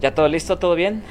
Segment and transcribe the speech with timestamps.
[0.00, 0.58] ¿Ya todo listo?
[0.58, 1.02] ¿Todo bien?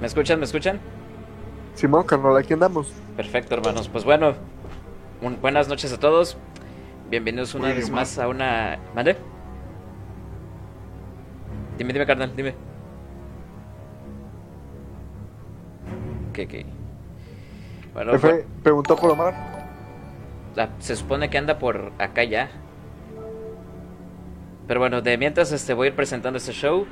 [0.00, 0.38] ¿Me escuchan?
[0.38, 0.80] ¿Me escuchan?
[1.74, 2.92] Simón, carnal, aquí andamos.
[3.16, 3.88] Perfecto, hermanos.
[3.88, 4.34] Pues bueno,
[5.40, 6.36] buenas noches a todos.
[7.10, 8.78] Bienvenidos una vez más a una...
[8.94, 9.16] ¿Mande?
[11.78, 12.54] Dime, dime, carnal, dime.
[16.32, 16.66] ¿Qué, qué?
[17.92, 18.12] Bueno,
[18.62, 19.34] preguntó por Omar.
[20.80, 22.50] se supone que anda por acá ya.
[24.66, 26.86] Pero bueno, de mientras este, voy a ir presentando este show.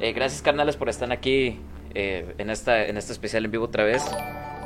[0.00, 1.58] Eh, gracias, carnales, por estar aquí
[1.94, 4.04] eh, en, esta, en este especial en vivo otra vez.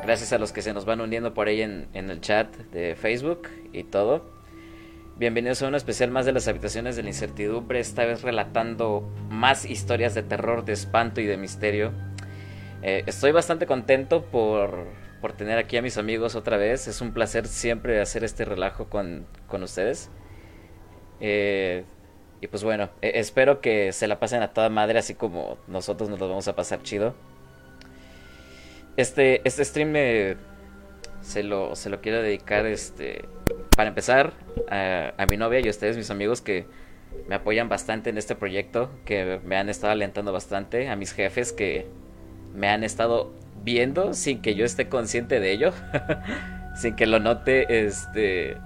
[0.02, 2.96] Gracias a los que se nos van uniendo por ahí en, en el chat de
[2.96, 4.34] Facebook y todo.
[5.16, 9.64] Bienvenidos a un especial más de las habitaciones de la incertidumbre, esta vez relatando más
[9.64, 11.92] historias de terror, de espanto y de misterio.
[12.82, 14.86] Eh, estoy bastante contento por,
[15.20, 16.88] por, tener aquí a mis amigos otra vez.
[16.88, 20.10] Es un placer siempre hacer este relajo con, con ustedes.
[21.20, 21.84] Eh,
[22.40, 26.08] y pues bueno, e, espero que se la pasen a toda madre, así como nosotros
[26.10, 27.14] nos lo vamos a pasar chido.
[28.96, 29.92] Este, este stream
[31.20, 33.24] se, lo, se lo quiero dedicar, este,
[33.76, 34.32] para empezar,
[34.70, 36.66] a, a mi novia y a ustedes, mis amigos, que
[37.28, 41.52] me apoyan bastante en este proyecto, que me han estado alentando bastante, a mis jefes
[41.52, 41.86] que
[42.54, 45.72] me han estado viendo sin que yo esté consciente de ello,
[46.76, 48.56] sin que lo note, este,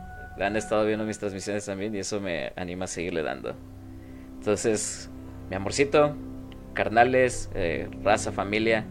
[0.43, 3.55] han estado viendo mis transmisiones también y eso me anima a seguirle dando.
[4.39, 5.11] Entonces,
[5.49, 6.17] mi amorcito,
[6.73, 8.85] carnales, eh, raza, familia,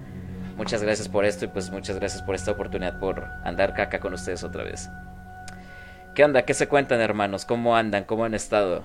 [0.57, 4.13] muchas gracias por esto y pues muchas gracias por esta oportunidad, por andar caca con
[4.13, 4.89] ustedes otra vez.
[6.15, 6.43] ¿Qué onda?
[6.43, 7.45] ¿Qué se cuentan hermanos?
[7.45, 8.03] ¿Cómo andan?
[8.03, 8.83] ¿Cómo han estado?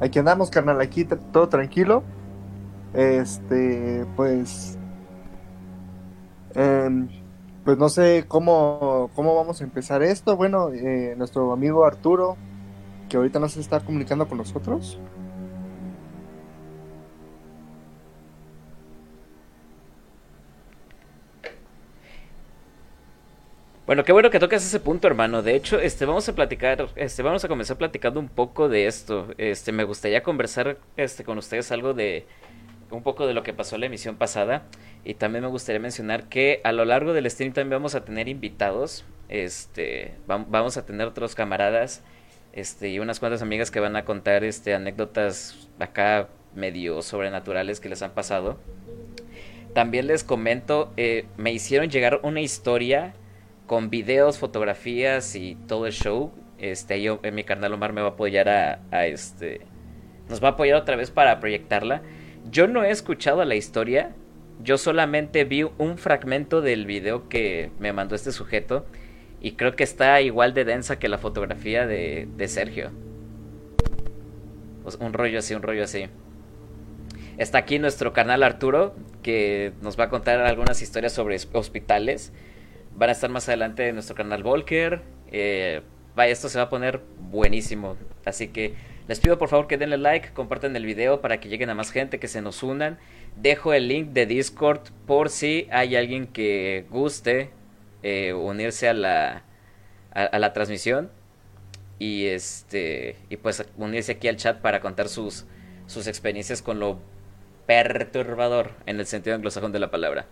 [0.00, 2.02] Aquí andamos, carnal, aquí todo tranquilo.
[2.92, 4.78] Este, pues
[6.54, 7.08] Em,
[7.64, 10.36] pues no sé cómo, cómo vamos a empezar esto.
[10.36, 12.36] Bueno, eh, nuestro amigo Arturo,
[13.08, 15.00] que ahorita no se está comunicando con nosotros.
[23.86, 25.42] Bueno, qué bueno que tocas ese punto, hermano.
[25.42, 29.28] De hecho, este vamos a platicar, este vamos a comenzar platicando un poco de esto.
[29.36, 32.26] Este me gustaría conversar este con ustedes algo de
[32.96, 34.64] un poco de lo que pasó en la emisión pasada.
[35.04, 38.28] Y también me gustaría mencionar que a lo largo del stream también vamos a tener
[38.28, 39.04] invitados.
[39.28, 42.02] Este, vamos a tener otros camaradas
[42.52, 47.88] este, y unas cuantas amigas que van a contar este, anécdotas acá medio sobrenaturales que
[47.88, 48.58] les han pasado.
[49.72, 53.12] También les comento, eh, me hicieron llegar una historia
[53.66, 56.30] con videos, fotografías y todo el show.
[56.58, 59.62] Este, yo, en mi canal Omar me va a apoyar a, a este,
[60.28, 62.02] nos va a apoyar otra vez para proyectarla.
[62.50, 64.14] Yo no he escuchado la historia,
[64.62, 68.86] yo solamente vi un fragmento del video que me mandó este sujeto
[69.40, 72.90] y creo que está igual de densa que la fotografía de, de Sergio.
[75.00, 76.06] un rollo así, un rollo así.
[77.36, 82.32] Está aquí nuestro canal Arturo, que nos va a contar algunas historias sobre hospitales.
[82.94, 85.02] Van a estar más adelante en nuestro canal Volker.
[85.32, 85.82] Eh,
[86.14, 87.96] vaya, esto se va a poner buenísimo.
[88.24, 88.74] Así que
[89.06, 91.90] les pido por favor que denle like, compartan el video para que lleguen a más
[91.90, 92.98] gente, que se nos unan.
[93.36, 97.50] Dejo el link de Discord por si hay alguien que guste
[98.02, 99.42] eh, unirse a la,
[100.12, 101.10] a, la transmisión.
[101.98, 105.44] Y este y pues unirse aquí al chat para contar sus,
[105.86, 106.98] sus experiencias con lo
[107.66, 110.26] perturbador en el sentido anglosajón de la palabra.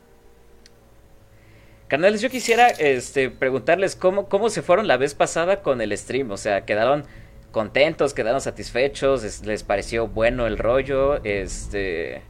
[1.88, 6.30] Carnales, yo quisiera este, preguntarles cómo, cómo se fueron la vez pasada con el stream.
[6.30, 7.04] O sea, quedaron
[7.52, 12.22] contentos, quedaron satisfechos, les pareció bueno el rollo, este...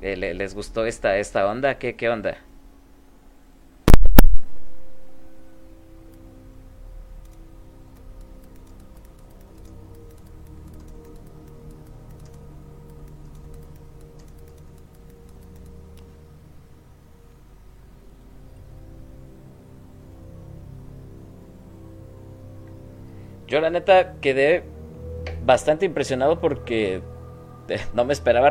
[0.00, 1.78] Eh, ¿Les gustó esta, esta onda?
[1.78, 2.38] ¿Qué, qué onda?
[23.52, 24.62] Yo la neta quedé
[25.44, 27.02] bastante impresionado porque
[27.68, 28.50] eh, no me esperaba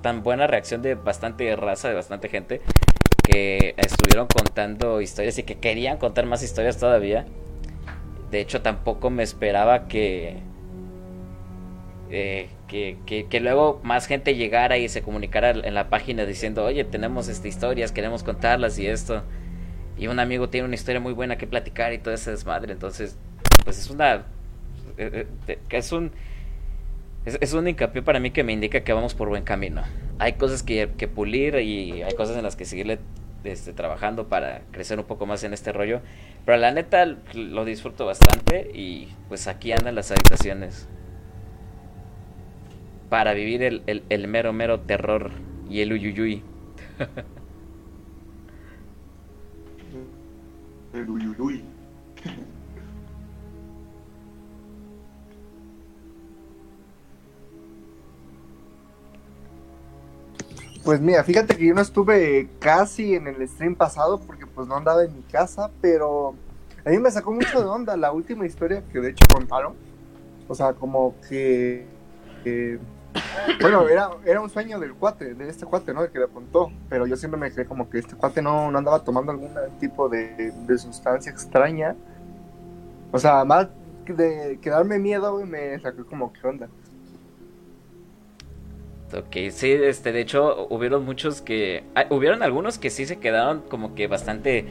[0.00, 2.60] tan buena reacción de bastante raza, de bastante gente
[3.24, 7.26] que estuvieron contando historias y que querían contar más historias todavía.
[8.30, 10.36] De hecho, tampoco me esperaba que,
[12.08, 16.84] eh, que, que, luego más gente llegara y se comunicara en la página diciendo, oye,
[16.84, 19.24] tenemos estas historias, queremos contarlas y esto.
[19.98, 22.72] Y un amigo tiene una historia muy buena que platicar y todo ese desmadre.
[22.72, 23.18] Entonces,
[23.64, 24.26] pues es una...
[24.96, 26.12] Eh, eh, es un...
[27.24, 29.82] Es, un hincapié para mí que me indica que vamos por buen camino.
[30.18, 33.00] Hay cosas que, que pulir y hay cosas en las que seguirle
[33.44, 36.00] este, trabajando para crecer un poco más en este rollo.
[36.44, 40.88] Pero la neta lo disfruto bastante y pues aquí andan las habitaciones.
[43.08, 45.30] Para vivir el, el, mero mero terror
[45.70, 46.42] y el uyuyuy.
[50.94, 51.64] el uyuyuy.
[60.84, 64.76] Pues mira, fíjate que yo no estuve casi en el stream pasado porque pues no
[64.76, 66.34] andaba en mi casa, pero
[66.84, 69.74] a mí me sacó mucho de onda la última historia que de hecho contaron.
[70.48, 71.86] O sea, como que...
[73.60, 76.04] bueno, era, era un sueño del cuate, de este cuate, ¿no?
[76.04, 78.78] El que le contó, pero yo siempre me creí como que este cuate no, no
[78.78, 81.94] andaba tomando algún tipo de, de sustancia extraña.
[83.12, 83.68] O sea, más
[84.06, 86.68] de quedarme miedo, me sacó como, ¿qué onda?
[89.16, 91.84] Ok, sí, este, de hecho, hubieron muchos que.
[91.94, 94.66] Ah, hubieron algunos que sí se quedaron como que bastante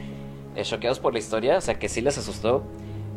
[0.54, 2.62] eh, choqueados por la historia, o sea, que sí les asustó.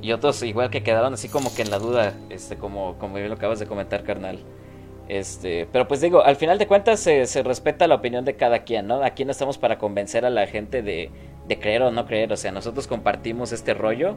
[0.01, 3.29] Y otros, igual que quedaron así como que en la duda, este, como, como bien
[3.29, 4.39] lo acabas de comentar, carnal.
[5.07, 8.63] Este, pero pues digo, al final de cuentas se, se, respeta la opinión de cada
[8.63, 9.03] quien, ¿no?
[9.03, 11.11] Aquí no estamos para convencer a la gente de,
[11.47, 14.15] de creer o no creer, o sea, nosotros compartimos este rollo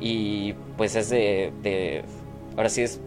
[0.00, 2.04] y pues es de, de
[2.56, 3.00] ahora sí es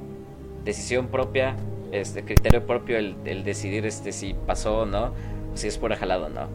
[0.66, 1.56] decisión propia
[1.92, 5.14] este criterio propio el, el, decidir este si pasó o no,
[5.54, 6.48] si es por jalado o no.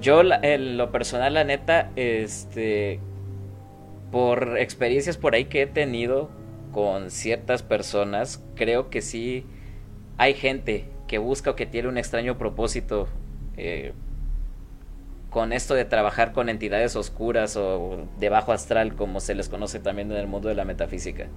[0.00, 3.00] Yo en lo personal la neta este
[4.10, 6.30] por experiencias por ahí que he tenido
[6.72, 9.46] con ciertas personas, creo que sí
[10.18, 13.08] hay gente que busca o que tiene un extraño propósito
[13.56, 13.92] eh,
[15.30, 19.80] con esto de trabajar con entidades oscuras o de bajo astral, como se les conoce
[19.80, 21.28] también en el mundo de la metafísica.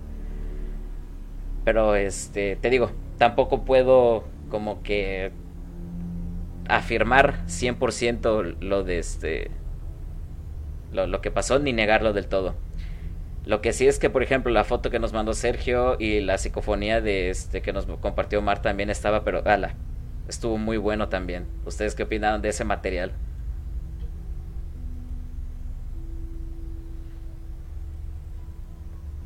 [1.64, 5.32] Pero este, te digo, tampoco puedo como que
[6.68, 9.52] afirmar 100% lo de este
[10.92, 12.56] lo, lo, que pasó ni negarlo del todo.
[13.46, 16.38] Lo que sí es que por ejemplo la foto que nos mandó Sergio y la
[16.38, 19.76] psicofonía de este que nos compartió Mar también estaba, pero ala,
[20.28, 21.46] estuvo muy bueno también.
[21.66, 23.14] ¿Ustedes qué opinaron de ese material?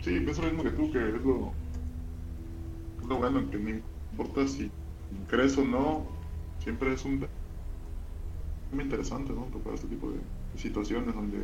[0.02, 1.54] Sí, pienso lo mismo que tú, que es lo,
[3.08, 3.70] lo bueno, que no
[4.12, 4.72] importa si
[5.28, 6.06] crees o no,
[6.60, 7.26] siempre es un
[8.72, 9.44] muy interesante, ¿no?
[9.46, 10.18] Tocar este tipo de,
[10.58, 11.40] situaciones donde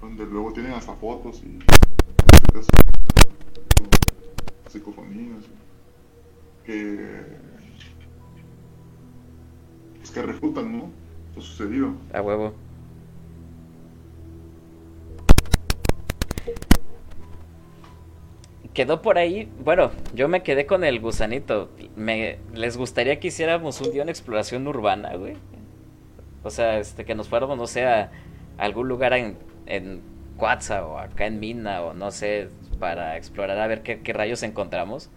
[0.00, 1.58] donde luego tienen hasta fotos y
[4.70, 5.44] psicofonías
[6.64, 7.26] que
[9.98, 10.90] pues que refutan, ¿no?
[11.36, 11.92] Lo sucedido.
[12.12, 12.54] A huevo.
[18.78, 19.50] Quedó por ahí.
[19.64, 21.68] Bueno, yo me quedé con el gusanito.
[21.96, 25.34] Me, ¿Les gustaría que hiciéramos un día una exploración urbana, güey?
[26.44, 28.12] O sea, este, que nos fuéramos, no sé, a,
[28.56, 29.36] algún lugar en,
[29.66, 30.00] en
[30.36, 34.44] Cuatza o acá en Mina o no sé, para explorar a ver qué, qué rayos
[34.44, 35.10] encontramos.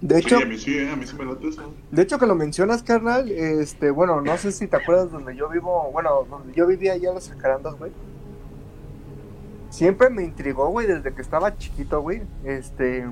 [0.00, 0.90] De hecho, sí, a mí sí, ¿eh?
[0.90, 1.72] a mí sí me late eso.
[1.92, 5.48] De hecho, que lo mencionas, carnal, este, bueno, no sé si te acuerdas donde yo
[5.48, 7.92] vivo, bueno, donde yo vivía allá en los Jacarandas, güey
[9.70, 12.22] siempre me intrigó, güey, desde que estaba chiquito, güey.
[12.44, 13.06] Este,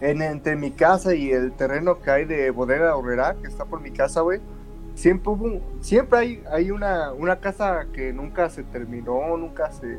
[0.00, 3.80] en, entre mi casa y el terreno que hay de Bodega Horrera, que está por
[3.80, 4.40] mi casa, güey.
[4.94, 5.32] Siempre
[5.80, 9.98] siempre hay, hay una, una casa que nunca se terminó, nunca se,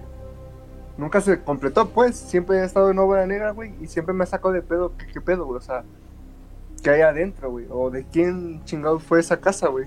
[0.98, 2.16] nunca se completó, pues.
[2.16, 5.46] Siempre he estado en obra negra, güey, y siempre me sacó de pedo, ¿qué, pedo,
[5.46, 5.58] güey?
[5.58, 5.84] O sea,
[6.84, 7.68] ¿qué hay adentro, güey?
[7.70, 9.86] O de quién chingado fue esa casa, güey.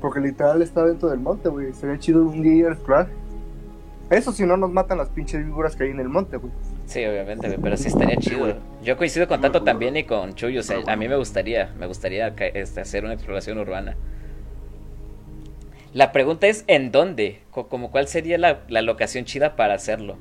[0.00, 1.72] Porque literal está dentro del monte, güey.
[1.74, 3.08] Sería chido un día explorar.
[4.12, 6.52] Eso si no nos matan las pinches víboras que hay en el monte, güey.
[6.84, 8.58] Sí, obviamente, pero sí estaría chido.
[8.82, 11.86] Yo coincido con Tato también y con Chuyo, o sea, a mí me gustaría, me
[11.86, 13.96] gustaría este, hacer una exploración urbana.
[15.94, 17.40] La pregunta es ¿en dónde?
[17.50, 20.18] Como cuál sería la, la locación chida para hacerlo.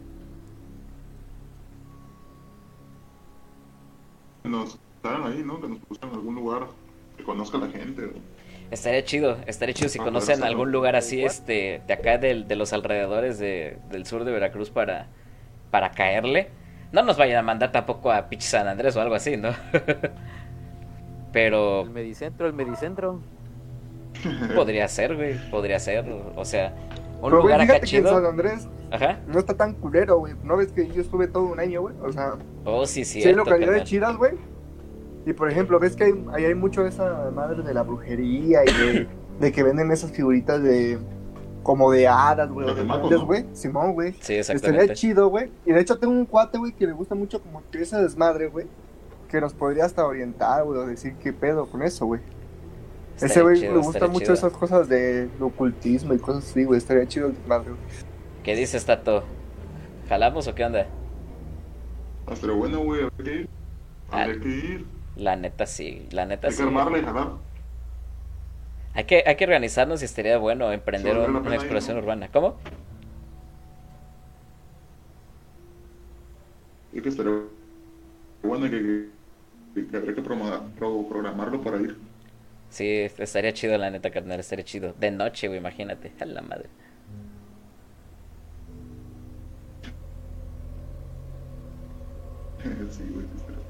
[4.46, 5.60] Nos estaban ahí, ¿no?
[5.60, 6.68] Que nos pusieran en algún lugar
[7.18, 8.10] que conozca la gente.
[8.72, 12.56] Estaría chido, estaría chido si ah, conocen algún lugar así, este, de acá del, de
[12.56, 15.08] los alrededores de, del sur de Veracruz para,
[15.72, 16.50] para caerle.
[16.94, 19.50] No nos vayan a mandar tampoco a Pitch San Andrés o algo así, ¿no?
[21.34, 21.82] Pero...
[21.82, 23.20] El Medicentro, el Medicentro.
[24.56, 26.74] Podría ser, güey, podría ser, o sea,
[27.22, 28.04] un Pero, lugar acá chido.
[28.04, 29.20] Que San Andrés Ajá.
[29.28, 30.34] no está tan culero, güey.
[30.44, 31.96] ¿No ves que yo estuve todo un año, güey?
[32.02, 32.36] O sea...
[32.66, 33.22] Oh, sí, sí.
[33.22, 34.34] Sí, localidades chidas, güey
[35.26, 38.62] y por ejemplo, ves que hay, hay, hay mucho de esa madre de la brujería
[38.64, 39.08] y de,
[39.40, 41.00] de que venden esas figuritas de
[41.64, 43.46] como de hadas, güey, o de duendes, güey.
[43.54, 44.14] Simón, güey.
[44.20, 44.82] Sí, exactamente.
[44.82, 45.52] Estaría chido, güey.
[45.66, 48.48] Y de hecho tengo un cuate, güey, que le gusta mucho como que esa desmadre,
[48.48, 48.66] güey.
[49.30, 52.22] que nos podría hasta orientar, güey, o decir qué pedo con eso, güey.
[53.20, 54.34] Ese güey le gustan estaría mucho chido.
[54.34, 56.80] esas cosas de ocultismo y cosas así, güey.
[56.80, 57.82] Estaría chido el madre, güey.
[58.44, 59.24] ¿Qué dices, Tato?
[60.10, 60.88] ¿Jalamos o qué onda?
[62.26, 63.50] Hasta lo bueno, güey, habría que ir.
[64.10, 64.24] Ah.
[64.24, 64.86] Habría que ir.
[65.16, 66.64] La neta sí, la neta Hay que sí.
[66.64, 67.28] armarla y jalar.
[68.94, 72.30] Hay que, hay que organizarnos y estaría bueno emprender un- una exploración urbana.
[72.32, 72.58] ¿Cómo?
[76.94, 77.32] Y que estaría
[78.44, 79.10] bueno que,
[79.76, 81.98] que, que habría que programarlo para ir.
[82.70, 84.94] Sí, estaría chido la neta, carnal, estaría chido.
[84.98, 86.12] De noche, güey, imagínate.
[86.20, 86.70] A la madre.
[92.92, 93.62] sí, güey, estaría.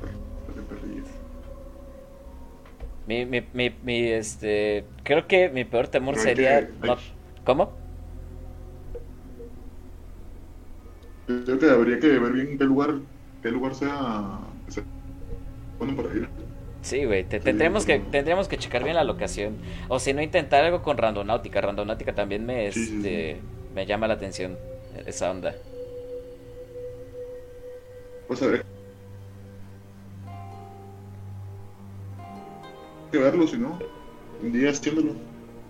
[3.11, 4.85] Mi, mi, mi, mi, este...
[5.03, 6.61] Creo que mi peor temor sería...
[6.61, 6.99] que- no- hay-
[7.43, 7.73] ¿Cómo?
[11.25, 13.01] Creo que habría que ver bien qué lugar,
[13.41, 14.83] qué lugar sea, sea
[15.79, 16.29] bueno para ir.
[16.81, 19.57] Sí, güey, te- Sí, tendríamos, que, tendríamos que checar bien la locación.
[19.89, 21.61] O si no, intentar algo con Randonáutica.
[21.61, 23.01] Randonáutica también me, Sí, sí, sí.
[23.01, 23.43] este,
[23.75, 24.57] me llama la atención
[25.05, 25.55] esa onda.
[28.27, 28.63] Pues habría
[33.11, 33.77] que verlo, si no,
[34.41, 35.13] un día haciéndolo,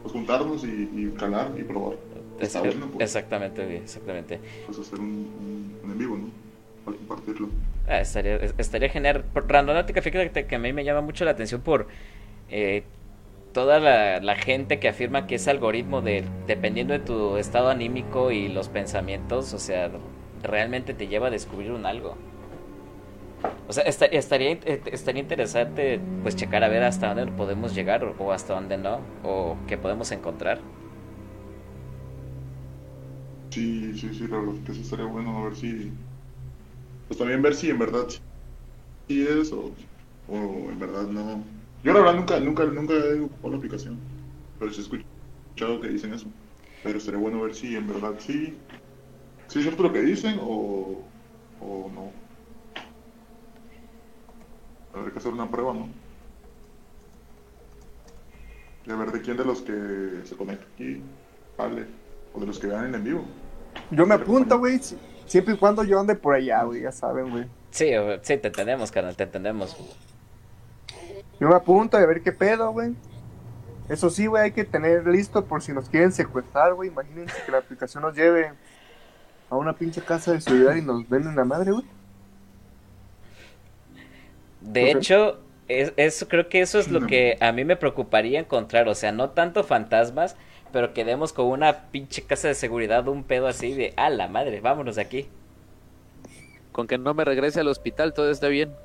[0.01, 1.97] pues juntarnos y, y calar y probar.
[2.39, 4.39] Está Es- bueno, pues, Exactamente, exactamente.
[4.65, 6.25] pues hacer un, un, un en vivo, ¿no?
[6.85, 7.49] Para compartirlo.
[7.87, 9.25] Ah, estaría, es- estaría genial.
[9.35, 11.87] Randonáutica, fíjate que a mí me llama mucho la atención por
[12.49, 12.83] eh,
[13.53, 18.31] toda la, la gente que afirma que ese algoritmo de dependiendo de tu estado anímico
[18.31, 19.91] y los pensamientos, o sea,
[20.43, 22.15] realmente te lleva a descubrir un algo.
[23.67, 28.03] O sea, esta- estaría, eh, estaría interesante pues checar a ver hasta dónde podemos llegar
[28.03, 30.59] o, o hasta dónde no, o qué podemos encontrar.
[33.53, 36.05] Sí, sí, sí, la verdad que eso estaría bueno, a ver si...
[37.07, 38.07] Pues también ver si en verdad
[39.07, 39.75] sí es o,
[40.27, 40.35] o
[40.71, 41.45] en verdad no.
[41.83, 44.03] Yo la verdad nunca, nunca, nunca he ocupado la aplicación,
[44.57, 46.33] pero sí he escuchado que dicen eso.
[46.81, 48.65] Pero estaría bueno ver si en verdad sí,
[49.47, 51.13] sí es cierto lo que dicen o,
[51.59, 52.20] o no.
[54.93, 55.89] Habría que hacer una prueba, ¿no?
[58.85, 61.01] Y a ver de quién de los que se conecta aquí,
[61.57, 61.85] vale,
[62.33, 63.25] o de los que vean en vivo.
[63.91, 64.79] Yo me apunto, güey.
[64.79, 66.81] si- Siempre y cuando yo ande por allá, güey.
[66.81, 67.45] Ya saben, güey.
[67.69, 67.89] Sí,
[68.21, 69.77] sí, te entendemos, carnal, te entendemos.
[71.39, 72.93] Yo me apunto a ver qué pedo, güey.
[73.87, 76.89] Eso sí, güey, hay que tener listo por si nos quieren secuestrar, güey.
[76.89, 78.51] Imagínense que la aplicación nos lleve
[79.49, 81.85] a una pinche casa de seguridad y nos den una madre, güey.
[84.61, 87.07] De hecho, es, creo que eso es lo No.
[87.07, 88.87] que a mí me preocuparía encontrar.
[88.89, 90.37] O sea, no tanto fantasmas,
[90.71, 94.61] pero quedemos con una pinche casa de seguridad, un pedo así de, a la madre,
[94.61, 95.29] vámonos de aquí.
[96.73, 98.75] Con que no me regrese al hospital, todo está bien.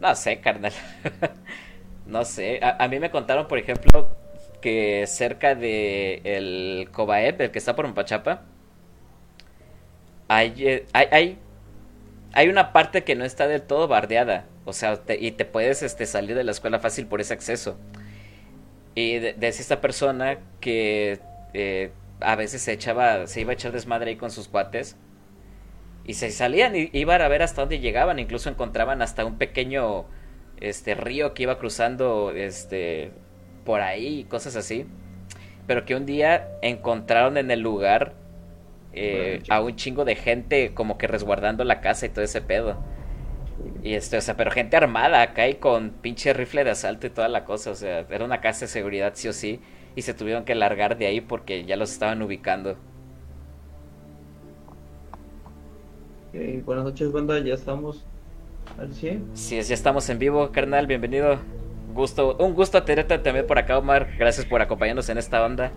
[0.00, 0.72] No sé, carnal.
[2.06, 2.60] no sé.
[2.62, 4.16] A, a mí me contaron, por ejemplo,
[4.60, 8.42] que cerca de el Cobaep, el que está por Mpachapa,
[10.28, 11.38] hay, eh, hay, hay,
[12.32, 14.46] hay una parte que no está del todo bardeada.
[14.64, 17.78] O sea, te- y te puedes este, salir de la escuela fácil por ese acceso.
[18.94, 21.20] Y de- decía esta persona que
[21.54, 24.96] eh, a veces se echaba, se iba a echar desmadre ahí con sus cuates.
[26.04, 28.18] Y se salían y iban a ver hasta dónde llegaban.
[28.18, 30.04] Incluso encontraban hasta un pequeño
[30.60, 33.10] este río que iba cruzando este
[33.64, 34.86] por ahí y cosas así.
[35.66, 38.14] Pero que un día encontraron en el lugar
[38.92, 42.76] eh, a un chingo de gente como que resguardando la casa y todo ese pedo.
[43.82, 47.10] Y este, o sea, pero gente armada acá y con pinche rifle de asalto y
[47.10, 47.70] toda la cosa.
[47.70, 49.60] O sea, era una casa de seguridad sí o sí.
[49.94, 52.76] Y se tuvieron que largar de ahí porque ya los estaban ubicando.
[56.64, 57.38] Buenas noches, banda.
[57.40, 58.06] Ya estamos
[58.78, 59.30] al 100.
[59.34, 61.38] Sí, ya estamos en vivo, carnal, bienvenido.
[61.92, 64.08] Gusto, un gusto tenerte también por acá, Omar.
[64.18, 65.72] Gracias por acompañarnos en esta onda.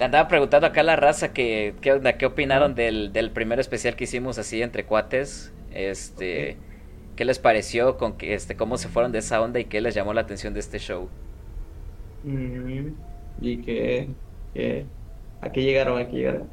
[0.00, 3.60] Le andaba preguntando acá a la raza que qué onda, qué opinaron del, del primer
[3.60, 5.52] especial que hicimos así entre cuates.
[5.72, 6.58] Este,
[7.16, 9.94] qué les pareció, con que, este, cómo se fueron de esa onda y qué les
[9.94, 11.10] llamó la atención de este show.
[12.22, 12.94] Mm,
[13.40, 14.16] ¿Y qué?
[15.40, 15.98] ¿A qué llegaron?
[15.98, 16.50] ¿A qué llegaron?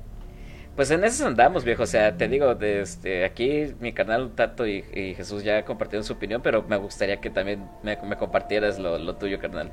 [0.75, 1.83] Pues en eso andamos, viejo.
[1.83, 6.03] O sea, te digo, de este, aquí mi canal Tato y, y Jesús ya compartieron
[6.03, 9.71] su opinión, pero me gustaría que también me, me compartieras lo, lo tuyo, carnal.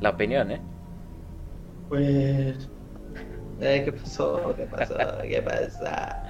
[0.00, 0.60] La opinión, ¿eh?
[1.88, 2.70] Pues.
[3.58, 4.54] Eh, ¿Qué pasó?
[4.56, 4.94] ¿Qué pasó?
[5.28, 6.22] ¿Qué pasa?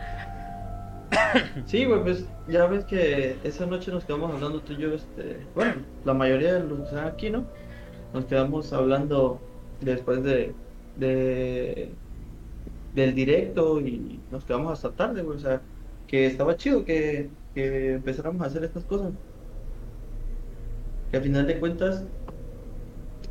[1.67, 5.51] Sí, güey, pues ya ves que esa noche nos quedamos hablando tú y yo, este,
[5.55, 7.53] bueno, la mayoría de los aquí, ¿no?
[8.13, 9.51] Nos quedamos hablando
[9.81, 10.61] después de,
[10.95, 12.01] de
[12.91, 15.69] del directo y nos quedamos hasta tarde, güey, o sea,
[16.07, 19.15] que estaba chido que, que empezáramos a hacer estas cosas.
[21.11, 22.07] que al final de cuentas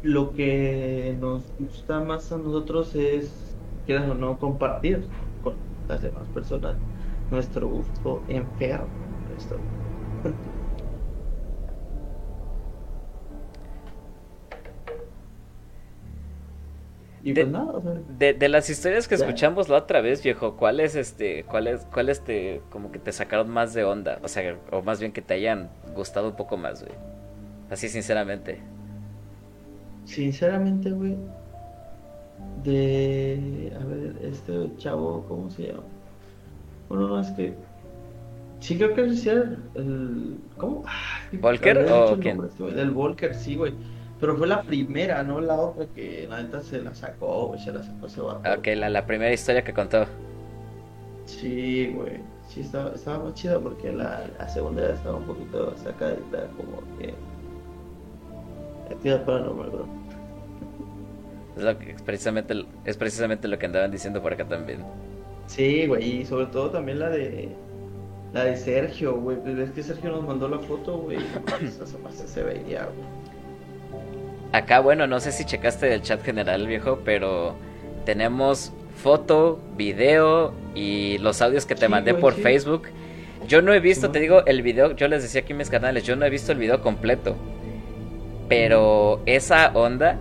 [0.03, 5.05] lo que nos gusta más a nosotros es, quieran o no, compartir
[5.43, 5.55] con
[5.87, 6.75] las demás personas
[7.31, 8.87] nuestro gusto enfermo.
[17.23, 20.23] Y De- pues nada, o sea, De, de las historias que escuchamos la otra vez,
[20.23, 24.19] viejo, ¿cuáles este, cuáles, cuáles te, como que te sacaron más de onda?
[24.23, 26.95] O sea, o más bien que te hayan gustado un poco más, güey.
[27.69, 28.61] Así sinceramente.
[30.07, 31.15] Sinceramente, güey,
[32.63, 35.83] de, a ver, este chavo, ¿cómo se llama?
[36.89, 37.53] Bueno, no, es que,
[38.59, 40.83] sí creo que decía el, el- ¿cómo?
[41.33, 42.43] ¿Volker o el quién?
[42.43, 43.73] este güey, El Volker, sí, güey,
[44.19, 47.71] pero fue la primera, no la otra que la neta se la sacó, güey, se
[47.71, 48.41] la sacó vato.
[48.43, 50.05] Ah, Ok, la, la primera historia que contó.
[51.25, 52.21] Sí, güey.
[52.47, 56.81] Sí, estaba, estaba más chida porque la, la segunda ya estaba un poquito sacadita, como
[56.97, 57.13] que.
[58.89, 59.85] Actividad paranormal, bro.
[61.57, 64.79] Es, lo que- es precisamente, es precisamente lo que andaban diciendo por acá también.
[65.47, 67.49] Sí, güey, y sobre todo también la de.
[68.33, 69.37] La de Sergio, güey.
[69.37, 71.17] Pues ves que Sergio nos mandó la foto, güey.
[71.63, 71.85] Esa
[72.27, 73.17] se veía, güey.
[74.51, 77.55] Acá, bueno, no sé si checaste el chat general, viejo, pero
[78.05, 82.41] tenemos foto, video y los audios que te Sí, mandé güey, por sí.
[82.41, 82.83] Facebook.
[83.47, 86.03] Yo no he visto, te digo, el video, yo les decía aquí en mis canales,
[86.03, 87.35] yo no he visto el video completo.
[88.47, 90.19] Pero esa onda,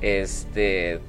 [0.00, 1.00] este,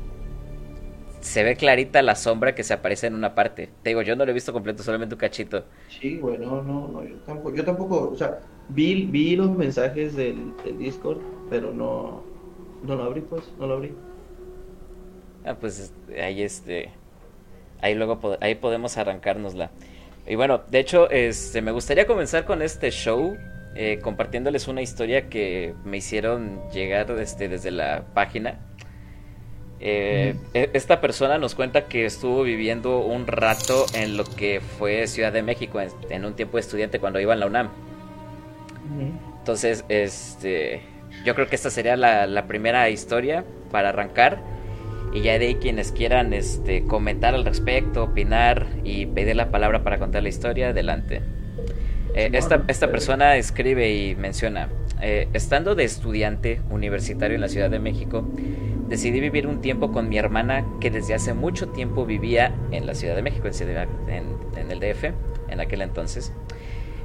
[1.19, 3.69] se ve clarita la sombra que se aparece en una parte.
[3.83, 5.65] Te digo, yo no lo he visto completo, solamente un cachito.
[5.87, 10.15] Sí, güey, no, no, no, yo tampoco, yo tampoco, o sea, vi, vi los mensajes
[10.15, 12.23] del, del Discord, pero no,
[12.83, 13.95] no lo abrí, pues, no lo abrí.
[15.43, 16.91] Ah, pues ahí este.
[17.81, 19.71] Ahí luego pod- ahí podemos arrancárnosla.
[20.27, 23.37] Y bueno, de hecho, este, me gustaría comenzar con este show.
[23.77, 28.59] Eh, compartiéndoles una historia que me hicieron llegar este, desde la página.
[29.79, 35.05] Eh, e- esta persona nos cuenta que estuvo viviendo un rato en lo que fue
[35.05, 37.69] Ciudad de México en, en un tiempo de estudiante cuando iba en la UNAM.
[39.37, 40.81] Entonces, este,
[41.23, 44.39] yo creo que esta sería la, la primera historia para arrancar.
[45.13, 49.83] Y ya de ahí quienes quieran este, comentar al respecto, opinar y pedir la palabra
[49.83, 51.21] para contar la historia, adelante.
[52.17, 54.69] Eh, esta, esta persona escribe y menciona,
[55.03, 58.27] eh, estando de estudiante universitario en la Ciudad de México,
[58.89, 62.95] decidí vivir un tiempo con mi hermana que desde hace mucho tiempo vivía en la
[62.95, 65.11] Ciudad de México, en, en el DF,
[65.49, 66.33] en aquel entonces.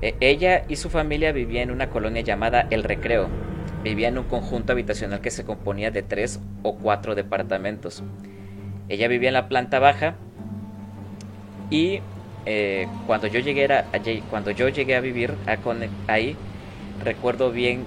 [0.01, 3.29] Eh, ella y su familia vivían en una colonia llamada El Recreo.
[3.85, 8.03] Vivía en un conjunto habitacional que se componía de tres o cuatro departamentos.
[8.89, 10.15] Ella vivía en la planta baja
[11.69, 12.01] y
[12.47, 13.87] eh, cuando yo llegué a,
[14.31, 15.57] cuando yo llegué a vivir a
[16.13, 16.37] ahí,
[17.05, 17.85] recuerdo bien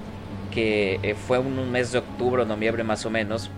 [0.52, 3.52] que eh, fue un mes de octubre o noviembre más o menos.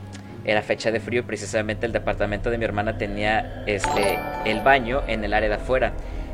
[0.44, 5.02] Era fecha de frío y precisamente el departamento de mi hermana tenía este el baño
[5.08, 5.92] en el área de afuera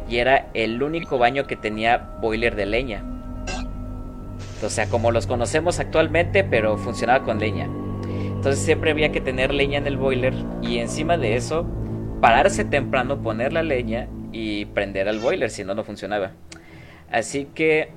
[0.08, 3.04] y era el único baño que tenía boiler de leña.
[4.64, 7.68] O sea, como los conocemos actualmente, pero funcionaba con leña.
[8.06, 11.66] Entonces siempre había que tener leña en el boiler y encima de eso
[12.22, 16.32] pararse temprano, poner la leña y prender al boiler, si no, no funcionaba.
[17.12, 17.90] Así que,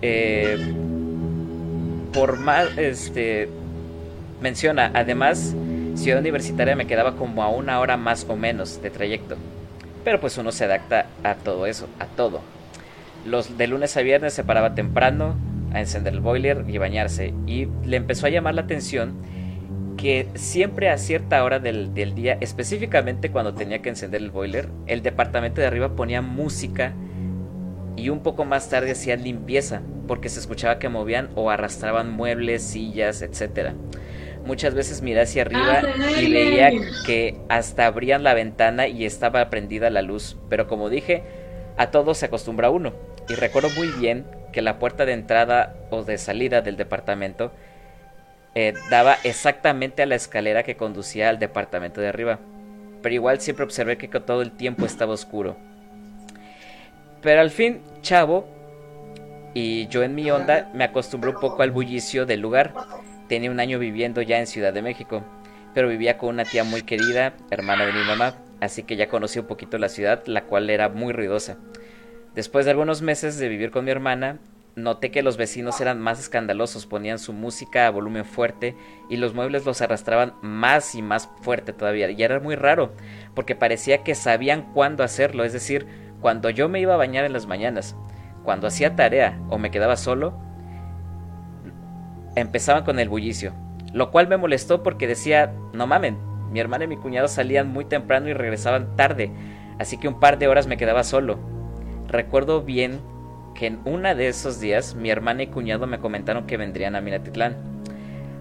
[0.00, 0.56] eh,
[2.14, 3.48] por más, este,
[4.40, 5.54] menciona, además,
[5.94, 9.36] Ciudad Universitaria me quedaba como a una hora más o menos de trayecto.
[10.04, 12.40] Pero pues uno se adapta a todo eso, a todo.
[13.26, 15.36] Los de lunes a viernes se paraba temprano
[15.72, 17.34] a encender el boiler y bañarse.
[17.46, 19.14] Y le empezó a llamar la atención
[20.02, 24.68] que siempre a cierta hora del, del día, específicamente cuando tenía que encender el boiler,
[24.88, 26.92] el departamento de arriba ponía música
[27.94, 32.64] y un poco más tarde hacían limpieza porque se escuchaba que movían o arrastraban muebles,
[32.64, 33.74] sillas, etcétera.
[34.44, 35.82] Muchas veces miré hacia arriba
[36.20, 36.72] y veía
[37.06, 41.22] que hasta abrían la ventana y estaba prendida la luz, pero como dije,
[41.76, 42.92] a todo se acostumbra uno.
[43.28, 47.52] Y recuerdo muy bien que la puerta de entrada o de salida del departamento
[48.54, 52.38] eh, daba exactamente a la escalera que conducía al departamento de arriba.
[53.02, 55.56] Pero igual siempre observé que todo el tiempo estaba oscuro.
[57.20, 58.46] Pero al fin, chavo,
[59.54, 62.72] y yo en mi onda me acostumbré un poco al bullicio del lugar.
[63.28, 65.24] Tenía un año viviendo ya en Ciudad de México,
[65.74, 69.38] pero vivía con una tía muy querida, hermana de mi mamá, así que ya conocí
[69.38, 71.56] un poquito la ciudad, la cual era muy ruidosa.
[72.34, 74.38] Después de algunos meses de vivir con mi hermana,
[74.74, 78.76] noté que los vecinos eran más escandalosos, ponían su música a volumen fuerte
[79.08, 82.10] y los muebles los arrastraban más y más fuerte todavía.
[82.10, 82.92] Y era muy raro,
[83.34, 85.86] porque parecía que sabían cuándo hacerlo, es decir,
[86.20, 87.96] cuando yo me iba a bañar en las mañanas,
[88.44, 90.38] cuando hacía tarea o me quedaba solo,
[92.34, 93.52] empezaban con el bullicio,
[93.92, 96.16] lo cual me molestó porque decía, no mamen,
[96.50, 99.32] mi hermana y mi cuñado salían muy temprano y regresaban tarde,
[99.78, 101.38] así que un par de horas me quedaba solo.
[102.08, 103.00] Recuerdo bien
[103.54, 107.00] que en una de esos días mi hermana y cuñado me comentaron que vendrían a
[107.00, 107.56] Minatitlán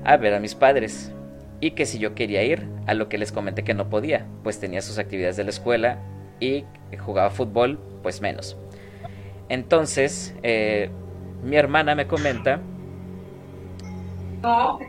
[0.04, 1.12] a ver a mis padres
[1.60, 4.60] y que si yo quería ir, a lo que les comenté que no podía, pues
[4.60, 6.00] tenía sus actividades de la escuela
[6.40, 6.66] y
[6.98, 8.58] jugaba fútbol, pues menos.
[9.48, 10.90] Entonces, eh,
[11.44, 12.60] mi hermana me comenta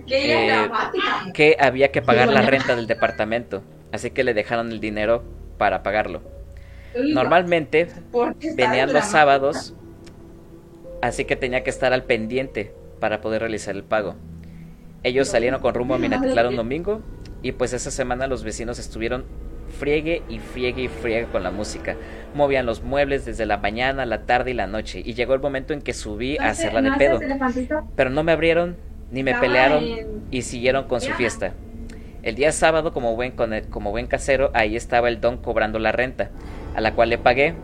[0.09, 0.69] eh,
[1.35, 5.23] que había que pagar la renta del departamento, así que le dejaron el dinero
[5.59, 6.23] para pagarlo.
[6.95, 7.89] Normalmente
[8.57, 9.75] venían los sábados,
[11.03, 14.15] así que tenía que estar al pendiente para poder realizar el pago.
[15.03, 17.03] Ellos salieron con rumbo a Minatitlán un domingo
[17.43, 19.25] y pues esa semana los vecinos estuvieron
[19.79, 21.97] friegue y friegue y friegue con la música.
[22.35, 25.75] Movían los muebles desde la mañana, la tarde y la noche y llegó el momento
[25.75, 27.21] en que subí a hacerla de pedo.
[27.97, 28.77] Pero no me abrieron
[29.11, 29.85] ni me pelearon
[30.31, 31.53] y siguieron con su fiesta.
[32.23, 33.35] El día sábado, como buen,
[33.69, 36.31] como buen casero, ahí estaba el don cobrando la renta,
[36.75, 37.55] a la cual le pagué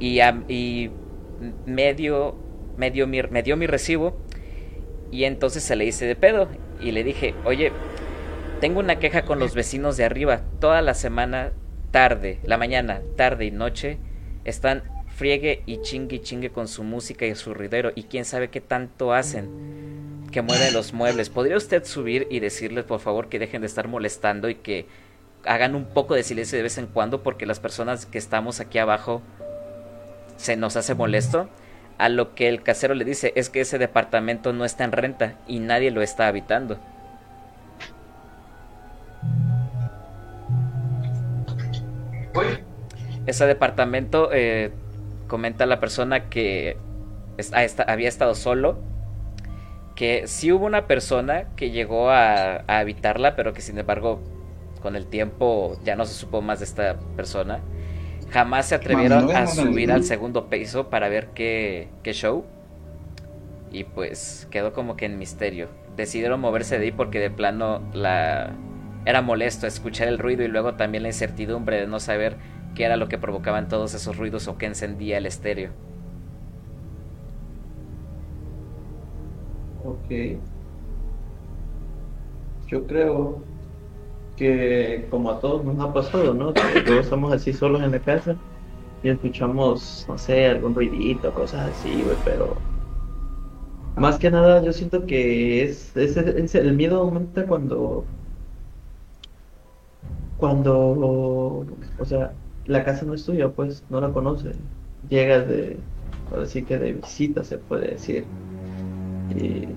[0.00, 0.90] y, y
[1.64, 2.36] medio,
[2.76, 4.16] medio me dio mi recibo
[5.10, 6.48] y entonces se le hice de pedo
[6.80, 7.72] y le dije, oye,
[8.60, 10.42] tengo una queja con los vecinos de arriba.
[10.60, 11.52] Toda la semana,
[11.90, 13.98] tarde, la mañana, tarde y noche,
[14.44, 14.82] están
[15.16, 17.92] friegue y chingue y chingue con su música y su ruidero.
[17.94, 19.48] Y quién sabe qué tanto hacen
[20.30, 21.28] que mueven los muebles.
[21.28, 24.86] ¿Podría usted subir y decirles, por favor, que dejen de estar molestando y que
[25.44, 27.22] hagan un poco de silencio de vez en cuando?
[27.22, 29.22] Porque las personas que estamos aquí abajo
[30.36, 31.48] se nos hace molesto.
[32.00, 35.34] A lo que el casero le dice es que ese departamento no está en renta
[35.46, 36.78] y nadie lo está habitando.
[43.26, 44.72] Ese departamento, eh,
[45.26, 46.78] comenta la persona que
[47.86, 48.78] había estado solo,
[49.94, 54.22] que sí hubo una persona que llegó a, a habitarla, pero que sin embargo
[54.80, 57.60] con el tiempo ya no se supo más de esta persona
[58.30, 62.44] Jamás se atrevieron a subir al segundo piso para ver qué, qué show.
[63.72, 65.68] Y pues quedó como que en misterio.
[65.96, 68.54] Decidieron moverse de ahí porque de plano la
[69.04, 72.36] era molesto escuchar el ruido y luego también la incertidumbre de no saber
[72.74, 75.70] qué era lo que provocaban todos esos ruidos o qué encendía el estéreo.
[79.84, 80.38] Ok.
[82.66, 83.42] Yo creo
[84.40, 86.54] que como a todos nos ha pasado, ¿no?
[86.54, 88.36] Que todos estamos así solos en la casa
[89.02, 92.56] y escuchamos, no sé, algún ruidito, cosas así, güey, pero
[93.96, 98.06] más que nada yo siento que es, el miedo aumenta cuando
[100.38, 101.66] cuando
[101.98, 102.32] o sea
[102.64, 104.56] la casa no es tuya pues no la conoces
[105.10, 105.76] llegas de
[106.40, 108.24] así que de visita se puede decir
[109.36, 109.68] y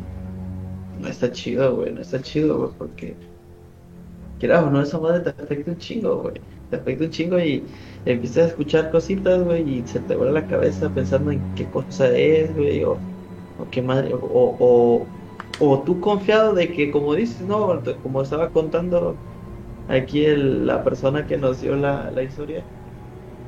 [1.01, 3.32] no está chido güey no está chido güey porque
[4.43, 6.33] quieras o no, esa madre te afecta un chingo, güey.
[6.69, 7.63] Te afecta un chingo y
[8.05, 12.09] empiezas a escuchar cositas, güey, y se te vuelve la cabeza pensando en qué cosa
[12.11, 12.97] es, güey, o,
[13.71, 15.07] qué madre, o,
[15.61, 19.15] o, tú confiado de que, como dices, no, como estaba contando
[19.87, 22.65] aquí la persona que nos dio la, la historia,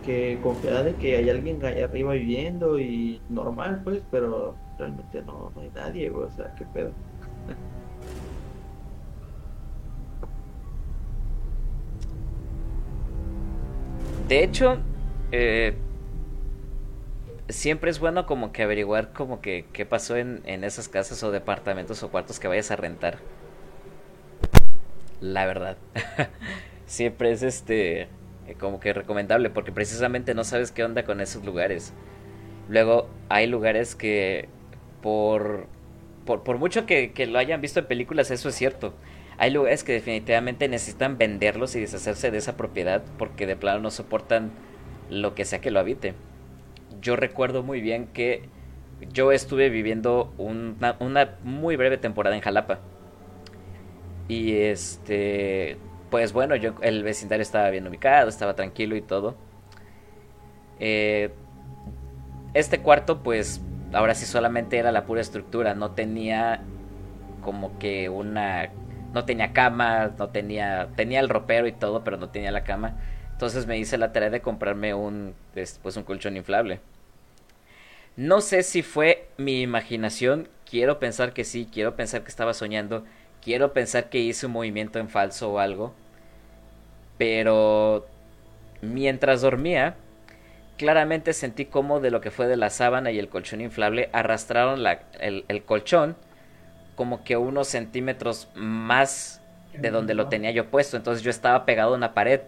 [0.06, 5.52] que confiada de que hay alguien allá arriba viviendo y normal, pues, pero realmente no,
[5.54, 6.92] no hay nadie, güey, o sea, qué pedo.
[14.28, 14.80] De hecho,
[15.32, 15.76] eh,
[17.50, 21.32] siempre es bueno como que averiguar como que qué pasó en, en esas casas o
[21.32, 23.20] departamentos o cuartos que vayas a rentar.
[25.22, 25.78] La verdad.
[26.86, 28.08] siempre es este
[28.60, 31.94] como que recomendable porque precisamente no sabes qué onda con esos lugares.
[32.70, 34.50] Luego hay lugares que
[35.02, 35.68] por
[36.26, 38.94] por, por mucho que, que, lo hayan visto en películas, eso es cierto.
[39.38, 43.92] Hay lugares que definitivamente necesitan venderlos y deshacerse de esa propiedad porque de plano no
[43.92, 44.52] soportan
[45.10, 46.14] lo que sea que lo habite.
[47.02, 48.50] Yo recuerdo muy bien que
[49.12, 52.80] yo estuve viviendo una, muy breve temporada en Jalapa.
[54.28, 55.78] Y este,
[56.10, 59.36] pues bueno, yo el vecindario estaba bien ubicado, estaba tranquilo y todo.
[60.80, 61.32] Eh,
[62.54, 63.62] este cuarto, pues
[63.94, 66.62] ahora sí solamente era la pura estructura, no tenía
[67.42, 68.72] como que una
[69.16, 72.98] no tenía cama, no tenía, tenía el ropero y todo, pero no tenía la cama.
[73.32, 76.82] Entonces me hice la tarea de comprarme un, pues un colchón inflable.
[78.18, 83.06] No sé si fue mi imaginación, quiero pensar que sí, quiero pensar que estaba soñando,
[83.42, 85.94] quiero pensar que hice un movimiento en falso o algo.
[87.18, 88.06] Pero
[88.82, 89.96] mientras dormía,
[90.78, 94.84] claramente sentí como de lo que fue de la sábana y el colchón inflable arrastraron
[94.84, 96.18] la, el, el colchón
[96.96, 99.42] como que unos centímetros más
[99.74, 100.98] de donde lo tenía yo puesto.
[100.98, 102.42] Entonces yo estaba pegado a una pared.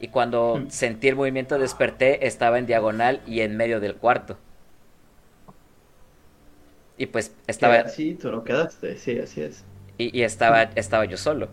[0.00, 4.36] Y cuando sentí el movimiento desperté, estaba en diagonal y en medio del cuarto.
[6.98, 7.88] Y pues estaba...
[7.88, 9.64] Sí, tú no quedaste, sí, así es.
[9.98, 11.48] Y, y estaba, estaba yo solo.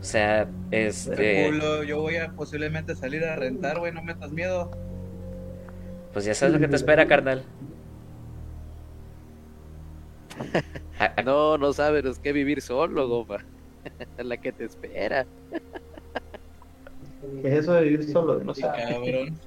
[0.00, 1.46] O sea, este...
[1.50, 4.70] Culo, yo voy a posiblemente salir a rentar, güey, no metas miedo.
[6.12, 7.44] Pues ya sabes lo que te espera, carnal.
[11.24, 13.38] No, no sabes es que vivir solo, gofa.
[14.18, 15.26] la que te espera.
[17.42, 18.42] ¿Qué es eso de vivir solo?
[18.42, 18.62] No sé.
[18.62, 19.38] Cabrón.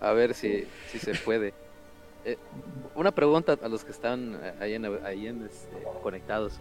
[0.00, 1.54] A ver si, si se puede.
[2.24, 2.38] Eh,
[2.94, 6.58] una pregunta a los que están ahí en, ahí en, este, conectados.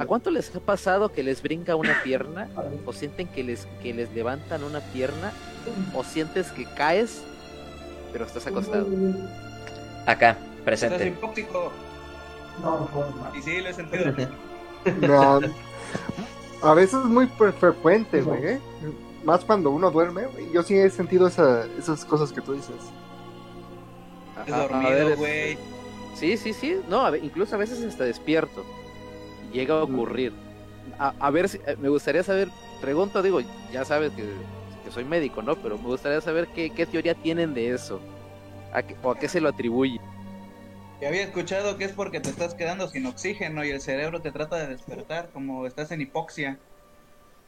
[0.00, 2.48] ¿A cuánto les ha pasado que les brinca una pierna?
[2.84, 5.32] ¿O sienten que les, que les levantan una pierna?
[5.94, 7.22] ¿O sientes que caes,
[8.12, 8.88] pero estás acostado?
[10.06, 11.06] Acá, Estás presente.
[11.08, 11.72] hipóxico.
[13.36, 14.04] Y sí, lo he sentido.
[15.02, 15.40] No,
[16.62, 18.44] a veces es muy fre- frecuente, güey.
[18.46, 18.60] ¿eh?
[19.24, 20.50] Más cuando uno duerme, güey.
[20.52, 22.74] Yo sí he sentido esa- esas cosas que tú dices.
[24.46, 25.58] He A- a- a dormido, ver, güey.
[26.14, 26.80] Sí, sí, sí.
[26.88, 28.64] No, a incluso a veces hasta despierto.
[29.52, 30.32] Llega a ocurrir.
[30.98, 32.48] A, a ver, si, eh, me gustaría saber,
[32.80, 34.24] pregunto, digo, ya sabes que,
[34.82, 35.56] que soy médico, ¿no?
[35.56, 38.00] Pero me gustaría saber qué, qué teoría tienen de eso.
[38.72, 39.99] ¿A qué- ¿O a qué se lo atribuye?
[41.00, 44.32] Y había escuchado que es porque te estás quedando sin oxígeno y el cerebro te
[44.32, 46.58] trata de despertar, como estás en hipoxia.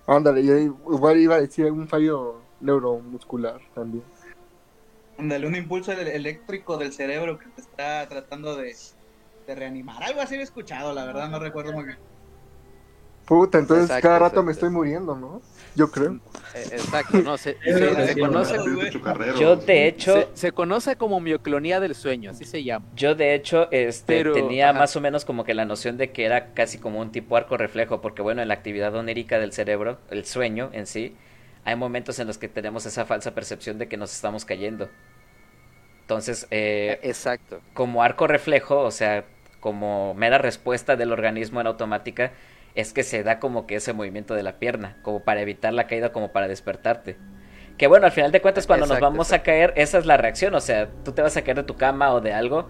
[0.06, 4.04] Ándale, yo igual iba a decir un fallo neuromuscular también.
[5.18, 8.74] Ándale, un impulso eléctrico del cerebro que te está tratando de,
[9.46, 10.02] de reanimar.
[10.02, 12.11] Algo así he escuchado, la verdad, no recuerdo muy bien.
[13.32, 14.42] Puta, entonces Exacto, cada rato exacto.
[14.42, 15.40] me estoy muriendo, ¿no?
[15.74, 16.20] Yo creo.
[16.54, 17.56] Eh, exacto, no, se,
[18.20, 18.58] conoce.
[19.40, 22.84] Yo de hecho, se, se conoce como mioclonía del sueño, así se llama.
[22.94, 24.80] yo de hecho, este, Pero, tenía ajá.
[24.80, 27.56] más o menos como que la noción de que era casi como un tipo arco
[27.56, 31.16] reflejo, porque bueno, en la actividad onírica del cerebro, el sueño en sí,
[31.64, 34.90] hay momentos en los que tenemos esa falsa percepción de que nos estamos cayendo.
[36.02, 37.62] Entonces, eh, Exacto.
[37.72, 39.24] como arco reflejo, o sea,
[39.58, 42.32] como mera respuesta del organismo en automática,
[42.74, 45.86] es que se da como que ese movimiento de la pierna, como para evitar la
[45.86, 47.18] caída, como para despertarte.
[47.78, 49.34] Que bueno, al final de cuentas, cuando nos vamos exacto.
[49.34, 51.76] a caer, esa es la reacción, o sea, tú te vas a caer de tu
[51.76, 52.68] cama o de algo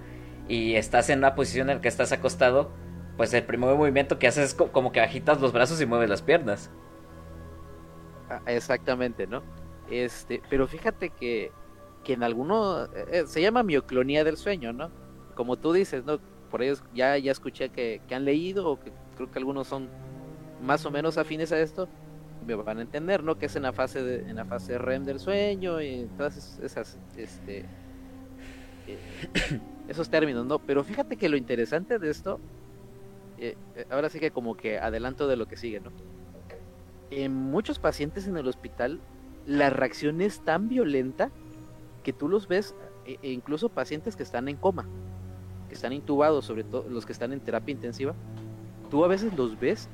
[0.49, 2.73] y estás en una posición en la que estás acostado,
[3.17, 6.09] pues el primer movimiento que haces es co- como que agitas los brazos y mueves
[6.11, 6.71] las piernas.
[8.29, 9.45] Ah, Exactamente, ¿no?
[9.85, 11.55] Este, pero fíjate que,
[12.03, 14.93] que en alguno eh, eh, se llama mioclonía del sueño, ¿no?
[15.35, 16.21] Como tú dices, ¿no?
[16.49, 19.89] Por ellos ya, ya escuché que, que han leído, o que creo que algunos son
[20.63, 21.89] más o menos afines a esto,
[22.47, 23.39] me van a entender, ¿no?
[23.39, 26.99] Que es en la fase en la fase REM del sueño y todas es- esas,
[27.17, 27.65] este,
[28.87, 28.99] eh,
[29.89, 30.59] esos términos, ¿no?
[30.59, 32.41] Pero fíjate que lo interesante de esto,
[33.39, 35.91] eh, eh, ahora sí que como que adelanto de lo que sigue, ¿no?
[37.15, 38.99] en muchos pacientes en el hospital
[39.45, 41.31] la reacción es tan violenta
[42.03, 44.87] que tú los ves, e e incluso pacientes que están en coma,
[45.69, 48.15] que están intubados, sobre todo los que están en terapia intensiva,
[48.93, 49.89] tú a veces los ves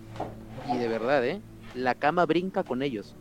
[0.67, 1.41] y de verdad, ¿eh?
[1.77, 3.15] La cama brinca con ellos.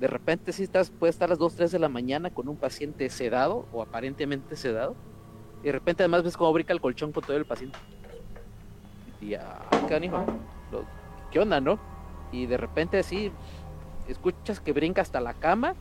[0.00, 2.56] De repente si estás, puede estar a las 2, 3 de la mañana con un
[2.56, 4.96] paciente sedado o aparentemente sedado,
[5.62, 7.78] y de repente además ves cómo brinca el colchón con todo el paciente.
[9.20, 10.26] Y ah, canijo,
[11.30, 11.78] ¿qué onda, no?
[12.32, 13.30] Y de repente así
[14.08, 15.76] escuchas que brinca hasta la cama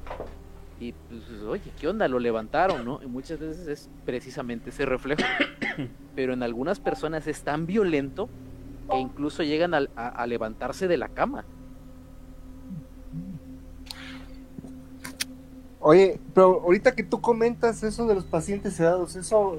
[0.82, 2.08] y pues, oye, ¿qué onda?
[2.08, 3.02] Lo levantaron, ¿no?
[3.04, 5.22] Y muchas veces es precisamente ese reflejo.
[6.15, 8.30] Pero en algunas personas es tan violento
[8.89, 11.46] que incluso llegan a, a- a levantarse de la cama.
[15.80, 19.58] Oye, pero ahorita que tú comentas eso de los pacientes sedados, eso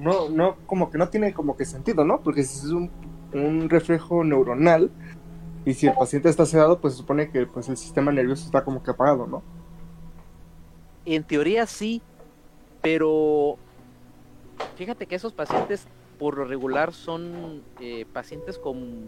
[0.00, 2.20] no, no, como que no tiene como que sentido, ¿no?
[2.22, 2.90] Porque si es un,
[3.32, 4.90] un reflejo neuronal
[5.64, 8.62] y si el paciente está sedado, pues se supone que pues el sistema nervioso está
[8.64, 9.42] como que apagado, ¿no?
[11.06, 12.00] En teoría sí,
[12.80, 13.58] pero
[14.76, 15.86] fíjate que esos pacientes
[16.18, 19.04] por lo regular son eh, pacientes con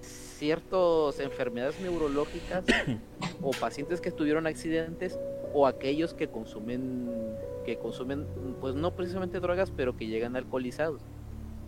[0.00, 2.64] ciertas enfermedades neurológicas
[3.42, 5.18] o pacientes que tuvieron accidentes
[5.52, 7.08] o aquellos que consumen
[7.64, 8.26] que consumen
[8.60, 11.02] pues no precisamente drogas pero que llegan alcoholizados.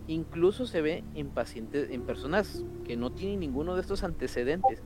[0.07, 4.81] Incluso se ve en pacientes en personas que no tienen ninguno de estos antecedentes.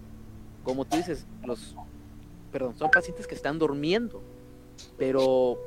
[0.63, 1.75] Como tú dices los
[2.51, 4.23] perdón son pacientes que están durmiendo
[4.97, 5.57] pero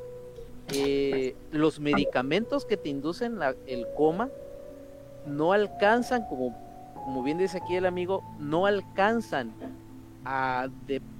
[0.73, 4.31] eh, los medicamentos que te inducen el coma
[5.27, 6.57] no alcanzan, como,
[6.95, 9.53] como bien dice aquí el amigo, no alcanzan
[10.25, 10.69] a,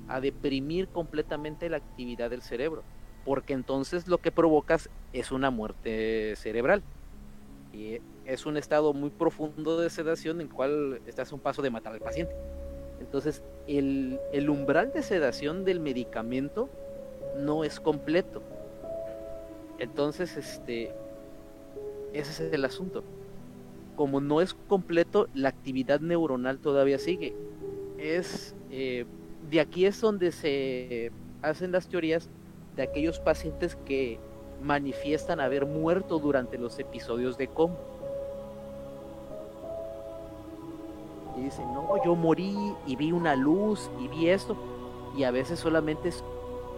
[0.09, 2.83] a deprimir completamente la actividad del cerebro,
[3.25, 6.83] porque entonces lo que provocas es una muerte cerebral.
[7.73, 11.61] Y es un estado muy profundo de sedación en el cual estás a un paso
[11.61, 12.33] de matar al paciente.
[13.01, 16.69] Entonces, el, el umbral de sedación del medicamento
[17.37, 18.43] no es completo.
[19.79, 20.93] Entonces, este,
[22.13, 23.03] ese es el asunto.
[23.97, 27.35] Como no es completo, la actividad neuronal todavía sigue.
[27.99, 29.07] Es eh,
[29.51, 32.29] de aquí es donde se hacen las teorías
[32.77, 34.19] de aquellos pacientes que
[34.63, 37.77] manifiestan haber muerto durante los episodios de coma.
[41.37, 44.57] Y dicen, no, yo morí y vi una luz y vi esto.
[45.17, 46.25] Y a veces solamente es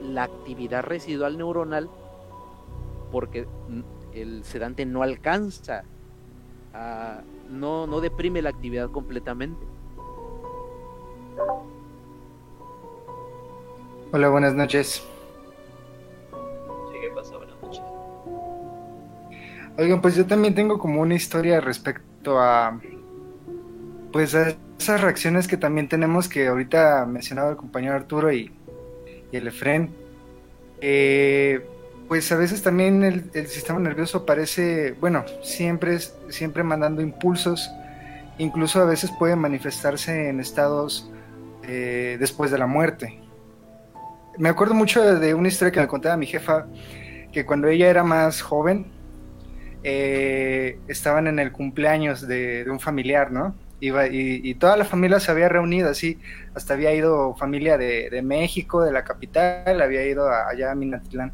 [0.03, 1.89] la actividad residual neuronal
[3.11, 3.47] porque
[4.13, 5.85] el sedante no alcanza
[6.75, 9.65] a, no, no deprime la actividad completamente.
[14.13, 15.05] Hola, buenas noches.
[16.91, 17.37] Sí, ¿qué pasa?
[17.37, 17.83] Buenas noches.
[19.79, 22.81] Oigan, pues yo también tengo como una historia respecto a
[24.13, 28.56] pues a esas reacciones que también tenemos que ahorita mencionaba el compañero Arturo y,
[29.37, 29.90] el Efren.
[30.81, 31.66] Eh,
[32.09, 37.70] pues a veces también el, sistema nervioso parece, bueno, siempre, siempre mandando impulsos,
[38.38, 41.11] incluso a veces puede manifestarse en estados
[41.64, 43.20] eh, después de la muerte.
[44.38, 46.66] Me acuerdo mucho de una historia que me contaba mi jefa,
[47.33, 48.87] que cuando ella era más joven,
[49.83, 53.55] eh, estaban en el cumpleaños de un familiar, ¿no?
[53.79, 56.19] Y, toda la familia se había reunido así,
[56.55, 60.75] hasta había ido familia de, de México, de la capital, había ido a, allá a
[60.75, 61.33] Minatitlán.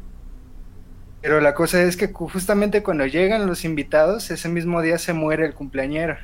[1.21, 5.45] Pero la cosa es que justamente cuando llegan los invitados, ese mismo día se muere
[5.45, 6.17] el cumpleañero.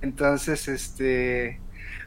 [0.00, 1.60] Entonces, este,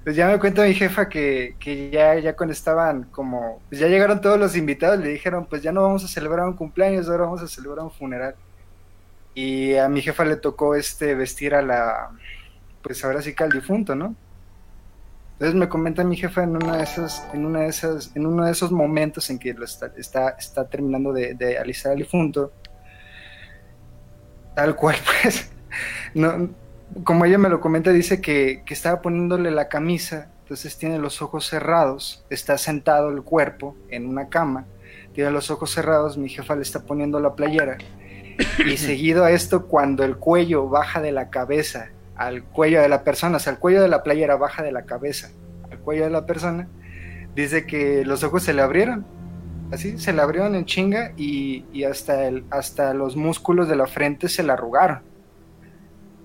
[0.04, 3.88] pues ya me cuenta mi jefa que, que ya, ya cuando estaban como, pues ya
[3.88, 7.24] llegaron todos los invitados, le dijeron, pues ya no vamos a celebrar un cumpleaños, ahora
[7.24, 8.36] vamos a celebrar un funeral.
[9.34, 12.12] Y a mi jefa le tocó este vestir a la,
[12.86, 14.16] pues ahora sí que al difunto, ¿no?
[15.34, 18.46] Entonces me comenta mi jefa en una de esas, en una de esas, en uno
[18.46, 22.54] de esos momentos en que lo está, está, está terminando de, de, alisar al difunto,
[24.54, 25.50] tal cual, pues,
[26.14, 26.50] no,
[27.04, 31.24] como ella me lo comenta, dice que, que estaba poniéndole la camisa, entonces tiene los
[31.24, 34.68] ojos cerrados, está sentado el cuerpo en una cama,
[35.12, 37.80] tiene los ojos cerrados, mi jefa le está poniendo la playera,
[38.64, 43.04] y seguido a esto, cuando el cuello baja de la cabeza al cuello de la
[43.04, 45.32] persona, o sea, el cuello de la playera baja de la cabeza
[45.70, 46.68] al cuello de la persona,
[47.36, 49.06] dice que los ojos se le abrieron,
[49.72, 53.88] así, se le abrieron en chinga y, y hasta, el, hasta los músculos de la
[53.88, 55.02] frente se le arrugaron.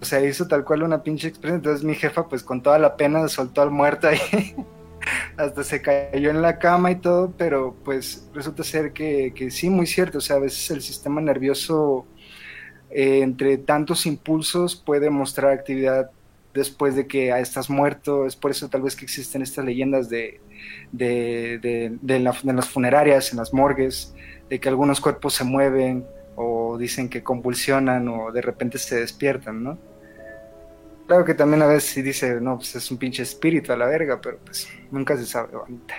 [0.01, 1.57] O sea, hizo tal cual una pinche expresión.
[1.57, 4.19] Entonces mi jefa, pues con toda la pena, soltó al muerto ahí.
[5.37, 9.69] hasta se cayó en la cama y todo, pero pues resulta ser que, que sí,
[9.71, 10.19] muy cierto.
[10.19, 12.07] O sea, a veces el sistema nervioso
[12.91, 16.11] eh, entre tantos impulsos puede mostrar actividad
[16.55, 18.27] después de que estás muerto.
[18.27, 20.41] Es por eso tal vez que existen estas leyendas de,
[20.93, 24.15] de, de, de las funerarias, en las morgues,
[24.49, 26.05] de que algunos cuerpos se mueven
[26.37, 29.79] o dicen que convulsionan o de repente se despiertan, ¿no?
[31.07, 33.87] Claro que también a veces sí dice, no, pues es un pinche espíritu a la
[33.87, 35.97] verga, pero pues nunca se sabe, bonita.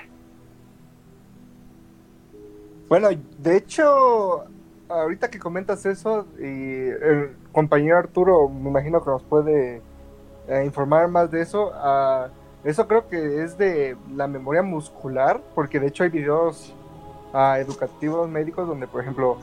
[2.87, 4.45] Bueno, de hecho,
[4.91, 9.81] ahorita que comentas eso, y el compañero Arturo, me imagino que nos puede
[10.47, 11.69] eh, informar más de eso.
[11.69, 12.29] Uh,
[12.63, 16.73] eso creo que es de la memoria muscular, porque de hecho hay videos
[17.33, 19.37] uh, educativos médicos donde, por ejemplo,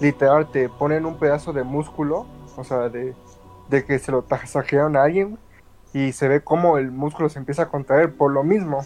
[0.00, 2.26] literal te ponen un pedazo de músculo,
[2.56, 3.14] o sea, de,
[3.68, 5.38] de que se lo tasajearon a alguien
[5.92, 8.84] y se ve como el músculo se empieza a contraer por lo mismo.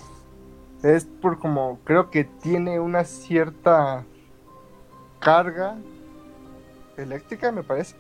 [0.83, 4.05] Es por como creo que tiene una cierta
[5.21, 5.77] carga
[7.03, 7.97] eléctrica, me parece.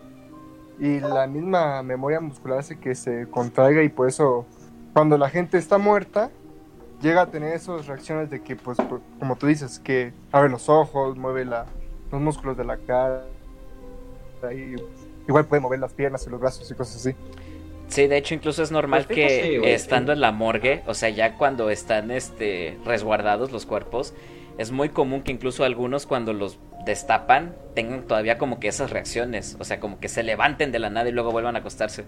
[0.78, 4.46] Y la misma memoria muscular hace que se contraiga y por eso
[4.92, 6.30] cuando la gente está muerta
[7.00, 8.78] llega a tener esas reacciones de que, pues,
[9.18, 11.66] como tú dices, que abre los ojos, mueve la,
[12.10, 13.24] los músculos de la cara,
[14.52, 14.76] y
[15.28, 17.14] igual puede mover las piernas y los brazos y cosas así.
[17.88, 20.16] Sí, de hecho incluso es normal pues que sí, estando sí.
[20.16, 24.12] en la morgue, o sea, ya cuando están este resguardados los cuerpos,
[24.58, 29.56] es muy común que incluso algunos cuando los destapan tengan todavía como que esas reacciones,
[29.58, 32.04] o sea, como que se levanten de la nada y luego vuelvan a acostarse.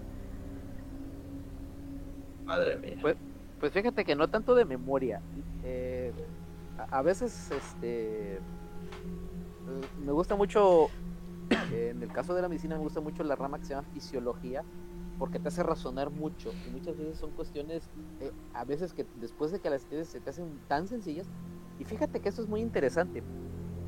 [2.45, 2.97] Madre mía.
[3.01, 3.15] Pues,
[3.59, 5.21] pues fíjate que no tanto de memoria.
[5.63, 6.11] Eh,
[6.77, 8.39] a, a, veces, este,
[10.03, 10.87] me gusta mucho,
[11.71, 13.87] eh, en el caso de la medicina me gusta mucho la rama que se llama
[13.93, 14.63] fisiología,
[15.17, 17.83] porque te hace razonar mucho y muchas veces son cuestiones,
[18.21, 21.27] eh, a veces que después de que las tienes se te hacen tan sencillas.
[21.79, 23.23] Y fíjate que eso es muy interesante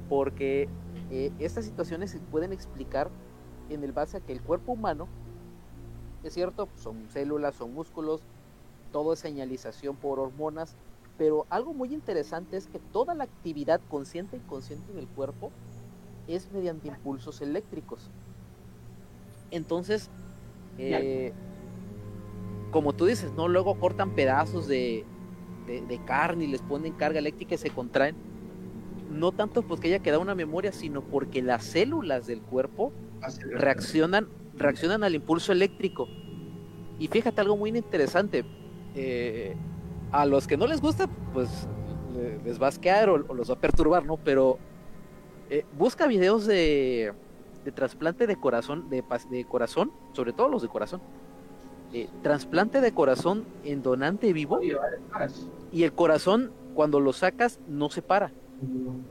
[0.09, 0.67] porque
[1.09, 3.09] eh, estas situaciones se pueden explicar
[3.69, 5.07] en el base a que el cuerpo humano,
[6.23, 8.21] es cierto, son células, son músculos,
[8.91, 10.75] todo es señalización por hormonas,
[11.17, 15.51] pero algo muy interesante es que toda la actividad consciente e inconsciente del cuerpo
[16.27, 18.09] es mediante impulsos eléctricos.
[19.49, 20.09] Entonces,
[20.77, 21.33] eh,
[22.71, 23.47] como tú dices, ¿no?
[23.47, 25.05] Luego cortan pedazos de,
[25.71, 28.15] de, de, carne y les ponen carga eléctrica y se contraen.
[29.09, 32.93] No tanto porque haya quedado una memoria, sino porque las células del cuerpo
[33.51, 36.07] reaccionan, reaccionan al impulso eléctrico.
[36.99, 38.45] Y fíjate algo muy interesante.
[38.95, 39.55] Eh,
[40.11, 41.67] a los que no les gusta, pues
[42.43, 44.17] les va a asquear o, o los va a perturbar, ¿no?
[44.17, 44.59] Pero
[45.49, 47.13] eh, busca videos de,
[47.65, 51.01] de trasplante de corazón, de, de, corazón, sobre todo los de corazón.
[51.93, 54.61] Eh, trasplante de corazón en donante vivo
[55.73, 58.31] y el corazón cuando lo sacas no se para.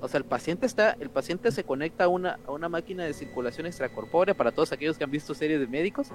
[0.00, 3.12] O sea, el paciente está, el paciente se conecta a una, a una máquina de
[3.12, 6.08] circulación extracorpórea para todos aquellos que han visto series de médicos.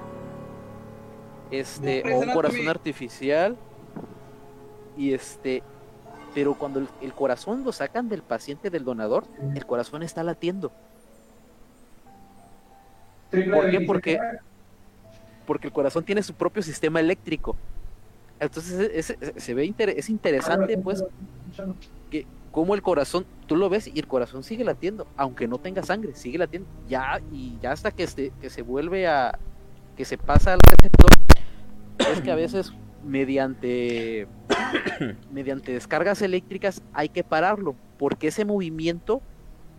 [1.52, 3.58] Este, o un corazón artificial.
[4.98, 5.62] Y este,
[6.34, 10.72] pero cuando el, el, corazón lo sacan del paciente del donador, el corazón está latiendo.
[13.30, 13.82] ¿Por qué?
[13.82, 14.20] Porque,
[15.46, 17.56] porque el corazón tiene su propio sistema eléctrico.
[18.40, 21.04] Entonces es, es, se ve inter, es interesante, pues,
[22.12, 25.84] que como el corazón, tú lo ves y el corazón sigue latiendo, aunque no tenga
[25.84, 26.68] sangre, sigue latiendo.
[26.88, 29.38] Ya, y ya hasta que se, que se vuelve a,
[29.96, 31.10] que se pasa al receptor,
[31.98, 32.74] es que a veces
[33.04, 34.28] mediante
[35.32, 39.22] mediante descargas eléctricas hay que pararlo porque ese movimiento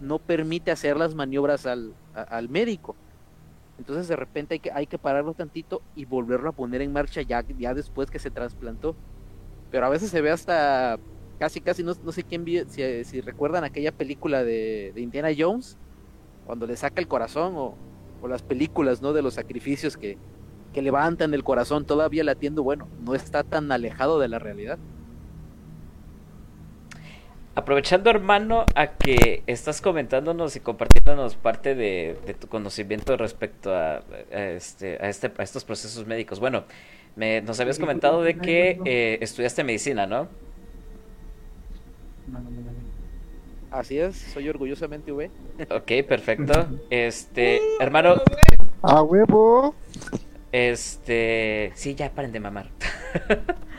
[0.00, 2.94] no permite hacer las maniobras al, a, al médico
[3.78, 7.22] entonces de repente hay que, hay que pararlo tantito y volverlo a poner en marcha
[7.22, 8.96] ya, ya después que se trasplantó.
[9.70, 10.98] Pero a veces se ve hasta
[11.38, 15.28] casi casi no, no sé quién vi, si, si, recuerdan aquella película de, de, Indiana
[15.36, 15.76] Jones
[16.46, 17.74] cuando le saca el corazón o,
[18.22, 20.16] o las películas no de los sacrificios que,
[20.72, 24.78] que levantan el corazón todavía latiendo, bueno, no está tan alejado de la realidad.
[27.56, 34.02] Aprovechando, hermano, a que estás comentándonos y compartiéndonos parte de, de tu conocimiento respecto a,
[34.30, 36.38] a, este, a, este, a estos procesos médicos.
[36.38, 36.64] Bueno,
[37.16, 40.28] me, nos habías comentado de que eh, estudiaste medicina, ¿no?
[43.70, 45.30] Así es, soy orgullosamente V.
[45.70, 46.66] Ok, perfecto.
[46.90, 48.16] Este, hermano.
[48.82, 49.74] ¡A huevo!
[50.52, 52.68] Este, sí, ya paren de mamar.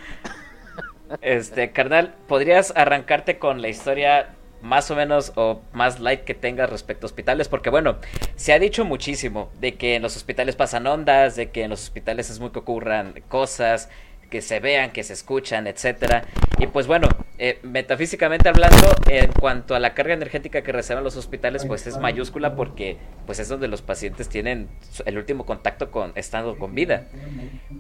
[1.22, 6.70] este, carnal, ¿podrías arrancarte con la historia más o menos o más light que tengas
[6.70, 7.48] respecto a hospitales?
[7.48, 7.98] Porque bueno,
[8.36, 11.84] se ha dicho muchísimo de que en los hospitales pasan ondas, de que en los
[11.84, 13.90] hospitales es muy que ocurran cosas,
[14.30, 16.24] que se vean, que se escuchan, etcétera.
[16.60, 21.16] Y pues bueno, eh, metafísicamente hablando, en cuanto a la carga energética que reciben los
[21.16, 24.70] hospitales, pues es mayúscula porque pues es donde los pacientes tienen
[25.06, 27.06] el último contacto con estando con vida.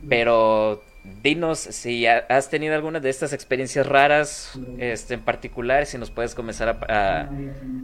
[0.07, 0.83] Pero
[1.23, 6.35] dinos si has tenido alguna de estas experiencias raras, este, en particular, si nos puedes
[6.35, 7.33] comenzar a,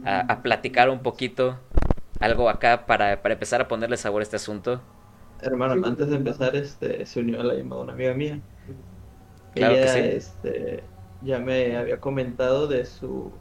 [0.04, 1.60] a, a platicar un poquito
[2.20, 4.82] algo acá para, para empezar a ponerle sabor a este asunto.
[5.40, 8.44] Hermano, antes de empezar, este, se unió a la llamada una amiga mía.
[9.56, 10.18] Claro Ella, que sí.
[10.18, 13.40] este, ya me había comentado de su,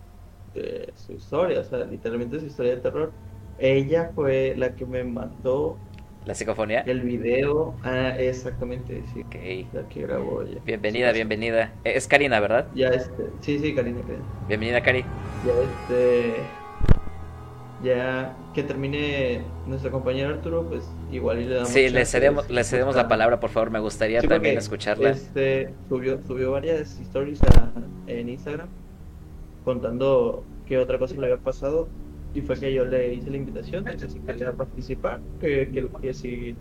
[0.53, 3.15] de su historia, o sea, literalmente su historia de terror.
[3.57, 5.87] Ella fue la que me mandó
[6.25, 6.81] ¿La psicofonía?
[6.87, 7.75] el video.
[7.83, 9.21] Ah, exactamente, sí.
[9.23, 9.75] Ok.
[9.75, 10.61] La que grabó ella.
[10.65, 11.73] Bienvenida, Sí, bienvenida.
[11.83, 12.69] Es Karina, ¿verdad?
[12.75, 14.25] Ya, este, sí, sí, Karina, Karina.
[14.47, 15.01] Bienvenida, Cari.
[15.45, 16.35] Ya, este,
[17.83, 22.55] ya que termine nuestro compañero Arturo, pues igual y le damos Sí, le cedemos, de-
[22.55, 23.71] le cedemos la palabra, por favor.
[23.71, 25.11] Me gustaría Sí, también escucharla.
[25.11, 27.73] Este, subió, subió varias stories a-
[28.07, 28.69] en Instagram
[29.65, 31.89] contando qué otra cosa le había pasado
[32.35, 35.89] y fue que yo le hice la invitación de que si quería participar, que, que,
[36.01, 36.55] que si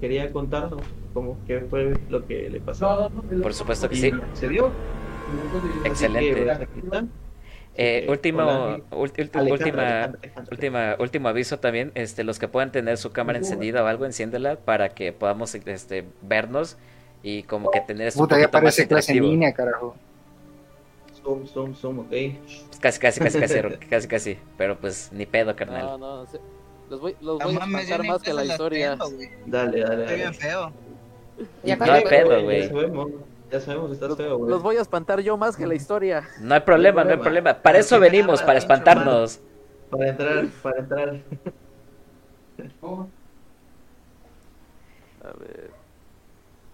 [0.00, 0.82] quería contarnos
[1.14, 3.10] cómo qué fue lo que le pasó.
[3.42, 4.12] Por supuesto que Y sí.
[4.34, 4.70] se dio.
[5.84, 6.34] Excelente.
[6.34, 7.02] Que, pues.
[7.02, 7.06] Eh,
[7.76, 10.50] Eh, último, hola, ulti- ulti- Alejandra, última, Alejandra, Alejandra.
[10.50, 14.56] última, último aviso también, este, los que puedan tener su cámara encendida o algo, enciéndela
[14.56, 16.76] para que podamos, este, vernos
[17.22, 19.26] y como que tener esto un Puta, ya más parece clase en interactivo.
[19.32, 19.94] línea, carajo.
[21.22, 22.10] Zoom, zoom, zoom, ok.
[22.80, 23.60] Casi, casi, casi, casi,
[23.90, 26.00] casi, casi, pero pues ni pedo, No, carnal.
[26.00, 26.40] no, se-
[26.88, 28.98] los voy, los No voy a espantar más que la historia.
[29.46, 30.72] Dale, dale, Estoy bien feo.
[31.62, 32.62] Ya No hay pedo, güey.
[32.62, 33.08] Ya sabemos,
[33.50, 34.50] ya sabemos que estás feo, güey.
[34.50, 36.28] Los voy a espantar yo más que la historia.
[36.40, 37.22] No hay problema, no hay problema.
[37.52, 37.62] problema.
[37.62, 39.40] Para eso venimos, nada, para espantarnos.
[39.90, 41.20] Para entrar, para entrar.
[45.22, 45.79] A ver.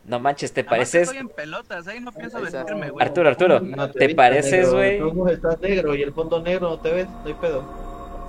[0.07, 1.03] No manches, ¿te pareces?
[1.03, 2.59] Estoy en pelotas, ahí no pienso Ahí está.
[2.59, 3.05] vestirme, güey.
[3.05, 5.01] Arturo, Arturo, No ¿te pareces, güey?
[5.33, 7.65] Estás negro y el fondo negro no te ves, no hay pedo.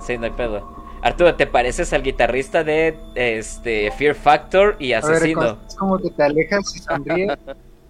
[0.04, 0.76] Sí, no hay pedo.
[1.02, 5.58] Arturo, ¿te pareces al guitarrista de este Fear Factor y A ver, Asesino?
[5.68, 7.28] es como que te alejas y sonríe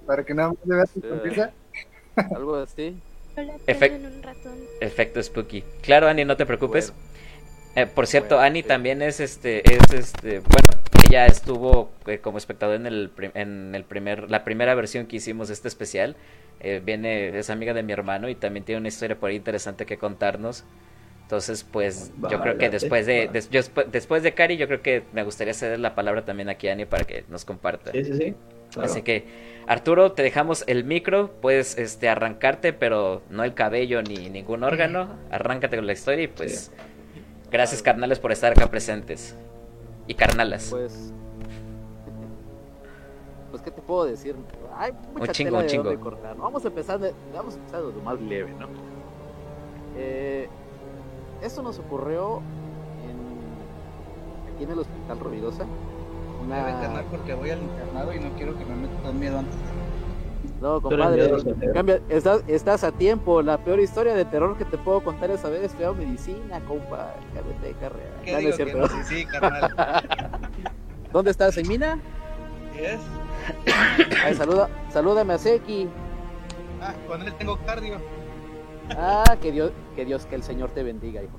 [0.07, 1.51] para que nada más le veas tu sonrisa.
[2.35, 2.95] Algo así.
[3.67, 4.01] Efect-.
[4.81, 5.63] Efecto spooky.
[5.81, 6.93] Claro, Ani, no te preocupes.
[7.77, 8.69] Eh, por cierto, Bueno, Ani sí.
[8.69, 13.85] también es este, es este, bueno, ella estuvo eh, como espectador en el, en el
[13.85, 16.17] primer, la primera versión que hicimos de este especial.
[16.61, 19.87] Eh, viene, es amiga de mi hermano y también tiene una historia por ahí interesante
[19.87, 20.65] que contarnos.
[21.23, 24.81] Entonces, pues, yo creo que después de, des- yo despu- después de Cari, yo creo
[24.83, 27.93] que me gustaría ceder la palabra también aquí a Ani para que nos comparta.
[27.93, 28.35] Sí, sí, sí.
[28.73, 28.91] claro.
[28.91, 29.27] Así que,
[29.67, 35.17] Arturo, te dejamos el micro, puedes este, arrancarte, pero no el cabello ni ningún órgano.
[35.31, 36.73] Arráncate con la historia y pues,
[37.51, 39.35] gracias carnales por estar acá presentes.
[40.07, 40.69] Y carnalas.
[40.71, 41.13] Pues.
[43.51, 44.37] Pues, ¿qué te puedo decir?
[44.77, 46.01] Hay mucha Un chingo, tela un de chingo.
[46.01, 46.37] cortar.
[46.37, 48.67] Vamos a empezar de, vamos a empezar de lo más leve, ¿no?
[49.97, 50.49] Eh,
[51.43, 52.43] esto nos ocurrió
[53.05, 55.65] en, aquí en el Hospital Rovirosa.
[55.65, 56.71] Me voy a Una...
[56.73, 59.57] internar porque voy al internado y no quiero que me metan miedo antes.
[60.61, 61.31] No, compadre.
[61.73, 63.43] Cambia, estás, estás a tiempo.
[63.43, 67.15] La peor historia de terror que te puedo contar es haber estudiado medicina, compa.
[67.33, 68.11] Cállate, carrera.
[68.25, 68.89] ¿Qué No, no que no?
[68.89, 69.75] Sí, sí, carnal.
[71.13, 71.57] ¿Dónde estás?
[71.57, 71.99] ¿En Mina?
[72.75, 73.01] ¿Sí es?
[74.25, 75.89] Ay, saluda, salúdame a Seki.
[76.83, 77.97] Ah, con él tengo cardio.
[78.97, 81.39] Ah, que Dios, que Dios, que el Señor te bendiga, hijo.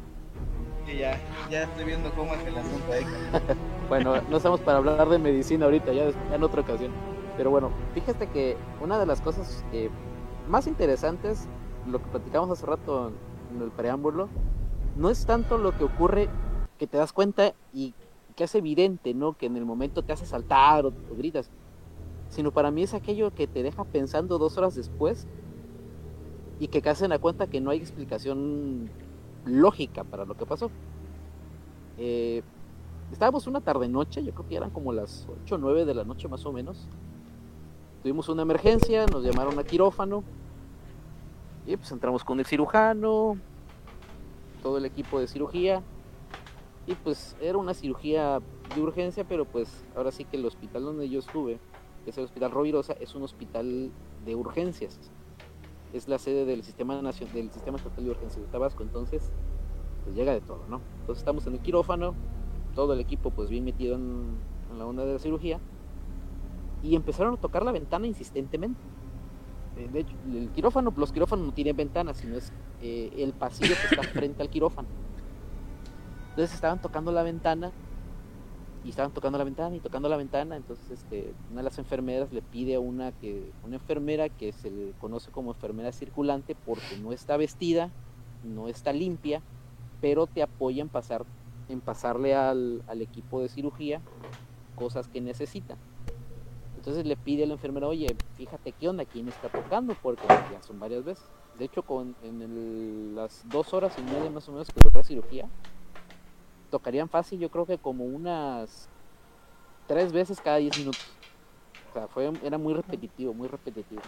[0.88, 1.18] Y ya,
[1.50, 3.06] ya estoy viendo cómo es el asunto ahí.
[3.90, 6.92] Bueno, no estamos para hablar de medicina ahorita, ya, ya en otra ocasión.
[7.40, 9.90] Pero bueno, fíjate que una de las cosas eh,
[10.50, 11.48] más interesantes,
[11.90, 13.14] lo que platicamos hace rato
[13.56, 14.28] en el preámbulo,
[14.98, 16.28] no es tanto lo que ocurre
[16.78, 17.94] que te das cuenta y
[18.36, 19.38] que es evidente, ¿no?
[19.38, 21.50] Que en el momento te hace saltar o, gritas,
[22.28, 25.26] sino para mí es aquello que te deja pensando dos horas después
[26.60, 28.90] y que te hacen a cuenta que no hay explicación
[29.46, 30.70] lógica para lo que pasó.
[32.00, 32.44] Eh,
[33.14, 36.04] estábamos una tarde noche, yo creo que eran como las 8 o 9 de la
[36.04, 36.90] noche más o menos.
[38.02, 40.24] Tuvimos una emergencia, nos llamaron a quirófano
[41.68, 43.38] y pues entramos con el cirujano,
[44.64, 45.84] todo el equipo de cirugía
[46.88, 48.40] y pues era una cirugía
[48.74, 51.60] de urgencia, pero pues ahora sí que el hospital donde yo estuve,
[52.06, 53.92] que es el Hospital Rovirosa, es un hospital
[54.26, 54.98] de urgencias.
[55.92, 59.30] Es la sede del Sistema Nacional del Sistema Estatal de Urgencias de Tabasco, entonces
[60.06, 60.80] pues llega de todo, ¿no?
[61.02, 62.16] Entonces estamos en el quirófano,
[62.76, 64.38] todo el equipo pues bien metido en,
[64.72, 65.60] en la onda de la cirugía
[66.84, 68.80] y empezaron a tocar la ventana insistentemente.
[69.78, 72.52] Eh, De hecho, el quirófano, los quirófanos no tienen ventanas, sino es
[72.82, 74.88] eh, el pasillo que está frente al quirófano.
[76.30, 77.72] Entonces estaban tocando la ventana
[78.86, 80.56] y estaban tocando la ventana y tocando la ventana.
[80.56, 84.72] Entonces este, una de las enfermeras le pide a una que una enfermera que se
[84.72, 87.92] le conoce como enfermera circulante porque no está vestida,
[88.44, 89.42] no está limpia,
[90.00, 91.26] pero te apoya en pasar
[91.68, 94.02] en pasarle al, al equipo de cirugía
[94.76, 95.78] cosas que necesita.
[96.80, 98.08] Entonces le pide a la enfermera, oye,
[98.38, 101.26] fíjate qué onda, quién está tocando, porque ya son varias veces.
[101.58, 105.04] De hecho, con, en las dos horas y media más o menos que duró la
[105.04, 105.50] cirugía,
[106.72, 108.88] tocarían fácil, yo creo que como unas
[109.88, 111.06] tres veces cada diez minutos.
[111.90, 114.02] O sea, fue, era muy repetitivo, muy repetitivo.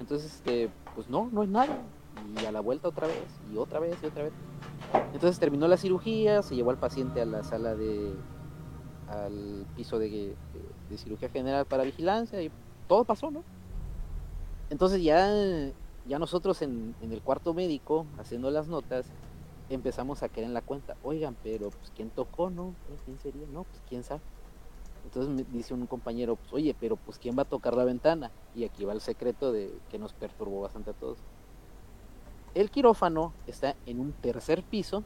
[0.00, 1.80] Entonces, este, pues no, no es nada.
[2.42, 4.32] Y a la vuelta otra vez, y otra vez, y otra vez.
[5.12, 8.16] Entonces terminó la cirugía, se llevó al paciente a la sala de,
[9.08, 10.34] al piso de,
[10.88, 12.50] de- cirugía general para vigilancia y
[12.86, 13.44] todo pasó, ¿no?
[14.70, 15.28] Entonces ya,
[16.06, 19.06] ya nosotros en, en el cuarto médico, haciendo las notas,
[19.70, 22.74] empezamos a caer en la cuenta, oigan, pero pues quién tocó, ¿no?
[23.04, 23.46] ¿Quién sería?
[23.52, 24.20] No, pues quién sabe.
[25.04, 28.30] Entonces me dice un compañero, pues, oye, pero pues quién va a tocar la ventana.
[28.54, 31.18] Y aquí va el secreto de que nos perturbó bastante a todos.
[32.54, 35.04] El quirófano está en un tercer piso.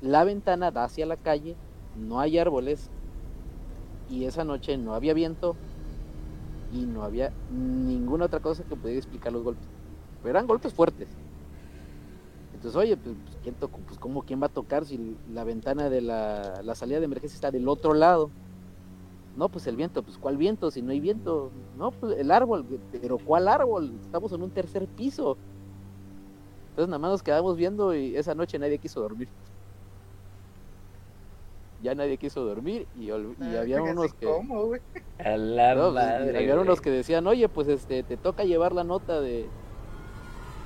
[0.00, 1.56] La ventana da hacia la calle,
[1.96, 2.90] no hay árboles
[4.08, 5.60] y esa noche no había viento
[6.68, 9.68] y no había ninguna otra cosa que pudiera explicar los golpes.
[10.20, 11.18] Pero eran golpes fuertes.
[12.52, 13.82] Entonces, oye, pues, pues, ¿quién tocó?
[13.84, 17.34] Pues, ¿cómo quién va a tocar si la ventana de la, la salida de emergencia
[17.36, 18.34] está del otro lado?
[19.34, 20.70] No, pues el viento, pues ¿cuál viento?
[20.70, 21.52] Si no hay viento.
[21.72, 23.98] No, pues el árbol, pero ¿cuál árbol?
[24.02, 25.38] Estamos en un tercer piso.
[26.72, 29.28] Entonces nada más nos quedamos viendo y esa noche nadie quiso dormir.
[31.80, 34.26] Ya nadie quiso dormir y, ol- y Ah, había unos que...
[34.26, 34.80] ¿Cómo, güey?
[35.18, 36.38] A la No, pues, madre.
[36.38, 36.66] había güey.
[36.66, 39.48] unos que decían, oye, pues este, te toca llevar la nota de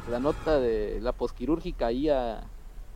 [0.09, 2.51] la nota de la posquirúrgica ahí a,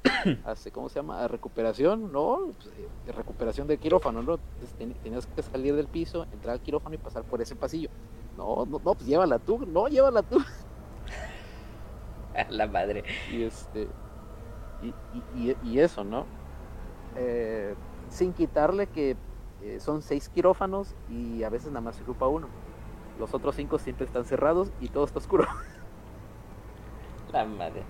[0.45, 1.23] hace, ¿cómo se llama?
[1.25, 2.53] A recuperación, ¿no?
[2.61, 4.35] Pues, eh, recuperación del quirófano, ¿no?
[4.35, 7.89] Entonces, ten- tenías que salir del piso, entrar al quirófano y pasar por ese pasillo.
[8.37, 10.39] No, no, no, pues llévala tú, no, llévala tú.
[12.35, 13.05] A la madre.
[13.33, 13.89] Y este,
[14.83, 16.27] y, y, y- y eso, ¿no?
[17.14, 17.75] Eh,
[18.09, 19.19] sin quitarle que
[19.61, 22.55] eh, son seis quirófanos y a veces nada más se ocupa uno.
[23.15, 25.47] Los otros cinco siempre están cerrados y todo está oscuro.
[27.29, 27.89] La madre.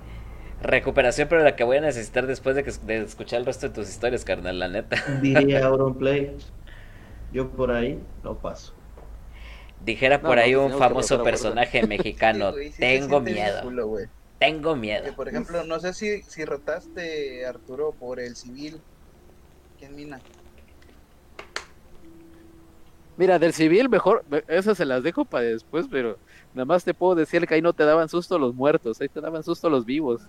[0.61, 3.75] Recuperación, pero la que voy a necesitar después de, que, de escuchar el resto de
[3.75, 4.97] tus historias, carnal, la neta.
[5.05, 6.37] Diría Auronplay.
[7.31, 8.75] Yo por ahí no paso.
[9.79, 12.53] Dijera No, por no, ahí un famoso personaje mexicano.
[12.53, 13.61] Sí, güey, sí se Tengo miedo.
[13.61, 13.89] culo.
[14.39, 15.13] Tengo Que, miedo.
[15.13, 18.85] por ejemplo, no sé si, si rotaste, Arturo, por el civil.
[19.79, 20.21] ¿Quién mina?
[23.17, 26.19] Mira, del civil mejor, esas se las dejo para después, pero
[26.53, 29.21] nada más te puedo decir que ahí no te daban susto los muertos, ahí te
[29.23, 30.23] daban susto los vivos.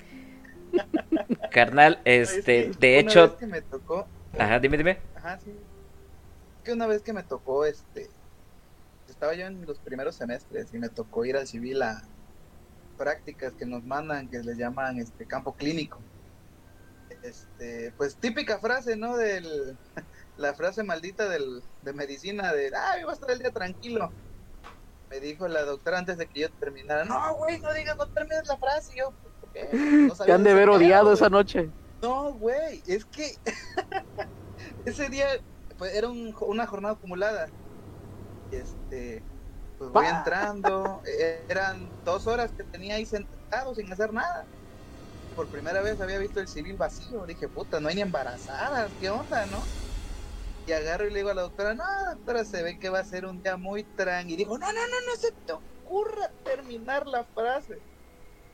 [1.51, 3.21] Carnal, Es este, que de una hecho.
[3.27, 4.07] vez que me tocó.
[4.37, 4.99] Ajá, dime, dime.
[5.15, 5.53] Ajá, sí.
[6.63, 8.09] Que una vez que me tocó, este.
[9.09, 12.03] Estaba yo en los primeros semestres y me tocó ir al civil a
[12.97, 15.99] prácticas que nos mandan, que les llaman este campo clínico.
[17.21, 19.17] Este, pues típica frase, ¿no?
[19.17, 19.79] Del,
[20.35, 24.13] la frase maldita del, de medicina de, ah, iba a estar el día tranquilo.
[25.09, 28.45] Me dijo la doctora antes de que yo terminara, no, güey, no digas, no termines
[28.47, 28.93] la frase.
[28.93, 29.69] Y yo, ¿por qué?
[29.73, 31.71] No Te han de haber odiado esa noche.
[32.01, 33.31] No, güey, es que
[34.85, 35.27] ese día
[35.77, 37.49] pues, era un- una jornada acumulada.
[38.51, 39.25] Este,
[39.77, 44.47] pues voy entrando, e- eran dos horas que tenía ahí sentado sin hacer nada.
[45.37, 47.23] Por primera vez había visto el civil vacío.
[47.27, 49.59] Dije, puta, no hay ni embarazadas, ¿qué onda, no?
[50.65, 51.83] Y agarro y le digo a la doctora, no,
[52.15, 54.33] doctora, se ve que va a ser un día muy tranqui.
[54.33, 57.77] Y dijo, no, no, no, no se te ocurra terminar la frase.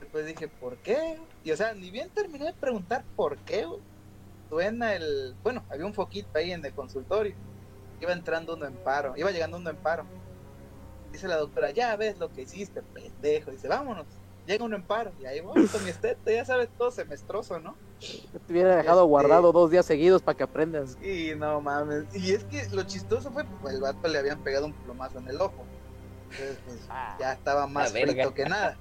[0.01, 1.17] Después dije, ¿por qué?
[1.45, 3.65] Y o sea, ni bien terminé de preguntar por qué.
[4.49, 5.37] Suena el.
[5.41, 7.33] Bueno, había un foquito ahí en el consultorio.
[8.01, 10.05] Iba entrando uno en paro, iba llegando uno en paro.
[11.13, 13.51] Dice la doctora, ya ves lo que hiciste, pendejo.
[13.51, 14.05] Dice, vámonos.
[14.45, 15.13] Llega uno en paro.
[15.19, 17.77] Y ahí voy con mi estete, ya sabes, todo semestroso, ¿no?
[18.33, 20.97] Yo te hubiera dejado Este- guardado dos días seguidos para que aprendas.
[21.01, 22.13] Y no mames.
[22.15, 25.29] Y es que lo chistoso fue, pues el vato le habían pegado un plomazo en
[25.29, 25.65] el ojo.
[26.29, 26.87] Entonces, pues
[27.19, 28.77] ya estaba más frito que nada.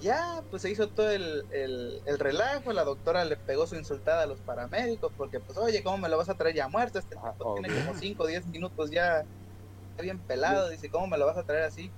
[0.00, 2.72] Ya, pues se hizo todo el, el, el relajo.
[2.72, 6.16] La doctora le pegó su insultada a los paramédicos porque, pues, oye, ¿cómo me lo
[6.18, 6.98] vas a traer ya muerto?
[6.98, 9.24] Este Ah, tipo tiene como 5 o 10 minutos ya
[10.00, 10.68] bien pelado.
[10.68, 11.92] Dice, ¿cómo me lo vas a traer así?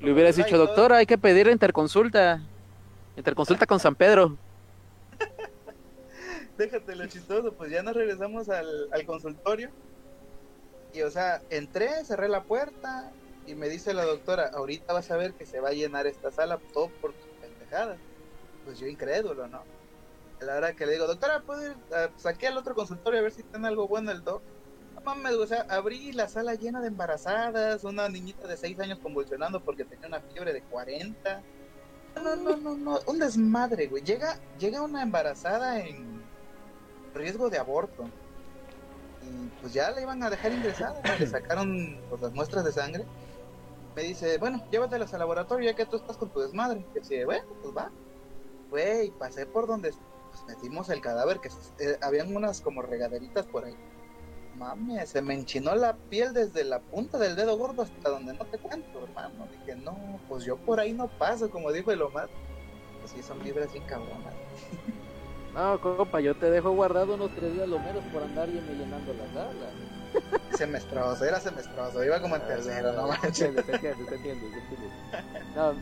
[0.00, 2.40] Le hubieras dicho, doctora, hay que pedir interconsulta.
[3.16, 4.36] Interconsulta con San Pedro.
[6.58, 9.70] Déjate lo chistoso, pues ya nos regresamos al, al consultorio.
[10.92, 13.12] Y o sea, entré, cerré la puerta
[13.46, 16.30] y me dice la doctora, ahorita vas a ver que se va a llenar esta
[16.30, 17.98] sala todo por tus pendejadas.
[18.64, 19.64] Pues yo incrédulo, ¿no?
[20.40, 21.76] A la hora que le digo, doctora, ¿puedo ir?
[22.16, 24.42] Saqué al otro consultorio a ver si tiene algo bueno el doc.
[25.08, 29.58] Mames, o sea, abrí la sala llena de embarazadas, una niñita de 6 años convulsionando
[29.64, 31.42] porque tenía una fiebre de 40.
[32.16, 34.02] No, no, no, no, un desmadre, güey.
[34.02, 36.22] Llega, llega una embarazada en
[37.14, 38.04] riesgo de aborto.
[39.22, 41.00] Y pues ya la iban a dejar ingresada.
[41.18, 43.06] Le sacaron pues, las muestras de sangre.
[43.96, 46.84] Me dice, bueno, llévatelas al laboratorio ya que tú estás con tu desmadre.
[46.94, 47.90] Y decía, bueno, pues va.
[48.68, 49.94] Güey, pasé por donde
[50.30, 51.48] pues, metimos el cadáver, que
[51.78, 53.74] eh, habían unas como regaderitas por ahí.
[54.58, 58.44] Mami, se me enchinó la piel desde la punta del dedo gordo hasta donde no
[58.46, 59.46] te cuento, hermano.
[59.64, 62.28] Dije, no, pues yo por ahí no paso, como dijo el Omar.
[63.00, 64.34] Pues sí, son vibras bien cabronas.
[65.54, 68.74] No, compa, yo te dejo guardado unos tres días lo menos por andar y me
[68.74, 69.70] llenando la sala.
[70.52, 73.36] Semestroso, era semestroso, iba como en tercero, no Se manches.
[73.38, 74.90] se entiende, se entiende, se entiende.
[75.56, 75.72] No,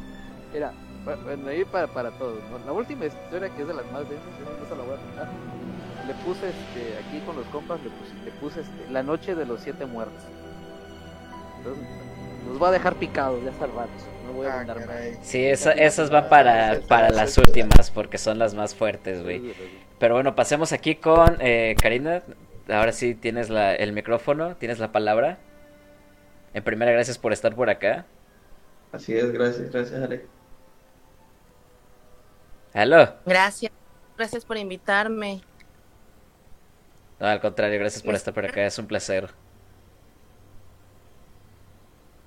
[0.55, 0.72] mira,
[1.05, 2.39] bu- bueno, ahí para, para todos.
[2.51, 2.59] ¿no?
[2.64, 4.29] La última historia que es de las más densas,
[4.64, 5.29] esa la voy a contar.
[6.07, 9.44] Le puse este, aquí con los compas, le puse, le puse este, la noche de
[9.46, 10.22] los siete muertos.
[11.59, 11.84] Entonces,
[12.46, 13.90] nos va a dejar picados ya rato.
[14.26, 14.86] No voy a Ah, mandar más.
[14.86, 15.18] caray.
[15.22, 19.52] Sí, esa- esas van para, para las últimas, porque son las más fuertes, güey.
[19.98, 22.22] Pero bueno, pasemos aquí con eh, Karina.
[22.68, 25.38] Ahora sí tienes la, el micrófono, tienes la palabra.
[26.54, 28.04] En primera, gracias por estar por acá.
[28.92, 30.26] Así es, gracias, gracias, Ale.
[32.74, 33.14] Aló.
[33.24, 33.72] Gracias,
[34.16, 35.40] gracias por invitarme.
[37.19, 39.31] No, al contrario, gracias por estar por acá, es un placer.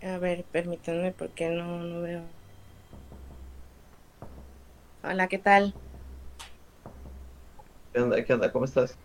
[0.01, 2.21] A ver, permítanme porque no, no veo.
[5.03, 5.73] Hola, ¿qué tal?
[7.93, 8.23] ¿Qué onda?
[8.23, 8.51] ¿Qué onda?
[8.51, 8.97] ¿Cómo estás?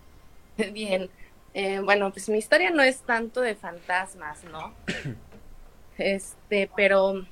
[0.73, 1.11] Bien.
[1.53, 4.75] Eh, bueno, pues mi historia no es tanto de fantasmas, ¿no?
[5.97, 7.25] Este, pero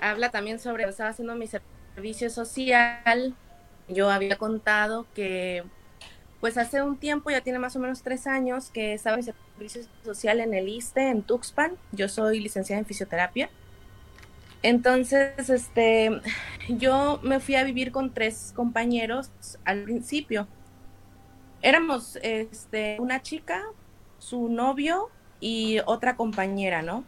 [0.00, 3.34] habla también sobre, estaba haciendo mi servicio social
[3.88, 5.64] yo había contado que
[6.40, 9.82] pues hace un tiempo, ya tiene más o menos tres años, que estaba en servicio
[10.04, 11.72] social en el ISTE, en Tuxpan.
[11.92, 13.50] Yo soy licenciada en fisioterapia.
[14.62, 16.20] Entonces, este,
[16.68, 19.30] yo me fui a vivir con tres compañeros
[19.64, 20.46] al principio.
[21.60, 23.64] Éramos, este, una chica,
[24.18, 25.10] su novio
[25.40, 27.04] y otra compañera, ¿no?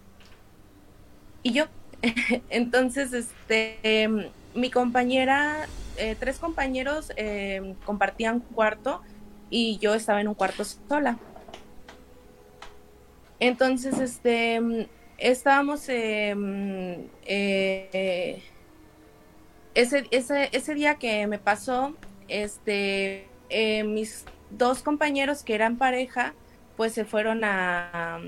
[1.42, 1.66] Y yo.
[2.50, 4.08] Entonces, este,
[4.54, 9.02] mi compañera, eh, tres compañeros eh, compartían cuarto
[9.50, 11.18] y yo estaba en un cuarto sola.
[13.40, 14.88] Entonces, este,
[15.18, 18.42] estábamos, em, eh,
[19.74, 21.94] ese, ese, ese, día que me pasó,
[22.28, 26.34] este, eh, mis dos compañeros que eran pareja,
[26.76, 28.20] pues se fueron a,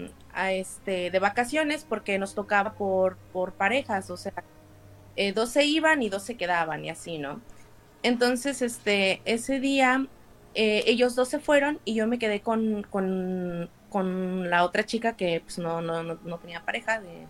[0.51, 4.33] este, de vacaciones porque nos tocaba por, por parejas, o sea,
[5.16, 7.41] eh, dos se iban y dos se quedaban y así, ¿no?
[8.03, 10.07] Entonces, este, ese día
[10.55, 15.16] eh, ellos dos se fueron y yo me quedé con, con, con la otra chica
[15.16, 17.26] que pues no, no, no, tenía pareja de,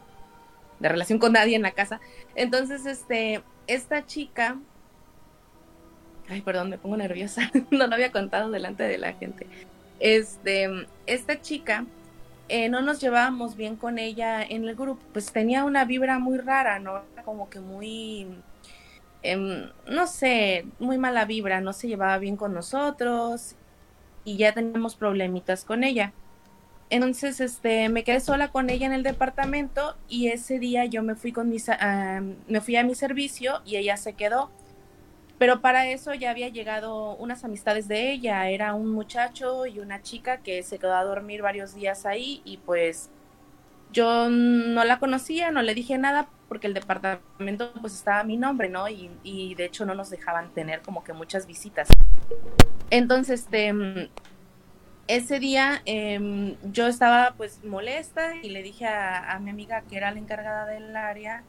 [0.80, 2.00] de, relación con nadie en la casa.
[2.34, 4.56] Entonces, este, esta chica,
[6.28, 9.46] ay, perdón, me pongo nerviosa, no lo había contado delante de la gente.
[10.00, 10.68] Este,
[11.06, 11.86] esta chica,
[12.48, 16.38] eh, no nos llevábamos bien con ella en el grupo, pues tenía una vibra muy
[16.38, 17.02] rara, ¿no?
[17.24, 18.26] Como que muy
[19.22, 23.54] Em, no sé, muy mala vibra, no se llevaba bien con nosotros
[24.24, 26.12] y ya teníamos problemitas con ella.
[26.90, 31.14] Entonces, este, me quedé sola con ella en el departamento y ese día yo me
[31.14, 31.68] fui con mis,
[32.48, 34.50] me fui a mi servicio y ella se quedó.
[35.38, 38.48] Pero para eso ya había llegado unas amistades de ella.
[38.50, 42.58] Era un muchacho y una chica que se quedó a dormir varios días ahí y
[42.58, 43.10] pues
[43.92, 48.36] yo no la conocía, no le dije nada porque el departamento pues estaba a mi
[48.36, 48.88] nombre, ¿no?
[48.88, 51.88] Y, y de hecho no nos dejaban tener como que muchas visitas.
[52.90, 54.10] Entonces, este,
[55.08, 59.96] ese día eh, yo estaba pues molesta y le dije a, a, mi amiga que
[59.96, 61.42] era la encargada del área,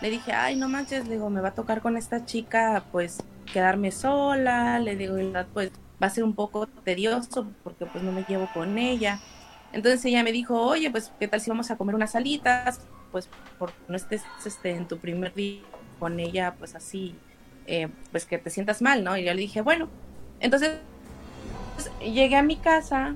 [0.00, 3.22] le dije, ay, no manches, le digo, me va a tocar con esta chica pues
[3.52, 5.16] quedarme sola, le digo,
[5.52, 5.72] pues
[6.02, 9.18] va a ser un poco tedioso porque pues no me llevo con ella.
[9.72, 12.80] Entonces ella me dijo, oye, pues, ¿qué tal si vamos a comer unas alitas?
[13.12, 15.62] Pues, por no estés este, en tu primer día
[15.98, 17.14] con ella, pues así,
[17.66, 19.16] eh, pues que te sientas mal, ¿no?
[19.16, 19.88] Y yo le dije, bueno.
[20.40, 20.78] Entonces,
[22.00, 23.14] llegué a mi casa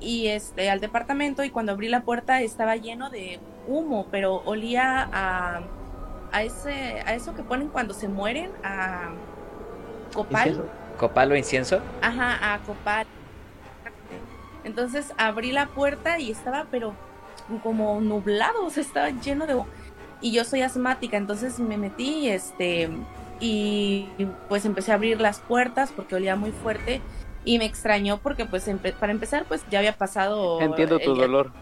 [0.00, 5.08] y este, al departamento y cuando abrí la puerta estaba lleno de humo, pero olía
[5.12, 5.62] a,
[6.32, 9.10] a, ese, a eso que ponen cuando se mueren, a
[10.12, 10.64] copal.
[10.98, 11.80] ¿Copal o incienso?
[12.00, 13.06] Ajá, a copal.
[14.66, 16.92] Entonces abrí la puerta y estaba, pero
[17.62, 19.62] como nublado, o sea, estaba lleno de...
[20.20, 22.90] Y yo soy asmática, entonces me metí, este,
[23.38, 24.08] y
[24.48, 27.00] pues empecé a abrir las puertas porque olía muy fuerte
[27.44, 30.60] y me extrañó porque pues para empezar pues ya había pasado...
[30.60, 31.52] Entiendo tu dolor.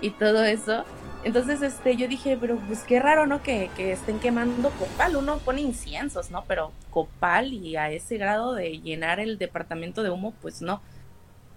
[0.00, 0.84] Y todo eso.
[1.24, 3.42] Entonces, este, yo dije, pero pues qué raro, ¿no?
[3.42, 5.14] Que, que estén quemando copal.
[5.16, 6.42] Uno pone inciensos, ¿no?
[6.48, 10.80] Pero copal y a ese grado de llenar el departamento de humo, pues no.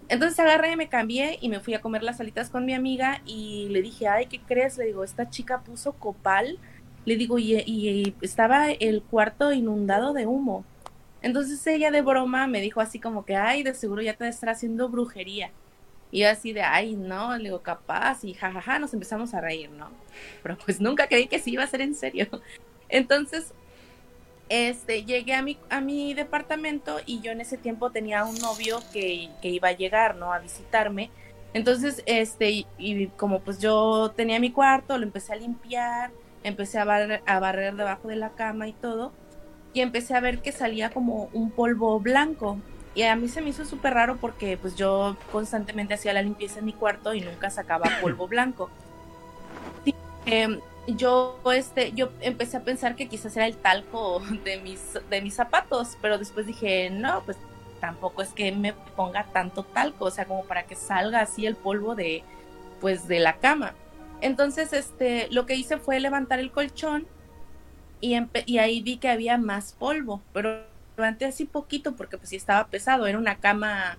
[0.08, 3.68] Entonces agarré, me cambié y me fui a comer las alitas con mi amiga y
[3.70, 4.78] le dije, ay, ¿qué crees?
[4.78, 6.58] Le digo, esta chica puso copal.
[7.04, 10.64] Le digo, y, y estaba el cuarto inundado de humo.
[11.22, 14.52] Entonces ella de broma me dijo así como que, ay, de seguro ya te estará
[14.52, 15.50] haciendo brujería.
[16.12, 19.70] Y yo así de, ay, no, le digo, capaz, y jajaja, nos empezamos a reír,
[19.70, 19.90] ¿no?
[20.42, 22.28] Pero pues nunca creí que sí iba a ser en serio.
[22.88, 23.52] Entonces
[24.48, 28.80] este, llegué a mi, a mi departamento y yo en ese tiempo tenía un novio
[28.92, 30.32] que, que iba a llegar, ¿no?
[30.32, 31.10] A visitarme.
[31.56, 36.10] Entonces, este, y, como pues yo tenía mi cuarto, lo empecé a limpiar,
[36.44, 39.12] empecé a barrer, a barrer debajo de la cama y todo,
[39.72, 42.58] y empecé a ver que salía como un polvo blanco.
[42.94, 46.60] Y a mí se me hizo súper raro porque pues yo constantemente hacía la limpieza
[46.60, 48.70] en mi cuarto y nunca sacaba polvo blanco.
[50.26, 55.20] Eh, yo este yo empecé a pensar que quizás era el talco de mis de
[55.20, 57.36] mis zapatos pero después dije no pues
[57.80, 61.56] tampoco es que me ponga tanto talco o sea como para que salga así el
[61.56, 62.22] polvo de
[62.80, 63.74] pues de la cama
[64.20, 67.06] entonces este lo que hice fue levantar el colchón
[68.00, 68.16] y,
[68.46, 70.64] y ahí vi que había más polvo pero
[70.96, 73.98] levanté así poquito porque pues sí estaba pesado era una cama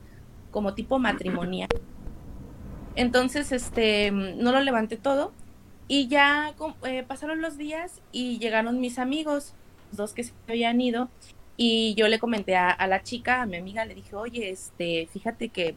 [0.51, 1.69] como tipo matrimonial.
[2.95, 5.31] Entonces este no lo levanté todo
[5.87, 9.53] y ya eh, pasaron los días y llegaron mis amigos,
[9.91, 11.09] dos que se habían ido,
[11.55, 15.07] y yo le comenté a, a, la chica, a mi amiga, le dije, oye, este,
[15.11, 15.75] fíjate que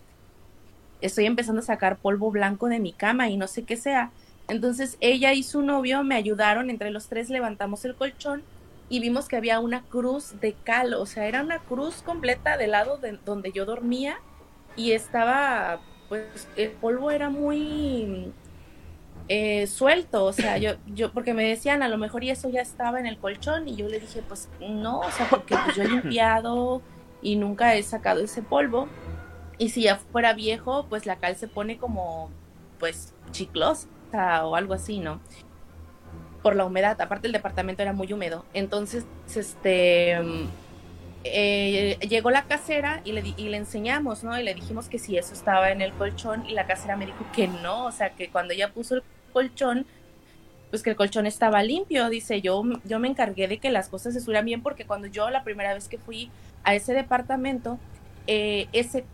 [1.01, 4.11] estoy empezando a sacar polvo blanco de mi cama y no sé qué sea.
[4.49, 8.43] Entonces ella y su novio me ayudaron, entre los tres levantamos el colchón
[8.89, 12.73] y vimos que había una cruz de cal, o sea, era una cruz completa del
[12.73, 14.19] lado de donde yo dormía
[14.77, 18.33] y estaba, pues el polvo era muy
[19.33, 22.63] eh, suelto, o sea, yo, yo, porque me decían, a lo mejor y eso ya
[22.63, 25.85] estaba en el colchón, y yo le dije, pues no, o sea, porque pues, yo
[25.85, 26.83] he limpiado
[27.23, 28.89] y nunca he sacado ese polvo,
[29.57, 32.29] y si ya fuera viejo, pues la cal se pone como,
[32.81, 33.87] pues, chiclosa
[34.45, 35.21] o algo así, ¿no?
[36.43, 40.19] Por la humedad, aparte el departamento era muy húmedo, entonces, este...
[41.23, 44.41] Eh, llegó la casera y le, y le enseñamos, ¿no?
[44.41, 47.27] Y le dijimos que si eso estaba en el colchón y la casera me dijo
[47.35, 49.87] que no, o sea, que cuando ella puso el colchón,
[50.71, 52.09] pues que el colchón estaba limpio.
[52.09, 55.31] Dice, yo, yo me encargué de que las cosas se estuvieran bien porque cuando yo
[55.31, 56.31] la primera vez que fui
[56.65, 57.79] a ese departamento,
[58.27, 59.05] eh, ese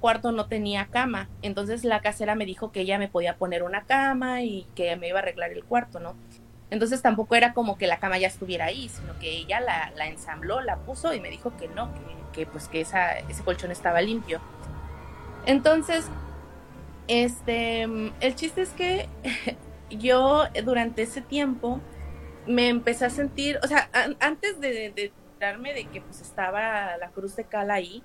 [0.00, 1.28] cuarto no tenía cama.
[1.42, 5.08] Entonces la casera me dijo que ella me podía poner una cama y que me
[5.08, 6.14] iba a arreglar el cuarto, ¿no?
[6.70, 10.60] Entonces tampoco era como que la cama ya estuviera ahí, sino que ella la, ensambló,
[10.60, 11.88] la puso y me dijo que no,
[12.32, 14.40] que, pues que ese colchón estaba limpio.
[15.46, 16.06] Entonces,
[17.06, 19.08] este, el chiste es que
[19.90, 21.80] yo durante ese tiempo
[22.46, 27.36] me empecé a sentir, o sea, antes de, de de que pues estaba la cruz
[27.36, 28.02] de cal ahí,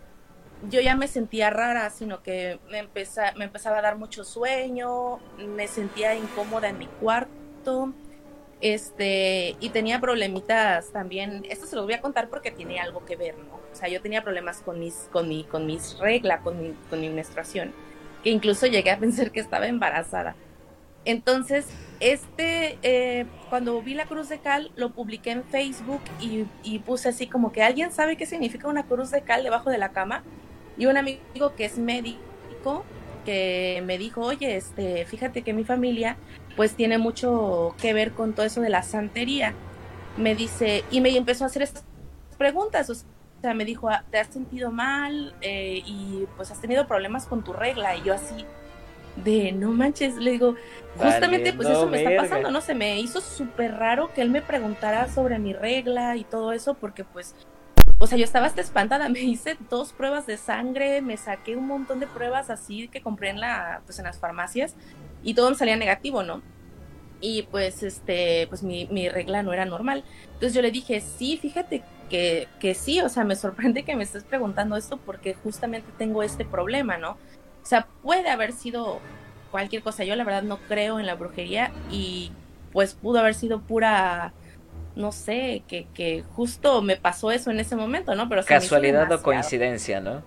[0.69, 2.87] yo ya me sentía rara, sino que me,
[3.35, 7.93] me empezaba a dar mucho sueño, me sentía incómoda en mi cuarto,
[8.61, 13.15] este, y tenía problemitas también, esto se los voy a contar porque tiene algo que
[13.15, 13.55] ver, ¿no?
[13.55, 17.01] O sea, yo tenía problemas con mis, con mi, con mis reglas, con mi, con
[17.01, 17.73] mi menstruación,
[18.23, 20.35] que incluso llegué a pensar que estaba embarazada.
[21.05, 21.65] Entonces,
[21.99, 27.27] este, eh, cuando vi la cruz de cal, lo publiqué en Facebook y, puse así
[27.27, 30.23] como que alguien sabe qué significa una cruz de cal debajo de la cama.
[30.77, 32.83] Y un amigo que es médico
[33.25, 36.17] que me dijo, oye, este, fíjate que mi familia
[36.55, 39.53] pues tiene mucho que ver con todo eso de la santería.
[40.17, 41.69] Me dice, y me empezó a hacer
[42.37, 42.95] preguntas, o
[43.41, 45.35] sea, me dijo, ah, ¿te has sentido mal?
[45.41, 47.95] Eh, y pues has tenido problemas con tu regla.
[47.95, 48.45] Y yo así,
[49.15, 50.55] de no manches, le digo,
[50.97, 52.61] justamente pues eso me está pasando, ¿no?
[52.61, 56.75] Se me hizo súper raro que él me preguntara sobre mi regla y todo eso,
[56.75, 57.35] porque pues,
[57.99, 61.67] o sea, yo estaba hasta espantada, me hice dos pruebas de sangre, me saqué un
[61.67, 64.75] montón de pruebas así que compré en la, pues en las farmacias
[65.23, 66.41] y todo me salía negativo, ¿no?
[67.19, 70.03] Y pues, este, pues mi, mi regla no era normal.
[70.25, 74.03] Entonces yo le dije, sí, fíjate que, que sí, o sea, me sorprende que me
[74.03, 77.17] estés preguntando esto porque justamente tengo este problema, ¿no?
[77.61, 78.99] O sea, puede haber sido
[79.51, 80.03] cualquier cosa.
[80.03, 82.31] Yo la verdad no creo en la brujería y
[82.71, 84.33] pues pudo haber sido pura,
[84.95, 88.29] no sé, que, que justo me pasó eso en ese momento, ¿no?
[88.29, 90.23] Pero casualidad o coincidencia, ¿no?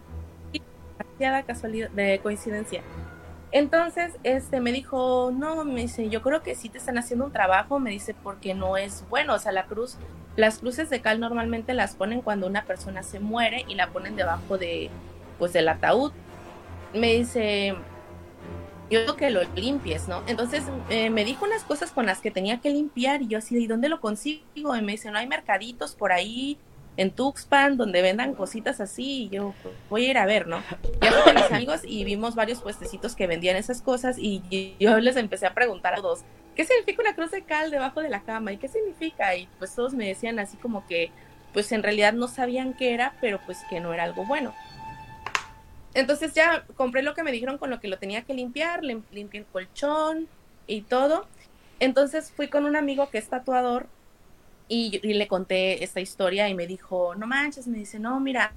[0.98, 2.82] Demasiada casualidad de coincidencia.
[3.50, 7.32] Entonces, este me dijo, no, me dice, yo creo que sí te están haciendo un
[7.32, 9.96] trabajo, me dice, porque no es bueno, o sea, la cruz,
[10.34, 14.16] las cruces de cal normalmente las ponen cuando una persona se muere y la ponen
[14.16, 14.90] debajo de,
[15.38, 16.12] pues, del ataúd
[16.94, 17.74] me dice,
[18.90, 20.22] yo quiero que lo limpies, ¿no?
[20.26, 23.56] Entonces eh, me dijo unas cosas con las que tenía que limpiar y yo así,
[23.56, 24.42] ¿y dónde lo consigo?
[24.54, 26.58] Y me dice, no hay mercaditos por ahí
[26.96, 29.52] en Tuxpan donde vendan cositas así y yo
[29.90, 30.62] voy a ir a ver, ¿no?
[31.00, 35.16] Ya con mis amigos y vimos varios puestecitos que vendían esas cosas y yo les
[35.16, 36.20] empecé a preguntar a todos,
[36.54, 38.52] ¿qué significa una cruz de cal debajo de la cama?
[38.52, 39.34] ¿Y qué significa?
[39.34, 41.10] Y pues todos me decían así como que
[41.52, 44.52] pues en realidad no sabían qué era, pero pues que no era algo bueno.
[45.94, 49.00] Entonces ya compré lo que me dijeron con lo que lo tenía que limpiar, le
[49.12, 50.28] limpié el colchón
[50.66, 51.26] y todo.
[51.80, 53.86] Entonces fui con un amigo que es tatuador
[54.68, 58.52] y, le conté esta historia y me dijo, no manches, me dice, no, mira,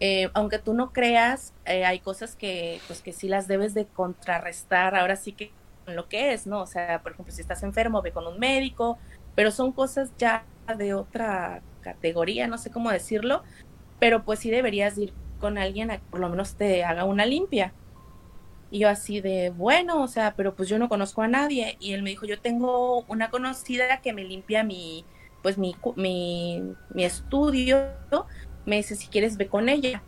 [0.00, 3.86] eh, aunque tú no creas, eh, hay cosas que, pues que sí las debes de
[3.86, 5.52] contrarrestar, ahora sí que
[5.84, 6.60] con lo que es, ¿no?
[6.62, 8.98] O sea, por ejemplo, si estás enfermo, ve con un médico,
[9.34, 10.44] pero son cosas ya
[10.76, 13.42] de otra categoría, no sé cómo decirlo,
[13.98, 17.26] pero pues sí deberías ir con alguien a que por lo menos te haga una
[17.26, 17.74] limpia.
[18.70, 21.76] Y yo así de, bueno, o sea, pero pues yo no conozco a nadie.
[21.78, 25.04] Y él me dijo, yo tengo una conocida que me limpia mi,
[25.42, 26.62] pues mi, mi,
[26.94, 27.88] mi estudio.
[28.64, 30.02] Me dice, si quieres, ve con ella.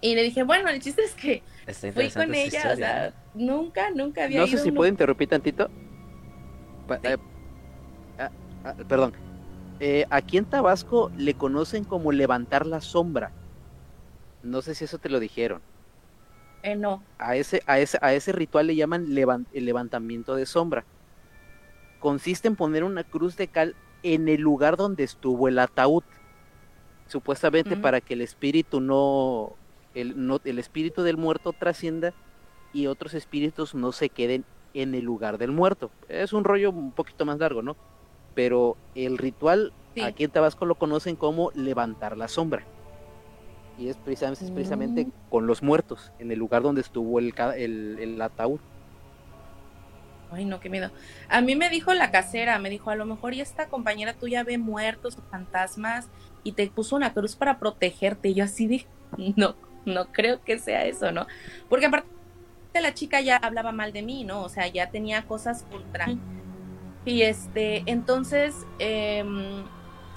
[0.00, 1.42] Y le dije, bueno, el chiste es que
[1.92, 5.70] fui con ella, o sea, nunca, nunca había No sé si puedo interrumpir tantito.
[7.02, 7.16] Eh,
[8.18, 8.30] ah,
[8.64, 9.14] ah, perdón.
[9.80, 13.32] Eh, aquí en Tabasco le conocen como levantar la sombra.
[14.44, 15.60] No sé si eso te lo dijeron.
[16.62, 17.02] Eh, no.
[17.18, 19.06] A ese, a ese, a ese ritual le llaman
[19.52, 20.84] el levantamiento de sombra.
[22.00, 26.04] Consiste en poner una cruz de cal en el lugar donde estuvo el ataúd.
[27.06, 29.56] Supuestamente para que el espíritu no
[29.94, 32.14] el, no, el espíritu del muerto trascienda
[32.72, 35.90] y otros espíritus no se queden en el lugar del muerto.
[36.08, 37.76] Es un rollo un poquito más largo, ¿no?
[38.34, 39.72] Pero el ritual
[40.02, 42.64] Aquí en Tabasco lo conocen como levantar la sombra.
[43.78, 45.12] Y es precisamente, es precisamente Mm.
[45.30, 48.60] con los muertos, en el lugar donde estuvo el, el, el ataúd.
[50.30, 50.90] Ay, no, qué miedo.
[51.28, 54.42] A mí me dijo la casera, me dijo, a lo mejor y esta compañera tuya
[54.42, 56.08] ve muertos o fantasmas
[56.42, 58.30] y te puso una cruz para protegerte.
[58.30, 58.86] Y yo así dije,
[59.36, 59.54] no,
[59.84, 61.26] no creo que sea eso, ¿no?
[61.68, 62.08] Porque aparte
[62.80, 64.42] la chica ya hablaba mal de mí, ¿no?
[64.42, 66.18] O sea, ya tenía cosas contra mí.
[67.04, 69.64] Y este, entonces, em,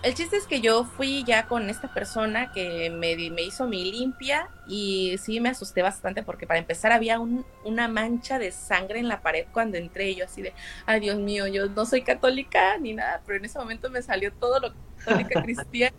[0.04, 3.92] el chiste es que yo fui ya con esta persona que me, me hizo mi
[3.92, 9.00] limpia y sí me asusté bastante porque para empezar había un- una mancha de sangre
[9.00, 10.54] en la pared cuando entré yo así de,
[10.86, 14.32] ay Dios mío, yo no soy católica ni nada, pero en ese momento me salió
[14.34, 15.96] todo lo católica cristiana.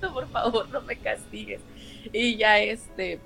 [0.00, 1.62] Por favor, no me castigues.
[2.12, 3.20] Y ya este,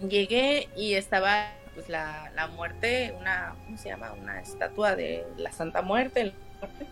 [0.00, 4.12] llegué y estaba pues la, la muerte, una, ¿cómo se llama?
[4.12, 6.24] Una estatua de la Santa Muerte.
[6.26, 6.86] la muerte.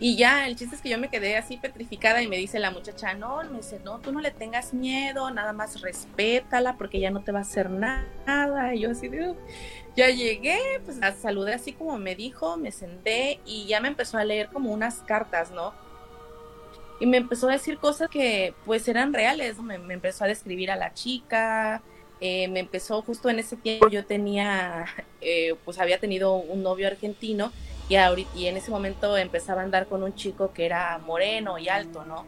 [0.00, 2.70] Y ya, el chiste es que yo me quedé así petrificada y me dice la
[2.70, 7.10] muchacha, no, me dice, no, tú no le tengas miedo, nada más respétala porque ya
[7.10, 8.74] no te va a hacer na- nada.
[8.76, 9.34] Y yo así de,
[9.96, 14.18] ya llegué, pues la saludé así como me dijo, me senté y ya me empezó
[14.18, 15.74] a leer como unas cartas, ¿no?
[17.00, 20.76] Y me empezó a decir cosas que pues eran reales, me empezó a describir a
[20.76, 21.82] la chica,
[22.20, 24.86] eh, me empezó justo en ese tiempo yo tenía,
[25.20, 27.52] eh, pues había tenido un novio argentino
[27.88, 31.58] y, ahorita, y en ese momento empezaba a andar con un chico que era moreno
[31.58, 32.24] y alto, ¿no?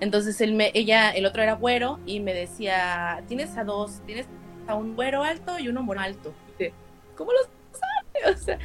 [0.00, 4.26] Entonces él me, ella, el otro era güero y me decía, tienes a dos, tienes
[4.66, 6.34] a un güero alto y uno moreno alto.
[6.58, 6.70] Y
[7.16, 8.34] ¿Cómo lo sabe?
[8.34, 8.58] O sea,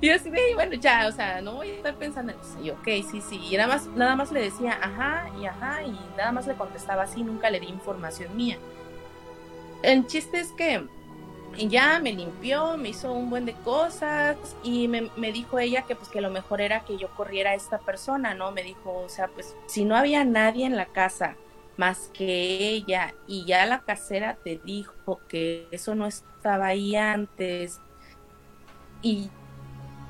[0.00, 2.58] y así de, bueno, ya, o sea, no voy a estar pensando en eso.
[2.60, 3.40] Y yo, ok, sí, sí.
[3.50, 7.04] Y nada más, nada más le decía, ajá, y ajá, y nada más le contestaba
[7.04, 8.58] así, nunca le di información mía.
[9.82, 10.86] El chiste es que
[11.56, 15.96] ya me limpió, me hizo un buen de cosas y me, me dijo ella que
[15.96, 18.52] pues que lo mejor era que yo corriera a esta persona, ¿no?
[18.52, 21.36] Me dijo, o sea, pues si no había nadie en la casa
[21.76, 27.80] más que ella y ya la casera te dijo que eso no estaba ahí antes
[29.02, 29.28] y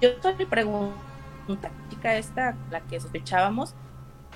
[0.01, 3.75] yo le pregunté a la chica esta, la que sospechábamos,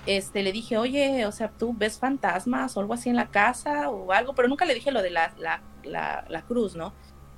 [0.07, 3.91] este, le dije, oye, o sea, ¿tú ves fantasmas o algo así en la casa
[3.91, 4.35] o algo?
[4.35, 6.93] Pero nunca le dije lo de la, la, la cruz, ¿no?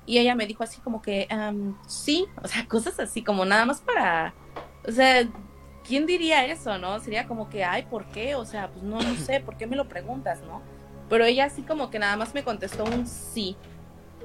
[0.05, 3.65] Y ella me dijo así como que, "Am, sí, o sea, cosas así, como nada
[3.65, 4.33] más para,
[4.87, 5.27] o sea,
[5.87, 6.99] ¿quién diría eso, no?
[6.99, 8.35] Sería como que, ay, ¿por qué?
[8.35, 10.61] O sea, pues no, no sé, ¿por qué me lo preguntas, no?
[11.09, 13.55] Pero ella así como que nada más me contestó un sí.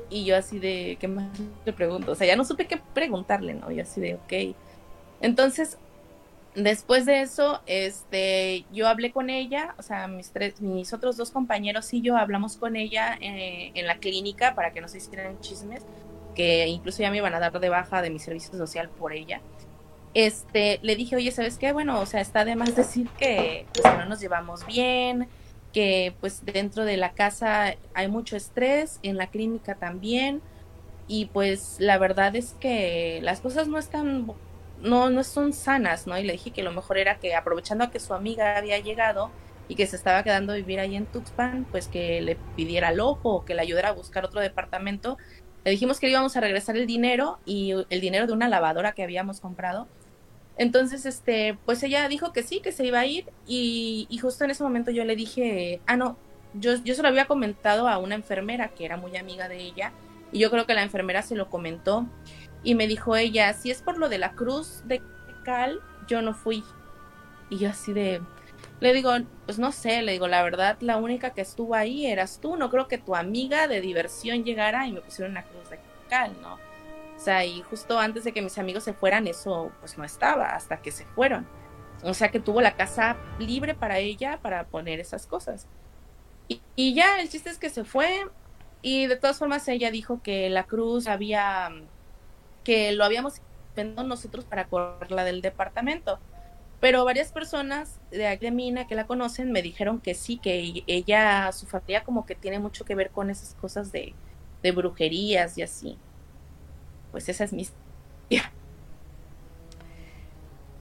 [0.09, 1.27] Y yo así de, ¿qué más
[1.65, 2.13] le pregunto?
[2.13, 3.73] O sea, ya no supe qué preguntarle, ¿no?
[3.73, 4.57] Yo así de, ok.
[5.21, 5.79] Entonces,
[6.57, 11.31] después de eso, este, yo hablé con ella, o sea, mis tres, mis otros dos
[11.31, 15.39] compañeros y yo hablamos con ella eh, en la clínica para que no se hicieran
[15.41, 15.83] chismes,
[16.35, 19.41] que incluso ya me iban a dar de baja de mi servicio social por ella.
[20.15, 21.73] Este, le dije, oye, ¿sabes qué?
[21.73, 25.29] Bueno, o sea, está de más decir que, pues, que no nos llevamos bien,
[25.75, 30.41] que pues dentro de la casa hay mucho estrés, en la clínica también,
[31.07, 34.33] y pues la verdad es que las cosas no están
[34.87, 36.19] no, no son sanas, ¿no?
[36.19, 39.31] Y le dije que lo mejor era que aprovechando que su amiga había llegado
[39.69, 43.01] y que se estaba quedando a vivir ahí en Tuxpan, pues que le pidiera el
[43.01, 45.19] ojo o que le ayudara a buscar otro departamento.
[45.65, 49.03] Le dijimos que íbamos a regresar el dinero y el dinero de una lavadora que
[49.03, 49.89] habíamos comprado.
[50.59, 54.45] Entonces, este, pues ella dijo que sí, que se iba a ir y, y justo
[54.45, 56.17] en ese momento yo le dije, ah, no,
[56.55, 59.93] yo, yo se lo había comentado a una enfermera que era muy amiga de ella
[60.33, 62.07] y yo creo que la enfermera se lo comentó
[62.67, 65.01] y me dijo ella, si es por lo de la cruz de
[65.45, 66.65] cal, yo no fui.
[67.49, 68.21] Y yo así de,
[68.81, 69.13] le digo,
[69.45, 72.69] pues no sé, le digo, la verdad, la única que estuvo ahí eras tú, no
[72.69, 75.79] creo que tu amiga de diversión llegara y me pusieron una cruz de
[76.11, 76.55] cal, ¿no?
[76.55, 80.47] O sea, y justo antes de que mis amigos se fueran, eso pues no estaba,
[80.57, 81.47] hasta que se fueron.
[82.03, 85.69] O sea que tuvo la casa libre para ella para poner esas cosas.
[86.49, 88.29] Y, y ya, el chiste es que se fue
[88.83, 91.71] y de todas formas ella dijo que la cruz había
[92.67, 93.41] que lo habíamos
[94.05, 96.19] nosotros para correrla del departamento.
[96.81, 100.83] Pero varias personas de aquí de Mina que la conocen me dijeron que sí, que
[100.89, 104.15] ella, su familia como que tiene mucho que ver con esas cosas de,
[104.65, 105.97] de brujerías y así.
[107.13, 108.53] Pues esa es mi historia.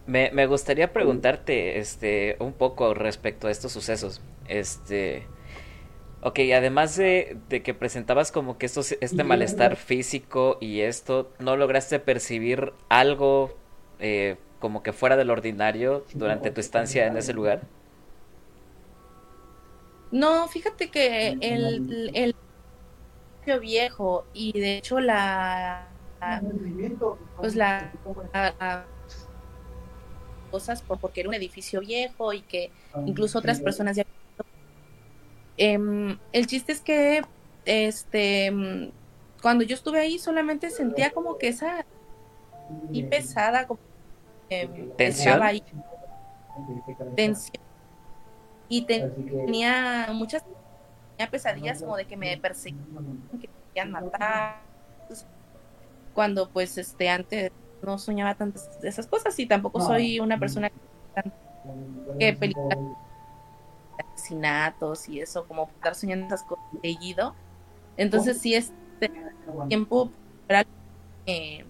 [0.08, 4.22] Me, me gustaría preguntarte este un poco respecto a estos sucesos.
[4.48, 5.28] Este
[6.28, 11.56] Ok, además de, de que presentabas como que estos, este malestar físico y esto, ¿no
[11.56, 13.56] lograste percibir algo
[14.00, 17.62] eh, como que fuera del ordinario durante tu estancia en ese lugar?
[20.10, 22.36] No, fíjate que el, el,
[23.46, 25.88] el viejo y de hecho la,
[26.20, 26.42] la
[27.36, 27.94] pues la,
[28.34, 28.88] la,
[30.50, 32.72] cosas por, porque era un edificio viejo y que
[33.06, 34.06] incluso otras personas ya...
[35.58, 37.22] Em, el chiste es que
[37.66, 38.92] este mm,
[39.42, 41.86] cuando yo estuve ahí solamente sentía como que esa
[42.92, 43.80] y pesada como
[44.50, 45.34] em, ¿Tensión?
[45.34, 45.64] estaba ahí
[47.16, 47.64] tensión.
[48.68, 50.44] Y tenía muchas
[51.16, 52.86] tenía pesadillas como de que me perseguían
[53.40, 54.62] que me querían matar.
[56.14, 57.52] Cuando pues este antes
[57.82, 60.72] no soñaba tantas de esas cosas y tampoco soy una persona
[62.20, 63.05] que películas de
[64.00, 67.36] asesinatos y eso como estar soñando esas cosas seguido.
[67.98, 69.12] Entonces sí este
[69.68, 70.12] tiempo
[70.48, 70.72] era algo
[71.26, 71.66] que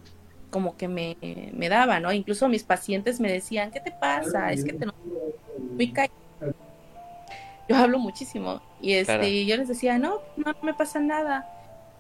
[0.50, 1.18] como que me,
[1.54, 4.86] me daba no incluso mis pacientes me decían qué te pasa es que te
[5.76, 6.16] muy callado
[7.68, 9.28] yo hablo muchísimo y este Claro.
[9.28, 11.50] yo les decía no no me pasa nada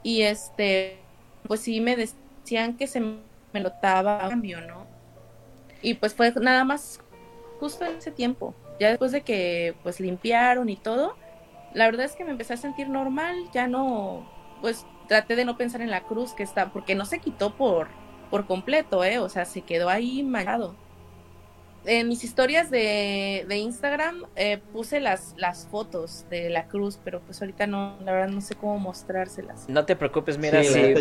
[0.04, 1.00] y este
[1.48, 4.86] pues sí me decían que se me notaba un cambio no
[5.82, 7.02] y pues fue nada más
[7.60, 11.18] justo en ese tiempo ya después de que pues limpiaron y todo
[11.74, 15.58] la verdad es que me empecé a sentir normal ya no pues traté de no
[15.58, 17.90] pensar en la cruz que está porque no se quitó por
[18.30, 20.85] por completo eh o sea se quedó ahí manchado
[21.86, 27.22] en mis historias de, de Instagram eh, puse las, las fotos de la cruz, pero
[27.22, 29.68] pues ahorita no, la verdad no sé cómo mostrárselas.
[29.70, 30.94] No te preocupes, mira, Sí,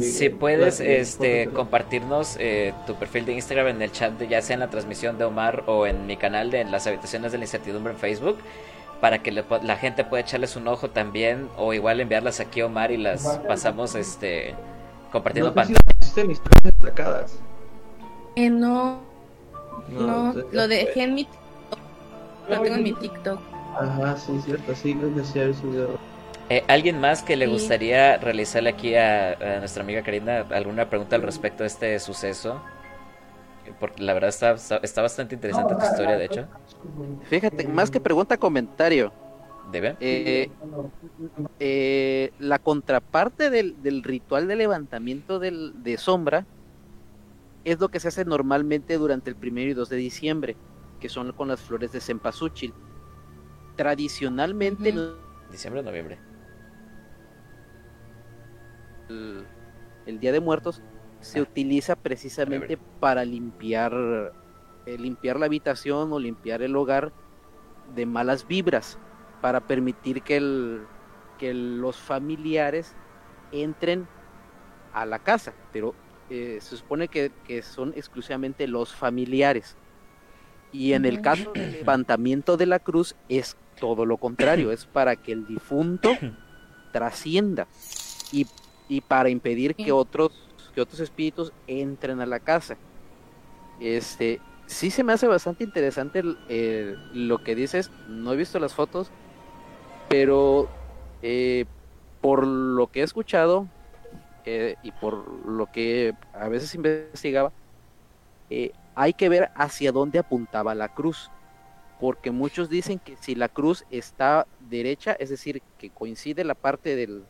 [0.00, 4.42] si, si puedes este, compartirnos eh, tu perfil de Instagram en el chat, de, ya
[4.42, 7.38] sea en la transmisión de Omar o en mi canal de en las habitaciones de
[7.38, 8.38] la incertidumbre en Facebook,
[9.00, 12.66] para que le la gente pueda echarles un ojo también, o igual enviarlas aquí a
[12.66, 14.54] Omar y las pasamos este
[15.10, 15.96] compartiendo No sé si pantalla.
[16.00, 17.38] existen historias destacadas.
[18.36, 19.11] Eh, no,
[19.88, 21.80] no, o sea, lo dejé en mi TikTok,
[22.48, 23.40] lo tengo en mi TikTok.
[23.78, 25.98] Ajá, sí, cierto, sí, creo que sí había subido.
[26.50, 27.52] Eh, ¿Alguien más que le Sí.
[27.52, 32.60] gustaría realizarle aquí a, a nuestra amiga Karina alguna pregunta al respecto de este suceso?
[33.80, 36.48] Porque la verdad está, está, está bastante interesante tu historia, de hecho.
[37.28, 39.12] Fíjate, más que pregunta, comentario.
[39.70, 39.96] ¿Debe?
[40.00, 40.50] Eh,
[41.60, 46.44] eh, la contraparte del, del ritual de levantamiento del- de sombra
[47.64, 50.56] es lo que se hace normalmente durante el primero y 2 de diciembre,
[51.00, 52.74] que son con las flores de cempasúchil.
[53.76, 54.94] Tradicionalmente.
[55.50, 56.18] ¿Diciembre o noviembre?
[59.08, 59.46] el,
[60.06, 60.82] el Día de Muertos
[61.20, 61.42] se Ah.
[61.42, 63.92] utiliza precisamente para limpiar,
[64.86, 67.12] eh, limpiar la habitación o limpiar el hogar
[67.94, 68.98] de malas vibras,
[69.40, 70.82] para permitir que, el,
[71.38, 72.94] que los familiares
[73.50, 74.06] entren
[74.92, 75.94] a la casa, pero
[76.34, 79.76] eh, se supone que, que son exclusivamente los familiares.
[80.72, 85.16] Y en el caso del levantamiento de la cruz es todo lo contrario, es para
[85.16, 86.16] que el difunto
[86.92, 87.66] trascienda
[88.32, 88.46] y,
[88.88, 90.32] y para impedir que otros,
[90.74, 92.78] que otros espíritus entren a la casa.
[93.78, 99.10] Este, sí se me hace bastante interesante lo que dices, no he visto las fotos,
[100.08, 100.70] pero
[101.20, 101.66] eh,
[102.22, 103.68] por lo que he escuchado
[104.44, 107.52] eh, y por lo que a veces investigaba,
[108.50, 111.30] eh, hay que ver hacia dónde apuntaba la cruz.
[112.00, 116.96] Porque muchos dicen que si la cruz está derecha, es decir, que coincide la parte
[116.96, 117.24] del,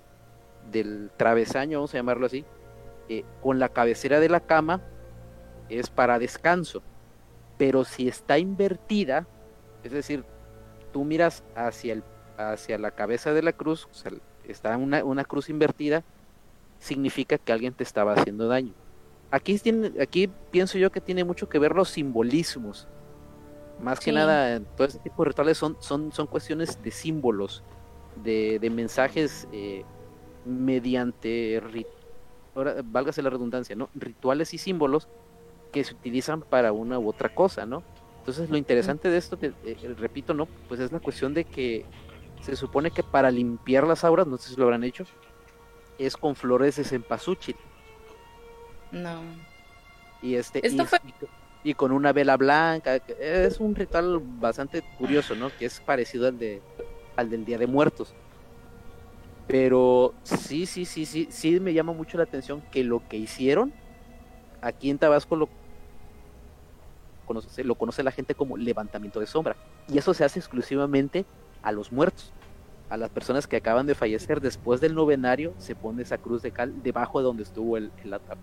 [0.71, 2.45] del travesaño, vamos a llamarlo así,
[3.09, 4.81] eh, con la cabecera de la cama,
[5.69, 6.83] es para descanso.
[7.59, 9.27] Pero si está invertida,
[9.85, 10.25] es decir,
[10.93, 12.05] tú miras hacia, el,
[12.39, 13.89] hacia la cabeza de la cruz,
[14.49, 16.03] está una, una cruz invertida,
[16.83, 18.75] significa que alguien te estaba haciendo daño.
[19.31, 22.87] Aquí, tiene, aquí pienso yo que tiene mucho que ver los simbolismos.
[23.81, 27.63] Más que nada, todo este tipo de rituales son, son, son cuestiones de símbolos,
[28.17, 29.85] de, de mensajes eh,
[30.45, 31.87] mediante, ri-
[32.55, 33.89] ahora, válgase la redundancia, ¿no?
[33.95, 35.09] Rituales y símbolos
[35.73, 37.83] que se utilizan para una u otra cosa, ¿no?
[38.19, 40.47] Entonces lo interesante de esto, te- eh, repito, ¿no?
[40.69, 41.87] Pues es la cuestión de que
[42.43, 45.05] se supone que para limpiar las auras, no sé si lo habrán hecho,
[46.07, 47.57] es con flores de cempasúchil.
[48.91, 49.21] No.
[50.21, 51.01] Y este Esto y, fue-
[51.65, 55.51] y- con una vela blanca, es un ritual bastante curioso, ¿no?
[55.59, 56.61] Que es parecido al de
[57.17, 58.15] al del Día de Muertos.
[59.49, 63.73] Pero sí, sí, sí, sí, sí me llama mucho la atención que lo que hicieron
[64.61, 65.49] aquí en Tabasco lo
[67.27, 69.57] conoce, lo conoce la gente como levantamiento de sombra.
[69.89, 71.25] Y eso se hace exclusivamente
[71.63, 72.33] a los muertos,
[72.93, 76.51] a las personas que acaban de fallecer después del novenario, se pone esa cruz de
[76.51, 78.39] cal debajo de donde estuvo el, el ataúd.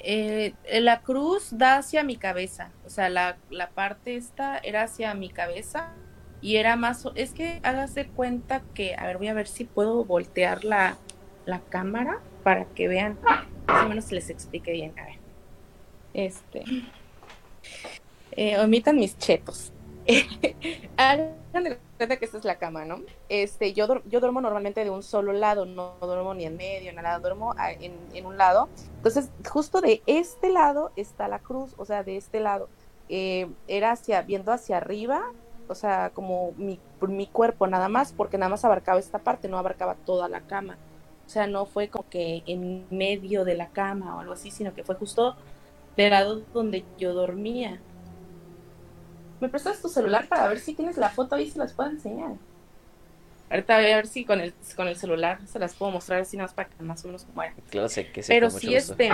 [0.00, 5.14] Eh, la cruz da hacia mi cabeza, o sea, la, la parte esta era hacia
[5.14, 5.94] mi cabeza
[6.42, 10.04] y era más, es que hágase cuenta que, a ver, voy a ver si puedo
[10.04, 10.98] voltear la,
[11.46, 13.18] la cámara para que vean,
[13.66, 15.18] más o menos les explique bien, a ver.
[16.12, 16.64] Este.
[18.32, 19.72] Eh, omitan mis chetos.
[20.96, 23.04] Hagan de cuenta que esta es la cama, ¿no?
[23.28, 27.18] Este, yo, yo duermo normalmente de un solo lado, no duermo ni en medio, nada,
[27.18, 28.70] duermo a- en, en un lado.
[28.96, 32.70] Entonces, justo de este lado está la cruz, o sea, de este lado.
[33.08, 35.22] Eh, era hacia, viendo hacia arriba,
[35.68, 39.58] o sea, como mi, mi cuerpo nada más, porque nada más abarcaba esta parte, no
[39.58, 40.78] abarcaba toda la cama.
[41.26, 44.74] O sea, no fue como que en medio de la cama o algo así, sino
[44.74, 45.36] que fue justo
[45.96, 47.84] del lado donde yo dormía.
[49.40, 52.32] ¿Me prestas tu celular para ver si tienes la foto ahí se las puedo enseñar?
[53.50, 56.36] Ahorita voy a ver si con el, con el celular se las puedo mostrar así
[56.36, 57.54] nada más para que más o menos como era.
[57.70, 58.92] Claro, sé que sí, Pero sí, gusto.
[58.94, 59.10] este,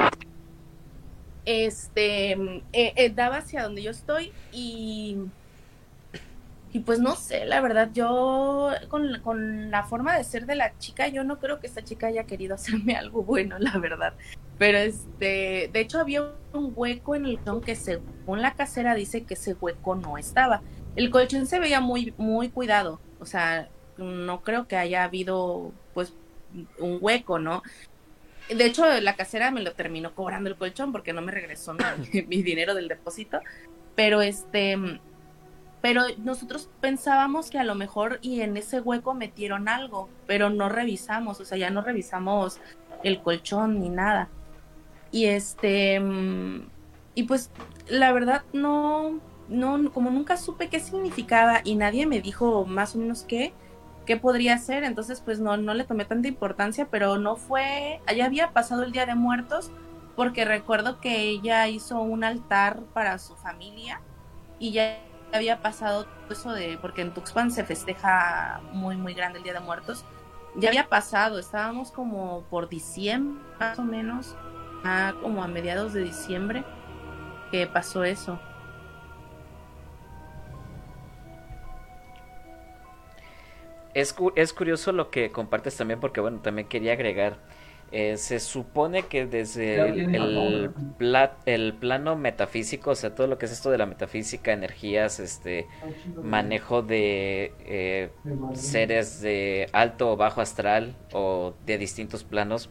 [1.44, 5.18] este, eh, eh, daba hacia donde yo estoy y,
[6.72, 10.78] y pues no sé, la verdad, yo con, con la forma de ser de la
[10.78, 14.14] chica, yo no creo que esta chica haya querido hacerme algo bueno, la verdad.
[14.58, 19.24] Pero este, de hecho había un hueco en el colchón que según la casera dice
[19.24, 20.62] que ese hueco no estaba.
[20.96, 26.12] El colchón se veía muy, muy cuidado, o sea, no creo que haya habido pues
[26.78, 27.62] un hueco, ¿no?
[28.48, 32.42] De hecho, la casera me lo terminó cobrando el colchón porque no me regresó mi,
[32.42, 33.40] dinero del depósito.
[33.94, 34.76] Pero este,
[35.80, 40.68] pero nosotros pensábamos que a lo mejor y en ese hueco metieron algo, pero no
[40.68, 42.60] revisamos, o sea, ya no revisamos
[43.02, 44.28] el colchón ni nada.
[45.12, 46.66] Y este, mm,
[47.14, 47.50] y pues
[47.86, 52.98] la verdad no, no, como nunca supe qué significaba y nadie me dijo más o
[52.98, 53.52] menos qué,
[54.06, 58.24] qué podría ser, entonces pues no, no le tomé tanta importancia, pero no fue, allá
[58.26, 59.70] había pasado el Día de Muertos,
[60.16, 64.00] porque recuerdo que ella hizo un altar para su familia
[64.58, 64.98] y ya
[65.32, 69.60] había pasado eso de, porque en Tuxpan se festeja muy, muy grande el Día de
[69.60, 70.04] Muertos,
[70.54, 74.36] ya había pasado, estábamos como por diciembre, más o menos,
[74.82, 76.66] ah, como a mediados de diciembre,
[77.50, 78.42] que pasó eso.
[83.94, 87.38] Es, es curioso lo que compartes también porque, bueno, también quería agregar.
[87.90, 93.36] eh, se supone que desde el, el pla- el plano metafísico, o sea, todo lo
[93.38, 95.68] que es esto de la metafísica, energías, este
[96.20, 98.12] manejo de eh,
[98.52, 102.70] seres de alto o bajo astral o de distintos planos,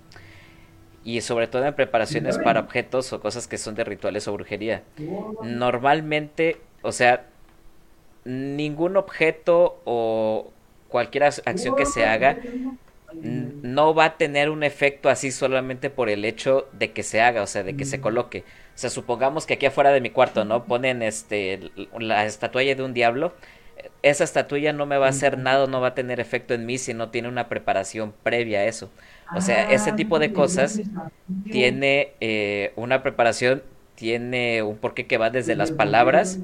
[1.03, 4.83] y sobre todo en preparaciones para objetos o cosas que son de rituales o brujería.
[5.39, 7.29] Normalmente, o sea,
[8.25, 10.53] ningún objeto o
[10.87, 12.39] cualquier ac- acción que se haga
[13.21, 17.43] no va a tener un efecto así solamente por el hecho de que se haga,
[17.43, 18.39] o sea, de que se coloque.
[18.75, 20.65] O sea, supongamos que aquí afuera de mi cuarto, ¿no?
[20.65, 23.35] Ponen este la estatuilla de un diablo.
[24.03, 26.77] Esa estatuilla no me va a hacer nada, no va a tener efecto en mí
[26.77, 28.91] si no tiene una preparación previa a eso.
[29.35, 30.81] O sea, ese tipo de cosas
[31.49, 33.63] tiene eh, una preparación,
[33.95, 36.39] tiene un porqué que va desde las palabras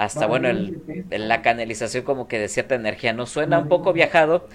[0.00, 0.80] hasta, bueno, el,
[1.10, 3.12] la canalización como que de cierta energía.
[3.12, 4.48] No suena un poco viajado,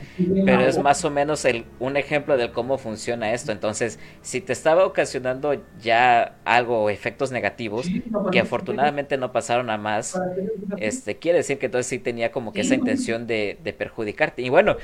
[0.43, 3.51] pero es más o menos el, un ejemplo de cómo funciona esto.
[3.51, 7.85] Entonces, si te estaba ocasionando ya algo efectos negativos,
[8.31, 10.19] que afortunadamente no pasaron a más,
[10.77, 14.41] este, quiere decir que entonces sí tenía como que esa intención de, de perjudicarte.
[14.41, 14.77] Y bueno,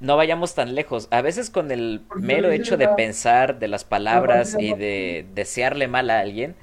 [0.00, 1.08] no vayamos tan lejos.
[1.10, 6.10] A veces con el mero hecho de pensar, de las palabras y de desearle mal
[6.10, 6.56] a alguien,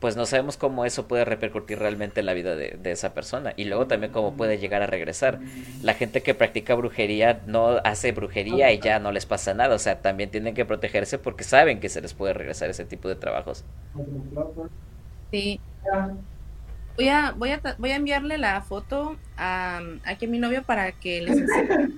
[0.00, 3.52] pues no sabemos cómo eso puede repercutir realmente en la vida de, de esa persona.
[3.56, 5.40] Y luego también cómo puede llegar a regresar.
[5.80, 9.74] La gente que practica brujería no hace brujería y ya no les pasa nada.
[9.74, 13.08] O sea, también tienen que protegerse porque saben que se les puede regresar ese tipo
[13.08, 13.64] de trabajos.
[15.30, 15.60] Sí.
[16.96, 20.92] Voy a, voy a, voy a enviarle la foto a, aquí a mi novio para
[20.92, 21.88] que les enseñe.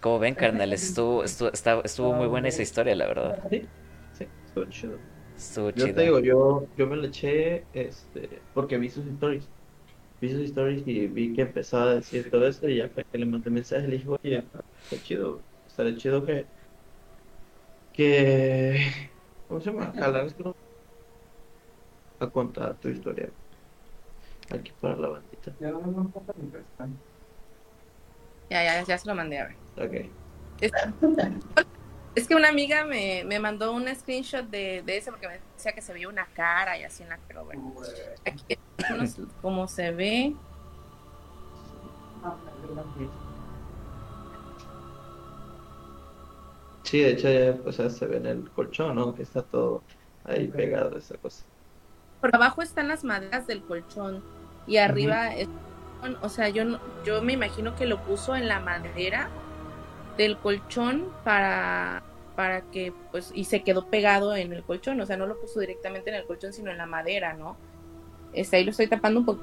[0.00, 3.36] Como ven, carnales, estuvo, estuvo, está- estuvo muy buena esa historia, la verdad.
[3.50, 3.70] Sí,
[4.12, 5.02] sí, estuvo chido.
[5.36, 5.94] Estuvo Yo chido.
[5.94, 9.50] te digo, yo, yo me lo eché este, porque vi sus stories.
[10.20, 13.18] Vi sus stories y vi que empezaba a decir todo esto y ya fue que
[13.18, 14.38] le mandé mensaje le dije, oye,
[14.84, 16.50] está chido, estaría chido que,
[17.92, 19.12] que,
[19.46, 19.92] ¿cómo se llama?
[22.18, 23.32] A contar tu historia.
[24.50, 25.52] Aquí para la bandita.
[28.50, 29.56] Ya, ya, ya se lo mandé a ver.
[29.78, 30.10] Ok.
[30.60, 30.72] Es,
[32.14, 35.72] es que una amiga me, me mandó un screenshot de, de ese porque me decía
[35.72, 37.74] que se veía una cara y así en la pero bueno.
[38.24, 38.56] Aquí
[39.40, 40.34] como se ve.
[46.82, 49.14] Sí, de hecho, ya, o sea, se ve en el colchón, ¿no?
[49.14, 49.82] Que está todo
[50.24, 51.44] ahí pegado, esa cosa.
[52.24, 54.22] Por abajo están las maderas del colchón
[54.66, 55.46] y arriba es-
[56.22, 59.28] o sea, yo no- yo me imagino que lo puso en la madera
[60.16, 62.02] del colchón para
[62.34, 65.60] para que pues y se quedó pegado en el colchón, o sea, no lo puso
[65.60, 67.58] directamente en el colchón, sino en la madera, ¿no?
[68.32, 69.42] Este, ahí lo estoy tapando un poco,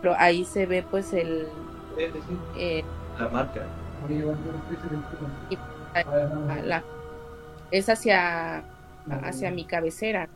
[0.00, 1.46] pero ahí se ve pues el
[2.56, 2.82] eh,
[3.18, 3.60] La marca.
[6.50, 6.82] a la-
[7.70, 8.64] es hacia
[9.22, 10.28] hacia mi cabecera.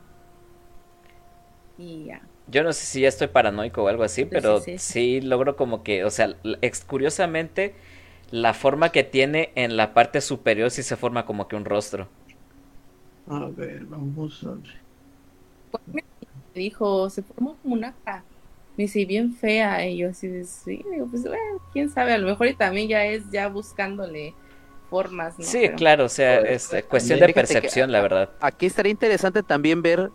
[1.81, 2.21] Y ya.
[2.47, 5.21] Yo no sé si ya estoy paranoico o algo así, pero sí, sí, sí.
[5.21, 6.37] logro como que, o sea,
[6.87, 7.75] curiosamente,
[8.31, 12.09] la forma que tiene en la parte superior sí se forma como que un rostro.
[13.29, 14.81] A ver, vamos a ver.
[15.87, 16.03] me
[16.55, 18.25] dijo, se formó como una cara.
[18.77, 19.87] Me dice, bien fea.
[19.87, 22.89] Y yo así de, sí, digo, pues bueno, quién sabe, a lo mejor y también
[22.89, 24.35] ya es ya buscándole
[24.91, 25.45] formas, ¿no?
[25.45, 28.31] Sí, Pero- claro, o sea, Pues, es eh, cuestión de que percepción, la verdad.
[28.41, 30.11] Aquí estaría interesante también ver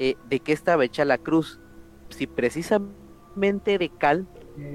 [0.00, 1.60] eh, de qué estaba hecha la cruz.
[2.08, 4.26] Si precisamente de cal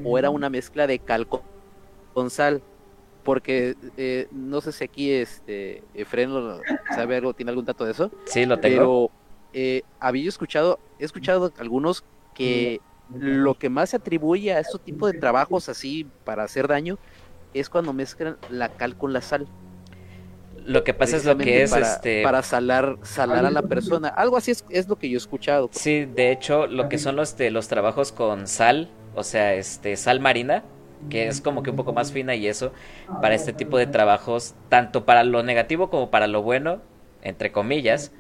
[0.03, 1.41] o era una mezcla de cal con,
[2.13, 2.61] con sal.
[3.23, 6.29] Porque eh, no sé si aquí este Efren
[6.95, 8.11] sabe algo, tiene algún dato de eso.
[8.25, 8.77] Sí, lo tengo.
[8.77, 9.11] Pero
[9.51, 12.03] eh, había escuchado, he escuchado algunos
[12.35, 12.81] que
[13.11, 16.99] lo que más se atribuye a este tipo de trabajos así para hacer daño
[17.55, 19.47] es cuando mezclan la cal con la sal.
[20.65, 22.23] Lo que pasa es lo que es, para, este...
[22.23, 24.07] para salar, salar a la persona.
[24.07, 25.69] Algo así es, es lo que yo he escuchado.
[25.71, 29.95] Sí, de hecho, lo que son los, de los trabajos con sal, o sea, este,
[29.95, 30.63] sal marina,
[31.09, 32.73] que es como que un poco más fina y eso,
[33.21, 36.81] para este tipo de trabajos, tanto para lo negativo como para lo bueno,
[37.21, 38.11] entre comillas,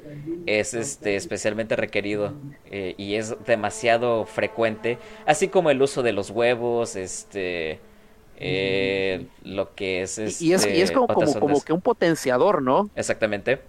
[0.45, 2.33] es este especialmente requerido
[2.65, 7.79] eh, y es demasiado frecuente, así como el uso de los huevos, este,
[8.39, 11.81] eh, lo que es, Y- y es, y es este, como, como, como que un
[11.81, 12.89] potenciador, ¿no?
[12.95, 13.59] Exactamente.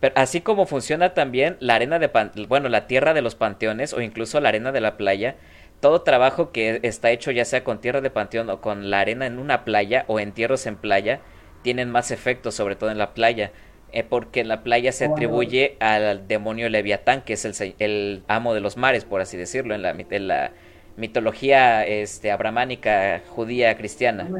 [0.00, 3.92] Pero así como funciona también la arena de pan- bueno, la tierra de los panteones
[3.92, 5.36] o incluso la arena de la playa,
[5.80, 9.26] todo trabajo que está hecho ya sea con tierra de panteón o con la arena
[9.26, 11.20] en una playa o entierros en playa,
[11.62, 13.52] tienen más efecto, sobre todo en la playa,
[13.92, 18.52] eh, porque en la playa se atribuye al demonio Leviatán, que es el, el amo
[18.54, 20.52] de los mares, por así decirlo, en la, en la
[20.96, 24.36] mitología este, abramánica, judía, cristiana.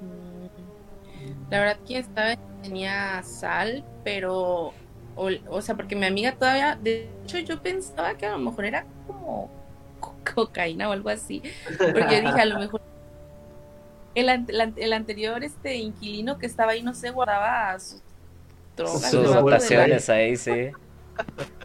[0.00, 0.46] Mm,
[1.50, 4.78] La verdad, quién sabe, tenía sal, pero,
[5.14, 8.64] o, o sea, porque mi amiga todavía, de hecho yo pensaba que a lo mejor
[8.66, 9.54] era como
[10.00, 11.42] co- cocaína o algo así,
[11.92, 12.80] porque dije, a lo mejor
[14.14, 18.02] el, el an- el anterior este inquilino que estaba ahí, no sé, guardaba sus
[18.76, 20.76] drogas Sus dotaciones ahí, sí.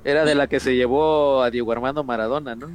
[0.04, 2.70] Era de la que se llevó a Diego Armando Maradona, ¿no?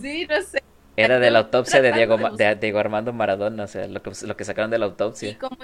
[0.00, 0.60] Sí, no sé.
[0.96, 4.36] Era de la autopsia de Diego, de Diego Armando Maradona, o sea, lo que, lo
[4.36, 5.36] que sacaron de la Y autopsia.
[5.38, 5.56] como,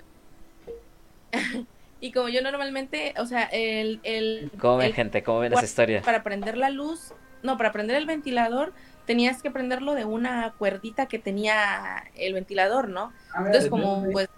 [2.00, 5.22] y como yo normalmente, o sea, el, el, ¿Cómo ven, el- gente?
[5.22, 6.02] ¿Cómo ven esa historia?
[6.04, 7.12] para prender la luz,
[7.42, 8.72] no, para prender el ventilador,
[9.06, 13.12] tenías que prenderlo de una cuerdita que tenía el ventilador, ¿no?
[13.38, 14.28] Entonces, como pues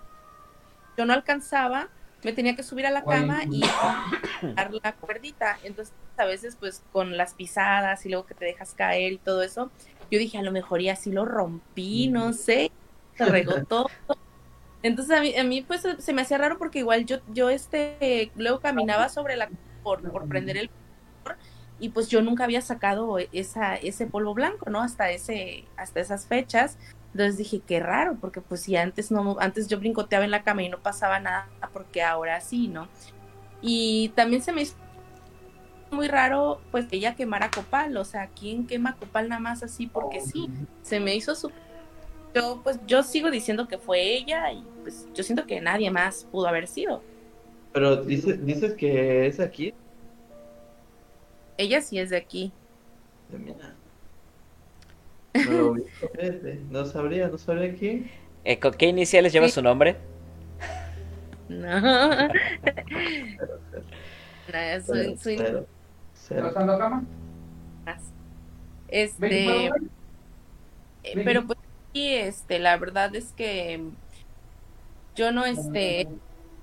[0.97, 1.89] yo no alcanzaba,
[2.29, 3.63] me tenía que subir a la cama y
[4.55, 5.59] dar la cuerdita.
[5.65, 9.43] Entonces, a veces, pues con las pisadas y luego que te dejas caer y todo
[9.43, 9.71] eso,
[10.11, 12.71] yo dije, a lo mejor y así lo rompí, no sé,
[13.17, 13.89] se regó todo.
[14.83, 18.31] Entonces, a mí, a mí pues se me hacía raro porque igual yo, yo este,
[18.37, 19.49] luego caminaba sobre la,
[19.83, 20.71] por, por prender el
[21.81, 24.83] y pues yo nunca había sacado esa, ese polvo blanco, ¿no?
[24.83, 26.77] Hasta ese, hasta esas fechas.
[27.13, 30.63] Entonces dije, qué raro, porque pues si antes no, antes yo brincoteaba en la cama
[30.63, 32.89] y no pasaba nada, porque ahora sí, ¿no?
[33.63, 34.77] Y también se me hizo
[35.91, 39.87] muy raro, pues que ella quemara copal, o sea, ¿quién quema copal nada más así?
[39.87, 40.49] Porque sí,
[40.83, 41.51] se me hizo su...
[42.35, 46.25] Yo, pues yo sigo diciendo que fue ella y pues yo siento que nadie más
[46.31, 47.03] pudo haber sido.
[47.73, 49.73] Pero dices, dices que es aquí.
[51.57, 52.53] Ella sí es de aquí.
[53.31, 53.78] Mira.
[55.33, 56.61] Fíjate.
[56.71, 58.11] no sabría, no sabría quién.
[58.45, 59.53] Eh, ¿Con qué iniciales lleva Sí.
[59.53, 59.97] su nombre?
[61.49, 62.29] No.
[64.49, 65.67] No, soy, soy Cero,
[66.15, 66.53] cero.
[67.85, 68.03] más.
[68.89, 69.71] Este, eh,
[71.25, 71.59] pero pues
[71.93, 73.81] sí, este, la verdad es que
[75.15, 76.09] yo no, este,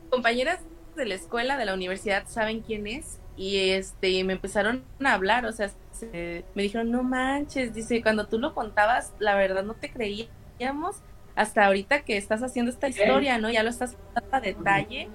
[0.09, 0.59] compañeras
[0.95, 5.45] de la escuela, de la universidad, saben quién es y este, me empezaron a hablar,
[5.45, 9.75] o sea, se- me dijeron, no manches, dice, cuando tú lo contabas, la verdad no
[9.77, 11.03] te creíamos
[11.35, 13.51] hasta ahorita que estás haciendo esta historia, ¿no?
[13.51, 15.13] Ya lo estás contando a detalle,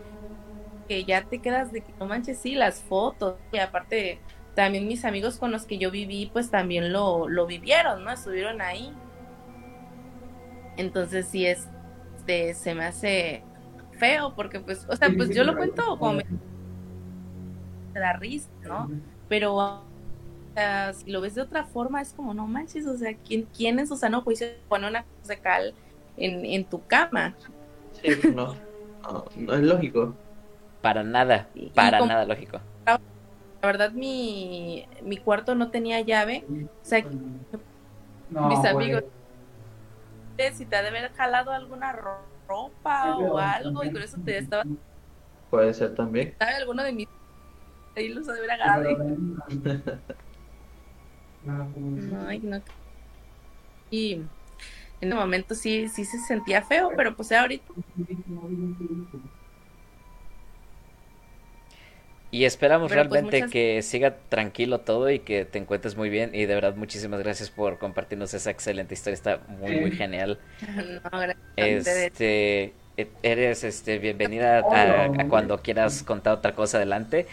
[0.89, 4.25] que ya te quedas de que no manches, sí, las fotos, y aparte
[4.55, 8.13] también mis amigos con los que yo viví, pues también lo, lo vivieron, ¿no?
[8.13, 9.01] Estuvieron ahí.
[10.77, 11.71] Entonces sí es,
[12.17, 13.49] este, se me hace
[13.91, 16.21] feo, porque pues, o sea, pues yo lo cuento como
[17.99, 18.89] da risa, ¿no?
[19.29, 19.83] Pero o
[20.55, 23.79] sea, si lo ves de otra forma, es como, no manches, o sea, ¿quién, quién
[23.81, 25.75] en su sano juicio pone una de cal
[26.17, 27.35] en, en tu cama.
[28.03, 28.55] Sí, pues no.
[29.03, 30.15] No, no es lógico.
[30.83, 32.61] Para nada, Y- y para como- nada lógico.
[32.87, 36.45] La verdad, mi, mi cuarto no tenía llave.
[36.49, 37.05] O sea,
[38.31, 38.69] No, mis güey.
[38.73, 39.05] amigos,
[40.55, 44.39] si te ha de haber jalado alguna ro- ropa o algo, y con eso te
[44.39, 44.65] estaba,
[45.51, 46.35] Puede ser también.
[46.39, 46.55] ¿sabe?
[46.55, 47.09] Alguno de mis
[48.01, 48.91] ahí los ha de haber agarrado.
[48.91, 49.73] y-
[52.27, 52.61] Ay, no.
[53.91, 54.29] Y en
[55.01, 57.65] ese momento sí, sí se sentía feo, pero pues ahorita
[62.33, 66.11] Y esperamos Pero, pues, realmente muchas- que siga tranquilo todo y que te encuentres muy
[66.11, 66.31] bien.
[66.33, 69.15] Y de verdad, muchísimas gracias por compartirnos esa excelente historia.
[69.15, 70.39] Está muy, muy genial.
[71.03, 71.39] no, gracias.
[71.57, 77.27] Este, e- eres este, bienvenida a, a cuando quieras contar otra cosa adelante.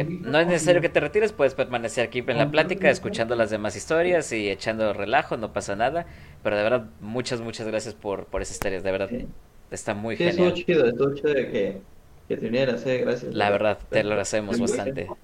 [0.00, 3.50] Eh, no es necesario que te retires, puedes permanecer aquí en la plática, escuchando las
[3.50, 6.06] demás historias y echando relajo, no pasa nada.
[6.42, 9.28] Pero de verdad, muchas, muchas gracias por, por esas historias, de verdad, Sí.
[9.70, 10.54] está muy Sí, estuvo genial.
[10.54, 11.82] chido, estuvo chido de que,
[12.28, 13.34] que te vinieras, eh, gracias.
[13.34, 15.16] La verdad, te lo agradecemos bastante.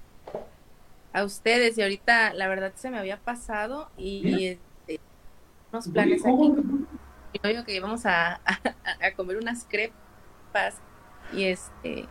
[1.12, 5.00] a ustedes y ahorita la verdad se me había pasado y este,
[5.72, 6.54] unos planes aquí
[7.32, 8.62] y yo digo que íbamos a, a,
[9.00, 10.82] a comer unas crepas
[11.32, 12.10] y este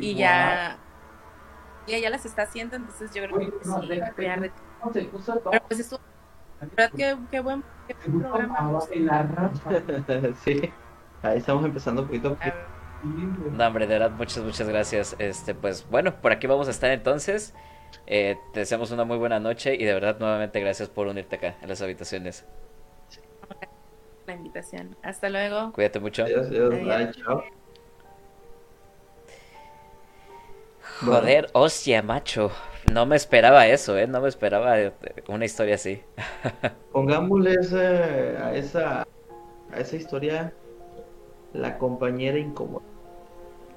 [0.00, 0.83] y ya
[1.86, 4.52] ya, ya las está haciendo entonces yo creo que sí voy a retirar.
[4.92, 6.00] pero pues estuvo
[6.60, 8.80] verdad que qué buen, qué buen programa
[10.44, 10.72] sí,
[11.22, 12.36] ahí estamos empezando un poquito.
[13.52, 15.14] No, hombre, de verdad, muchas, muchas gracias.
[15.18, 17.52] Este, pues bueno, por aquí vamos a estar entonces.
[18.06, 21.56] Eh, te deseamos una muy buena noche y de verdad, nuevamente, gracias por unirte acá
[21.60, 22.44] en las habitaciones.
[24.26, 26.24] la invitación hasta luego Cuídate mucho.
[26.24, 26.86] Adiós, adiós, Adiós.
[26.86, 27.63] bye, chao.
[31.04, 32.50] Joder, hostia, macho.
[32.92, 34.06] No me esperaba eso, ¿eh?
[34.06, 34.92] No me esperaba eh,
[35.28, 36.02] una historia así.
[36.92, 39.06] Pongámosle ese- a esa
[39.72, 40.52] a esa historia
[41.52, 42.84] la compañera incómoda.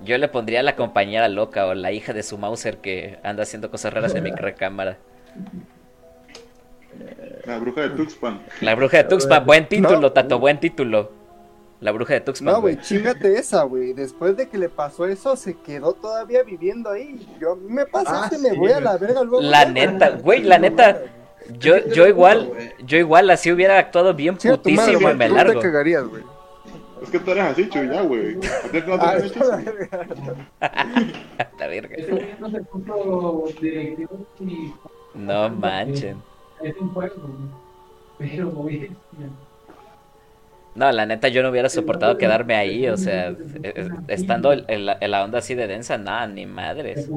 [0.03, 3.71] Yo le pondría la compañera loca o la hija de su Mauser que anda haciendo
[3.71, 4.97] cosas raras en mi recámara.
[7.45, 8.41] La bruja de Tuxpan.
[8.61, 11.11] La bruja de Tuxpan, buen título, Tato, buen título.
[11.79, 12.53] La bruja de Tuxpan.
[12.55, 12.79] No, güey.
[12.81, 13.93] chingate esa, güey.
[13.93, 17.27] Después de que le pasó eso, se quedó todavía viviendo ahí.
[17.39, 19.41] Yo, a mí me pasa, Ah, que me voy a la verga luego.
[19.41, 20.99] La neta, güey, la neta.
[21.59, 22.51] Yo, yo igual,
[22.85, 25.59] yo igual así hubiera actuado bien tu madre, putísimo y me tú largo.
[25.59, 26.23] te cagarías, güey.
[27.03, 28.37] Es que tú eres así, Chuy, ya, güey.
[28.37, 30.07] ¿A ti no te Ah, la verga.
[31.59, 31.95] La verga.
[35.13, 36.17] no manchen.
[36.63, 37.29] es un juego,
[38.17, 38.89] pero güey,
[40.77, 44.85] No, la neta yo no hubiera soportado quedarme ahí, o sea, eh, eh, estando en
[44.85, 47.09] la, en la onda así de densa, nada, ni madres.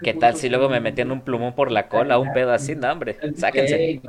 [0.00, 2.76] ¿Qué tal si luego me metían un plumón por la cola, un pedo así?
[2.76, 4.00] No, hombre, sáquense.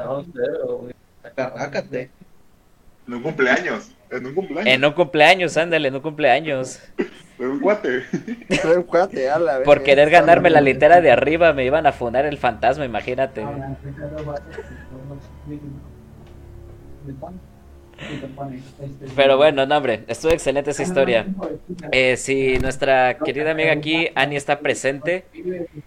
[3.08, 3.92] En un cumpleaños.
[4.12, 4.74] En un cumpleaños.
[4.76, 6.80] En un cumpleaños, ándale, en un cumpleaños.
[7.40, 8.04] De un cuate.
[8.62, 9.66] Soy un cuate, a la verga.
[9.66, 13.44] Por querer ganarme la litera de arriba me iban a funar el fantasma, imagínate.
[19.16, 21.26] Pero bueno, no, hombre, estuvo excelente esa historia.
[21.92, 25.26] Eh, si nuestra querida amiga aquí, Annie, está presente,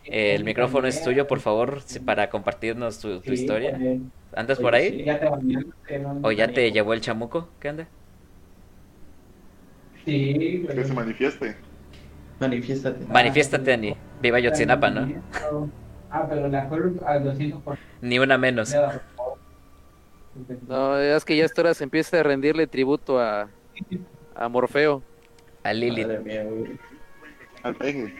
[0.04, 3.78] eh, el micrófono es tuyo, por favor, para compartirnos tu, tu historia.
[4.34, 5.06] ¿Andas por ahí?
[6.22, 7.48] ¿O ya te llevó el chamuco?
[7.60, 7.86] ¿Qué onda?
[10.04, 11.56] Sí, Que se manifieste.
[12.38, 13.04] Manifiéstate.
[13.06, 13.96] Manifiéstate, Annie.
[14.20, 15.08] Viva Yotzinapa, ¿no?
[16.10, 17.76] Ah, pero la Curve al 200%.
[18.02, 18.74] Ni una menos.
[20.68, 23.48] No, es que ya a esta hora se empieza a rendirle tributo a,
[24.34, 25.02] a Morfeo.
[25.62, 26.06] A Lilith.
[26.06, 26.78] Madre mía, güey.
[27.62, 28.14] Al peje.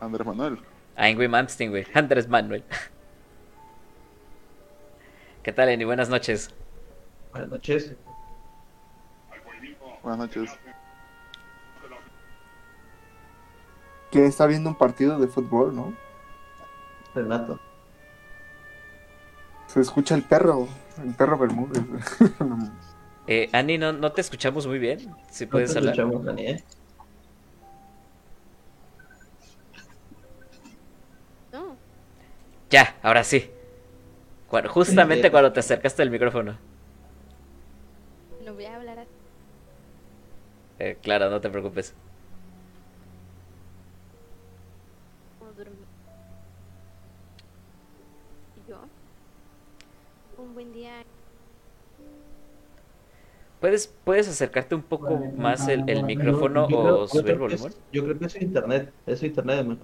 [0.00, 0.58] Andrés Manuel.
[0.94, 1.86] A Ingrid Malmsteen, güey.
[1.92, 2.64] Andrés Manuel.
[5.42, 5.84] ¿Qué tal, Annie?
[5.84, 6.54] Buenas noches.
[7.30, 7.94] Buenas noches.
[10.02, 10.50] Buenas noches.
[14.10, 15.92] Que está viendo un partido de fútbol, ¿no?
[17.14, 17.60] Renato.
[19.66, 20.68] Se escucha el perro,
[21.04, 21.82] el perro Bermúdez.
[23.28, 25.00] Eh, Annie, no, no te escuchamos muy bien.
[25.32, 25.94] Si No puedes te hablar.
[25.98, 26.64] escuchamos, Dani, ¿eh?
[31.52, 31.76] No,
[32.70, 33.50] Ya, ahora sí.
[34.48, 36.56] Cuando- justamente cuando te acercaste al micrófono.
[38.44, 39.10] no voy a hablar así.
[40.78, 41.94] Eh, claro, no te preocupes.
[45.40, 45.74] como dormí.
[48.64, 48.76] ¿Y yo?
[50.38, 51.02] Un buen día.
[53.60, 57.36] ¿Puedes, ¿Puedes acercarte un poco más el, el micrófono Yo creo- o yo subir creo
[57.48, 57.72] que volumen?
[57.72, 58.92] es- Yo creo que es internet.
[59.04, 59.80] Es internet, hermano.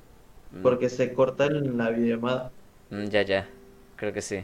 [0.51, 2.53] Mm, Porque se corta en la videollamada.
[2.89, 3.49] mm, ya, ya.
[3.97, 4.43] Creo que sí.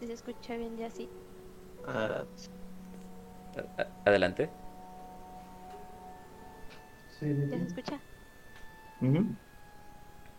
[0.00, 1.06] Si se escucha bien ya sí.
[1.86, 2.24] Ah,
[3.76, 4.48] A- Adelante.
[7.20, 8.00] ¿Ya se escucha?
[9.02, 9.26] Ujú.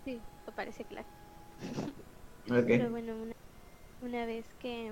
[0.05, 1.05] Sí, me parece claro.
[2.49, 2.65] Ok.
[2.67, 3.33] Pero bueno, una,
[4.01, 4.91] una vez que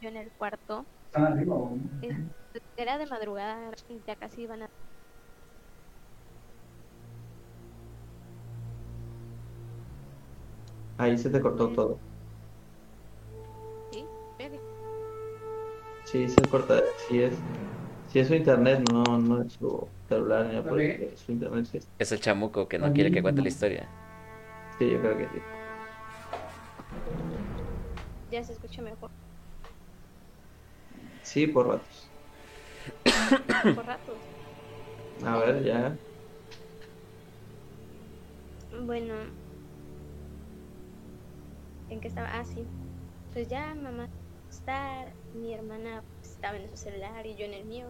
[0.00, 0.84] yo en el cuarto,
[2.76, 3.70] era de madrugada,
[4.06, 4.68] ya casi iban a...
[10.98, 11.98] Ahí se te cortó todo.
[13.90, 14.04] ¿Sí?
[16.06, 16.80] Sí, se corta.
[17.08, 17.34] Si es,
[18.08, 21.78] si es su internet, no, no es su celular, ni su internet sí.
[21.98, 23.88] Es el chamuco que no quiere que cuente la historia.
[24.78, 25.63] Sí, yo creo que sí.
[28.34, 29.08] Ya se escucha mejor.
[31.22, 32.10] Sí, por ratos.
[33.76, 34.16] Por ratos.
[35.24, 35.96] A ver, ya.
[38.84, 39.14] Bueno,
[41.88, 42.26] ¿en qué estaba?
[42.32, 42.66] Ah, sí.
[43.32, 44.06] Pues ya, mamá,
[44.50, 47.86] estar, mi hermana pues, estaba en su celular y yo en el mío.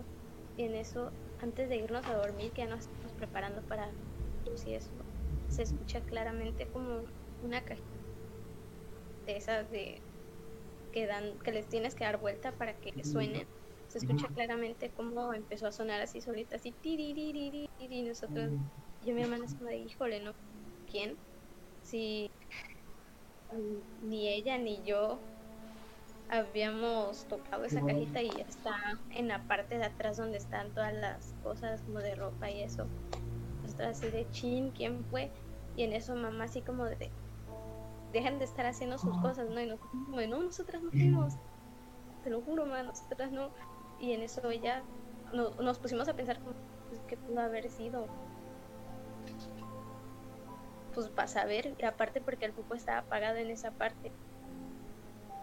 [0.58, 3.90] Y en eso, antes de irnos a dormir, que ya nos estamos preparando para
[4.44, 4.90] pues, y eso,
[5.48, 7.00] se escucha claramente como
[7.40, 7.94] una cajita
[9.26, 10.02] de esas de
[10.94, 13.48] que dan, que les tienes que dar vuelta para que suenen.
[13.88, 18.52] Se escucha claramente como empezó a sonar así solita, así tiriririri, y nosotros
[19.00, 20.32] yo mi hermana es como de, híjole, ¿no?
[20.86, 21.18] ¿Quién?
[21.82, 22.28] Si
[23.50, 25.26] mm, ni ella ni yo
[26.28, 28.72] habíamos tocado esa cajita y está
[29.10, 32.92] en la parte de atrás donde están todas las cosas como de ropa y eso.
[33.62, 35.32] Nosotros así de chin, ¿quién fue?
[35.74, 37.16] Y en eso mamá así como de,
[38.14, 39.60] dejan de estar haciendo sus cosas, ¿no?
[39.60, 41.34] Y nosotros como de, no, nosotras no fuimos.
[42.22, 43.50] Te lo juro, mamá, nosotras no.
[44.00, 44.82] Y en eso ella
[45.34, 46.56] no- nos pusimos a pensar pues,
[47.08, 48.08] ¿qué pudo haber sido?
[50.94, 54.12] pues para saber, y aparte porque el foco estaba apagado en esa parte.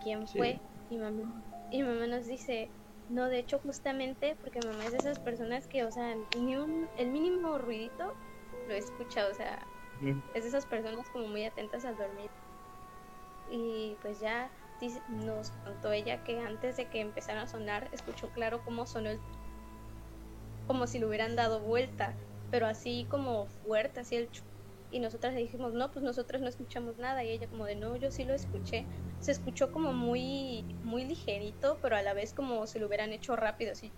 [0.01, 0.37] ¿Quién Sí.
[0.37, 0.61] fue?
[0.89, 2.71] Y mamá, y mamá nos dice,
[3.09, 6.87] no, de hecho justamente porque mamá es de esas personas que, o sea, ni un,
[6.97, 8.13] el mínimo ruidito
[8.65, 9.67] lo escucha, o sea,
[10.33, 12.31] es de esas personas como muy atentas al dormir.
[13.51, 14.49] Y pues ya
[15.09, 19.19] nos contó ella que antes de que empezaran a sonar, escuchó claro cómo sonó el...
[20.65, 22.15] como si le hubieran dado vuelta,
[22.49, 24.29] pero así como fuerte, así el
[24.91, 27.23] y nosotras le dijimos, no, pues nosotros no escuchamos nada.
[27.23, 28.85] Y ella como de, no, yo sí lo escuché.
[29.21, 33.37] Se escuchó como muy, muy ligerito, pero a la vez como si lo hubieran hecho
[33.37, 33.89] rápido, así.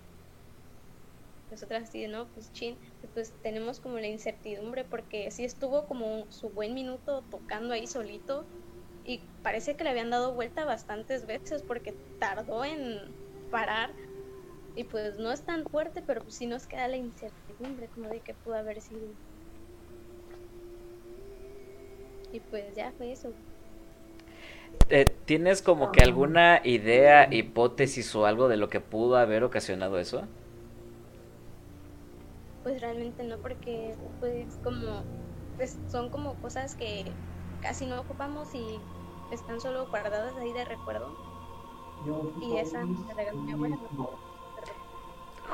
[1.50, 2.78] Nosotras así de, no, pues chin,
[3.14, 8.46] pues tenemos como la incertidumbre porque sí estuvo como su buen minuto tocando ahí solito
[9.06, 13.00] y parece que le habían dado vuelta bastantes veces porque tardó en
[13.52, 13.92] parar
[14.76, 18.34] y pues no es tan fuerte, pero sí nos queda la incertidumbre como de que
[18.34, 19.02] pudo haber sido.
[22.32, 23.32] Y pues ya fue eso.
[24.90, 30.00] Eh, ¿Tienes como que alguna idea, hipótesis o algo de lo que pudo haber ocasionado
[30.00, 30.24] eso?
[32.64, 35.04] Pues realmente no, porque pues como
[35.58, 37.06] pues, son como cosas que
[37.64, 38.86] casi no ocupamos y
[39.32, 41.18] están solo guardadas ahí de recuerdo.
[42.40, 43.78] Y esa me regaló mi abuela.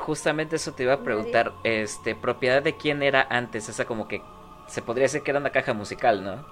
[0.06, 4.22] Justamente eso te iba a preguntar, este, propiedad de quién era antes, esa como que
[4.66, 6.44] se podría decir que era una caja musical, ¿no?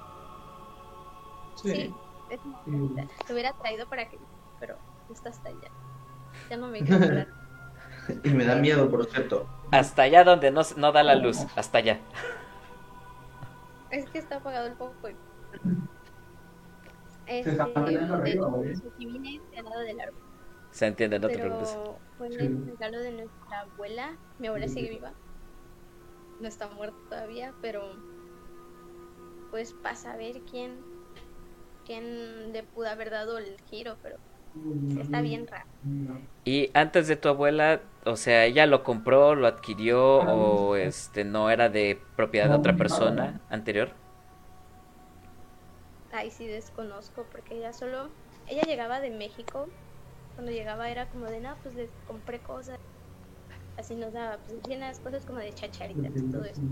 [1.54, 1.94] Sí,
[2.28, 2.40] es-
[3.26, 4.18] te hubiera traído para que,
[4.58, 5.70] pero justo hasta allá.
[6.50, 7.28] Ya no me quiero hablar.
[8.24, 9.46] Y me da miedo, por cierto.
[9.70, 11.98] Hasta allá donde no, no da la luz, hasta allá.
[13.90, 15.08] Es que está apagado el foco.
[17.26, 17.84] Se Este, al
[19.64, 20.20] lado del árbol.
[20.70, 21.70] Se entiende, no te preocupes.
[21.70, 24.16] Pero fue el regalo de nuestra abuela.
[24.38, 25.12] Mi abuela sigue viva.
[26.40, 27.82] No está muerta todavía, pero
[29.50, 30.78] pues para saber quién
[31.88, 34.18] quién le pudo haber dado el giro, pero
[34.90, 35.66] sí está bien raro.
[36.44, 41.50] Y antes de tu abuela, o sea, ella lo compró, lo adquirió o este no
[41.50, 43.92] era de propiedad de otra persona anterior.
[46.18, 48.10] Ahí sí desconozco porque ella solo
[48.48, 49.68] ella llegaba de México.
[50.34, 52.76] Cuando llegaba era como de, "No, pues les compré cosas."
[53.76, 56.62] Así nos daba, pues llenas cosas como de chacharitas y todo eso.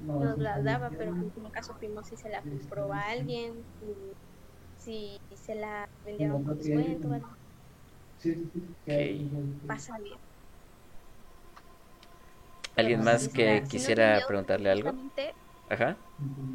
[0.00, 3.64] nos la daba, pero pues, nunca supimos si se la compró a alguien,
[4.76, 7.28] si, se la vendieron por descuento, algo.
[9.66, 10.18] pasa bien.
[12.74, 14.92] ¿Alguien más que quisiera preguntarle algo?
[15.68, 15.96] Ajá.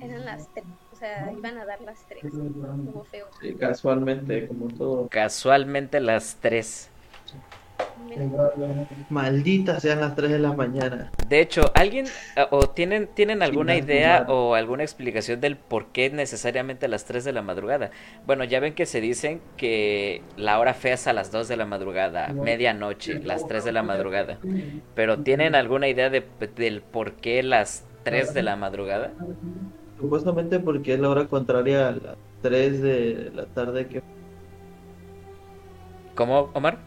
[0.01, 0.65] Eran las tres,
[1.01, 3.27] sea, iban a dar las tres, como feo.
[3.41, 5.07] Sí, casualmente, como todo.
[5.09, 6.89] Casualmente las tres.
[9.09, 11.11] Malditas sean las 3 de la mañana.
[11.27, 16.09] De hecho, ¿alguien eh, o tienen, tienen alguna idea o alguna explicación del por qué
[16.09, 17.91] necesariamente a las 3 de la madrugada?
[18.25, 21.57] Bueno, ya ven que se dicen que la hora fea es a las 2 de
[21.57, 24.39] la madrugada, medianoche, las 3 de la madrugada.
[24.93, 26.23] Pero ¿tienen alguna idea de,
[26.55, 29.11] del por qué las 3 de la madrugada?
[30.01, 34.01] Supuestamente porque es la hora contraria a las 3 de la tarde que
[36.15, 36.79] ¿Cómo, Omar?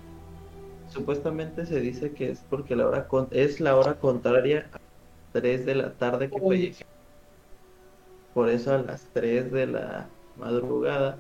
[0.89, 4.81] supuestamente se dice que es porque la hora con- es la hora contraria a las
[5.33, 6.87] 3 de la tarde que falleció.
[8.35, 10.07] Por eso a las 3 de la
[10.39, 11.17] madrugada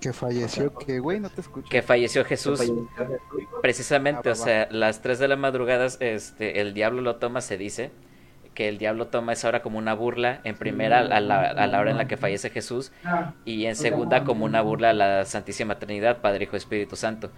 [0.00, 1.68] Que falleció, que güey, no te escucho.
[1.70, 2.58] Que falleció Jesús.
[2.58, 3.48] falleció Jesús.
[3.62, 7.56] Precisamente, Ah, o sea, las 3 de la madrugada, este, el diablo lo toma, se
[7.56, 7.90] dice,
[8.54, 11.80] que el diablo toma esa hora como una burla, en primera a la, a la
[11.80, 12.92] hora en la que fallece Jesús,
[13.44, 17.30] y en segunda como una burla a la Santísima Trinidad, Padre, Hijo, Espíritu Santo.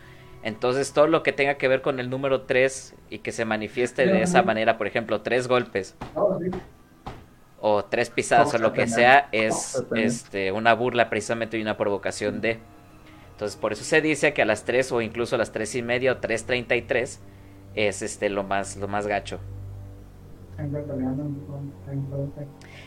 [0.43, 4.07] Entonces, todo lo que tenga que ver con el número 3 y que se manifieste
[4.07, 5.97] de esa manera, por ejemplo, tres golpes
[7.61, 12.43] o tres pisadas o lo que sea, es este, una burla precisamente y una provocación
[12.43, 12.59] de.
[13.32, 15.82] Entonces, por eso se dice que a las 3 o incluso a las 3 y
[15.82, 17.19] media o 3.33
[17.74, 19.41] es este, lo, más, lo más gacho.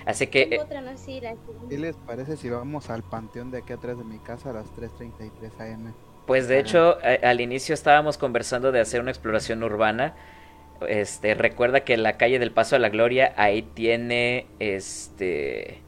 [0.05, 0.59] Así que, eh,
[1.69, 4.65] ¿Qué les parece si vamos al panteón de aquí atrás de mi casa a las
[4.75, 5.93] 3.33 am?
[6.25, 10.13] pues de hecho, a- al inicio estábamos conversando de hacer una exploración urbana.
[10.87, 15.81] Este, recuerda que la calle del Paso de la Gloria, ahí tiene, este,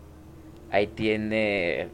[0.71, 1.89] ahí tiene,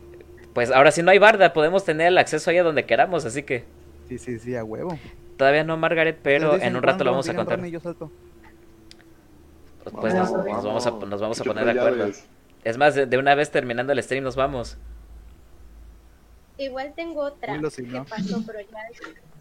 [0.53, 3.43] pues ahora sí no hay barda, podemos tener el acceso ahí a donde queramos, así
[3.43, 3.65] que
[4.07, 4.97] Sí, sí, sí, a huevo.
[5.37, 7.57] todavía no, Margaret, pero en un rato lo vamos a contar.
[7.57, 8.11] Ronnie, yo salto.
[9.93, 12.11] Pues nos, Vamos, nos vamos a, nos vamos a poner de acuerdo.
[12.63, 14.77] Es más, de, de una vez terminando el stream nos vamos.
[16.57, 18.05] Igual tengo otra que no.
[18.05, 18.87] pasó, pero ya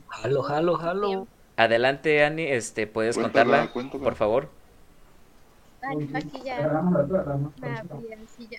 [0.09, 1.29] Jalo, jalo, jalo.
[1.57, 4.03] Adelante, Ani, este, ¿puedes Cuéntala, contarla, cuéntala.
[4.03, 4.49] por favor?
[5.83, 6.57] Ay, aquí ya
[8.37, 8.59] sí, ya.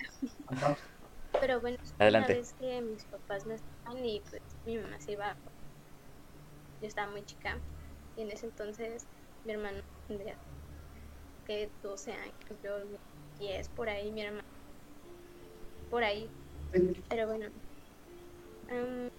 [1.40, 2.34] Pero bueno, Adelante.
[2.34, 5.36] una vez que mis papás no estaban y pues mi mamá se iba,
[6.82, 7.58] yo estaba muy chica
[8.16, 9.08] y en ese entonces
[9.44, 10.36] mi hermano tendría
[11.46, 12.72] que 12 años, yo
[13.40, 14.44] 10 por ahí, mi hermano
[15.90, 16.30] por ahí.
[17.10, 17.46] Pero bueno,
[18.70, 19.10] am,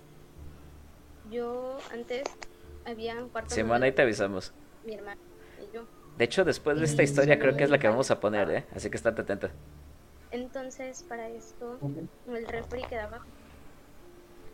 [1.31, 2.24] yo antes
[2.85, 4.53] había un cuarto Simón, ahí te avisamos.
[4.85, 5.20] mi hermano
[5.61, 5.86] y yo.
[6.19, 8.65] De hecho, después de esta historia creo que es la que vamos a poner, ¿eh?
[8.74, 9.51] Así que estate atenta.
[10.31, 11.78] Entonces, para esto,
[12.28, 13.24] el refri quedaba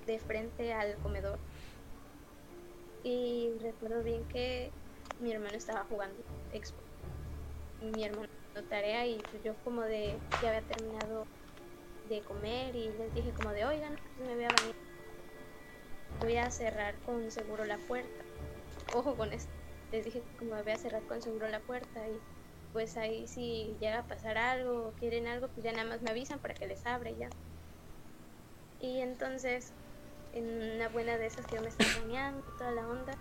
[0.07, 1.39] de frente al comedor.
[3.05, 4.70] Y recuerdo bien que
[5.20, 6.16] mi hermano estaba jugando
[6.53, 6.91] Xbox.
[7.83, 8.29] Mi hermano
[8.69, 11.27] tarea y pues yo como de ya había terminado
[12.09, 14.75] de comer y les dije como de oigan, pues me voy a bañar.
[16.21, 18.25] Voy a cerrar con seguro la puerta.
[18.95, 19.53] Ojo con esto.
[19.91, 22.19] Les dije como voy a cerrar con seguro la puerta y
[22.73, 26.11] pues ahí si llega a pasar algo o quieren algo, pues ya nada más me
[26.11, 27.29] avisan para que les abra y ya.
[28.81, 29.73] Y entonces,
[30.33, 33.13] en una buena de esas que yo me estaba bañando, toda la onda,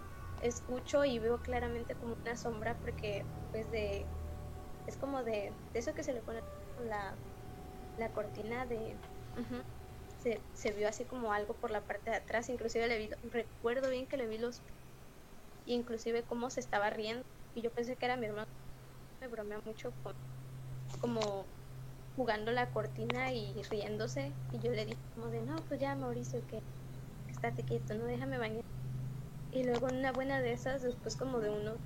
[0.41, 4.05] escucho y veo claramente como una sombra porque pues de
[4.85, 6.41] es como de, de eso que se le pone
[6.77, 7.19] la,
[7.95, 8.99] la cortina de
[9.35, 9.61] ujú,
[10.07, 13.89] se, se vio así como algo por la parte de atrás, inclusive le vi, recuerdo
[13.89, 14.63] bien que le vi los
[15.65, 18.45] inclusive cómo se estaba riendo y yo pensé que era mi hermano
[19.21, 20.13] me bromea mucho con,
[20.99, 21.47] como
[22.15, 26.45] jugando la cortina y riéndose y yo le dije como de no pues ya Mauricio
[26.47, 26.59] que,
[27.27, 28.61] que estate quieto no déjame bañar
[29.51, 31.77] y luego en una buena de esas después como de unos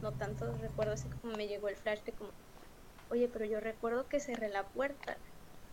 [0.00, 2.30] no tanto recuerdo así como me llegó el flash de como
[3.10, 5.22] oye pero yo recuerdo que cerré la puerta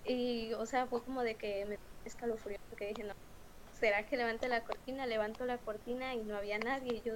[0.03, 3.13] y o sea fue como de que me escalofrío porque dije no
[3.71, 6.95] será que levante la cortina levanto la cortina y no había nadie.
[6.97, 7.13] Y yo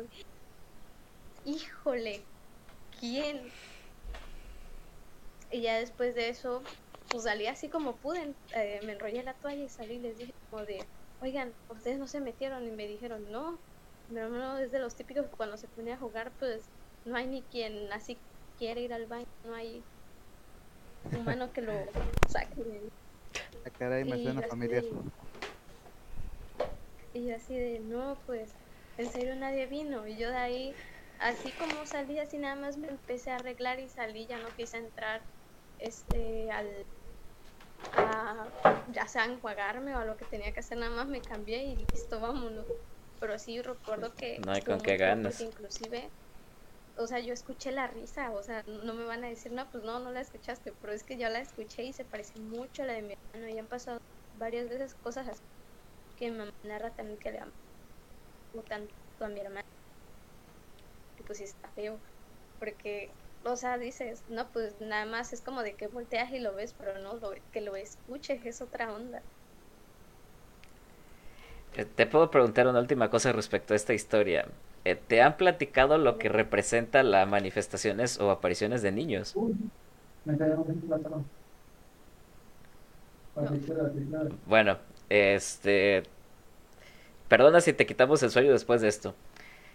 [1.44, 2.30] híjole
[2.92, 3.52] quién
[5.50, 6.70] y ya después de eso
[7.10, 10.34] pues salí así como pude eh, me enrollé la toalla y salí y les dije
[10.50, 13.67] como de oigan ustedes no se metieron y me dijeron no
[14.16, 16.70] hermano es de los típicos que cuando se pone a jugar pues
[17.06, 18.18] no hay ni quien así
[18.58, 19.84] quiere ir al baño no hay
[21.14, 21.74] humano que lo
[22.30, 22.90] saque.
[23.64, 24.84] La cara me Y suena así familiar.
[24.84, 24.92] de-
[27.14, 28.54] Y así de, no, pues,
[28.98, 30.08] en serio nadie vino.
[30.08, 30.76] Y yo de ahí,
[31.20, 34.78] así como salí, así nada más me empecé a arreglar y salí, ya no quise
[34.78, 35.24] entrar,
[35.80, 36.86] este, al,
[37.94, 38.48] a,
[38.92, 41.76] ya sea enjuagarme o a lo que tenía que hacer, nada más me cambié y
[41.76, 42.66] listo, vámonos.
[43.20, 44.40] Pero sí recuerdo que...
[44.40, 45.38] No hay estuvo con qué muy feo ganas.
[45.38, 46.12] porque Inclusive,
[46.96, 49.84] o sea, yo escuché la risa, o sea, no me van a decir, no, pues
[49.84, 52.86] no, no la escuchaste, pero es que yo la escuché y se parece mucho a
[52.86, 53.98] la de mi hermano y han pasado
[54.34, 55.40] varias veces cosas así
[56.18, 57.54] que mi mamá narra también que le amo
[58.68, 59.62] tanto a mi hermano.
[61.26, 62.02] pues sí está feo,
[62.60, 63.14] porque,
[63.44, 66.74] o sea, dices, no, pues nada más es como de que volteas y lo ves,
[66.74, 69.24] pero no, lo, que lo escuches es otra onda.
[71.76, 74.48] Eh, Te puedo preguntar una última cosa respecto a esta historia.
[74.86, 79.36] Eh, ¿Te han platicado lo que representa las manifestaciones o apariciones de niños?
[84.46, 84.78] Bueno,
[85.10, 86.04] este...
[87.28, 89.14] Perdona si te quitamos el sueño después de esto.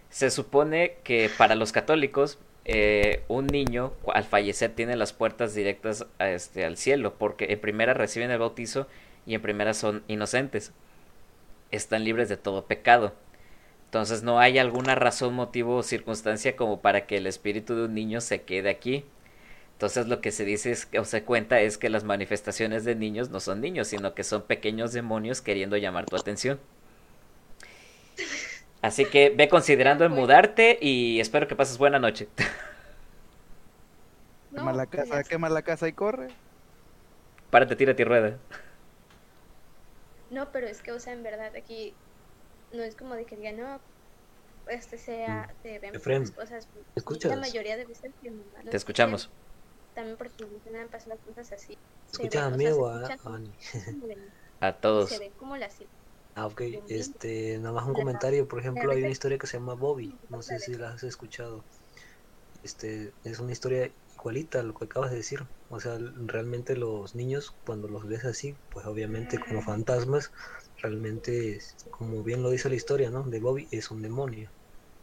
[0.09, 6.06] Se supone que para los católicos, eh, un niño al fallecer tiene las puertas directas
[6.19, 8.86] a este, al cielo, porque en primera reciben el bautizo
[9.27, 10.73] y en primera son inocentes.
[11.72, 13.14] Están libres de todo pecado.
[13.86, 17.94] Entonces no hay alguna razón, motivo o circunstancia como para que el espíritu de un
[17.94, 19.04] niño se quede aquí.
[19.74, 23.30] Entonces lo que se dice es, o se cuenta es que las manifestaciones de niños
[23.30, 26.60] no son niños, sino que son pequeños demonios queriendo llamar tu atención.
[28.80, 32.28] Así que ve considerando en mudarte y espero que pases buena noche.
[34.54, 36.28] Quema la casa, quema la casa y corre.
[37.50, 38.38] Párate, tírate y rueda.
[40.32, 41.94] No, pero es que, o sea, en verdad aquí
[42.72, 43.80] no es como de que digan, no,
[44.66, 46.68] este sea, se ven Efraín, cosas.
[46.74, 47.30] ¿me escuchas?
[47.30, 49.30] La mayoría de veces que mi mamá no Te escuchamos.
[49.94, 51.76] También porque me han pasado cosas así.
[52.06, 53.52] Se ¿Escuchas a mí o a Ani?
[54.60, 55.10] A todos.
[55.10, 55.76] Se ven como las
[56.34, 56.62] Ah, ok.
[56.88, 58.48] Este, nada más un comentario.
[58.48, 60.16] Por ejemplo, hay una historia que se llama Bobby.
[60.30, 61.64] No sé si la has escuchado.
[62.62, 63.90] Este, es una historia
[64.22, 65.40] igualita a lo que acabas de decir.
[65.68, 70.30] O sea, realmente los niños, cuando los ves así, pues obviamente como fantasmas,
[70.82, 73.24] realmente, es- como bien lo dice la historia, ¿no?
[73.28, 74.52] De Bobby es un demonio.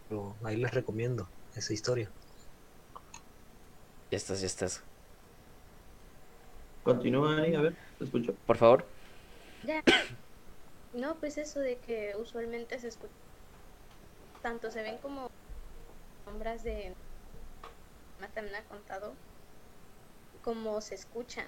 [0.08, 2.14] Pero ahí les recomiendo esa historia.
[4.12, 4.86] Ya estás, ya estás.
[6.84, 8.36] Continúa ahí, a ver, te escucho.
[8.46, 8.94] Por favor.
[9.64, 9.82] Ya.
[10.92, 13.14] No, pues eso de que usualmente se escucha.
[14.42, 15.28] Tanto se ven como
[16.26, 16.94] sombras de.
[18.28, 19.14] También ha contado.
[20.44, 21.48] Como se escuchan.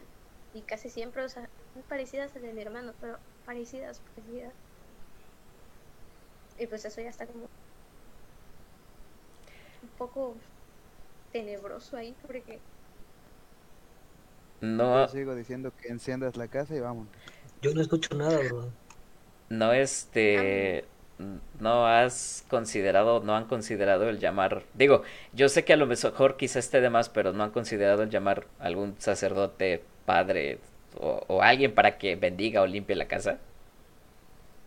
[0.54, 4.54] Y casi siempre, o sea, muy parecidas a las de mi hermano, pero parecidas, parecidas.
[6.58, 7.44] Y pues eso ya está como.
[9.84, 10.36] Un poco
[11.32, 12.60] tenebroso ahí, porque.
[14.60, 17.08] No, Yo sigo diciendo que enciendas la casa y vamos.
[17.62, 18.72] Yo no escucho nada, bro.
[19.50, 20.86] no este,
[21.60, 25.04] no has considerado, no han considerado el llamar, digo,
[25.34, 28.10] yo sé que a lo mejor quizá esté de más, pero no han considerado el
[28.10, 30.60] llamar a algún sacerdote, padre
[31.00, 33.38] o, alguien para que bendiga o limpie la casa.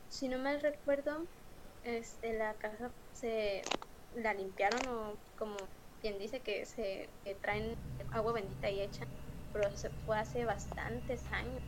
[0.08, 1.24] Si no mal recuerdo,
[1.84, 3.62] este, la casa se
[4.16, 5.56] la limpiaron o como
[6.00, 7.08] quien dice que se
[7.42, 7.74] traen
[8.12, 9.04] agua bendita y hecha,
[9.52, 11.62] pero se fue hace bastantes años.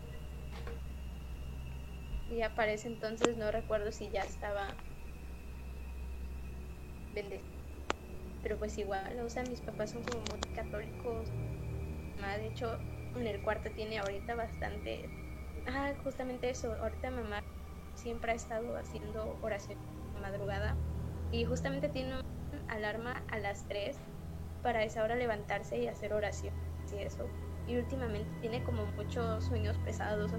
[2.31, 4.69] Y aparece entonces no recuerdo si ya estaba
[7.15, 7.57] bendecida.
[8.43, 11.28] Pero pues igual, o sea, mis papás son como muy católicos.
[12.16, 12.78] Mamá, de hecho,
[13.16, 15.09] en el cuarto tiene ahorita bastante...
[15.66, 17.40] Ah, justamente eso, ahorita mamá
[17.94, 19.78] siempre ha estado haciendo oración
[20.15, 20.77] de madrugada
[21.32, 22.23] y justamente tiene una
[22.69, 23.97] alarma a las 3
[24.62, 26.55] para esa hora levantarse y hacer oración
[26.93, 27.28] y eso.
[27.66, 30.31] Y últimamente tiene como muchos sueños pesados,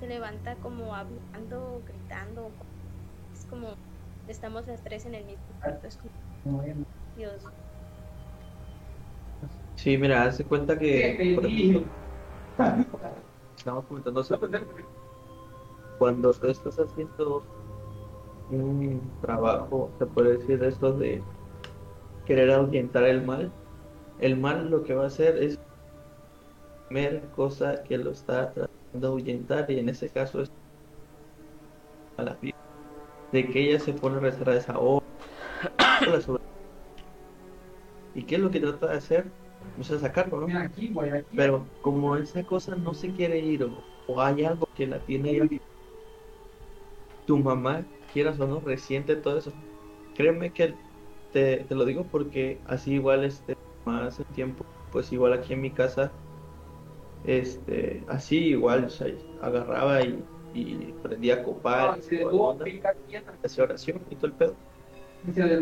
[0.00, 2.50] se levanta como hablando, gritando,
[3.34, 3.74] es como
[4.26, 5.98] estamos las tres en el mismo cuarto, es
[6.42, 6.62] como
[7.14, 7.44] Dios.
[9.76, 11.92] Sí, mira, hace cuenta que por ejemplo,
[13.56, 14.60] estamos comentando sobre
[15.98, 17.44] cuando tú estás haciendo
[18.50, 21.22] un trabajo, se puede decir de esto de
[22.24, 23.52] querer ahuyentar el mal,
[24.18, 28.79] el mal lo que va a hacer es la primera cosa que lo está tratando
[28.92, 30.50] de ahuyentar y en ese caso es
[32.16, 32.56] a la vida
[33.32, 35.06] de que ella se pone a rezar a esa hora
[38.14, 39.26] y qué es lo que trata de hacer
[39.76, 40.70] pues a sacarlo ¿no?
[41.34, 43.70] pero como esa cosa no se quiere ir o,
[44.08, 45.48] o hay algo que la tiene
[47.26, 49.52] tu mamá quieras o no resiente todo eso
[50.16, 50.74] créeme que
[51.32, 55.60] te, te lo digo porque así igual este más en tiempo pues igual aquí en
[55.60, 56.10] mi casa
[57.24, 59.08] este así igual o sea,
[59.42, 60.22] agarraba y,
[60.54, 61.98] y prendía a copar
[62.30, 62.64] onda,
[63.44, 64.54] hacía oración y todo el pedo.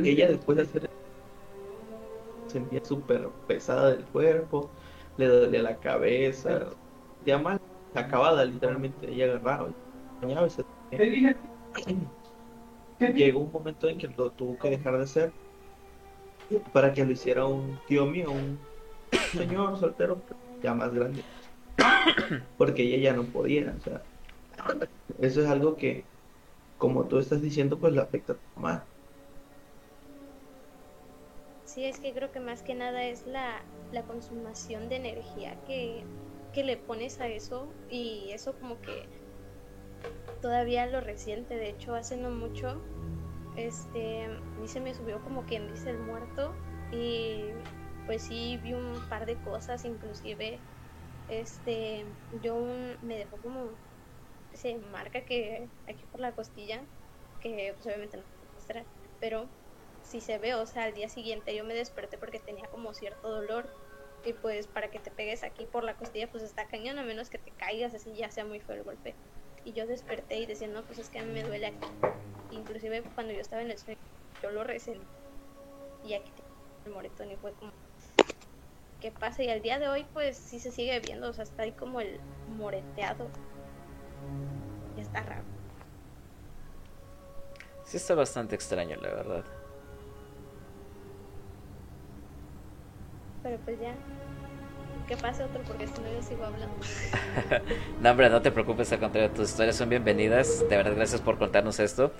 [0.05, 0.91] Ella después de hacer
[2.47, 4.71] se sentía súper pesada del cuerpo
[5.19, 6.71] le dolía la cabeza.
[7.27, 7.61] Ya mal
[7.95, 10.65] acabada literalmente ella agarraba y bañaba y se
[13.13, 15.33] llegó un momento en que lo tuvo que dejar de hacer
[16.73, 18.59] para que lo hiciera un tío mío un
[19.33, 20.19] señor soltero
[20.63, 21.23] ya más grande
[22.57, 24.07] porque ella ya no podía o sea
[25.19, 26.11] eso es algo que
[26.77, 28.91] como tú estás diciendo pues le afecta a tu mamá
[31.65, 36.05] Sí, es que creo que más que nada es la, la consumación de energía que,
[36.53, 39.09] que le pones a eso y eso como que
[40.41, 42.83] todavía lo reciente, de hecho hace no mucho,
[43.57, 46.55] este, a se me subió como quien dice el muerto
[46.93, 47.51] y
[48.07, 50.61] pues sí vi un par de cosas, inclusive
[51.29, 52.07] este,
[52.43, 52.57] yo
[53.03, 53.71] me dejó como
[54.53, 56.83] se marca que aquí por la costilla,
[57.41, 58.87] que pues obviamente no puedo mostrar,
[59.21, 59.49] pero
[60.03, 63.29] sí se ve, o sea, al día siguiente yo me desperté porque tenía como cierto
[63.29, 63.69] dolor
[64.25, 67.31] y pues para que te pegues aquí por la costilla pues está cañón a menos
[67.31, 69.15] que te caigas así ya sea muy feo el golpe.
[69.65, 71.89] Y yo desperté y decía, no, pues es que a mí me duele aquí.
[72.51, 73.99] Inclusive cuando yo estaba en el sueño,
[74.43, 75.07] yo lo resentí.
[76.05, 76.31] Y aquí
[76.85, 77.73] el moretón y fue como,
[79.01, 79.43] ¿qué pasa?
[79.43, 82.01] Y al día de hoy pues sí se sigue viendo, o sea, está ahí como
[82.01, 82.21] el
[82.57, 83.29] moreteado.
[84.97, 85.45] Y está raro.
[87.85, 89.45] Sí está bastante extraño, la verdad.
[93.43, 93.95] Pero pues ya,
[95.07, 96.77] que pase otro porque si no yo sigo hablando.
[98.03, 100.69] No, hombre, no te preocupes, al contrario, tus historias son bienvenidas.
[100.69, 102.13] De verdad, gracias por contarnos esto.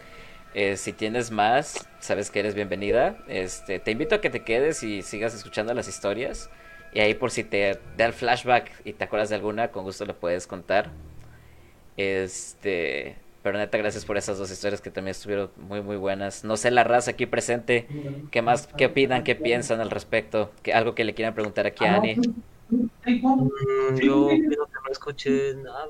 [0.55, 3.19] Eh, si tienes más, sabes que eres bienvenida.
[3.29, 6.49] Este, te invito a que te quedes y sigas escuchando las historias.
[6.93, 10.05] Y ahí por si te da el flashback y te acuerdas de alguna, con gusto
[10.05, 10.91] le puedes contar.
[11.97, 16.45] Este, pero neta, gracias por esas dos historias que también estuvieron muy muy buenas.
[16.45, 17.87] No sé la raza aquí presente,
[18.31, 21.85] qué más, qué opinan, qué piensan al respecto, que algo que le quieran preguntar aquí
[21.85, 22.17] a Ani.
[22.69, 25.87] Mm, Yo creo que no escuché nada.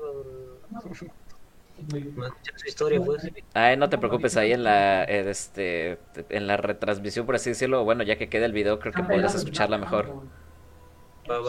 [1.81, 3.29] No escuché su historia, pues.
[3.53, 5.97] Ay, no te preocupes, ahí en la este
[6.29, 9.35] en la retransmisión, por así decirlo, bueno, ya que quede el video, creo que podrás
[9.35, 10.23] escucharla mejor.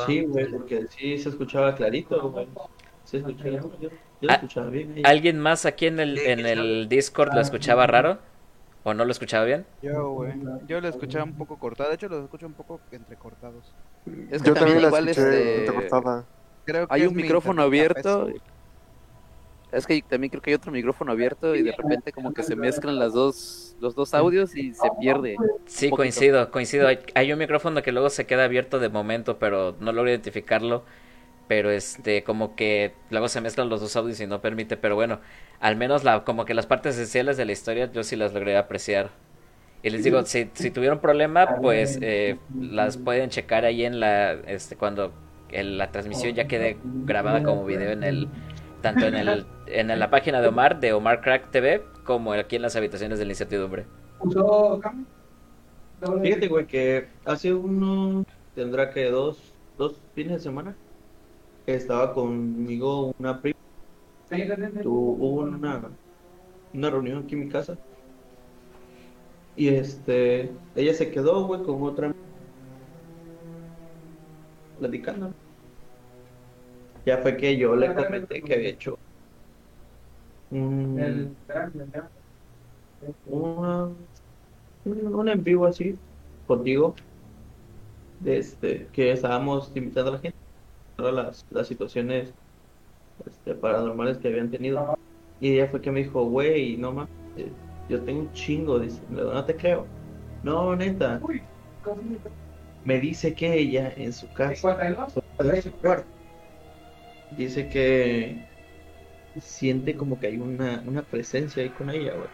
[0.06, 2.46] Sí, güey, porque sí se escuchaba clarito, güey.
[3.04, 3.88] Se escuchaba, yo, yo
[4.20, 4.94] lo Ah, escuchaba bien.
[5.04, 8.18] ¿Alguien más aquí en el en el Discord lo escuchaba raro
[8.82, 9.66] o no lo escuchaba bien?
[9.82, 10.32] Yo, güey.
[10.66, 11.88] Yo lo escuchaba un poco cortado.
[11.88, 13.72] De hecho, lo escucho un poco entrecortados.
[14.30, 16.24] Es que Yo también también la igual escuché este, entrecortada.
[16.64, 18.28] Creo que hay es un mi micrófono abierto.
[19.72, 22.56] Es que también creo que hay otro micrófono abierto y de repente como que se
[22.56, 25.36] mezclan las dos, los dos audios y se pierde.
[25.66, 26.88] Sí, coincido, coincido.
[26.88, 30.84] Hay, hay un micrófono que luego se queda abierto de momento, pero no logro identificarlo.
[31.48, 34.76] Pero este, como que luego se mezclan los dos audios y no permite.
[34.76, 35.20] Pero bueno,
[35.60, 38.56] al menos la, como que las partes esenciales de la historia yo sí las logré
[38.56, 39.10] apreciar.
[39.82, 44.32] Y les digo, si, si tuvieron problema, pues eh, las pueden checar ahí en la,
[44.32, 45.14] este, cuando
[45.48, 48.30] el- la transmisión ya quede grabada como video en el,
[48.80, 52.62] tanto en el, en la página de Omar, de Omar Crack TV, como aquí en
[52.62, 53.86] las habitaciones de la incertidumbre.
[56.22, 60.78] Fíjate, güey, que hace uno, tendrá que dos, dos fines de semana,
[61.66, 63.54] estaba conmigo una prima,
[64.82, 65.96] tu- hubo una,
[66.74, 67.76] una reunión aquí en mi casa,
[69.54, 72.12] y este, ella se quedó, güey, con otra,
[74.76, 75.32] platicando.
[77.04, 78.98] Ya fue que yo le comenté que había hecho
[80.50, 81.36] un,
[83.24, 84.08] un,
[84.84, 86.00] un en vivo así
[86.46, 86.94] contigo
[88.18, 90.38] de este que estábamos invitando a la gente
[90.98, 92.34] a las, las situaciones
[93.26, 94.94] este, paranormales que habían tenido.
[95.40, 97.58] Y ella fue que me dijo güey no mames eh,
[97.88, 99.92] yo tengo un chingo dice "Le digo, no te creo
[100.42, 101.26] no neta
[102.84, 104.70] me dice que ella en su casa
[105.38, 106.10] en su cuarto
[107.30, 108.46] dice que
[109.36, 112.30] siente como que hay una, una presencia ahí con ella güey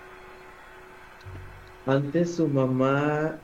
[1.86, 3.40] antes su mamá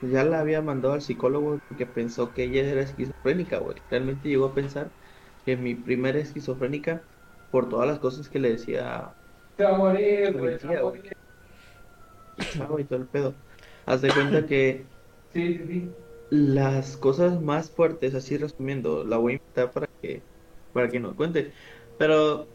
[0.00, 3.82] ya la había mandado al psicólogo porque pensó que ella era esquizofrénica, güey.
[3.88, 4.94] Realmente llegó a pensar
[5.44, 7.06] que mi prima era esquizofrénica
[7.50, 9.16] por todas las cosas que le decía
[9.56, 10.58] Te va a morir, güey.
[12.78, 13.42] y todo el pedo.
[13.86, 14.90] Haz de cuenta que
[15.32, 16.05] Sí, sí, sí.
[16.30, 20.22] Las cosas más fuertes, así resumiendo, la voy a invitar para que,
[20.72, 21.52] para que nos cuente.
[21.98, 22.46] Pero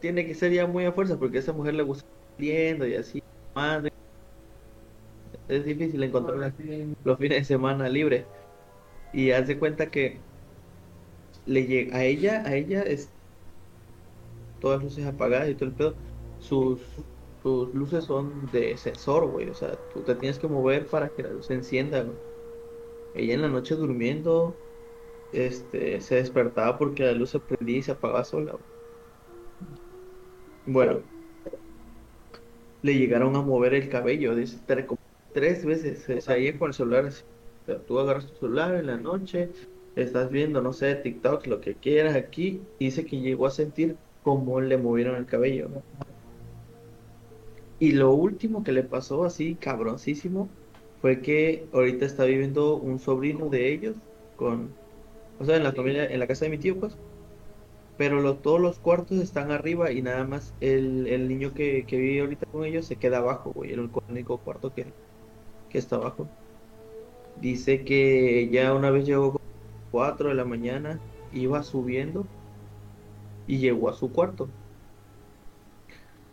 [0.00, 2.94] tiene que ser ya muy a fuerza porque a esa mujer le gusta saliendo y
[2.96, 3.22] así.
[3.54, 3.92] Madre.
[5.48, 6.38] Es difícil encontrar
[7.04, 8.28] los fines de semana libres.
[9.12, 10.26] Y haz de cuenta que
[11.46, 13.12] le llega a ella, a ella es
[14.60, 15.98] todas luces apagadas y todo el pedo.
[16.38, 16.80] Sus,
[17.42, 19.48] sus luces son de sensor, güey.
[19.48, 22.18] O sea, tú te tienes que mover para que la luz se encienda, güey.
[23.18, 24.54] Ella en la noche durmiendo,
[25.32, 28.56] este, se despertaba porque la luz se prendía y se apagaba sola.
[30.66, 31.02] Bueno,
[32.82, 34.58] le llegaron a mover el cabello, dice,
[35.32, 37.12] tres veces, o sea, con el celular
[37.86, 39.50] tú agarras tu celular en la noche,
[39.94, 44.60] estás viendo, no sé, TikTok, lo que quieras aquí, dice que llegó a sentir cómo
[44.60, 45.68] le movieron el cabello.
[47.78, 50.48] Y lo último que le pasó así, cabroncísimo,
[51.00, 53.96] fue que ahorita está viviendo un sobrino de ellos
[54.34, 54.78] con,
[55.38, 56.98] o sea, en la familia, en la casa de mi tío, pues.
[57.96, 61.96] Pero lo- todos los cuartos están arriba y nada más el, el niño que, que
[61.98, 64.94] vive ahorita con ellos se queda abajo, güey, el único cuarto que,
[65.68, 66.32] que está abajo.
[67.34, 69.38] Dice que ya una vez llegó como
[69.90, 72.28] 4 de la mañana, iba subiendo
[73.46, 74.54] y llegó a su cuarto.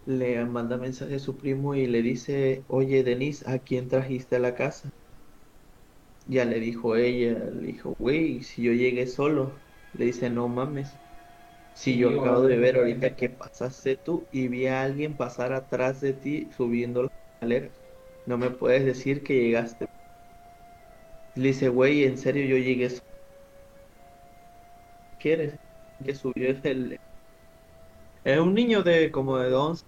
[0.05, 4.39] Le manda mensaje a su primo y le dice, oye Denise, ¿a quién trajiste a
[4.39, 4.89] la casa?
[6.27, 9.61] Ya le dijo ella, le dijo, güey, si yo llegué solo.
[9.93, 10.99] Le dice, no mames.
[11.73, 16.01] Si yo acabo de ver ahorita que pasaste tú y vi a alguien pasar atrás
[16.01, 17.81] de ti subiendo las escaleras.
[18.25, 19.87] No me puedes decir que llegaste.
[21.35, 23.01] Le dice, güey, en serio yo llegué solo.
[25.17, 25.57] ¿Quieres?
[26.03, 26.97] Que subió es el...
[28.25, 29.83] Es un niño de como de 11.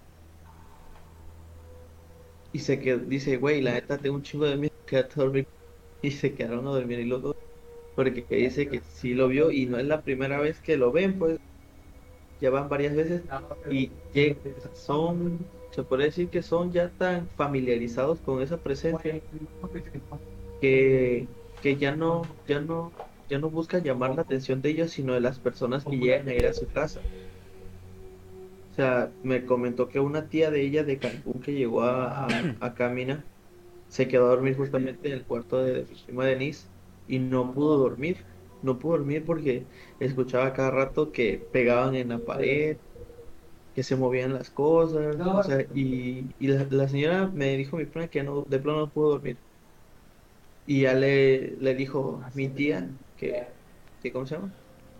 [2.52, 5.44] Y se quedó, dice, güey, la neta tengo un chingo de miedo, quédate dormir.
[6.02, 7.36] Y se quedaron a dormir y los dos.
[7.94, 10.92] Porque que dice que sí lo vio y no es la primera vez que lo
[10.92, 11.38] ven, pues
[12.40, 13.24] ya van varias veces
[13.68, 14.40] y lleg-
[14.72, 19.20] son, se puede decir que son ya tan familiarizados con esa presencia
[20.60, 21.30] que,
[21.60, 22.96] que ya no, ya no,
[23.28, 26.34] ya no buscan llamar la atención de ellos, sino de las personas que llegan a
[26.34, 27.04] ir a su casa.
[28.78, 32.28] O sea, me comentó que una tía de ella de Cancún que llegó a, a,
[32.60, 33.28] a Camina
[33.88, 36.70] se quedó a dormir justamente en el cuarto de, de mi prima Denise
[37.06, 38.26] y no pudo dormir.
[38.62, 39.68] No pudo dormir porque
[39.98, 42.80] escuchaba cada rato que pegaban en la pared,
[43.74, 47.86] que se movían las cosas, o sea, y, y la, la señora me dijo mi
[47.86, 49.44] prima que no, de plano no pudo dormir.
[50.64, 53.54] Y ya le, le dijo a mi tía que,
[54.00, 54.54] que, ¿cómo se llama?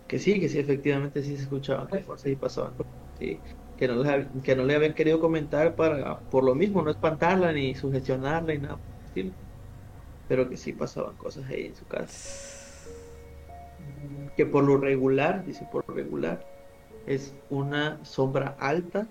[0.07, 3.43] Que sí, que sí, efectivamente sí se escuchaban cosas y pasaban cosas, sí,
[3.79, 7.53] que no, le, que no le habían querido comentar para, por lo mismo, no espantarla
[7.53, 9.31] ni sugestionarla ni nada por el estilo,
[10.27, 12.83] pero que sí pasaban cosas ahí en su casa.
[14.35, 16.45] Que por lo regular, dice por lo regular,
[17.07, 19.07] es una sombra alta,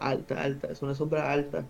[0.00, 1.64] alta, alta, es una sombra alta.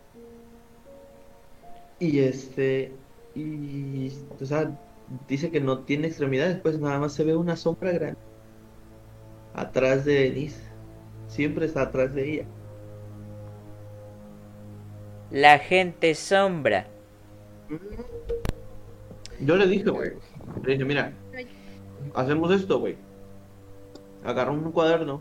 [1.99, 2.95] Y este,
[3.35, 4.11] y,
[4.41, 4.75] o sea,
[5.29, 8.19] dice que no tiene extremidades, pues nada más se ve una sombra grande
[9.53, 10.70] atrás de Denise.
[11.31, 12.45] Siempre está atrás de ella.
[15.31, 16.89] La gente sombra.
[19.39, 20.11] Yo le dije, güey,
[20.65, 21.13] le dije, mira,
[22.15, 22.97] hacemos esto, güey.
[24.25, 25.21] Agarra un cuaderno,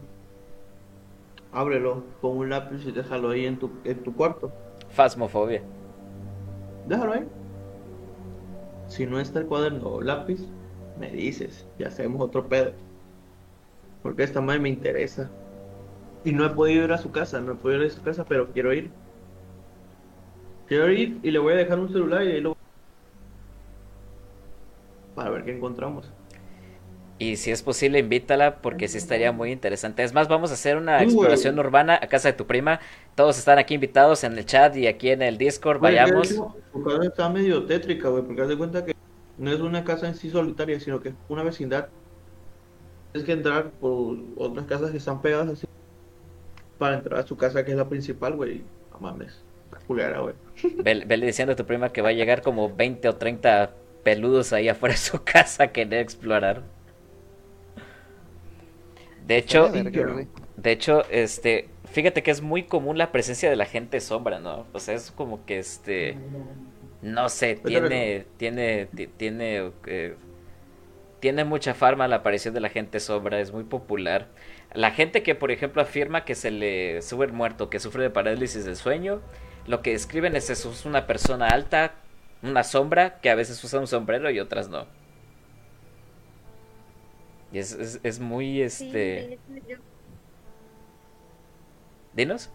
[1.53, 4.51] ábrelo con un lápiz y déjalo ahí en tu, en tu cuarto.
[4.89, 5.61] Fasmofobia.
[6.87, 7.27] Déjalo ahí.
[8.87, 10.41] Si no está el cuaderno o lápiz,
[10.99, 12.71] me dices y hacemos otro pedo.
[14.01, 15.29] Porque esta madre me interesa.
[16.23, 18.25] Y no he podido ir a su casa, no he podido ir a su casa,
[18.25, 18.91] pero quiero ir.
[20.67, 22.55] Quiero ir y le voy a dejar un celular y ahí lo
[25.15, 26.09] para ver qué encontramos.
[27.17, 30.03] Y si es posible, invítala porque sí estaría muy interesante.
[30.03, 31.05] Es más, vamos a hacer una güey.
[31.05, 32.79] exploración urbana a casa de tu prima.
[33.15, 35.79] Todos están aquí invitados en el chat y aquí en el Discord.
[35.79, 36.29] Güey, Vayamos.
[36.29, 38.95] Su casa está medio tétrica, güey, porque haz de cuenta que
[39.37, 41.89] no es una casa en sí solitaria, sino que es una vecindad.
[43.11, 45.67] Tienes que entrar por otras casas que están pegadas así
[46.79, 48.63] para entrar a su casa, que es la principal, güey.
[48.91, 50.33] No mames, la culera, güey.
[50.83, 53.71] Vele, vele diciendo a tu prima que va a llegar como 20 o 30
[54.03, 56.63] peludos ahí afuera de su casa a querer explorar.
[59.27, 59.67] De hecho,
[60.57, 64.65] de hecho, este, fíjate que es muy común la presencia de la gente sombra, ¿no?
[64.73, 66.17] O sea, es como que este,
[67.01, 67.55] no sé,
[67.89, 70.15] tiene, tiene, ti- tiene, eh,
[71.19, 74.27] tiene mucha fama la aparición de la gente sombra, es muy popular.
[74.73, 78.09] La gente que, por ejemplo, afirma que se le sube el muerto, que sufre de
[78.09, 79.21] parálisis del sueño,
[79.67, 81.93] lo que describen es eso, es una persona alta,
[82.43, 84.85] una sombra, que a veces usa un sombrero y otras no.
[87.51, 89.39] Y es, es, es muy, este...
[89.47, 89.77] Sí, yo-
[92.13, 92.49] Dinos.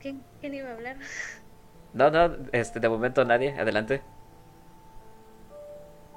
[0.00, 0.96] ¿Quién, quién iba a hablar?
[1.94, 4.02] No, no, este, de momento nadie, adelante.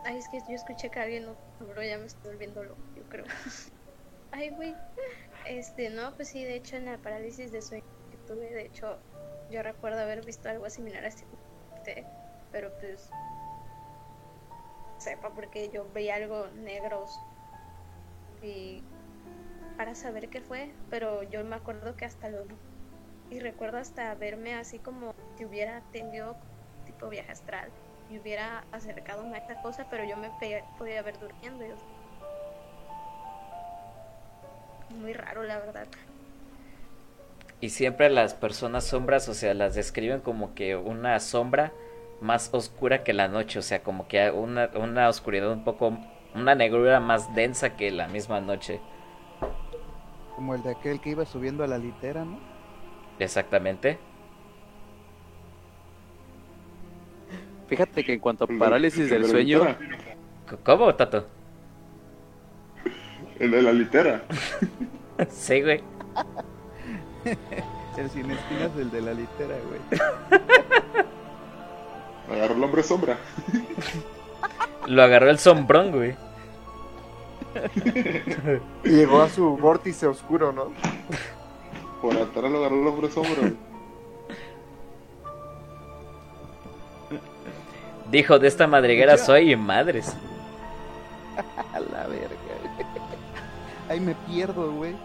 [0.05, 3.03] Ay, es que yo escuché que alguien no bro, ya me estoy volviendo loco, yo
[3.09, 3.25] creo.
[4.31, 4.73] Ay, güey.
[5.47, 8.99] Este, no, pues sí, de hecho en la parálisis de sueño que tuve, de hecho,
[9.49, 12.05] yo recuerdo haber visto algo similar a este,
[12.51, 13.09] pero pues
[14.99, 17.05] sepa porque yo veía algo negro
[18.41, 18.83] y
[19.77, 22.55] para saber qué fue, pero yo me acuerdo que hasta lo vi
[23.31, 26.37] y recuerdo hasta verme así como si hubiera tenido
[26.85, 27.71] tipo viaje astral
[28.09, 30.29] y hubiera acercado a esta cosa, pero yo me
[30.77, 31.65] podía ver durmiendo.
[34.99, 35.87] Muy raro, la verdad.
[37.59, 41.71] Y siempre las personas sombras, o sea, las describen como que una sombra
[42.19, 45.97] más oscura que la noche, o sea, como que una, una oscuridad un poco,
[46.33, 48.79] una negrura más densa que la misma noche.
[50.35, 52.39] Como el de aquel que iba subiendo a la litera, ¿no?
[53.19, 53.99] Exactamente.
[57.67, 59.77] Fíjate que en cuanto a parálisis del sueño,
[60.63, 61.27] ¿Cómo, Tato?
[63.41, 64.23] El de la litera.
[65.31, 65.81] sí, güey.
[67.97, 70.01] El sin espinas del de la litera, güey.
[72.37, 73.17] Agarró el hombre sombra.
[74.85, 76.15] Lo agarró el sombrón, güey.
[78.85, 80.71] Y llegó a su vórtice oscuro, ¿no?
[82.01, 83.35] Por atrás lo agarró el hombre sombra.
[83.41, 83.55] güey.
[88.11, 90.15] Dijo, de esta madriguera soy y madres.
[91.73, 92.40] A la verga.
[93.91, 94.95] Ahí me pierdo, güey.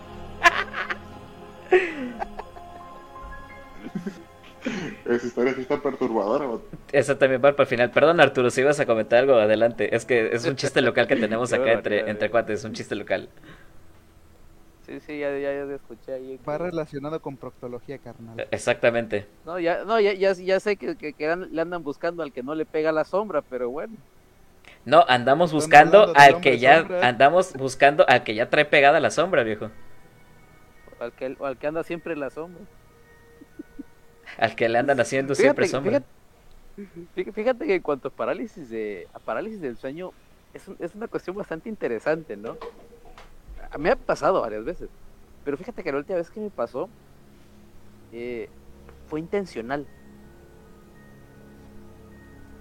[5.04, 6.60] Esa historia sí está perturbadora.
[6.92, 7.90] Esa también va para el final.
[7.90, 9.92] Perdón, Arturo, si ibas a comentar algo, adelante.
[9.96, 13.28] Es que es un chiste local que tenemos acá entre, entre cuates, un chiste local.
[14.86, 16.38] sí, sí, ya, ya, ya escuché ahí.
[16.48, 18.46] Va relacionado con proctología carnal.
[18.52, 19.26] Exactamente.
[19.44, 22.44] No, ya, no, ya, ya, ya sé que, que, que le andan buscando al que
[22.44, 23.96] no le pega la sombra, pero bueno.
[24.86, 27.08] No, andamos buscando al que ya sombra.
[27.08, 29.70] andamos buscando al que ya trae pegada la sombra, viejo.
[31.00, 32.62] Al que, al que anda siempre en la sombra.
[34.38, 36.02] Al que le andan haciendo Fíjate, siempre sombra.
[36.76, 40.12] fíjate, fí- fíjate que en cuanto a parálisis de a parálisis del sueño
[40.54, 42.56] es, un- es una cuestión bastante interesante, ¿no?
[43.72, 44.88] A- Me ha pasado varias veces,
[45.44, 46.88] pero fíjate que la última vez que me pasó
[48.12, 48.48] eh,
[49.08, 49.84] fue intencional.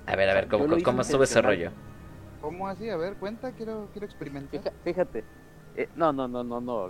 [0.07, 1.71] A ver, a ver, ¿cómo, cómo estuvo ese rollo?
[2.45, 2.87] ¿Cómo así?
[2.91, 4.61] A ver, cuenta, quiero, quiero experimentar.
[4.61, 5.23] Fija- Fíjate,
[5.75, 6.89] eh, no, no, no, no, no,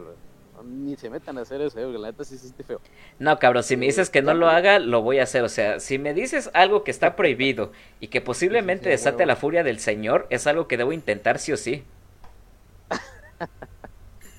[0.65, 2.81] ni se metan a hacer eso, eh, porque la neta sí se siente feo.
[3.19, 5.43] No, cabrón, si me dices que no lo pero- haga, lo voy a hacer.
[5.45, 7.71] O sea, si me dices algo que está prohibido
[8.01, 9.27] y que posiblemente Sí, sí, sí, a desate huevo.
[9.27, 11.85] la furia del Señor, es algo que debo intentar sí o sí.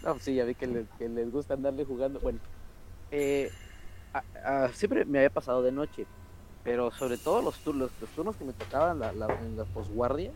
[0.03, 2.21] No, sí, ya vi que, le- que les gusta andarle jugando.
[2.21, 2.39] Bueno,
[3.11, 3.51] eh,
[4.13, 6.07] a- a- siempre me había pasado de noche,
[6.63, 10.31] pero sobre todo los, los, los turnos que me tocaban la, la- en la posguardia,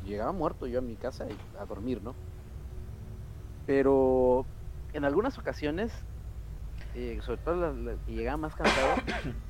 [0.00, 2.18] llegaba muerto yo a mi casa y a dormir, ¿no?
[3.64, 4.48] Pero
[4.92, 5.92] en algunas ocasiones,
[6.94, 9.02] eh, sobre todo las que llegaba más cansado,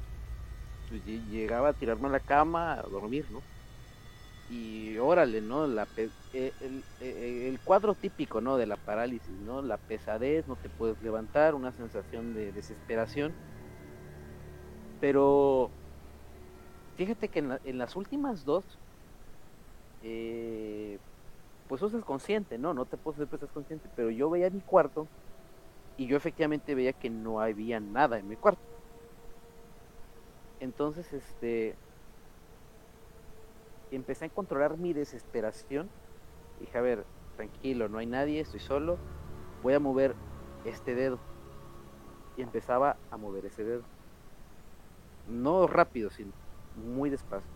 [0.89, 3.47] pues, lle- llegaba a tirarme a la cama a dormir, ¿no?
[4.47, 5.67] y órale, ¿no?
[5.67, 8.57] La pe- eh, el, eh, el cuadro típico, ¿no?
[8.57, 9.63] De la parálisis, ¿no?
[9.63, 13.37] La pesadez, no te puedes levantar, una sensación de desesperación.
[15.01, 15.73] Pero
[16.97, 18.80] fíjate que en, la- en las últimas dos,
[20.03, 20.99] eh,
[21.69, 22.75] pues tú consciente, ¿no?
[22.75, 25.07] No te puedo decir que estás consciente, pero yo veía mi cuarto
[25.97, 28.63] y yo efectivamente veía que no había nada en mi cuarto.
[30.59, 31.77] Entonces, este,
[33.91, 35.89] empecé a controlar mi desesperación.
[36.59, 37.05] Dije, a ver,
[37.37, 38.99] tranquilo, no hay nadie, estoy solo.
[39.63, 40.15] Voy a mover
[40.65, 41.19] este dedo.
[42.37, 43.83] Y empezaba a mover ese dedo.
[45.29, 46.33] No rápido, sino
[46.77, 47.51] muy despacio.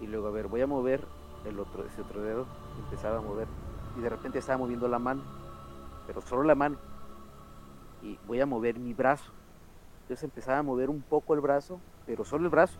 [0.00, 1.06] Y luego, a ver, voy a mover
[1.44, 2.46] el otro, ese otro dedo.
[2.76, 3.48] Y empezaba a mover.
[3.98, 5.22] Y de repente estaba moviendo la mano.
[6.06, 6.76] Pero solo la mano.
[8.02, 9.32] Y voy a mover mi brazo.
[10.02, 12.78] Entonces empezaba a mover un poco el brazo, pero solo el brazo.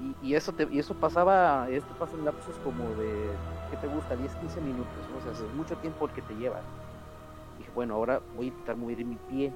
[0.00, 3.30] Y, y eso te, y eso pasaba, esto pasa en lapsos como de,
[3.70, 4.16] ¿qué te gusta?
[4.16, 5.18] 10, 15 minutos, ¿no?
[5.18, 6.60] o sea, es mucho tiempo el que te lleva.
[7.56, 9.52] Dije, bueno, ahora voy a intentar mover mi pie.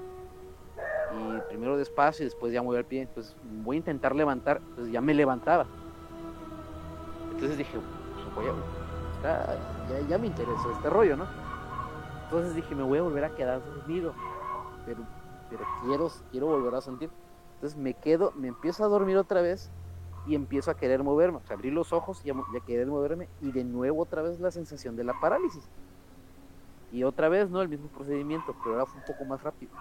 [1.13, 3.03] Y primero despacio y después ya mover el pie.
[3.03, 3.35] Entonces
[3.65, 5.67] voy a intentar levantar, entonces ya me levantaba.
[7.41, 11.27] Entonces dije, pues voy a, está- ya, me interesó este rollo, ¿no?
[12.25, 14.15] Entonces dije, me voy a volver a quedar dormido.
[14.85, 15.07] Pero,
[15.83, 17.11] quiero, quiero volver a sentir.
[17.55, 19.73] Entonces me quedo, me empiezo a dormir otra vez
[20.27, 22.87] y empiezo a querer moverme, o abrir los ojos y a, mo- y a querer
[22.87, 25.65] moverme y de nuevo otra vez la sensación de la parálisis.
[26.91, 27.63] Y otra vez, ¿no?
[27.63, 29.73] El mismo procedimiento, pero ahora fue un poco más rápido.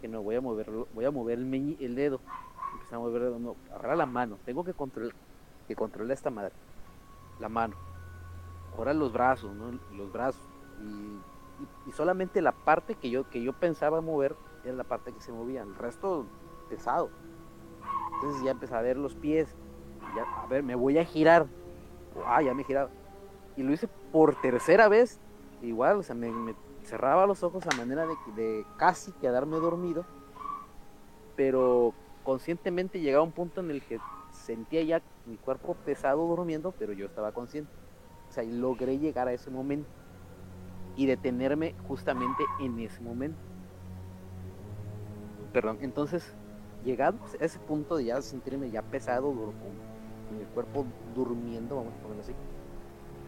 [0.00, 2.20] Que no, voy a moverlo, voy a mover el, meñi- el dedo.
[2.74, 4.38] Empecé a mover el dedo, no, ahora la mano.
[4.44, 5.12] Tengo que controlar,
[5.66, 6.52] que controlar esta madre.
[7.40, 7.74] La mano.
[8.76, 9.78] Ahora los brazos, ¿no?
[9.92, 10.42] Los brazos.
[11.86, 15.32] Y, solamente la parte que yo, que yo pensaba mover era la parte que se
[15.32, 15.62] movía.
[15.62, 16.26] El resto
[16.68, 17.10] pesado.
[18.14, 19.54] Entonces ya empecé a ver los pies.
[20.14, 21.46] Ya, a ver, me voy a girar.
[22.26, 22.90] Ah, ya me he girado.
[23.56, 25.18] Y lo hice por tercera vez.
[25.62, 26.54] Igual, o sea, me, me
[26.84, 30.04] cerraba los ojos a manera de, de casi quedarme dormido.
[31.36, 31.92] Pero
[32.24, 33.98] conscientemente llegaba un punto en el que
[34.50, 37.70] sentía ya mi cuerpo pesado durmiendo, pero yo estaba consciente.
[38.28, 39.88] O sea, y logré llegar a ese momento
[40.96, 43.38] y detenerme justamente en ese momento.
[45.52, 46.24] Perdón, entonces,
[46.84, 49.54] llegados a ese punto de ya sentirme ya pesado, dur-
[50.28, 52.34] con el cuerpo durmiendo, vamos a ponerlo así,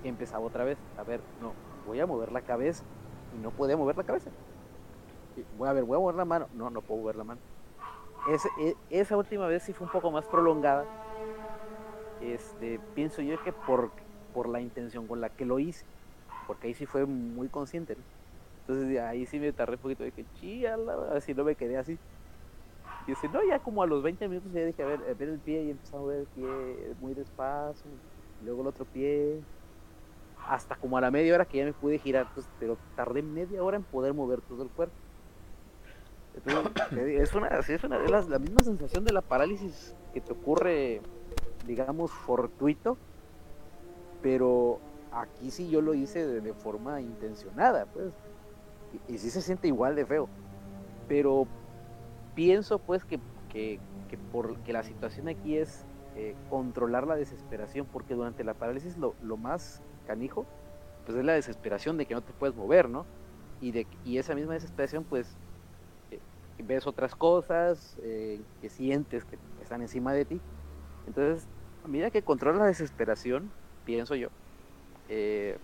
[0.05, 1.53] empezaba otra vez, a ver, no,
[1.87, 2.85] voy a mover la cabeza,
[3.33, 4.31] y no podía mover la cabeza.
[5.57, 7.41] Voy a ver, voy a mover la mano, no, no puedo mover la mano.
[8.61, 10.87] E- esa última vez sí fue un poco más prolongada,
[12.23, 13.91] este, pienso yo que por,
[14.33, 15.85] por la intención con la que lo hice,
[16.47, 17.97] porque ahí sí fue muy consciente.
[18.61, 20.77] Entonces ahí sí me tardé un poquito que chía,
[21.15, 21.99] así no me quedé así.
[23.07, 25.39] Y dice, no, ya como a los 20 minutos ya dije, a ver, ver el
[25.39, 27.91] pie y empezaba a mover el pie muy despacio,
[28.45, 29.41] luego el otro pie,
[30.49, 33.63] hasta como a la media hora que ya me pude girar, pues, pero tardé media
[33.63, 34.95] hora en poder mover todo el cuerpo.
[36.35, 41.03] Es una, es una, es la misma sensación de la parálisis que te ocurre,
[41.67, 42.97] digamos, fortuito,
[44.23, 44.81] pero
[45.11, 48.13] aquí sí yo lo hice de, forma intencionada, pues,
[49.09, 50.29] y, y sí se siente igual de feo,
[51.09, 51.47] pero
[52.35, 53.19] pienso pues que,
[53.49, 53.79] que,
[54.09, 55.85] que por que la situación aquí es
[56.15, 60.47] eh, controlar la desesperación, porque durante la parálisis lo, lo más canijo,
[61.07, 63.07] pues es la desesperación de que no te puedes mover, ¿no?
[63.61, 65.37] Y, de, y esa misma desesperación, pues,
[66.11, 66.21] eh,
[66.63, 70.41] ves otras cosas, eh, que sientes que están encima de ti.
[71.07, 71.49] Entonces,
[71.85, 73.51] a medida que controlas la desesperación,
[73.85, 74.29] pienso yo,
[75.09, 75.59] eh,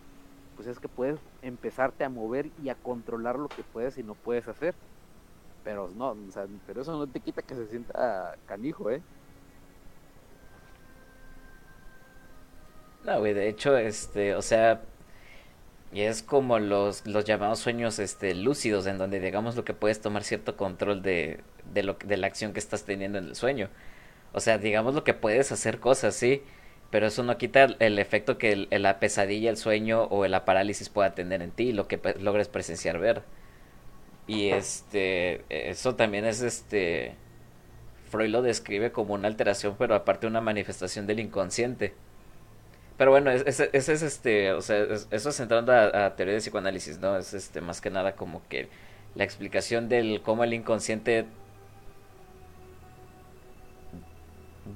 [0.57, 4.15] pues es que puedes empezarte a mover y a controlar lo que puedes y no
[4.15, 4.75] puedes hacer.
[5.65, 9.03] Pero no, o sea, pero eso no te quita que se sienta canijo, ¿eh?
[13.05, 14.83] No, güey, de hecho, este, o sea,
[15.93, 20.01] y es como los, los llamados sueños este, lúcidos, en donde digamos lo que puedes
[20.01, 21.41] tomar cierto control de,
[21.73, 23.71] de, lo, de la acción que estás teniendo en el sueño.
[24.33, 26.43] O sea, digamos lo que puedes hacer cosas, sí,
[26.91, 30.45] pero eso no quita el, el efecto que el- la pesadilla, el sueño o la
[30.45, 33.23] parálisis pueda tener en ti, lo que logres presenciar ver.
[34.27, 37.15] Y este, eso también es este,
[38.11, 41.95] Freud lo describe como una alteración, pero aparte una manifestación del inconsciente.
[42.97, 46.35] Pero bueno, es- ese es este, o sea, es- eso es entrando a, a teoría
[46.35, 47.17] de psicoanálisis, ¿no?
[47.17, 48.69] Es este, más que nada como que
[49.15, 51.27] la explicación del cómo el inconsciente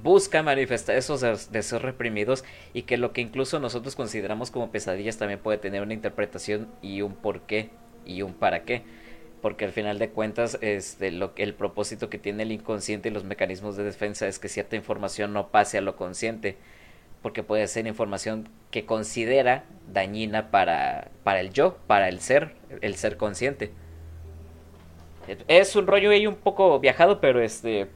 [0.01, 2.43] busca manifestar esos des- deseos reprimidos
[2.73, 7.01] y que lo que incluso nosotros consideramos como pesadillas también puede tener una interpretación y
[7.01, 7.69] un por qué
[8.05, 8.83] y un para qué.
[9.41, 13.25] Porque al final de cuentas, este, lo, el propósito que tiene el inconsciente y los
[13.25, 16.57] mecanismos de defensa es que cierta información no pase a lo consciente
[17.21, 22.95] porque puede ser información que considera dañina para, para el yo, para el ser, el
[22.95, 23.71] ser consciente.
[25.47, 27.87] Es un rollo ahí un poco viajado, pero este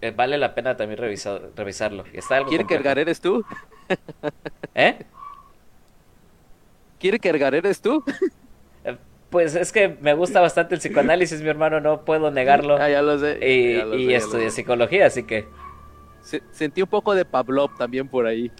[0.00, 2.04] eh, vale la pena también revisar, revisarlo.
[2.12, 2.68] Está algo complejo.
[2.68, 3.44] ¿Kierkegaard eres tú?
[4.74, 4.98] ¿Eh?
[6.98, 8.02] ¿Kierkegaard eres tú?
[8.84, 8.96] Eh,
[9.30, 12.76] Pues es que me gusta bastante el psicoanálisis, mi hermano, no puedo negarlo.
[12.80, 13.38] Ah, ya lo sé.
[13.40, 15.46] Y, ya lo y sé, ya lo estudié psicología, así que
[16.20, 18.50] Se- sentí un poco de Pavlov también por ahí.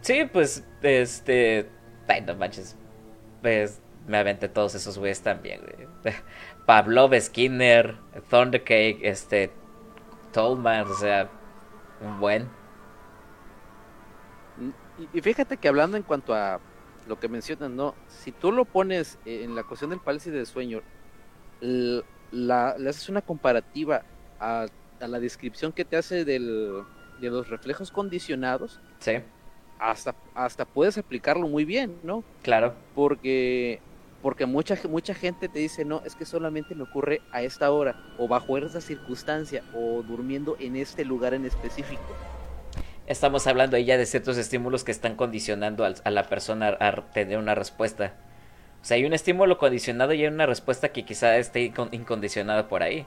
[0.00, 1.68] sí, pues este,
[2.08, 2.76] ay, no manches,
[3.42, 5.88] pues me aventé todos esos güeyes también, güey.
[6.66, 7.96] Pavlov, Skinner,
[8.30, 9.50] Thundercake, este,
[10.46, 11.28] O sea,
[12.00, 12.48] un buen.
[15.12, 16.60] Y, y fíjate que hablando en cuanto a
[17.06, 17.94] lo que mencionas, ¿no?
[18.08, 20.82] Si tú lo pones eh, en la cuestión del parálisis del sueño,
[21.60, 24.02] la, le haces una comparativa
[24.40, 24.66] a,
[25.00, 26.82] a la descripción que te hace del,
[27.20, 29.12] de los reflejos condicionados, Sí,
[29.78, 32.24] hasta, hasta puedes aplicarlo muy bien, ¿no?
[32.42, 32.74] claro.
[32.94, 33.80] Porque,
[34.22, 37.96] porque mucha, mucha gente te dice, no, es que solamente me ocurre a esta hora,
[38.18, 42.02] o bajo esta circunstancia, o durmiendo en este lugar en específico.
[43.06, 46.92] Estamos hablando ahí ya de ciertos estímulos que están condicionando al- a la persona a
[47.12, 48.14] tener una respuesta.
[48.82, 52.68] O sea, hay un estímulo condicionado y hay una respuesta que quizá esté incon- incondicionada
[52.68, 53.06] por ahí.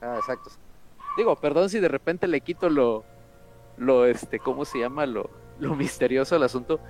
[0.00, 0.50] Ah, exacto.
[1.16, 3.04] Digo, perdón si de repente le quito lo,
[3.76, 5.04] lo, este, ¿cómo se llama?
[5.06, 6.80] Lo, lo misterioso del asunto,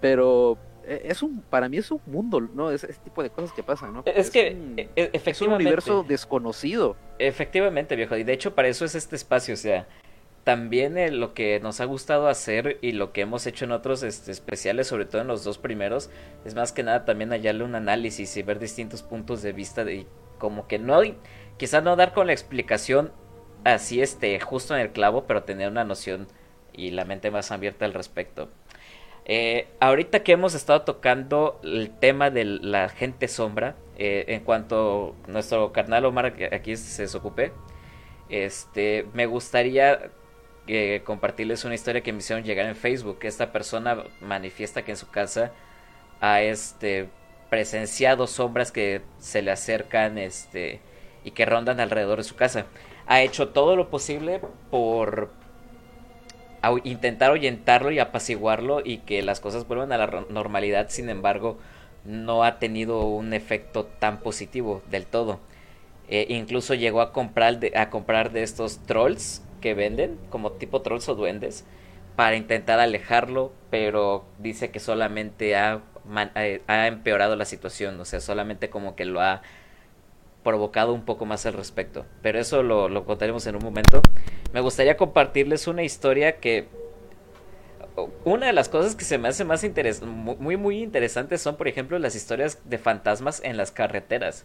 [0.00, 2.70] pero eh, es un, para mí es un mundo, ¿no?
[2.70, 4.02] Es ese tipo de cosas que pasan, ¿no?
[4.06, 5.64] Es que, un- e- e- es un efectivamente.
[5.64, 6.96] universo desconocido.
[7.18, 8.16] Efectivamente, viejo.
[8.16, 9.54] Y de hecho, para eso es este espacio.
[9.54, 9.86] O sea,
[10.44, 14.02] también eh, lo que nos ha gustado hacer y lo que hemos hecho en otros
[14.04, 16.08] este, especiales, sobre todo en los dos primeros,
[16.44, 19.94] es más que nada también hallarle un análisis y ver distintos puntos de vista de
[19.96, 20.06] y
[20.38, 21.00] como que no,
[21.56, 23.10] quizás no dar con la explicación
[23.64, 26.28] así este justo en el clavo, pero tener una noción
[26.72, 28.48] y la mente más abierta al respecto.
[29.28, 35.16] Eh, ahorita que hemos estado tocando el tema de la gente sombra, eh, en cuanto
[35.26, 37.52] nuestro carnal Omar aquí se desocupe,
[38.28, 40.10] este, me gustaría
[40.68, 43.18] eh, compartirles una historia que me hicieron llegar en Facebook.
[43.22, 45.52] Esta persona manifiesta que en su casa
[46.20, 47.08] ha este,
[47.50, 50.80] presenciado sombras que se le acercan este,
[51.24, 52.66] y que rondan alrededor de su casa.
[53.08, 54.40] ha hecho todo lo posible
[54.70, 55.30] por
[56.84, 61.58] intentar ahuyentarlo y apaciguarlo y que las cosas vuelvan a la normalidad, sin embargo,
[62.04, 65.40] no ha tenido un efecto tan positivo del todo.
[66.08, 70.82] Eh, incluso llegó a comprar, de, a comprar de estos trolls que venden, como tipo
[70.82, 71.64] trolls o duendes,
[72.14, 75.82] para intentar alejarlo, pero dice que solamente ha,
[76.36, 79.42] eh, ha empeorado la situación, o sea, solamente como que lo ha
[80.46, 82.06] provocado un poco más al respecto.
[82.22, 84.00] Pero eso lo, contaremos en un momento.
[84.52, 86.68] Me gustaría compartirles una historia que...
[88.24, 91.66] Una de las cosas que se me hace más interes muy muy interesantes son, por
[91.66, 94.44] ejemplo, las historias de fantasmas en las carreteras.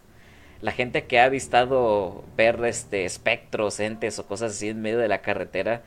[0.60, 5.08] La gente que ha avistado ver este espectros, entes o cosas así en medio de
[5.08, 5.82] la carretera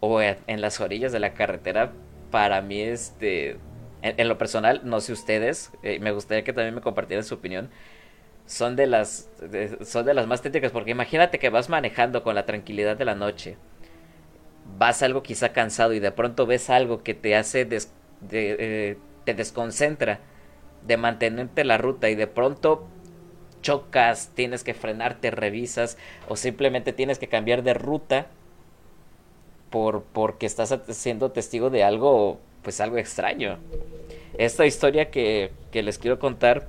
[0.00, 1.92] o en, las orillas de la carretera,
[2.30, 3.58] para mí este
[4.00, 7.34] en, en lo personal, no sé ustedes, eh, me gustaría que también me compartieran su
[7.34, 7.70] opinión.
[8.52, 9.30] Son de las
[9.84, 13.14] son de las más tétricas porque imagínate que vas manejando con la tranquilidad de la
[13.14, 13.56] noche.
[14.78, 18.96] Vas algo quizá cansado y de pronto ves algo que te hace des- de- eh,
[19.24, 20.20] te desconcentra
[20.86, 22.86] de mantenerte la ruta y de pronto
[23.62, 25.98] chocas, tienes que frenarte, revisas
[26.28, 28.28] o simplemente tienes que cambiar de ruta
[29.70, 33.58] por porque estás siendo testigo de algo pues algo extraño.
[34.38, 36.68] Esta historia que, que les quiero contar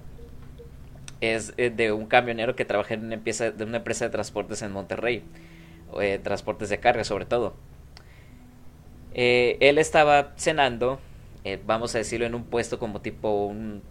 [1.24, 4.62] es eh, de un camionero que trabaja en una empresa de una empresa de transportes
[4.62, 5.24] en Monterrey,
[6.02, 7.56] eh, transportes de carga sobre todo.
[9.14, 11.00] Eh, él estaba cenando,
[11.66, 13.84] vamos a decirlo, en un puesto como tipo un,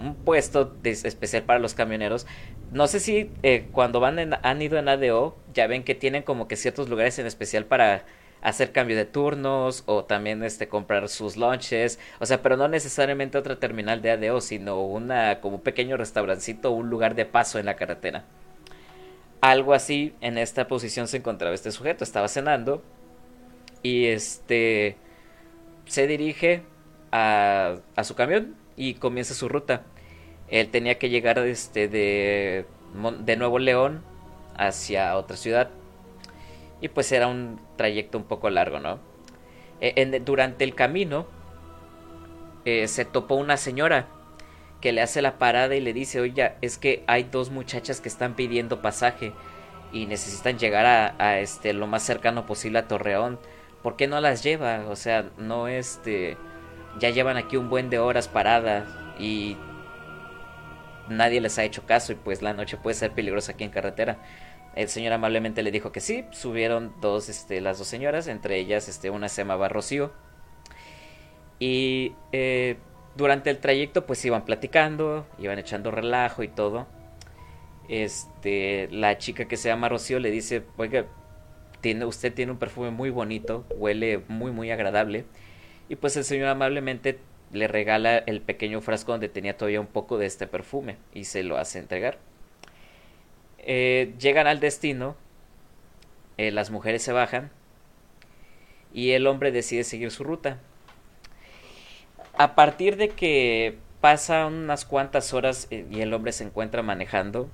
[0.00, 2.26] un puesto especial para los camioneros.
[2.72, 3.30] No sé si
[3.72, 7.18] cuando van en- han ido en ADO, ya ven que tienen como que ciertos lugares
[7.18, 8.04] en especial para
[8.44, 13.38] hacer cambio de turnos o también este comprar sus lunches, o sea, pero no necesariamente
[13.38, 17.66] otra terminal de ADO, sino una como un pequeño restaurancito un lugar de paso en
[17.66, 18.24] la carretera.
[19.40, 22.82] Algo así en esta posición se encontraba este sujeto, estaba cenando
[23.82, 24.96] y este
[25.86, 26.62] se dirige
[27.12, 29.82] a, a su camión y comienza su ruta.
[30.48, 32.66] Él tenía que llegar este de
[33.20, 34.02] de Nuevo León
[34.56, 35.70] hacia otra ciudad
[36.84, 39.00] y pues era un trayecto un poco largo, ¿no?
[39.80, 41.26] En- durante el camino
[42.64, 44.06] eh, se topó una señora
[44.80, 48.08] que le hace la parada y le dice, oye, es que hay dos muchachas que
[48.08, 49.32] están pidiendo pasaje
[49.92, 53.38] y necesitan llegar a, a, este lo más cercano posible a Torreón.
[53.82, 54.86] ¿Por qué no las lleva?
[54.88, 56.38] O sea, no este
[56.98, 58.88] ya llevan aquí un buen de horas paradas
[59.18, 59.56] y
[61.08, 64.18] nadie les ha hecho caso y pues la noche puede ser peligrosa aquí en carretera.
[64.76, 68.88] El señor amablemente le dijo que sí, subieron dos, este, las dos señoras, entre ellas,
[68.88, 70.12] este, una se llamaba Rocío.
[71.60, 72.76] Y eh,
[73.16, 76.86] durante el trayecto, pues iban platicando, iban echando relajo y todo.
[77.88, 81.06] Este, la chica que se llama Rocío le dice, oiga,
[81.80, 85.26] tiene, usted tiene un perfume muy bonito, huele muy, muy agradable.
[85.88, 87.18] Y pues el señor amablemente
[87.52, 91.42] le regala el pequeño frasco donde tenía todavía un poco de este perfume y se
[91.42, 92.18] lo hace entregar.
[93.66, 95.16] Eh, llegan al destino,
[96.36, 97.50] eh, las mujeres se bajan
[98.92, 100.58] y el hombre decide seguir su ruta.
[102.36, 107.48] A partir de que pasan unas cuantas horas eh, y el hombre se encuentra manejando,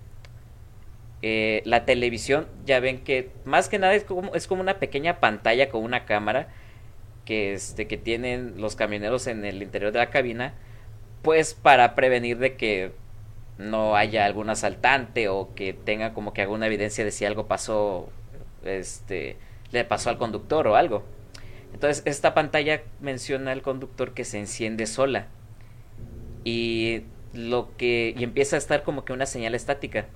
[1.23, 5.69] la televisión, ya ven que más que nada es como, es como una pequeña pantalla
[5.69, 6.49] con una cámara
[7.27, 10.55] que, este, que tienen los camioneros en el interior de la cabina,
[11.21, 12.93] pues para prevenir de que
[13.61, 18.09] no haya algún asaltante o que tenga como que alguna evidencia de si algo pasó,
[18.65, 19.37] este,
[19.71, 21.05] le pasó al conductor o algo.
[21.73, 25.27] Entonces, esta pantalla menciona al conductor que se enciende sola
[26.43, 27.03] y
[27.35, 30.07] lo que y empieza a estar como que una señal estática.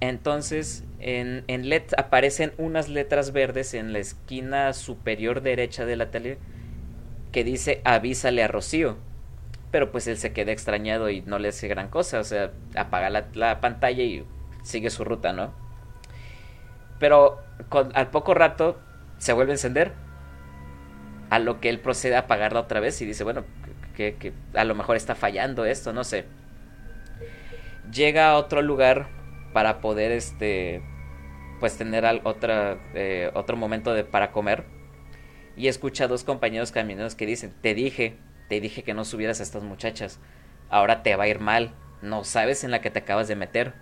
[0.00, 6.10] Entonces, en, en LED aparecen unas letras verdes en la esquina superior derecha de la
[6.10, 6.38] tele
[7.30, 8.96] que dice avísale a Rocío.
[9.74, 12.20] Pero pues él se queda extrañado y no le hace gran cosa.
[12.20, 14.24] O sea, apaga la, la pantalla y
[14.62, 15.52] sigue su ruta, ¿no?
[17.00, 17.40] Pero
[17.70, 18.78] con, al poco rato
[19.18, 19.90] se vuelve a encender.
[21.28, 23.42] A lo que él procede a apagarla otra vez y dice, bueno,
[23.96, 26.26] que, a lo mejor está fallando esto, no sé.
[27.92, 29.08] Llega a otro lugar
[29.52, 30.82] para poder este
[31.58, 34.66] pues tener al, otra, eh, otro momento de, para comer
[35.56, 38.16] y escucha a dos compañeros camioneros que dicen te dije
[38.48, 40.18] te dije que no subieras a estas muchachas.
[40.70, 41.72] Ahora te va a ir mal.
[42.02, 43.74] No sabes en la que te acabas de meter.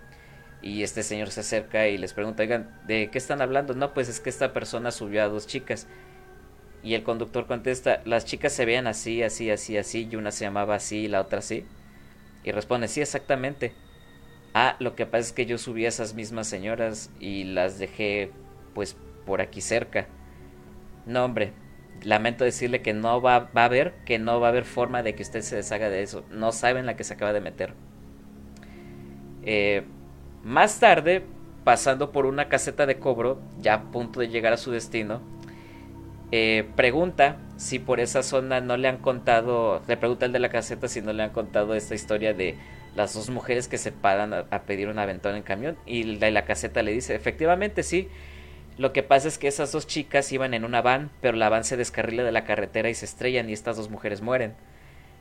[0.61, 4.07] Y este señor se acerca y les pregunta oigan de qué están hablando no pues
[4.07, 5.87] es que esta persona subió a dos chicas
[6.81, 10.45] y el conductor contesta las chicas se veían así así así así y una se
[10.45, 11.65] llamaba así y la otra así
[12.45, 13.73] y responde sí exactamente
[14.53, 18.31] Ah, lo que pasa es que yo subí a esas mismas señoras y las dejé
[18.75, 18.95] pues
[19.25, 20.07] por aquí cerca.
[21.07, 21.53] No, hombre,
[22.03, 25.23] lamento decirle que no va, a haber, que no va a haber forma de que
[25.23, 26.23] usted se deshaga de eso.
[26.31, 27.73] No saben la que se acaba de meter.
[29.43, 29.83] Eh,
[30.43, 31.23] más tarde,
[31.63, 35.21] pasando por una caseta de cobro, ya a punto de llegar a su destino,
[36.31, 40.49] eh, pregunta si por esa zona no le han contado, le pregunta el de la
[40.49, 42.57] caseta si no le han contado esta historia de
[42.95, 46.81] las dos mujeres que se paran a, pedir un aventón en camión y la caseta
[46.81, 48.09] le dice, efectivamente sí,
[48.77, 51.63] lo que pasa es que esas dos chicas iban en una van, pero la van
[51.63, 54.55] se descarrila de la carretera y se estrellan y estas dos mujeres mueren.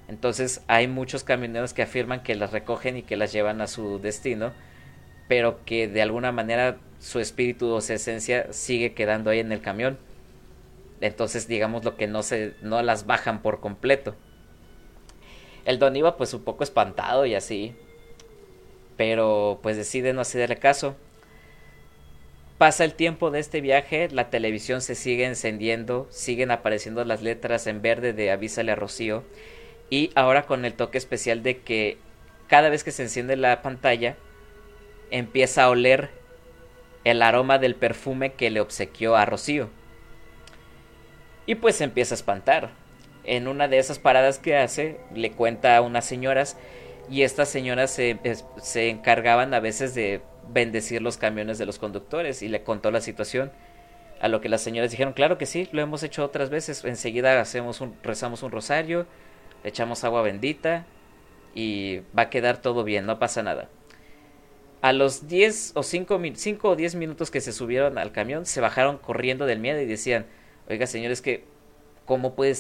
[0.09, 3.99] Entonces hay muchos camioneros que afirman que las recogen y que las llevan a su
[3.99, 4.53] destino,
[5.29, 9.61] pero que de alguna manera su espíritu o su esencia sigue quedando ahí en el
[9.61, 9.99] camión.
[11.01, 14.15] Entonces digamos lo que no se no las bajan por completo.
[15.65, 17.77] El don iba pues un poco espantado y así,
[18.97, 20.97] pero pues decide no hacerle caso.
[22.63, 27.67] Pasa el tiempo de este viaje, la televisión se sigue encendiendo, siguen apareciendo las letras
[27.67, 29.25] en verde de Avísale a Rocío
[29.91, 31.99] y ahora con el toque especial de que
[32.47, 34.15] cada vez que se enciende la pantalla
[35.11, 36.11] empieza a oler
[37.03, 39.69] el aroma del perfume que le obsequió a Rocío.
[41.47, 42.71] Y pues se empieza a espantar.
[43.25, 46.57] En una de esas paradas que hace, le cuenta a unas señoras
[47.11, 48.21] y estas señoras se,
[48.59, 53.01] se encargaban a veces de bendecir los camiones de los conductores y le contó la
[53.01, 53.53] situación.
[54.21, 56.85] A lo que las señoras dijeron, claro que sí, lo hemos hecho otras veces.
[56.85, 59.07] Enseguida hacemos un, rezamos un rosario,
[59.65, 60.87] echamos agua bendita
[61.55, 63.69] y va a quedar todo bien, no pasa nada.
[64.81, 68.61] A los 10 o 5, 5 o 10 minutos que se subieron al camión, se
[68.61, 70.27] bajaron corriendo del miedo y decían,
[70.69, 71.45] oiga señores, que
[72.05, 72.55] ¿cómo puede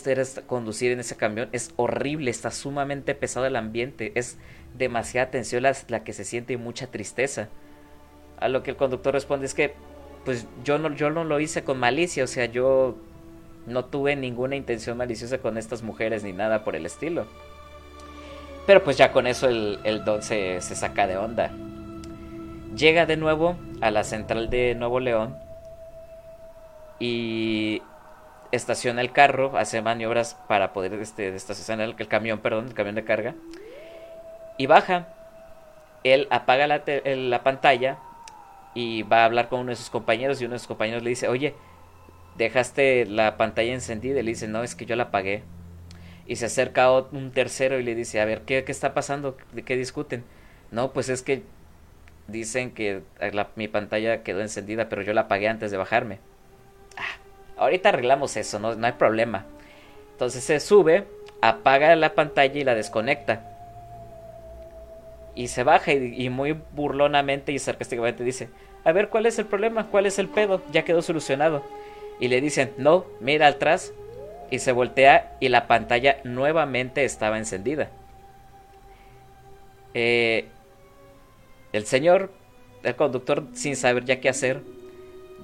[0.46, 1.48] conducir en ese camión?
[1.52, 4.38] Es horrible, está sumamente pesado el ambiente, es
[4.76, 7.48] demasiada tensión la que se siente y mucha tristeza.
[8.42, 9.74] A lo que el conductor responde es que,
[10.24, 12.96] pues yo no, yo no lo hice con malicia, o sea, yo
[13.66, 17.26] no tuve ninguna intención maliciosa con estas mujeres ni nada por el estilo.
[18.66, 21.50] Pero pues ya con eso el, el don se, saca de onda.
[22.76, 25.36] Llega de nuevo a la central de Nuevo León
[26.98, 27.82] y
[28.52, 32.94] estaciona el carro, hace maniobras para poder este, estacionar el, el, camión, perdón, el camión
[32.94, 33.34] de carga.
[34.56, 35.08] Y baja.
[36.04, 37.98] Él apaga la, la, pantalla
[38.74, 41.10] y va a hablar con uno de sus compañeros y uno de sus compañeros le
[41.10, 41.54] dice, oye,
[42.36, 45.42] dejaste la pantalla encendida y le dice, no, es que yo la apagué.
[46.26, 49.36] Y se acerca un tercero y le dice, a ver, ¿qué, qué está pasando?
[49.52, 50.24] ¿De qué discuten?
[50.70, 51.42] No, pues es que
[52.28, 56.18] dicen que la, mi pantalla quedó encendida, pero yo la apagué antes de bajarme.
[56.96, 57.18] Ah,
[57.58, 59.44] ahorita arreglamos eso, no, no hay problema.
[60.12, 61.06] Entonces se sube,
[61.40, 63.51] apaga la pantalla y la desconecta.
[65.34, 68.48] Y se baja y, y, muy burlonamente y sarcásticamente dice,
[68.84, 69.88] a ver, ¿cuál es el problema?
[69.88, 70.60] ¿Cuál es el pedo?
[70.72, 71.62] Ya quedó solucionado.
[72.20, 73.92] Y le dicen, no, mira atrás.
[74.50, 77.90] Y se voltea y la pantalla nuevamente estaba encendida.
[79.94, 80.46] Eh,
[81.72, 82.30] el señor,
[82.82, 84.60] el conductor, sin saber ya qué hacer,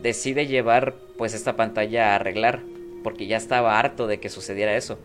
[0.02, 2.60] decide llevar pues esta pantalla a arreglar.
[3.02, 4.98] Porque ya estaba harto de que sucediera eso.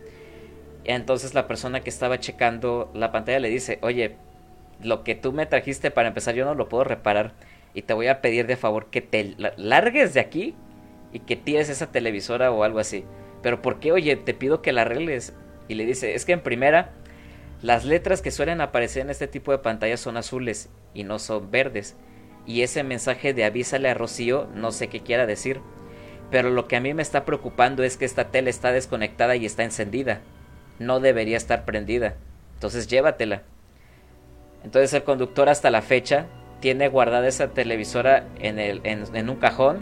[0.83, 4.17] Entonces la persona que estaba checando la pantalla le dice, oye,
[4.81, 7.33] lo que tú me trajiste para empezar yo no lo puedo reparar
[7.73, 10.55] y te voy a pedir de favor que te largues de aquí
[11.11, 13.05] y que tires esa televisora o algo así.
[13.41, 13.91] Pero ¿por qué?
[13.91, 15.33] Oye, te pido que la arregles.
[15.67, 16.91] Y le dice, es que en primera,
[17.61, 21.51] las letras que suelen aparecer en este tipo de pantallas son azules y no son
[21.51, 21.95] verdes.
[22.45, 25.61] Y ese mensaje de avísale a Rocío no sé qué quiera decir.
[26.29, 29.45] Pero lo que a mí me está preocupando es que esta tele está desconectada y
[29.45, 30.21] está encendida.
[30.79, 32.15] No debería estar prendida.
[32.55, 33.43] Entonces llévatela.
[34.63, 36.25] Entonces el conductor hasta la fecha
[36.59, 39.81] tiene guardada esa televisora en, el, en, en, un cajón.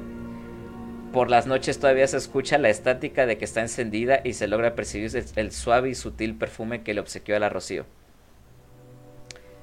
[1.14, 4.76] Por las noches todavía se escucha la estática de que está encendida y se logra
[4.76, 7.86] percibir el, el suave y sutil perfume que le obsequió a la Rocío.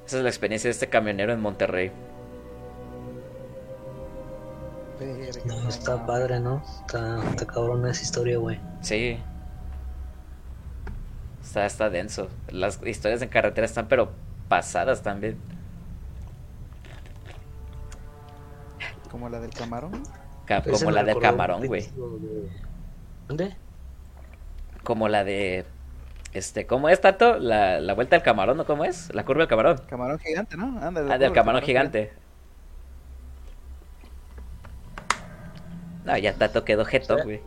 [0.07, 1.90] Esa es la experiencia de este camionero en Monterrey.
[5.45, 6.62] No, está padre, ¿no?
[6.81, 8.59] Está, está cabrón esa historia, güey.
[8.81, 9.19] Sí.
[11.43, 12.28] Está, está denso.
[12.51, 14.12] Las historias en carretera están pero
[14.49, 15.39] pasadas también.
[19.11, 20.03] ¿Como la del camarón?
[20.45, 21.83] Ca como la del camarón, güey.
[21.83, 22.51] De...
[23.27, 23.57] ¿Dónde?
[24.83, 25.65] Como la de.
[26.33, 27.39] Este, ¿cómo es, Tato?
[27.39, 28.66] La, la vuelta del camarón, ¿no?
[28.66, 29.12] ¿Cómo es?
[29.15, 29.79] La curva del camarón.
[29.89, 30.79] Camarón gigante, ¿no?
[30.81, 32.12] Anda, ah, del camarón gigante.
[36.05, 37.41] No, ya Tato quedó jeto, güey.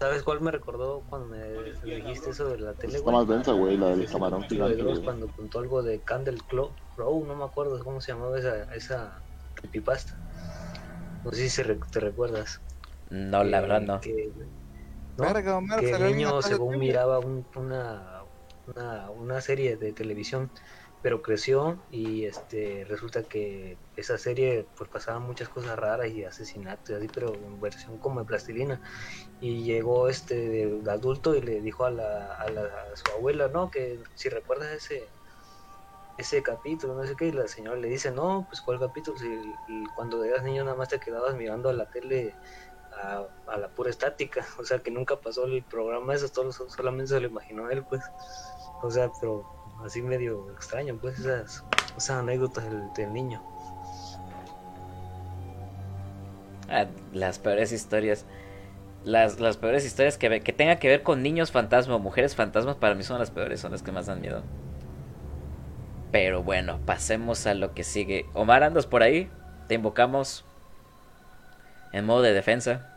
[0.00, 1.38] ¿Sabes cuál me recordó cuando me,
[1.84, 2.98] dijiste eso de la tele?
[2.98, 4.84] Está más densa, güey, la del camarón gigante.
[5.04, 9.24] Cuando contó algo de Candle Club, Row, no me acuerdo cómo se llamaba esa, esa
[9.54, 10.12] creepypasta.
[11.24, 12.60] No sé si te recuerdas.
[13.10, 14.00] No, la verdad no.
[14.00, 14.32] Que,
[15.16, 15.24] ¿no?
[15.24, 18.24] Verga, Omar, que el niño de según miraba un- una,
[18.66, 20.52] una, una serie de televisión,
[21.04, 26.90] pero creció y este resulta que esa serie pues pasaban muchas cosas raras y asesinatos
[26.90, 28.82] y así, pero en versión como de plastilina.
[29.40, 33.70] Y llegó este adulto y le dijo a, la, a, la- a su abuela, ¿no?
[33.70, 35.14] Que si recuerdas ese
[36.16, 39.58] ese capítulo, no sé qué, y la señora le dice, no, pues cuál capítulo, si
[39.94, 42.38] cuando eras niño nada más te quedabas mirando a la tele
[42.92, 47.08] a, a la pura estática, o sea que nunca pasó el programa eso, todo, solamente
[47.14, 48.02] se lo imaginó él, pues,
[48.82, 49.48] o sea, pero
[49.82, 51.64] así medio extraño, pues, esas,
[51.96, 53.42] esas anécdotas del, del niño.
[56.68, 58.24] Ah, las peores historias.
[59.04, 62.76] Las, las peores historias que, que tengan que ver con niños fantasma o mujeres fantasmas
[62.76, 64.42] para mí son las peores, son las que más dan miedo.
[66.10, 68.26] Pero bueno, pasemos a lo que sigue.
[68.32, 69.30] Omar, ¿andas por ahí?
[69.68, 70.44] Te invocamos
[71.92, 72.93] en modo de defensa.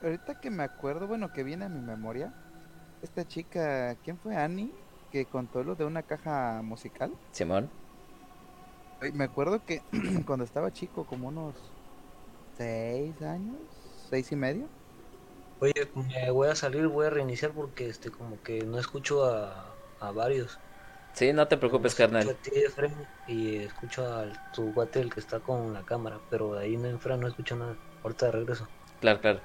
[0.00, 2.36] Ahorita que me acuerdo, bueno, que viene a mi memoria,
[3.00, 4.76] esta chica, ¿quién fue Annie?
[5.10, 7.20] Que contó lo de una caja musical.
[7.32, 7.70] Simón.
[9.14, 9.86] Me acuerdo que
[10.26, 11.76] cuando estaba chico, como unos
[12.56, 13.70] seis años,
[14.10, 14.72] seis y medio.
[15.60, 19.82] Oye, me voy a salir, voy a reiniciar porque este como que no escucho a,
[19.98, 20.60] a varios.
[21.12, 22.30] Sí, no te preocupes, Escucho carnal.
[22.30, 26.54] a ti, Efraín, y escucho al tu guate el que está con la cámara, pero
[26.54, 27.82] de ahí en fuera no escucho nada.
[28.02, 28.72] Ahorita de regreso.
[29.00, 29.40] Claro, claro.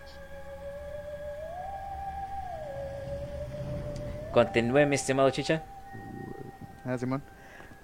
[4.33, 5.63] Continúe, mi estimado Chicha.
[6.83, 7.23] Ah, Simón.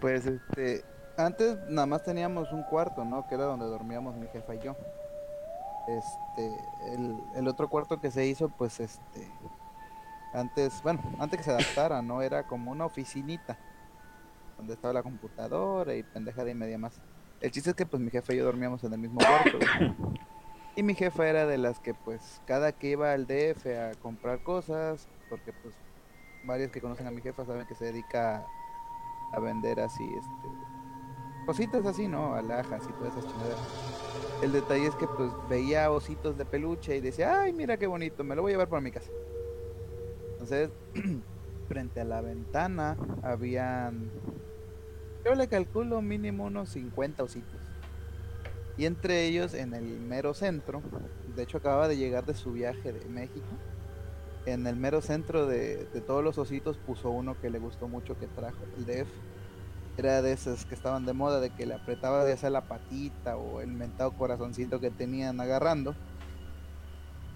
[0.01, 0.83] Pues este,
[1.17, 3.27] antes nada más teníamos un cuarto, ¿no?
[3.27, 4.75] Que era donde dormíamos mi jefa y yo.
[5.87, 6.53] Este,
[6.93, 9.31] el, el otro cuarto que se hizo, pues este,
[10.33, 12.21] antes, bueno, antes que se adaptara, ¿no?
[12.21, 13.57] Era como una oficinita,
[14.57, 16.99] donde estaba la computadora y pendejada y media más.
[17.39, 19.57] El chiste es que pues mi jefa y yo dormíamos en el mismo cuarto.
[20.75, 24.41] Y mi jefa era de las que pues cada que iba al DF a comprar
[24.43, 25.73] cosas, porque pues
[26.45, 28.45] varios que conocen a mi jefa saben que se dedica
[29.33, 30.47] a vender así, este,
[31.45, 32.35] cositas así, ¿no?
[32.35, 33.59] Alhajas y todas esas chingaderas.
[34.41, 38.23] El detalle es que pues veía ositos de peluche y decía, ay, mira qué bonito,
[38.23, 39.11] me lo voy a llevar para mi casa.
[40.33, 40.71] Entonces,
[41.67, 44.09] frente a la ventana habían,
[45.23, 47.60] yo le calculo mínimo unos 50 ositos.
[48.77, 50.81] Y entre ellos, en el mero centro,
[51.35, 53.47] de hecho acababa de llegar de su viaje de México,
[54.45, 58.17] en el mero centro de, de todos los ositos puso uno que le gustó mucho
[58.17, 59.09] que trajo, el DF.
[59.97, 63.37] Era de esos que estaban de moda, de que le apretaba ya sea la patita
[63.37, 65.93] o el mentado corazoncito que tenían agarrando.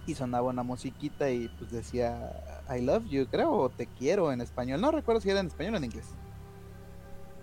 [0.08, 4.42] Y sonaba una musiquita y pues decía I love you, creo, o te quiero en
[4.42, 4.82] español.
[4.82, 6.08] No recuerdo si era en español o en inglés.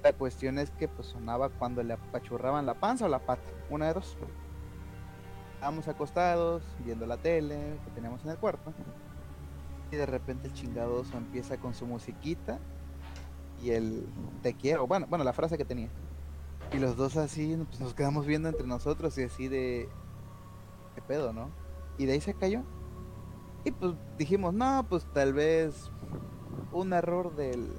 [0.03, 3.87] La cuestión es que pues sonaba cuando le apachurraban la panza o la pata, una
[3.87, 4.17] de dos.
[5.55, 8.73] Estábamos acostados, viendo la tele que teníamos en el cuarto.
[9.93, 12.59] Y de repente el chingadoso empieza con su musiquita
[13.63, 14.09] y el
[14.43, 15.89] te quiero, bueno, bueno, la frase que tenía.
[16.73, 19.89] Y los dos así pues, nos quedamos viendo entre nosotros y así de
[20.97, 21.51] qué pedo, ¿no?
[21.97, 22.63] Y de ahí se cayó.
[23.65, 25.93] Y pues dijimos, no, pues tal vez
[26.73, 27.71] un error del,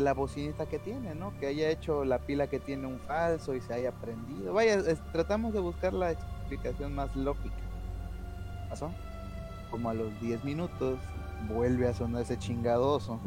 [0.00, 1.32] la bocinita que tiene, ¿no?
[1.38, 4.52] Que haya hecho la pila que tiene un falso y se haya prendido.
[4.52, 4.82] Vaya,
[5.12, 7.54] tratamos de buscar la explicación más lógica.
[8.68, 8.90] ¿Pasó?
[9.70, 10.98] Como a los 10 minutos
[11.48, 13.18] vuelve a sonar ese chingadoso.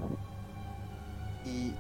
[1.46, 1.74] Y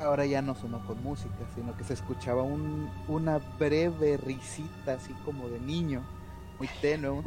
[0.00, 5.12] ahora ya no sonó con música, sino que se escuchaba un, una breve risita así
[5.24, 6.02] como de niño,
[6.58, 7.22] muy tenue,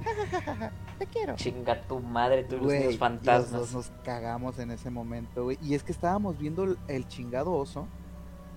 [0.97, 1.35] te quiero.
[1.35, 3.51] Chinga tu madre, tú y los los fantasmas.
[3.51, 5.57] dos nos cagamos en ese momento, güey.
[5.61, 7.87] Y es que estábamos viendo el, el chingado oso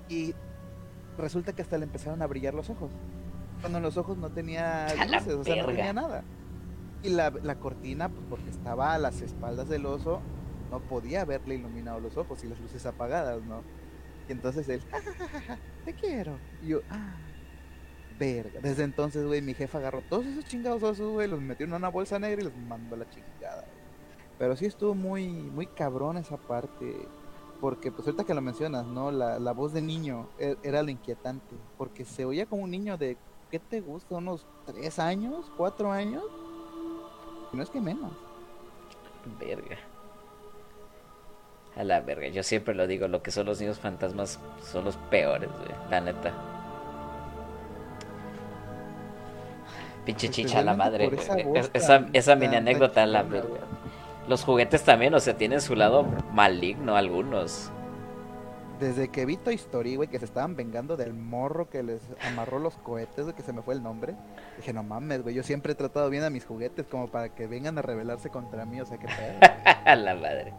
[0.09, 0.35] y
[1.19, 2.91] resulta que hasta le empezaron a brillar los ojos.
[3.61, 6.25] Cuando en los ojos no tenía luces, o sea, no tenía nada.
[7.03, 10.21] Y la, la cortina, pues porque estaba a las espaldas del oso,
[10.71, 13.63] no podía haberle iluminado los ojos y las luces apagadas, ¿no?
[14.29, 16.39] Y entonces él, "Ja, ja, ja, ja, ja, te quiero.
[16.63, 17.15] Y yo, ah,
[18.21, 18.61] verga.
[18.61, 21.89] Desde entonces, güey, mi jefa agarró todos esos chingados osos, güey, los metió en una
[21.89, 23.63] bolsa negra y los mandó a la chingada.
[23.63, 23.81] güey.
[24.39, 27.09] Pero sí estuvo muy, muy cabrón esa parte.
[27.61, 29.11] Porque, pues ahorita que lo mencionas, ¿no?
[29.11, 31.57] La, la voz de niño e- era lo inquietante.
[31.77, 33.17] Porque se oía como un niño de,
[33.51, 34.15] ¿qué te gusta?
[34.15, 35.51] ¿Unos tres años?
[35.57, 36.23] ¿Cuatro años?
[37.53, 38.13] No es que menos.
[39.39, 39.77] Verga.
[41.77, 44.97] A la verga, yo siempre lo digo, lo que son los niños fantasmas son los
[44.97, 46.60] peores, güey, la neta.
[50.05, 51.11] Pinche chicha a la madre.
[51.13, 51.71] Esa Es-
[52.13, 53.61] Esa, mini anécdota la verga.
[54.29, 57.71] Los juguetes también, o sea, tienen su lado maligno algunos.
[58.79, 62.59] Desde que vi Toy Story, güey, que se estaban vengando del morro que les amarró
[62.59, 64.15] los cohetes, güey, que se me fue el nombre.
[64.57, 67.47] Dije, no mames, güey, yo siempre he tratado bien a mis juguetes como para que
[67.47, 69.53] vengan a rebelarse contra mí, o sea, qué pedo.
[69.85, 70.55] A la madre.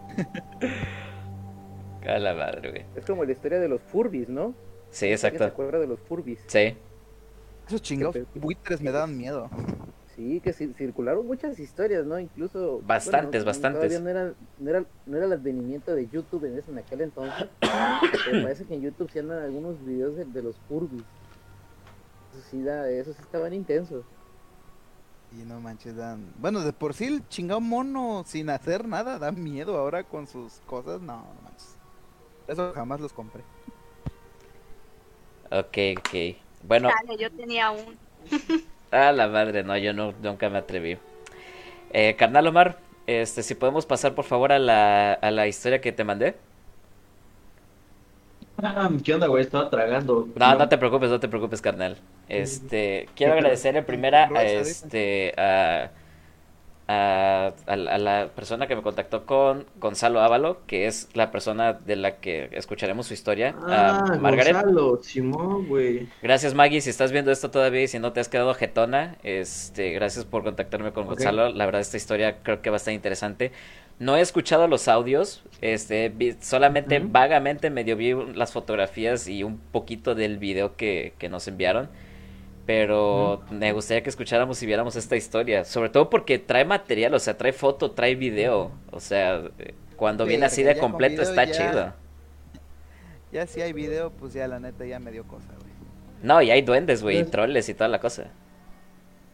[2.08, 2.86] A la madre, güey.
[2.96, 4.54] Es como la historia de los Furbis, ¿no?
[4.92, 5.38] Sí, ¿Alguien exacto.
[5.40, 6.44] se acuerda de los Furbis?
[6.48, 6.76] Sí.
[7.72, 9.50] Esos chingados buitres me daban miedo.
[10.14, 12.20] Sí, que cir- circularon muchas historias, ¿no?
[12.20, 12.82] Incluso...
[12.86, 13.80] Bastantes, bueno, bastantes.
[13.80, 17.00] Todavía no era, no, era, no era el advenimiento de YouTube en, ese, en aquel
[17.00, 17.48] entonces.
[17.62, 21.02] pero parece que en YouTube sí andan algunos videos de, de los Furbis.
[22.34, 24.04] Eso sí, da, esos sí estaban intensos.
[25.32, 26.34] Y no manches, dan.
[26.40, 30.60] Bueno, de por sí el chingado mono sin hacer nada da miedo ahora con sus
[30.66, 31.00] cosas.
[31.00, 31.78] No, no manches.
[32.50, 33.44] Eso jamás los compré.
[35.52, 36.51] Ok, ok.
[36.64, 36.90] Bueno,
[37.20, 37.98] yo tenía un.
[38.92, 40.98] a la madre, no, yo no, nunca me atreví.
[41.94, 42.78] Eh, carnal Omar,
[43.08, 46.36] este, si podemos pasar por favor a la, a la historia que te mandé.
[48.64, 49.44] Ah, ¿Qué onda, güey?
[49.44, 50.28] Estaba tragando.
[50.36, 51.98] No, no te preocupes, no te preocupes, carnal.
[52.30, 55.90] Este, quiero agradecer en primera a este a,
[56.92, 61.32] a, a la- a la persona que me contactó con Gonzalo Ávalo, que es la
[61.32, 64.54] persona de la que escucharemos su historia, a Ah, Margaret.
[64.54, 66.08] Gonzalo, Simón, güey.
[66.22, 69.92] Gracias Maggie, si estás viendo esto todavía y si no te has quedado jetona, este,
[69.92, 71.06] gracias por contactarme con.
[71.06, 71.50] Gonzalo.
[71.50, 73.52] La verdad esta historia creo que va a estar interesante.
[74.00, 77.10] No he escuchado los audios, este, vi- solamente Ujú.
[77.12, 81.90] vagamente medio vi las fotografías y un poquito del video que, que nos enviaron.
[82.74, 87.20] Pero me gustaría que escucháramos y viéramos esta historia, sobre todo porque trae material, o
[87.20, 89.42] sea, trae foto, trae video, o sea,
[89.98, 91.94] cuando viene así Verga, de completo está ya- chido.
[93.34, 95.72] Ya si hay video, pues ya la neta ya me dio cosa, güey.
[96.22, 98.28] No, y hay duendes, güey, y Pues- troles y toda la cosa.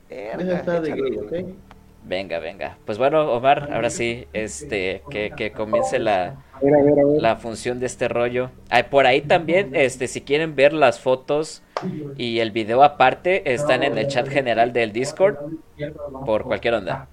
[0.09, 1.55] Estar de gay, ¿ok?
[2.05, 2.77] Venga, venga.
[2.85, 7.05] Pues bueno, Omar, ahora sí, este, que, que comience la, A ver, a ver, a
[7.05, 7.21] ver.
[7.21, 8.49] la función de este rollo.
[8.71, 11.61] Ah, por ahí también, este, si quieren ver las fotos
[12.17, 15.35] y el video aparte, están en el chat general del Discord
[16.25, 17.07] por cualquier onda.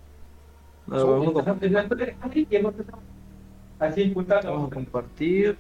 [0.87, 1.57] Vamos a-
[3.81, 4.13] Así.
[4.15, 5.57] Vamos a compartir.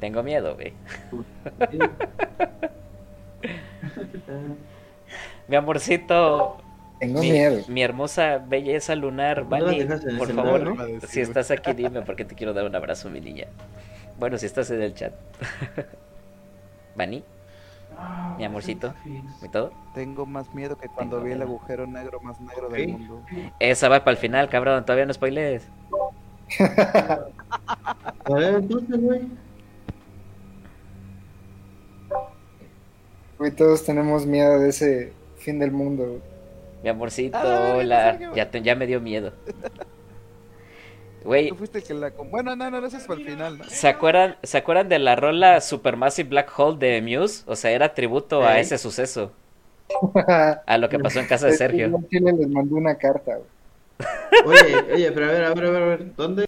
[0.00, 0.72] Tengo miedo, güey.
[5.48, 6.58] Mi amorcito.
[7.00, 7.62] Tengo mi, miedo.
[7.68, 11.00] mi hermosa belleza lunar, ¿No la Vani, por celular, favor, no?
[11.06, 13.46] si estás aquí, dime porque te quiero dar un abrazo, mi niña.
[14.18, 15.12] Bueno, si estás en el chat.
[16.96, 17.22] Vani,
[18.36, 18.94] mi amorcito,
[19.42, 19.72] ¿y todo?
[19.94, 23.22] Tengo más miedo que cuando vi el agujero negro más negro del mundo.
[23.60, 25.68] Esa va para el final, cabrón, todavía no spoilees.
[26.58, 29.22] A ver, entonces, güey.
[33.38, 36.20] Güey, todos tenemos miedo de ese fin del mundo.
[36.82, 37.38] Mi amorcito,
[37.76, 38.12] hola.
[38.12, 39.32] no qué, Ya, te- ya me dio miedo.
[41.24, 42.10] Güey, Tú fuiste el que la...
[42.12, 43.64] com- Bueno, no, no, no, eso es para el final, ¿no?
[43.64, 47.42] ¿se acuerdan, ¿se acuerdan de la rola Supermassive Black Hole de Muse?
[47.46, 49.32] O sea, era tributo a ese suceso,
[50.66, 51.90] a lo que pasó en casa de Sergio.
[52.08, 53.32] Chile les mandó una carta.
[54.44, 54.58] güey.
[54.62, 56.14] Oye, oye, pero a ver, a ver, a ver, a ver.
[56.14, 56.46] ¿Dónde?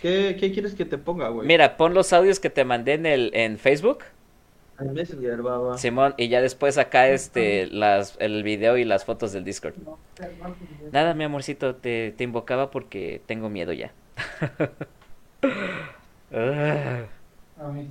[0.00, 1.46] ¿Qué, qué quieres que te ponga, güey?
[1.48, 4.00] Mira, pon los audios que te mandé en el en Facebook,
[4.80, 5.78] En Messenger, va, va.
[5.78, 9.74] Simón, y ya después acá este las el video y las fotos del Discord.
[10.92, 13.92] Nada, mi amorcito, te, te invocaba porque tengo miedo ya.
[16.34, 17.02] Ah,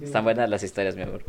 [0.02, 1.24] Están buenas las historias, mi amor.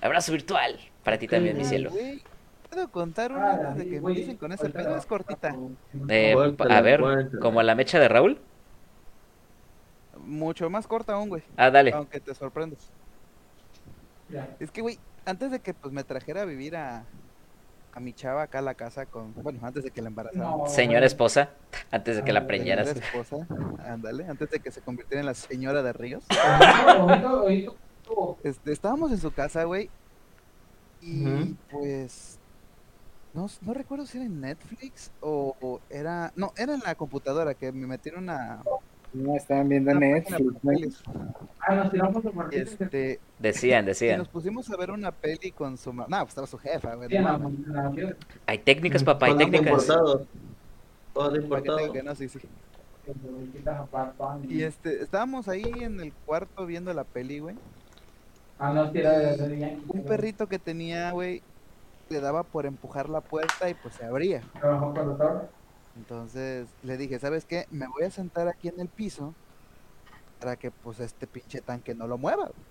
[0.00, 1.90] Abrazo virtual para ti también, mi cielo.
[1.90, 2.22] Güey,
[2.70, 4.96] ¿puedo contar una antes de que me dicen con ese pedo?
[4.96, 5.56] Es cortita.
[6.08, 6.34] Eh,
[6.68, 7.02] a ver,
[7.40, 8.38] como la mecha de Raúl.
[10.30, 11.42] Mucho más corta aún, güey.
[11.56, 11.92] Ah, dale.
[11.92, 12.88] Aunque te sorprendas.
[14.60, 17.04] Es que, güey, antes de que pues me trajera a vivir a,
[17.92, 19.34] a mi chava acá a la casa con...
[19.34, 20.68] Bueno, antes de que la embarazara.
[20.68, 21.50] Señora esposa,
[21.90, 22.88] antes de que la preñaras.
[22.88, 23.46] Señora esposa,
[23.84, 26.24] ándale, antes de que se convirtiera en la señora de Ríos.
[28.44, 29.90] Este, estábamos en su casa, güey.
[31.00, 32.38] Y pues.
[33.32, 36.32] No, no recuerdo si era en Netflix o, o era.
[36.36, 38.62] No, era en la computadora que me metieron a.
[39.12, 41.02] No, estaban viendo una página Netflix.
[41.60, 42.62] Ah, nos tiramos a partir.
[42.62, 44.18] Este, Decían, y decían.
[44.18, 46.06] nos pusimos a ver una peli con su mamá.
[46.08, 47.08] No, pues estaba su jefa, güey.
[47.08, 47.92] Sí, no no, no,
[48.46, 49.66] Hay técnicas, papá, hay Todo técnicas.
[49.66, 50.26] importado.
[51.12, 51.92] Todo ¿Para qué te importado.
[51.92, 52.14] que no?
[52.14, 52.38] Sí, sí.
[54.48, 57.56] Y este, estábamos ahí en el cuarto viendo la peli, güey.
[58.58, 59.82] Ah, no, Yankee.
[59.88, 61.42] Un perrito que tenía, güey,
[62.10, 64.42] le daba por empujar la puerta y pues se abría.
[64.60, 65.48] Trabajó con doctor.
[65.96, 67.66] Entonces le dije, ¿sabes qué?
[67.70, 69.34] Me voy a sentar aquí en el piso
[70.38, 72.46] para que pues este pinche tanque no lo mueva.
[72.46, 72.70] güey".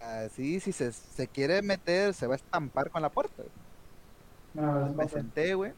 [0.00, 3.42] Así, si se, se quiere meter, se va a estampar con la puerta.
[4.54, 5.72] No, Me senté, güey.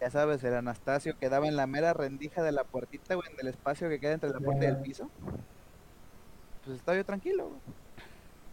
[0.00, 3.48] Ya sabes, el Anastasio quedaba en la mera rendija de la puertita, güey, en el
[3.48, 5.10] espacio que queda entre la puerta y el piso.
[6.64, 7.60] Pues estaba yo tranquilo, güey.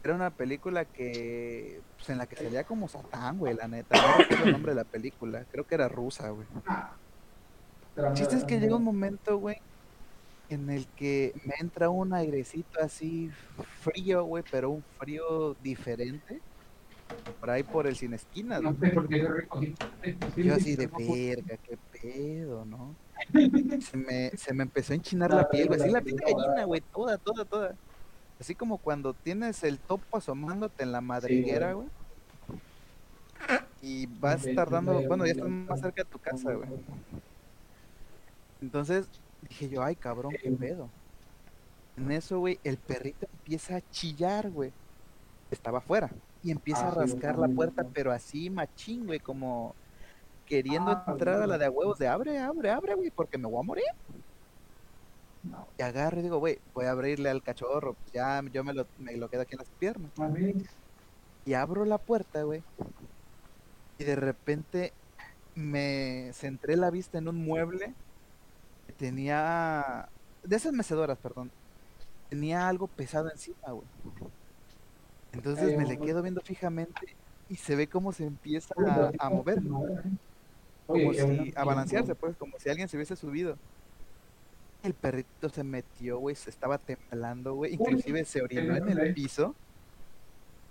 [0.04, 3.96] Era una película que, pues en la que salía como Satán, güey, la neta.
[3.96, 5.46] No recuerdo el nombre de la película.
[5.50, 6.46] Creo que era rusa, güey.
[7.96, 9.58] El chiste es que llega un momento, güey,
[10.50, 13.32] en el que me entra un airecito así
[13.82, 16.42] frío, güey, pero un frío diferente.
[17.40, 19.76] Por ahí por el sin esquinas, No sé por qué se recogí.
[20.36, 22.96] Yo así de verga, qué pedo, ¿no?
[23.82, 26.82] Se me, se me empezó a enchinar la piel, güey, así la piel gallina, güey,
[26.94, 27.76] toda, toda, toda.
[28.44, 31.88] Así como cuando tienes el topo asomándote en la madriguera, güey.
[33.82, 36.68] Y vas tardando, bueno, ya estás más cerca de tu casa, güey.
[38.62, 39.08] Entonces
[39.48, 40.90] dije yo, ay, cabrón, qué pedo.
[41.96, 44.74] En eso, güey, el perrito empieza a chillar, güey.
[45.50, 46.10] Estaba afuera.
[46.44, 49.74] Y empieza a Ah, rascar la puerta, pero así machín, güey, como
[50.46, 53.48] queriendo Ah, entrar a la de a huevos de abre, abre, abre, güey, porque me
[53.48, 53.86] voy a morir.
[55.44, 55.68] No.
[55.78, 58.88] Y agarro y digo, güey, voy a abrirle al cachorro, pues ya yo me lo,
[58.98, 60.12] me lo quedo aquí en las piernas.
[60.18, 60.54] A mí,
[61.46, 62.64] Y abro la puerta, güey.
[63.98, 64.94] Y de repente
[65.56, 67.94] me centré la vista en un mueble
[68.88, 70.10] que tenía.
[70.44, 71.52] De esas mecedoras, perdón.
[72.30, 73.88] Tenía algo pesado encima, güey.
[75.34, 77.16] Entonces me le quedo viendo fijamente
[77.50, 79.62] y se ve cómo se empieza a, a mover.
[80.88, 81.54] Como si.
[81.56, 83.58] a balancearse, pues, como si alguien se hubiese subido.
[84.84, 87.74] El perrito se metió, güey, se estaba temblando, güey.
[87.74, 89.56] Inclusive se orinó en el piso.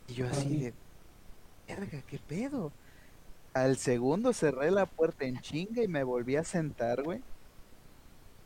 [0.09, 0.75] Y yo así de.
[1.67, 2.73] Verga, qué pedo.
[3.55, 7.21] Al segundo cerré la puerta en chinga y me volví a sentar, güey.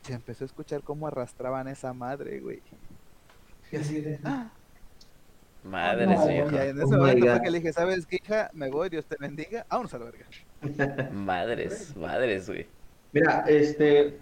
[0.03, 2.63] Se empezó a escuchar cómo arrastraban esa madre, güey.
[3.73, 4.21] Y así de.
[4.23, 4.51] ¡Ah!
[5.65, 6.51] No, viejo.
[6.53, 8.51] Y en ese Oh momento fue que le dije, ¿sabes qué, hija?
[8.53, 9.67] Me voy, Dios te bendiga.
[9.69, 11.11] Vámonos a la verga.
[11.13, 12.67] Madres, madres, güey.
[13.13, 14.19] Mira, este.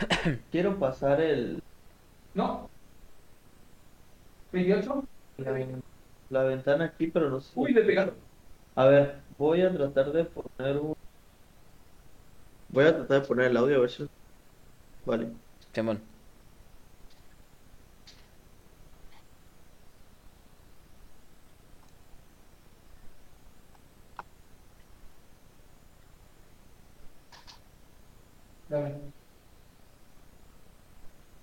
[0.50, 1.62] Quiero pasar el.
[2.34, 2.68] No.
[4.52, 5.04] 28.
[5.38, 5.66] La,
[6.30, 7.52] la ventana aquí, pero no sé.
[7.54, 8.14] Uy, le pegaron.
[8.74, 10.94] A ver, voy a tratar de poner un.
[12.68, 14.06] Voy a tratar de poner el audio a ver si.
[15.04, 15.28] Vale.
[15.72, 16.15] Simón.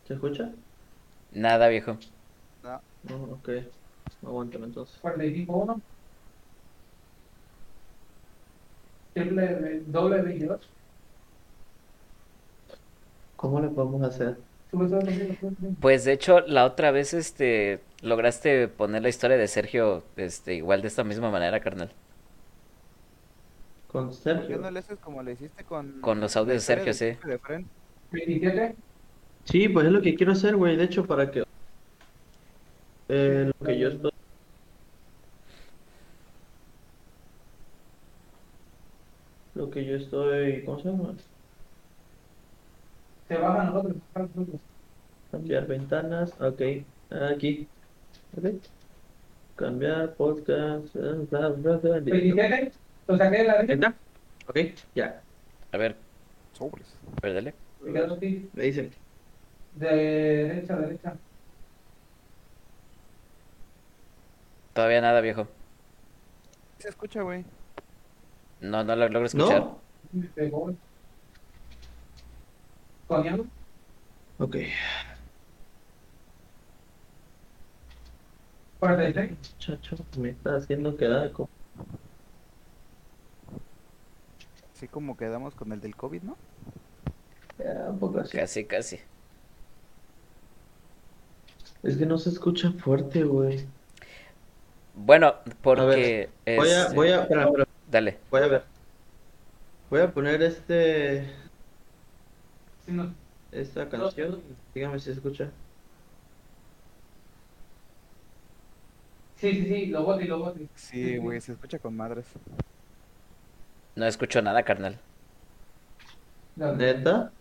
[0.06, 0.51] ¿Se escucha?
[1.32, 1.98] Nada, viejo.
[2.64, 3.49] No, No, ok.
[4.23, 4.98] Aguántame entonces.
[5.01, 5.82] 45 1.
[9.14, 10.69] Triple, doble 22.
[13.35, 14.38] ¿Cómo le podemos hacer?
[15.80, 20.82] Pues de hecho, la otra vez, este, lograste poner la historia de Sergio, este, igual
[20.82, 21.91] de esta misma manera, carnal.
[23.88, 24.57] Con ¿por qué Sergio.
[24.57, 26.01] no le haces como le hiciste con.
[26.01, 27.17] Con los audios de Sergio, del sí.
[27.27, 27.69] de Fren?
[28.11, 28.75] 27.
[29.46, 30.76] Sí, pues es lo que quiero hacer, güey.
[30.76, 31.44] De hecho, para que.
[33.10, 34.12] Eh, lo que yo estoy.
[39.56, 40.64] Lo que yo estoy.
[40.66, 41.14] ¿Cómo se llama?
[43.28, 44.62] Se bajan nosotros.
[45.32, 46.34] Cambiar ventanas.
[46.42, 46.62] Ok.
[47.12, 47.68] Aquí.
[48.38, 48.46] Ok.
[49.56, 50.96] Cambiar podcast.
[50.96, 52.12] bla, bla, bla, listo.
[52.12, 52.72] 27.
[53.08, 53.74] Lo saqué de la derecha.
[53.74, 53.96] ¿Está?
[54.48, 54.58] Ok,
[54.96, 55.22] ya.
[55.72, 55.96] A ver,
[56.54, 56.88] Sobres.
[57.18, 57.54] a ver, dale.
[58.54, 58.92] Me dicen.
[59.76, 61.16] De derecha a derecha.
[64.74, 65.48] Todavía nada, viejo.
[66.80, 67.45] Se escucha, güey.
[68.60, 69.60] No, no lo logro escuchar.
[69.60, 69.80] No.
[70.11, 70.74] Me pegó.
[73.08, 73.45] Coñado.
[74.40, 74.58] Ok.
[78.80, 79.58] 46.
[79.60, 81.50] Chacho, me está haciendo quedar como.
[84.74, 86.38] Así como quedamos con el del COVID, ¿no?
[87.60, 88.38] Ya, un poco así.
[88.38, 89.00] Casi, casi.
[91.84, 93.66] Es que no se escucha fuerte, güey.
[94.95, 98.20] Bueno, A porque, ver, voy a, voy a, espera, espera, dale.
[98.32, 98.64] voy a ver.
[99.90, 101.26] Voy a poner este,
[102.86, 103.14] Sí, no.
[103.52, 104.42] esta canción.
[104.74, 105.50] Dígame si se escucha.
[109.36, 110.68] sí, sí, sí, lo bote lo bote.
[110.76, 112.26] Sí, güey, se escucha con madres.
[113.95, 114.98] No escucho nada, carnal.
[116.56, 117.32] ¿Neta?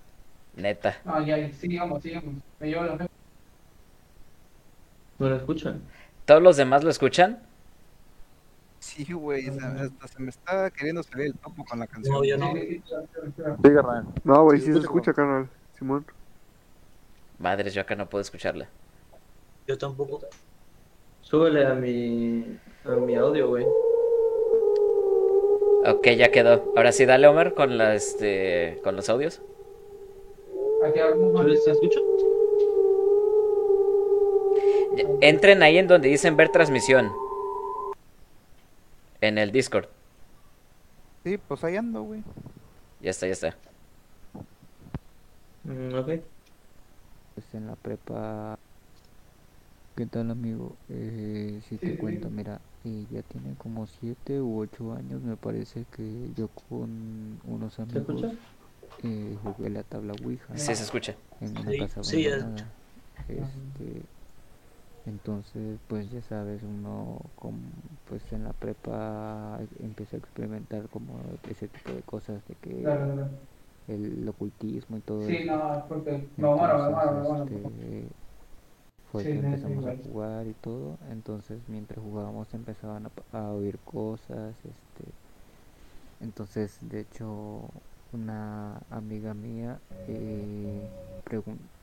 [0.56, 0.96] Neta.
[1.04, 2.34] No, ya, sigamos, sigamos.
[2.60, 2.96] Me llevo la
[5.22, 5.80] ¿No lo escuchan?
[6.24, 7.40] ¿Todos los demás lo escuchan?
[8.80, 12.12] Sí, güey, se- hasta se me está queriendo salir el topo con la canción.
[12.16, 12.52] No, yo no.
[12.52, 12.82] Sí,
[13.62, 14.04] carnal.
[14.24, 15.48] No, güey, Sí, sí se escucha carnal.
[15.78, 16.04] Simón.
[17.38, 18.68] Madres, yo acá no puedo escucharla.
[19.68, 20.22] Yo tampoco.
[21.20, 23.64] Súbele a mi, a mi audio, güey.
[25.86, 26.72] Ok, ya quedó.
[26.76, 29.40] Ahora sí, dale, Omar, con, la, este, con los audios.
[31.64, 32.00] ¿Se escucha?
[35.20, 37.10] Entren ahí en donde dicen ver transmisión.
[39.20, 39.86] En el Discord.
[41.24, 42.22] Sí, pues ahí ando, güey.
[43.00, 43.56] Ya está, ya está.
[45.64, 46.06] Mm, ok.
[47.34, 48.58] Pues en la prepa.
[49.96, 50.74] ¿Qué tal, amigo?
[50.88, 55.84] Eh, si te cuento, mira, eh, ya tiene como 7 u 8 años, me parece
[55.94, 58.24] que yo con unos amigos
[59.04, 60.56] eh, jugué la tabla Ouija.
[60.56, 61.14] Sí, se escucha.
[61.40, 62.70] En una Sí, casa sí, ya abandonada.
[63.28, 64.02] Este,
[65.06, 67.58] entonces, pues ya sabes, uno como,
[68.04, 72.84] pues en la prepa empieza a experimentar como ese tipo de cosas de que
[73.88, 75.52] el ocultismo y todo Sí, eso.
[75.52, 77.44] no, porque muero, me muero.
[77.44, 78.08] Este,
[79.10, 84.56] fue Sí, que empezamos a jugar y todo, entonces mientras jugábamos empezaban a, oír cosas,
[84.64, 85.12] este,
[86.20, 87.68] entonces de hecho
[88.12, 90.80] una amiga mía, eh,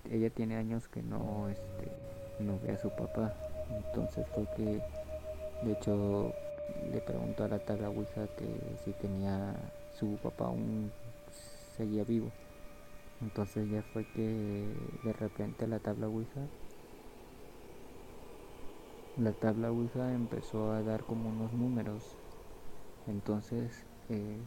[0.09, 1.91] ella tiene años que no, este,
[2.39, 3.33] no ve a su papá,
[3.69, 4.81] entonces fue que
[5.63, 6.33] de hecho
[6.91, 8.47] le preguntó a la tabla Ouija que
[8.83, 9.53] si tenía
[9.99, 10.91] su papá aún
[11.77, 12.31] seguía vivo.
[13.21, 14.65] Entonces ya fue que
[15.03, 16.41] de repente la tabla Ouija
[19.19, 22.15] la tabla Ouija empezó a dar como unos números.
[23.05, 24.37] Entonces, eh,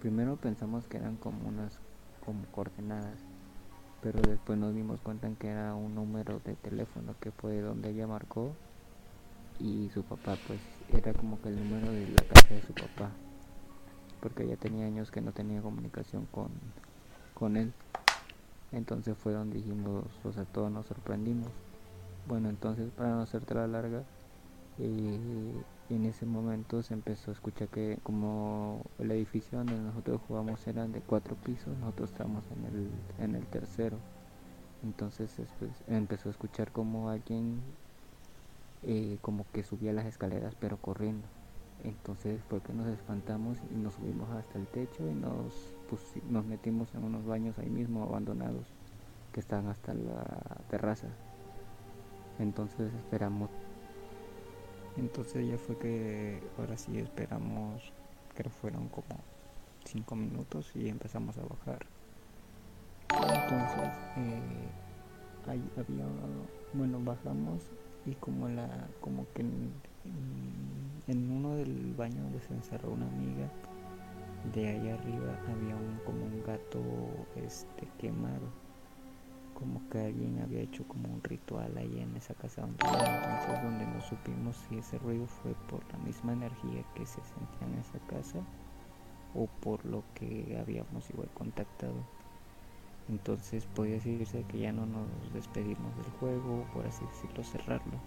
[0.00, 1.80] primero pensamos que eran como unas
[2.24, 3.24] como coordenadas,
[4.02, 7.90] pero después nos dimos cuenta en que era un número de teléfono que fue donde
[7.90, 8.52] ella marcó
[9.60, 10.58] y su papá pues
[10.92, 13.10] era como que el número de la casa de su papá,
[14.20, 16.48] porque ella tenía años que no tenía comunicación con,
[17.34, 17.72] con él.
[18.72, 21.48] Entonces fue donde dijimos, o sea, todos nos sorprendimos.
[22.26, 24.02] Bueno, entonces para no hacerte la larga,
[24.78, 30.66] eh, en ese momento se empezó a escuchar que como el edificio donde nosotros jugamos
[30.66, 32.90] eran de cuatro pisos, nosotros estábamos en el,
[33.24, 33.98] en el tercero.
[34.82, 37.60] Entonces después empezó a escuchar como alguien
[38.84, 41.26] eh, como que subía las escaleras pero corriendo.
[41.84, 45.52] Entonces fue que nos espantamos y nos subimos hasta el techo y nos,
[46.30, 48.66] nos metimos en unos baños ahí mismo abandonados
[49.32, 50.24] que estaban hasta la
[50.70, 51.08] terraza.
[52.38, 53.50] Entonces esperamos.
[54.96, 57.92] Entonces ya fue que ahora sí esperamos,
[58.34, 59.18] creo fueron como
[59.84, 61.86] 5 minutos y empezamos a bajar.
[63.10, 64.68] Entonces eh,
[65.48, 66.04] ahí había,
[66.74, 67.62] bueno, bajamos
[68.04, 69.72] y como la, como que en,
[71.06, 73.48] en uno del baño donde se encerró una amiga,
[74.54, 76.80] de ahí arriba había un como un gato
[77.36, 78.61] este quemado
[79.62, 83.86] como que alguien había hecho como un ritual ahí en esa casa donde entonces donde
[83.86, 88.00] no supimos si ese ruido fue por la misma energía que se sentía en esa
[88.08, 88.40] casa
[89.36, 91.94] o por lo que habíamos igual contactado.
[93.08, 97.98] Entonces podría decirse que ya no nos despedimos del juego por así decirlo cerrarlo.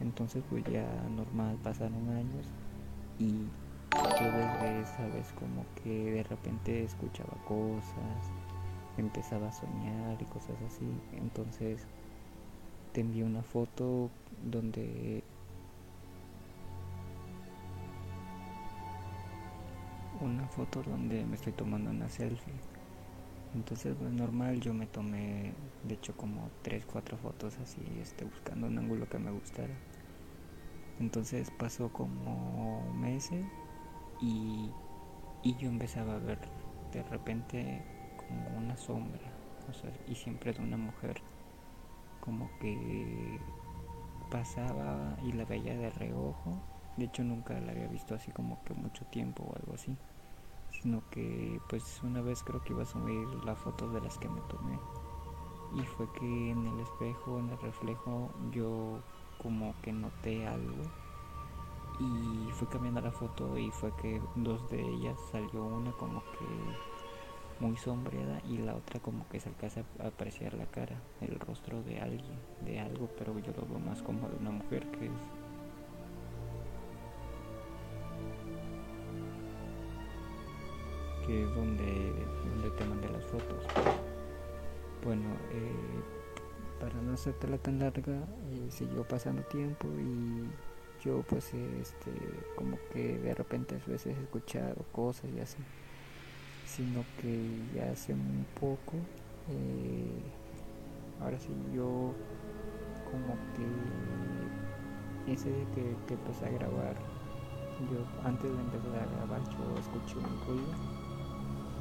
[0.00, 2.46] Entonces pues ya normal pasaron años
[3.18, 3.32] y
[3.92, 8.30] yo desde esa vez como que de repente escuchaba cosas
[9.00, 10.86] empezaba a soñar y cosas así.
[11.12, 11.86] Entonces
[12.92, 14.10] te envié una foto
[14.44, 15.22] donde
[20.20, 22.54] una foto donde me estoy tomando una selfie.
[23.54, 25.52] Entonces pues normal yo me tomé
[25.84, 29.74] de hecho como 3, 4 fotos así, este, buscando un ángulo que me gustara.
[31.00, 33.44] Entonces pasó como meses
[34.20, 34.70] y,
[35.42, 36.38] y yo empezaba a ver
[36.92, 37.82] de repente
[38.56, 39.32] una sombra,
[39.68, 41.20] o sea, y siempre de una mujer,
[42.20, 43.40] como que
[44.30, 46.60] pasaba y la veía de reojo,
[46.96, 49.96] de hecho nunca la había visto así como que mucho tiempo o algo así,
[50.70, 54.28] sino que pues una vez creo que iba a subir la foto de las que
[54.28, 54.78] me tomé,
[55.76, 59.00] y fue que en el espejo, en el reflejo, yo
[59.38, 60.82] como que noté algo
[62.00, 66.46] y fui cambiando la foto y fue que dos de ellas salió una como que
[67.60, 71.82] muy sombreada y la otra como que se alcanza a apreciar la cara, el rostro
[71.82, 75.12] de alguien, de algo, pero yo lo veo más como de una mujer que es
[81.26, 82.12] que es donde,
[82.48, 83.64] donde te mandé las fotos.
[85.04, 86.00] Bueno, eh,
[86.80, 90.48] para no hacértela tan larga, eh, siguió pasando tiempo y
[91.04, 92.10] yo pues este
[92.56, 95.56] como que de repente a veces he escuchado cosas y así
[96.76, 98.96] sino que ya hace un poco
[99.48, 100.22] eh,
[101.20, 102.14] ahora sí yo
[103.10, 106.96] como que ese día que, que empecé a grabar,
[107.90, 110.74] yo antes de empezar a grabar yo escuché un ruido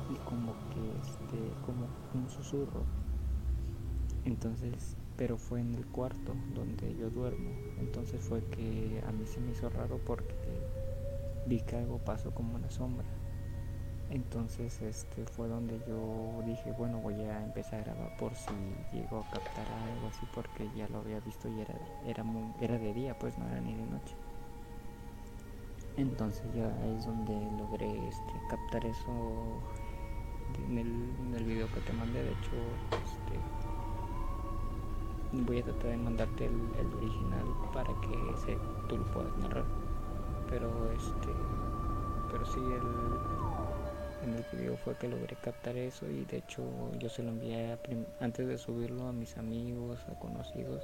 [0.10, 2.84] y como que este, como un susurro.
[4.26, 7.52] Entonces, pero fue en el cuarto donde yo duermo.
[7.80, 10.36] Entonces fue que a mí se me hizo raro porque
[11.46, 13.06] vi que algo pasó como una sombra.
[14.10, 18.54] Entonces este fue donde yo dije, bueno, voy a empezar a grabar por si
[18.92, 22.80] llego a captar algo así porque ya lo había visto y era era muy, era
[22.80, 24.16] de día, pues no era ni de noche.
[25.96, 29.62] Entonces ya es donde logré este, captar eso
[30.54, 30.88] en el,
[31.36, 32.24] en video que te mandé.
[32.24, 33.40] De hecho, este,
[35.32, 38.58] voy a tratar de mandarte el, el original para que se,
[38.88, 39.66] tú lo puedas narrar.
[40.50, 41.30] Pero este,
[42.32, 43.49] pero sí el,
[44.24, 46.64] en el video fue que logré captar eso y de hecho
[47.00, 47.78] yo se lo envié
[48.20, 50.84] antes de subirlo a mis amigos, a conocidos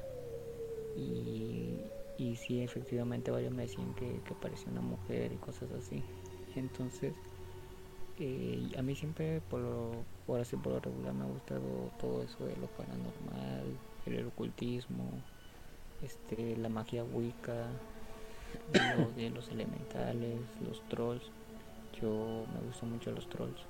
[0.97, 1.75] y,
[2.17, 6.01] y sí efectivamente varios me decían que, que parecía una mujer y cosas así.
[6.55, 7.13] Entonces
[8.17, 9.91] eh, a mí siempre por lo,
[10.25, 15.03] por por lo regular me ha gustado todo eso de lo paranormal, el ocultismo,
[16.01, 17.67] este, la magia wicca,
[19.33, 21.23] los elementales, los trolls.
[22.01, 23.61] Yo me gustan mucho los trolls.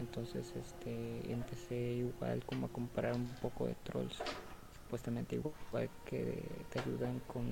[0.00, 4.16] Entonces este empecé igual como a comparar un poco de trolls.
[4.84, 7.44] Supuestamente igual que te ayudan con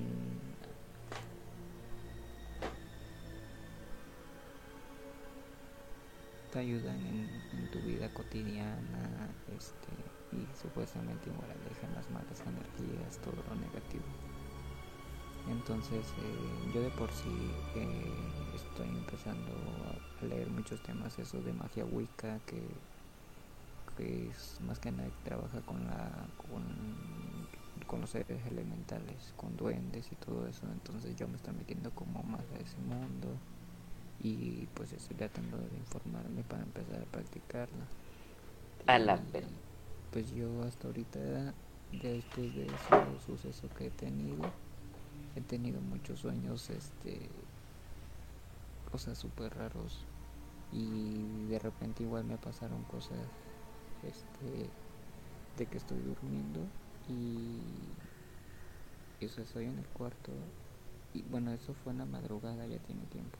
[6.51, 9.91] te ayudan en, en tu vida cotidiana este
[10.31, 14.03] y supuestamente igual alejan las malas energías, todo lo negativo.
[15.47, 19.53] Entonces eh, yo de por sí eh, estoy empezando
[20.21, 22.83] a leer muchos temas eso de magia wicca que,
[23.95, 27.49] que es más que nada que trabaja con la con,
[27.87, 30.71] con los seres elementales, con duendes y todo eso.
[30.71, 33.41] Entonces yo me estoy metiendo como más a ese mundo
[34.19, 37.91] y pues estoy tratando de informarme para empezar a practicarla.
[38.87, 39.17] A la
[40.09, 41.55] Pues yo hasta ahorita,
[41.89, 44.53] después de ese suceso que he tenido,
[45.37, 47.29] he tenido muchos sueños, este,
[48.91, 50.05] cosas súper raros
[50.71, 53.17] y de repente igual me pasaron cosas,
[54.03, 54.69] este,
[55.57, 56.59] de que estoy durmiendo
[57.07, 57.61] y
[59.19, 60.31] eso estoy en el cuarto
[61.13, 63.37] y bueno eso fue en la madrugada ya tiene tiempo.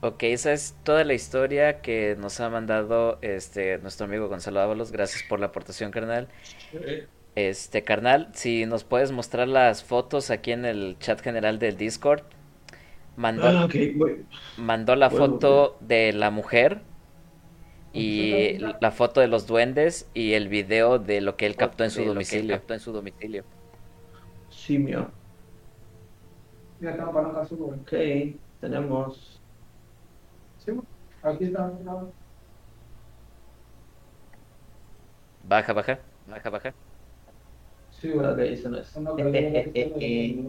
[0.00, 4.92] Ok, esa es toda la historia que nos ha mandado este nuestro amigo Gonzalo Ábalos.
[4.92, 6.28] Gracias por la aportación, carnal.
[7.38, 12.22] Este, carnal, si nos puedes mostrar las fotos aquí en el chat general del Discord.
[13.16, 13.68] Mandó, Ah,
[14.56, 16.82] mandó la Bueno, foto de la mujer
[17.92, 21.90] y la foto de los duendes y el video de lo que él captó en
[21.90, 22.48] su domicilio.
[22.48, 23.44] captó en su domicilio.
[24.50, 25.10] Simio.
[26.80, 27.80] Mira, tengo para un caso, güey.
[27.80, 27.92] Ok,
[28.60, 29.42] tenemos.
[30.58, 30.72] Sí,
[31.22, 31.72] aquí está.
[35.42, 36.74] Baja, baja, baja, baja.
[38.00, 38.26] Sí, güey.
[38.26, 38.96] Ok, eso no es.
[39.00, 40.44] No, Eh,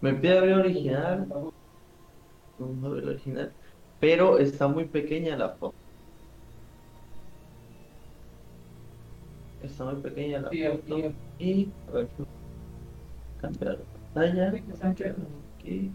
[0.00, 1.26] Me pide abrir original.
[2.58, 3.52] Vamos a abrir el original.
[4.00, 5.74] Pero está muy pequeña la foto.
[9.62, 11.14] Está muy pequeña la foto.
[11.38, 12.08] Y a ver.
[13.40, 13.78] Cambiar
[14.14, 14.52] pantalla.
[14.82, 15.90] Aquí.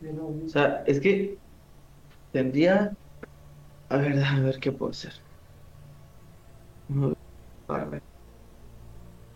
[0.00, 0.40] de nuevo.
[0.44, 1.38] O sea, es que
[2.32, 2.92] tendría.
[3.90, 5.12] A ver, a ver qué puedo hacer.
[7.68, 8.02] A ver.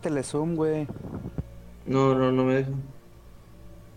[0.01, 0.87] Telezoom, güey.
[1.85, 2.71] No, no, no me deja.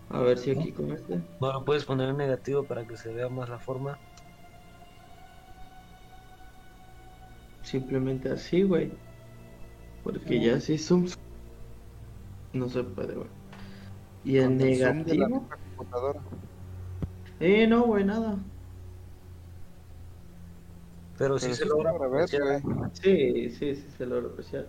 [0.09, 1.21] A ver si aquí con este.
[1.41, 3.99] No lo puedes poner en negativo para que se vea más la forma.
[7.61, 8.91] Simplemente así, güey.
[10.03, 11.07] Porque ya sí zoom.
[12.53, 13.27] No se puede, güey.
[14.23, 15.47] Y en la negativo.
[15.75, 16.21] computadora.
[17.39, 18.37] Eh, no, güey, nada.
[21.17, 22.61] Pero sí Pero se sí logra apreciar.
[22.93, 24.67] Sí, sí, sí, se logra apreciar.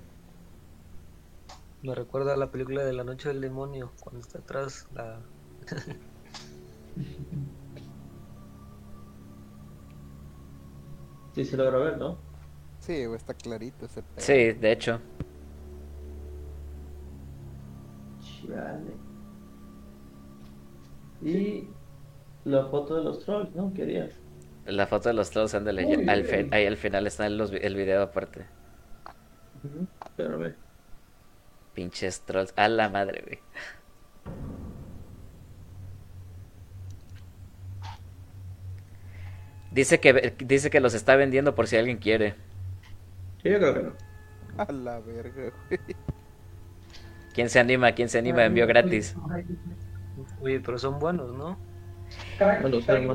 [1.83, 5.23] Me recuerda a la película de La Noche del Demonio, cuando está atrás la...
[11.35, 12.18] Sí, se logra ver, ¿no?
[12.81, 14.25] Sí, está clarito ese pedo.
[14.25, 15.01] Sí, de hecho.
[18.20, 18.94] Chale.
[21.20, 21.68] Y
[22.44, 23.73] la foto de los trolls, ¿no?
[23.75, 24.27] Querías.
[24.68, 27.58] La foto de los trolls, ándale, ya- al fin- ahí al final está los vi-
[27.62, 28.47] el video aparte.
[30.05, 30.55] Espérame.
[31.74, 33.40] Pinches trolls, a la madre, güey.
[39.70, 42.34] Dice que, dice que los está vendiendo por si alguien quiere.
[43.42, 43.92] Sí, yo creo que no.
[44.56, 45.80] A la verga, güey.
[47.34, 47.92] ¿Quién se anima?
[47.92, 48.44] ¿Quién se anima?
[48.44, 49.14] Envío gratis.
[50.40, 51.50] Oye, pero son buenos, ¿no?
[51.50, 51.66] Bueno, o sea,
[52.18, 52.27] man,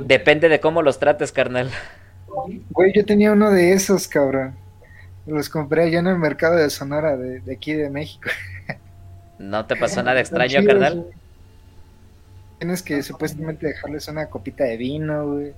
[0.06, 1.70] Depende de cómo los trates, carnal.
[2.72, 4.56] Güey, yo tenía uno de esos, cabrón.
[5.26, 8.30] Los compré allá en el mercado de Sonora, de, de aquí de México.
[9.40, 11.00] ¿No te pasó nada extraño, chidos, carnal?
[11.02, 11.14] güey.
[12.60, 15.54] Tienes que supuestamente dejarles una copita de vino, güey.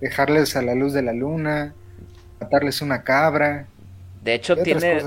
[0.00, 1.74] Dejarles a la luz de la luna.
[2.40, 3.66] Matarles una cabra.
[4.22, 5.02] De hecho, tiene,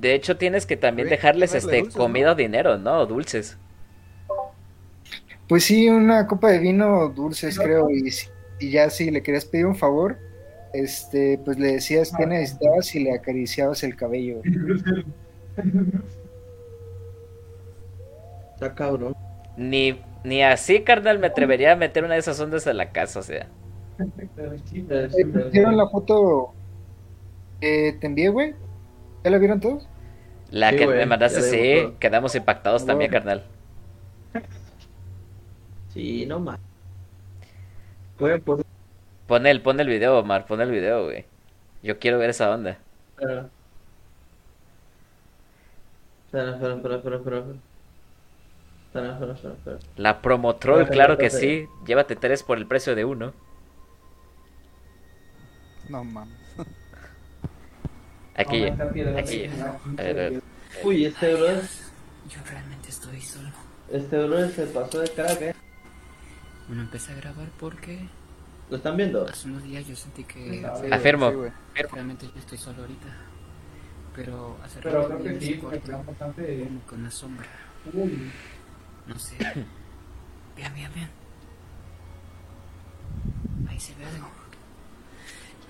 [0.00, 3.06] de hecho tienes que también Güey, dejarles este dulces, comida o dinero, ¿no?
[3.06, 3.56] Dulces.
[5.52, 7.90] Pues sí, una copa de vino dulces, creo.
[7.90, 10.16] Y, si- y ya si le querías pedir un favor,
[10.72, 14.40] este, pues le decías qué necesitabas y le acariciabas el cabello.
[18.54, 19.14] está cabrón.
[19.58, 23.20] Ni, ni así, carnal, me atrevería a meter una de esas ondas a la casa,
[23.20, 23.46] o sea.
[25.52, 26.54] ¿Vieron la foto
[27.60, 28.54] que te envié, güey?
[29.22, 29.86] ¿Ya la vieron todos?
[30.50, 31.98] La Sí, que me mandaste, sí, todo.
[31.98, 33.26] quedamos impactados también, bueno.
[33.26, 33.51] carnal.
[35.92, 36.58] Sí, no más.
[38.18, 38.64] Voy a poner.
[39.26, 41.24] Pon el, pon el video, Omar, pon el video, güey.
[41.82, 42.78] Yo quiero ver esa onda.
[43.10, 43.48] Espera.
[46.26, 47.38] Espera, espera, espera, espera, espera.
[47.38, 49.32] espera.
[49.32, 49.78] Espera, espera.
[49.96, 51.66] La Promotrol, claro que sí.
[51.86, 53.32] Llévate tres por el precio de uno.
[55.88, 56.38] No mames.
[58.34, 59.48] Aquí, aquí.
[59.48, 59.66] ¿no?
[59.98, 60.42] A ver, a ver.
[60.84, 61.62] Uy, este brother,
[62.28, 63.48] Yo realmente estoy solo.
[63.90, 65.54] este brother se pasó de crack, eh.
[66.68, 68.08] Bueno, empecé a grabar porque
[68.70, 69.26] ¿Lo están viendo?
[69.28, 71.30] hace unos días yo sentí que Sí, Afirmo.
[71.30, 73.08] Sí, realmente yo estoy solo ahorita.
[74.14, 76.64] Pero hace Pero rato creo que sí, cuarto bastante.
[76.64, 77.46] como con una sombra.
[77.92, 78.30] Uy,
[79.06, 79.36] No sé.
[80.56, 81.10] Vean, vean, vean.
[83.68, 84.28] Ahí se ve algo.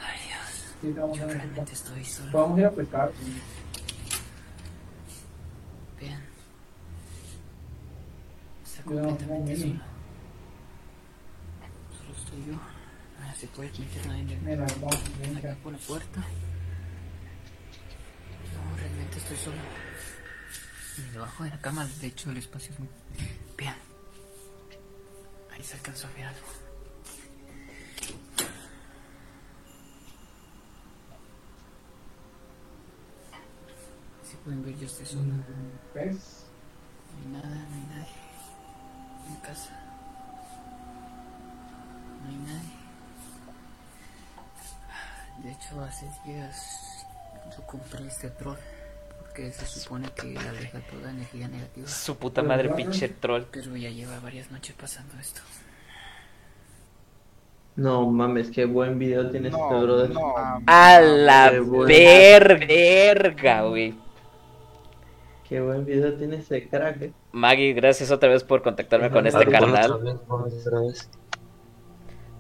[0.01, 0.75] Ay Dios.
[0.81, 2.33] sí, Yo realmente estoy solo.
[2.33, 3.13] Vamos a ir a pescar.
[6.01, 6.23] Vean.
[8.65, 9.57] Está completamente no.
[9.59, 9.92] Solo
[12.33, 12.53] estoy yo.
[12.53, 15.37] No se puede meter nadie de Mira, vamos a ver.
[15.39, 16.21] acá por la puerta.
[18.55, 19.57] No, realmente estoy solo.
[20.99, 22.89] Y debajo de la cama, de hecho, el espacio es muy.
[23.57, 23.77] Vean.
[25.53, 26.47] Ahí se alcanzó a ver algo.
[34.29, 35.25] Si pueden ver, yo estoy solo.
[35.25, 35.45] No
[35.95, 36.47] ¿Ves?
[37.19, 38.15] hay nada, no hay nadie.
[39.29, 39.82] En casa.
[42.23, 42.71] No hay nadie.
[45.43, 47.05] De hecho, hace días
[47.57, 48.57] yo compré este troll.
[49.21, 51.89] Porque se supone que aleja toda energía negativa.
[51.89, 53.45] Su puta madre, pinche troll.
[53.51, 55.41] Pero ya lleva varias noches pasando esto.
[57.75, 60.11] No mames, qué buen video tiene este No, brother.
[60.11, 60.35] no.
[60.67, 63.95] A la verga, güey.
[65.49, 67.13] Qué buen video tiene ese crack, eh.
[67.33, 69.91] Maggie, gracias otra vez por contactarme con este ver,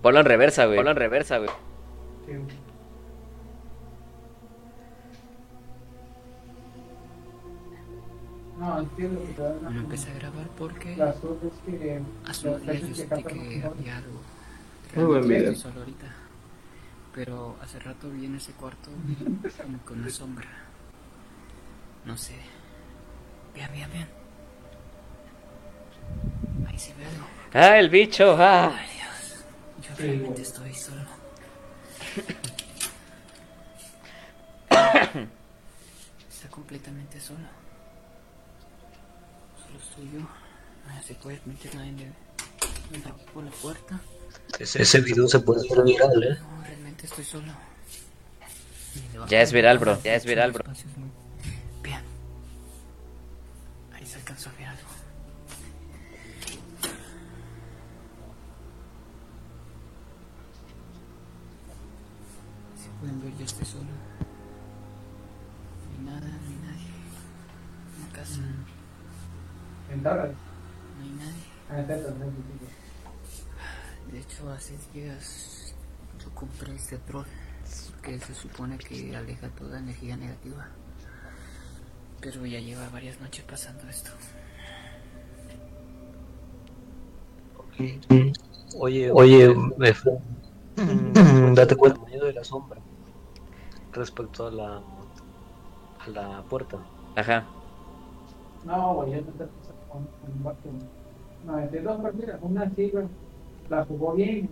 [0.03, 0.77] ponlo en reversa, güey.
[0.77, 1.51] Ponlo en reversa, güey.
[2.27, 2.33] Sí.
[8.59, 11.25] No, entiendo que te da Bueno, empecé a grabar porque que unos
[12.45, 14.21] los días yo que sentí había algo.
[14.95, 15.55] Muy buen video.
[15.55, 16.07] solo ahorita.
[17.15, 18.91] Pero hace rato vi en ese cuarto
[19.63, 20.47] como con una sombra.
[22.05, 22.37] No sé.
[23.55, 24.09] Vean, vean, vean.
[26.69, 27.27] Ahí se ve algo.
[27.53, 28.73] Ah, el bicho, ah.
[28.79, 29.02] Ay,
[29.99, 31.03] realmente estoy solo.
[36.31, 37.47] Está completamente solo.
[39.65, 40.21] Solo estoy yo.
[40.21, 42.13] No se puede meter nadie de...
[43.09, 44.01] aquí por la puerta.
[44.59, 46.39] Ese, ese video se puede hacer viral, ¿eh?
[46.41, 47.53] No, realmente estoy solo.
[49.29, 50.65] Ya es viral, bro, ya es viral, bro.
[51.83, 52.05] Vean.
[53.95, 54.89] Ahí se alcanzó a ver algo.
[63.03, 63.85] Ver, yo estoy solo.
[66.03, 66.93] No hay nada, no hay nadie.
[68.01, 70.31] En casa, no En Dallas.
[71.03, 71.43] hay nadie.
[71.69, 72.33] Ah, en no.
[74.13, 75.75] De hecho, hace días
[76.23, 77.27] yo compré este troll
[78.03, 80.69] que se supone que aleja toda energía negativa.
[82.21, 84.11] Pero ya lleva varias noches pasando esto.
[88.79, 90.19] Oye, oye, Efraín,
[90.77, 92.81] mm, date cuenta medio de la sombra
[93.93, 94.81] respecto a la
[96.05, 96.79] a la puerta.
[97.17, 97.45] Ajá.
[98.65, 103.07] No, güey, yo no te puse con con un entre dos partidas, una sí, güey,
[103.69, 104.49] la jugó bien.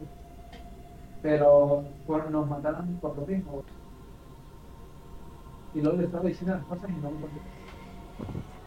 [1.23, 3.63] Pero bueno, nos mataron por lo mismo.
[5.75, 7.27] Y luego le estaba diciendo las cosas y no me.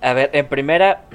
[0.01, 1.05] A ver, en primera,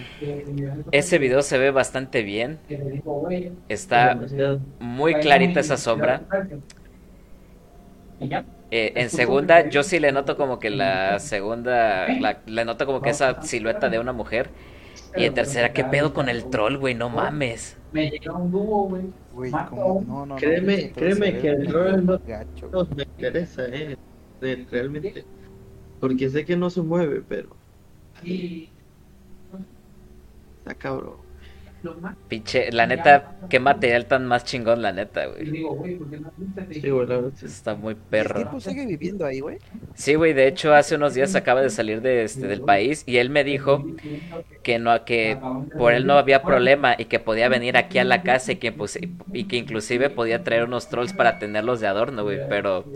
[0.93, 2.59] ese video se ve bastante bien.
[2.69, 4.61] que me dijo, güey, Está Demasiado.
[4.81, 6.23] muy clarita esa sombra.
[8.21, 8.45] Y ya.
[8.71, 13.01] Eh, en segunda, yo sí le noto como que la segunda, la- le noto como
[13.01, 14.51] que esa silueta de una mujer.
[15.17, 16.95] Y en tercera, ¿qué pedo con el troll, güey?
[16.95, 17.79] No mames.
[17.93, 18.89] Me llegó un dúo,
[19.33, 19.51] güey.
[19.51, 22.69] Como, no, no, no, Créeme, troll créeme que el rol no- gacho.
[22.71, 23.97] No me interesa, eh.
[24.71, 25.25] realmente.
[26.01, 27.57] Porque sé que no se mueve, pero
[30.59, 31.28] está cabrón.
[32.29, 35.51] Pinche, la neta, qué material tan más chingón, la neta, Y güey.
[35.51, 37.31] digo, güey, ¿por qué no te Sí, güey, la.
[37.43, 38.39] Está muy ¿El perro.
[38.45, 39.59] tipo sigue viviendo ahí, güey?
[39.95, 43.19] Sí, güey, de hecho hace unos días acaba de salir de este del país y
[43.19, 43.85] él me dijo
[44.63, 45.39] que no que
[45.77, 48.73] por él no había problema y que podía venir aquí a la casa y que
[48.73, 48.99] pues,
[49.33, 52.89] y que inclusive podía traer unos trolls para tenerlos de adorno, güey, pero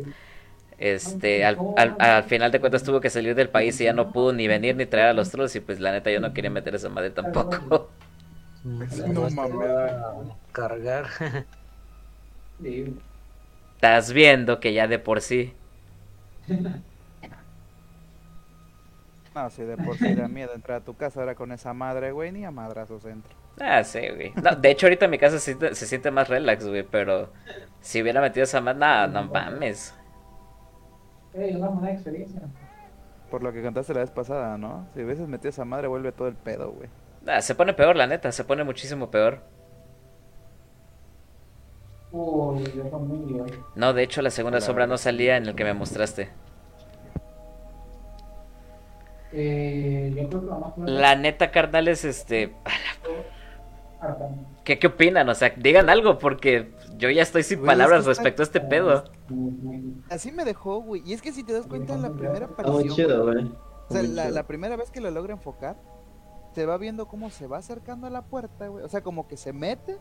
[0.79, 4.13] este al, al, al final de cuentas tuvo que salir del país y ya no
[4.13, 6.51] pudo ni venir ni traer a los trolls y pues la neta yo no quería
[6.51, 7.93] meter esa madre tampoco.
[8.65, 9.71] No mames,
[10.53, 11.07] Cargar.
[12.61, 13.03] Sí,
[13.75, 15.53] Estás viendo que ya de por sí.
[19.35, 22.13] No, si de por sí da miedo entrar a tu casa ahora con esa madre,
[22.13, 23.35] güey, ni a madrazos entro.
[23.61, 24.33] Ah, sí, güey.
[24.43, 27.33] No, de hecho ahorita en mi casa se siente, se siente más relax, güey, pero
[27.81, 29.95] si hubiera metido esa madre, nada, no mames.
[31.35, 32.43] Ey, una buena experiencia.
[33.31, 34.87] Por lo que contaste la vez pasada, ¿no?
[34.95, 36.89] Si hubieses metido esa madre, vuelve todo el pedo, güey.
[37.27, 39.41] Ah, se pone peor, la neta, se pone muchísimo peor.
[42.11, 42.85] Uy, yo.
[43.75, 46.31] No, de hecho la segunda sombra no salía en el que me mostraste.
[49.33, 52.55] Eh, yo creo que lo más probable La neta, carnal, es este...
[54.65, 55.29] ¿Qué, ¿Qué opinan?
[55.29, 58.43] O sea, digan algo, porque yo ya estoy sin Güey, palabras es que está- respecto
[58.43, 59.05] a este pedo.
[60.11, 61.03] Así me dejó, güey.
[61.07, 63.45] Y es que si te das cuenta en la primera Está muy aparición, chido, güey.
[63.89, 65.77] O sea, la, la primera vez que lo logra enfocar,
[66.55, 68.85] se va viendo cómo se va acercando a la puerta, güey.
[68.85, 69.99] O sea, como que se mete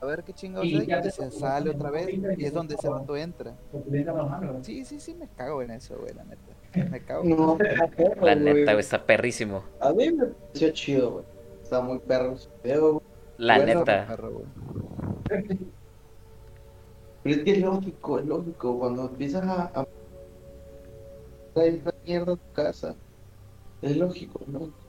[0.00, 2.74] a ver qué chingados Y hay ya y se sale otra vez y es donde
[2.74, 3.54] ese vato entra.
[3.72, 4.58] La.
[4.62, 6.90] Sí, sí, sí, me cago en eso, güey, la neta.
[6.90, 7.22] Me cago.
[7.24, 7.56] No,
[8.20, 9.62] La neta, güey, está perrísimo.
[9.80, 11.24] A mí me pareció chido, güey.
[11.62, 13.00] Está muy perro güey.
[13.38, 14.06] La Bueno, neta.
[14.08, 14.46] Perro, güey.
[17.22, 18.78] Pero es que es lógico, es lógico.
[18.78, 19.62] Cuando empiezas a.
[19.80, 19.86] a...
[21.54, 22.96] traer esa mierda a tu casa.
[23.82, 24.81] Es lógico, ¿no?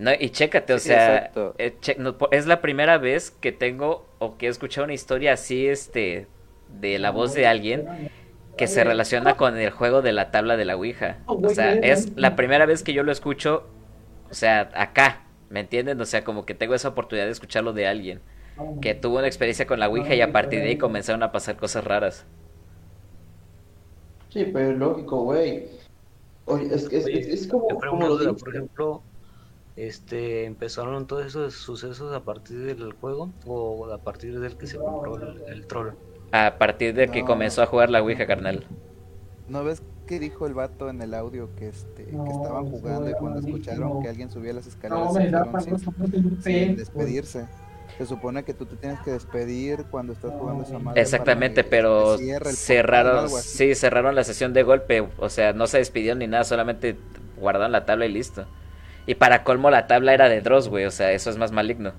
[0.00, 3.52] No, y chécate, o Sí, sea, eh, che- no, po- es la primera vez que
[3.52, 6.28] tengo o que he escuchado una historia así, este,
[6.68, 7.88] de la voz de alguien
[8.56, 11.20] que se relaciona con el juego de la tabla de la Ouija.
[11.42, 13.70] O sea, es la primera vez que yo lo escucho,
[14.30, 16.00] o sea, acá, ¿me entienden?
[16.00, 18.22] O sea, como que tengo esa oportunidad de escucharlo de alguien
[18.80, 21.56] que tuvo una experiencia con la Ouija y a partir de ahí comenzaron a pasar
[21.58, 22.26] cosas raras.
[24.28, 25.68] Sí, pero es lógico, güey.
[26.46, 29.04] Oye, es, es, es, es como, Yo como pregunto, lo por ejemplo,
[29.86, 34.80] este, ¿empezaron todos esos sucesos a partir del juego o a partir del que se
[34.80, 35.94] compró el, el troll?
[36.32, 37.24] A partir de que No.
[37.24, 38.66] comenzó a jugar la Ouija, carnal.
[39.46, 43.14] ¿No ves qué dijo el vato en el audio que este que estaban jugando y
[43.14, 45.78] cuando escucharon que alguien subía las escaleras No, se me da fueron para sin,
[46.38, 47.48] sin despedirse?
[47.98, 51.00] Se supone que tú te tienes que despedir cuando estás jugando esa madre.
[51.02, 56.18] Exactamente, que pero cerraron, sí, cerraron la sesión de golpe, o sea, no se despidieron
[56.18, 56.96] ni nada, solamente
[57.36, 58.46] guardaron la tabla y listo.
[59.06, 61.92] Y para colmo la tabla era de Dross, güey, o sea, eso es más maligno.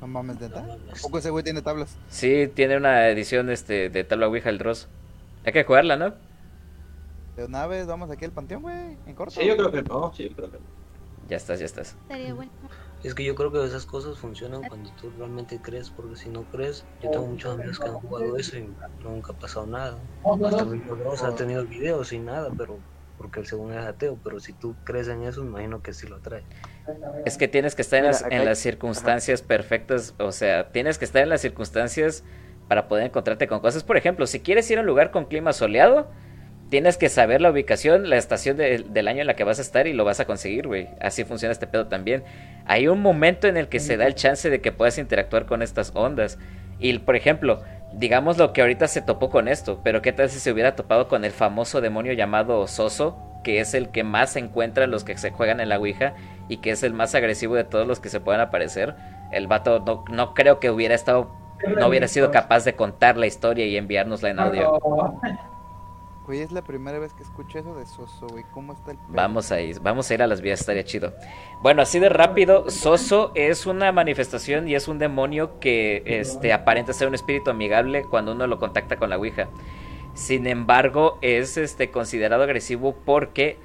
[0.00, 0.60] No mames, ¿neta?
[0.60, 1.96] ¿A poco ese güey tiene tablas?
[2.08, 4.88] Sí, tiene una edición este de tabla Ouija el Dross.
[5.44, 6.14] Hay que jugarla, ¿no?
[7.36, 9.40] De una vez vamos aquí al panteón, güey, en corto.
[9.40, 10.64] Sí, yo creo que no, sí, yo creo que no.
[11.28, 11.96] Ya estás, ya estás.
[12.02, 12.50] Estaría bueno.
[13.04, 16.42] Es que yo creo que esas cosas funcionan cuando tú realmente crees, porque si no
[16.44, 18.68] crees, yo tengo muchos amigos que han jugado eso y
[19.04, 19.98] nunca ha pasado nada.
[20.24, 22.78] Hasta Dross ha tenido videos y nada, pero
[23.18, 26.20] porque el segundo es ateo, pero si tú crees en eso, imagino que sí lo
[26.22, 26.46] trae.
[27.24, 30.32] Es que tienes que estar en Mira, las, acá en hay- las circunstancias perfectas, o
[30.32, 32.24] sea, tienes que estar en las circunstancias
[32.68, 33.84] para poder encontrarte con cosas.
[33.84, 36.10] Por ejemplo, si quieres ir a un lugar con clima soleado,
[36.70, 39.62] tienes que saber la ubicación, la estación de- del año en la que vas a
[39.62, 40.88] estar y lo vas a conseguir, güey.
[41.00, 42.24] Así funciona este pedo también.
[42.66, 45.62] Hay un momento en el que se da el chance de que puedas interactuar con
[45.62, 46.38] estas ondas.
[46.78, 50.38] Y, por ejemplo, digamos lo que ahorita se topó con esto, pero ¿qué tal si
[50.38, 54.40] se hubiera topado con el famoso demonio llamado Soso, que es el que más se
[54.40, 56.14] encuentra en los que se juegan en la Ouija
[56.48, 58.94] y que es el más agresivo de todos los que se puedan aparecer?
[59.32, 61.30] El vato no, no creo que hubiera estado,
[61.78, 64.78] no hubiera sido capaz de contar la historia y enviárnosla en audio.
[66.28, 68.44] Güey, es la primera vez que escucho eso de Soso, güey.
[68.52, 68.98] ¿Cómo está el?
[69.08, 71.14] Vamos a ir, vamos a ir a las vías, estaría chido.
[71.62, 76.92] Bueno, así de rápido, Soso es una manifestación y es un demonio que este, aparenta
[76.92, 79.48] ser un espíritu amigable cuando uno lo contacta con la Ouija.
[80.12, 83.56] Sin embargo, es este, considerado agresivo porque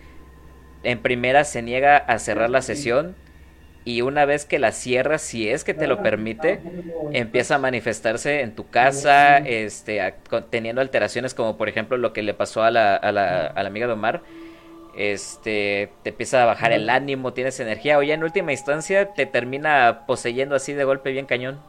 [0.84, 3.18] en primera se niega a cerrar la sesión
[3.86, 6.64] y una vez que la cierras, si es que te lo permite,
[7.12, 12.14] empieza a manifestarse en tu casa, este, a- con- teniendo alteraciones como por ejemplo lo
[12.14, 14.24] que le pasó a la, a la, a la amiga de Omar.
[14.94, 19.26] Este, te empieza a bajar el ánimo, tienes energía, o ya en última instancia te
[19.26, 21.62] termina poseyendo así de golpe bien cañón.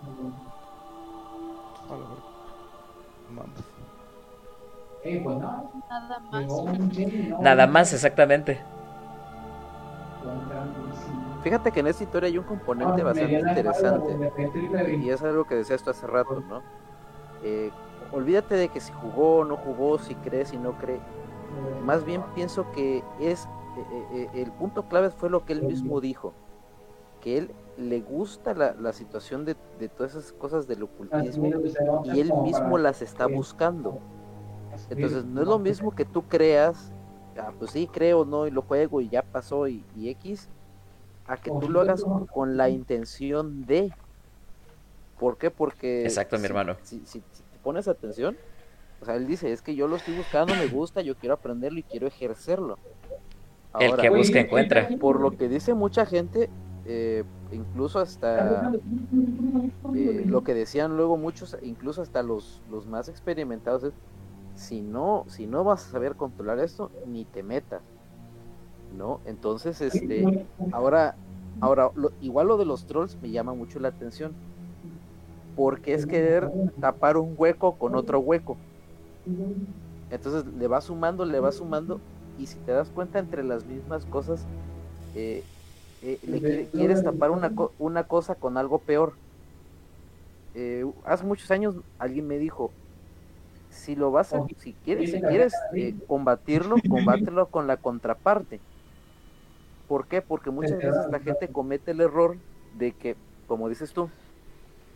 [3.26, 3.64] Más.
[7.38, 8.66] Nada más, exactamente.
[11.44, 14.96] Fíjate que en esta historia hay un componente Ah, bastante interesante.
[14.96, 16.62] Y es algo que decías tú hace rato, ¿no?
[17.44, 17.70] Eh,
[18.12, 20.98] olvídate de que si jugó o no jugó, si cree, si no cree.
[21.84, 26.00] Más bien pienso que es eh, eh, el punto clave fue lo que él mismo
[26.00, 26.32] dijo,
[27.20, 31.50] que él le gusta la, la situación de, de todas esas cosas del ocultismo
[32.04, 33.98] y él mismo las está buscando.
[34.90, 36.92] Entonces no es lo mismo que tú creas,
[37.38, 40.48] ah, pues sí, creo, no, y lo juego y ya pasó y, y X,
[41.26, 43.92] a que tú lo hagas con la intención de.
[45.18, 45.50] ¿Por qué?
[45.50, 46.04] Porque...
[46.04, 46.76] Exacto, mi hermano.
[46.82, 48.36] Si, si- si te pones atención,
[49.00, 51.78] o sea, él dice, es que yo lo estoy buscando, me gusta, yo quiero aprenderlo
[51.78, 52.78] y quiero ejercerlo.
[53.78, 54.88] El que busca encuentra.
[55.00, 56.50] Por lo que dice mucha gente,
[56.84, 58.70] eh, incluso hasta
[59.94, 63.92] eh, lo que decían luego muchos, incluso hasta los, los más experimentados, es,
[64.54, 67.82] si no, si no vas a saber controlar esto, ni te metas.
[68.94, 69.20] ¿No?
[69.24, 70.32] Entonces, este,
[70.70, 71.18] ahora,
[71.60, 74.38] ahora, lo- igual lo de los trolls me llama mucho la atención.
[75.54, 78.60] Porque es querer tapar un hueco con otro hueco.
[80.08, 82.02] Entonces le va sumando, le va sumando,
[82.36, 84.48] y si te das cuenta entre las mismas cosas,
[85.14, 85.48] eh,
[86.02, 89.20] eh, le quiere- quieres tapar una, una cosa con algo peor.
[90.54, 92.76] Eh, hace muchos años alguien me dijo,
[93.70, 98.62] si lo vas a, si quieres, si quieres eh, combatirlo, combátelo con la contraparte.
[99.88, 100.22] ¿Por qué?
[100.22, 102.36] Porque muchas veces la gente comete el error
[102.78, 104.08] de que, como dices tú,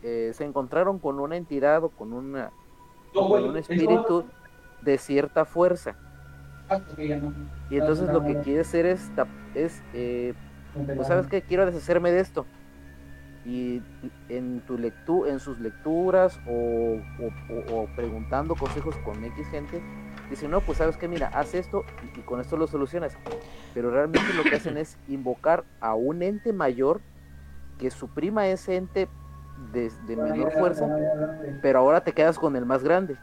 [0.03, 2.51] eh, se encontraron con una entidad o con una
[3.13, 4.25] con un espíritu
[4.81, 5.95] de cierta fuerza.
[7.69, 10.33] Y entonces lo que quiere hacer es, eh,
[10.95, 12.45] pues sabes que quiero deshacerme de esto.
[13.45, 13.81] Y
[14.29, 19.81] en tu lectu en sus lecturas o, o- o- o preguntando consejos con X gente,
[20.29, 23.17] dicen, no, pues sabes que mira, haz esto y, y con esto lo solucionas.
[23.73, 27.01] Pero realmente lo que hacen es invocar a un ente mayor
[27.77, 29.07] que suprima ese ente
[29.73, 30.87] de, de menor fuerza,
[31.61, 33.17] pero ahora te quedas con el más grande.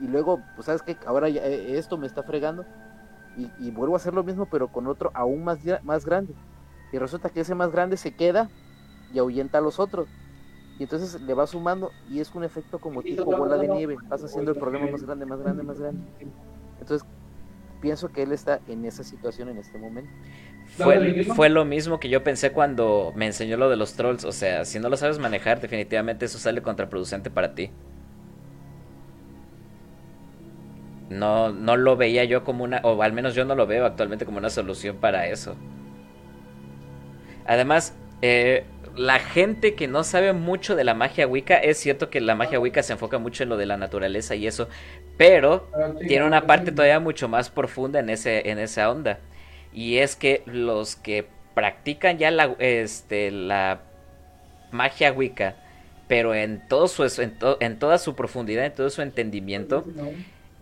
[0.00, 2.64] Y luego, pues sabes que ahora ya, eh, esto me está fregando
[3.36, 6.34] y, y vuelvo a hacer lo mismo, pero con otro aún más, más grande.
[6.92, 8.48] Y resulta que ese más grande se queda
[9.12, 10.08] y ahuyenta a los otros.
[10.78, 13.96] Y entonces le va sumando y es un efecto como tipo bola de nieve.
[14.08, 16.00] Vas haciendo el problema más grande, más grande, más grande.
[16.80, 17.06] Entonces
[17.80, 20.10] pienso que él está en esa situación en este momento.
[20.76, 24.24] Fue, fue lo mismo que yo pensé cuando me enseñó lo de los trolls.
[24.24, 27.70] O sea, si no lo sabes manejar, definitivamente eso sale contraproducente para ti.
[31.10, 34.24] No, no lo veía yo como una, o al menos yo no lo veo actualmente
[34.24, 35.54] como una solución para eso.
[37.46, 38.64] Además, eh,
[38.96, 42.60] la gente que no sabe mucho de la magia Wicca, es cierto que la magia
[42.60, 44.68] Wicca se enfoca mucho en lo de la naturaleza y eso,
[45.16, 45.68] pero
[46.06, 49.18] tiene una parte todavía mucho más profunda en, ese, en esa onda.
[49.72, 53.80] Y es que los que practican ya la, este, la
[54.70, 55.56] magia Wicca,
[56.06, 59.84] pero en, todo su, en, to- en toda su profundidad, en todo su entendimiento,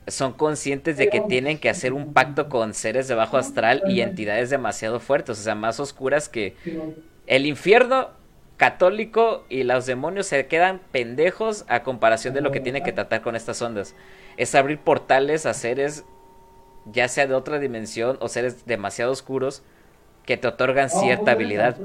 [0.08, 4.00] son conscientes de que tienen que hacer un pacto con seres de bajo astral y
[4.00, 6.56] entidades demasiado fuertes, o sea, más oscuras que
[7.26, 8.08] el infierno
[8.62, 13.20] católico y los demonios se quedan pendejos a comparación de lo que tienen que tratar
[13.20, 13.96] con estas ondas.
[14.36, 16.04] Es abrir portales a seres
[16.84, 19.64] ya sea de otra dimensión o seres demasiado oscuros
[20.24, 21.76] que te otorgan cierta habilidad.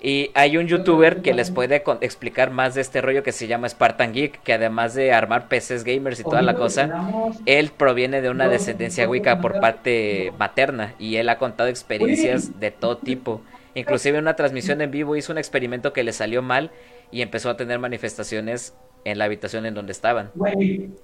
[0.00, 3.68] Y hay un youtuber que les puede explicar más de este rollo que se llama
[3.68, 7.10] Spartan Geek, que además de armar PCs gamers y toda la cosa,
[7.44, 12.70] él proviene de una descendencia wicca por parte materna y él ha contado experiencias de
[12.70, 13.42] todo tipo.
[13.74, 16.70] Inclusive en una transmisión en vivo hizo un experimento que le salió mal
[17.10, 20.30] y empezó a tener manifestaciones en la habitación en donde estaban.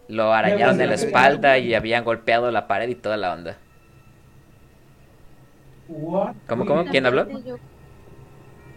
[0.09, 3.59] Lo arañaron en la espalda y habían golpeado la pared y toda la onda.
[6.47, 6.85] ¿Cómo, cómo?
[6.87, 7.27] ¿Quién habló?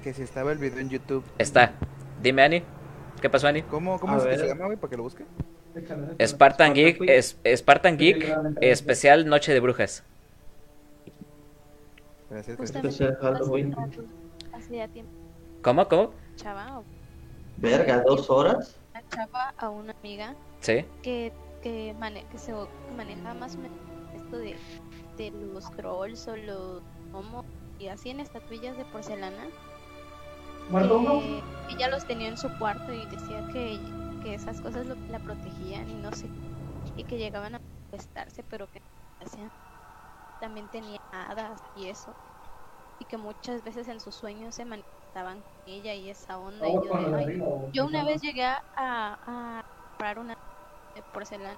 [0.01, 1.23] Que si estaba el video en YouTube.
[1.37, 1.73] Está.
[2.21, 2.63] Dime, Ani.
[3.21, 3.61] ¿Qué pasó, Ani?
[3.61, 5.23] ¿Cómo, cómo es que se llama, güey, para que lo busque?
[6.21, 10.03] Spartan Geek, es, Spartan Geek, especial Noche de Brujas.
[12.33, 13.75] Gracias, Especial Halloween.
[14.53, 15.11] hace ya tiempo,
[15.61, 15.87] ¿Cómo?
[15.87, 16.15] ¿Cómo?
[16.35, 16.85] chava o
[17.57, 18.75] Verga, ¿dos horas?
[18.91, 20.83] una chava a una amiga Sí.
[21.03, 21.31] que,
[21.61, 23.77] que, mane- que se que maneja más o menos
[24.15, 24.55] esto de,
[25.15, 26.81] de los trolls o los
[27.11, 27.45] gnomos
[27.77, 29.45] y así en estatuillas de porcelana.
[30.71, 31.19] ¿Muerto uno?
[31.19, 31.43] que
[31.75, 33.77] ella los tenía en su cuarto y decía que,
[34.23, 36.27] que esas cosas lo- la protegían y no sé,
[36.97, 38.81] y que llegaban a manifestarse, pero que
[39.23, 39.51] hacían.
[40.43, 42.11] También tenía hadas y eso,
[42.99, 46.67] y que muchas veces en sus sueños se manifestaban con ella y esa onda.
[46.67, 49.61] Y yo, de, yo una vez llegué a, a
[49.97, 50.33] comprar una
[50.95, 51.55] de porcelana,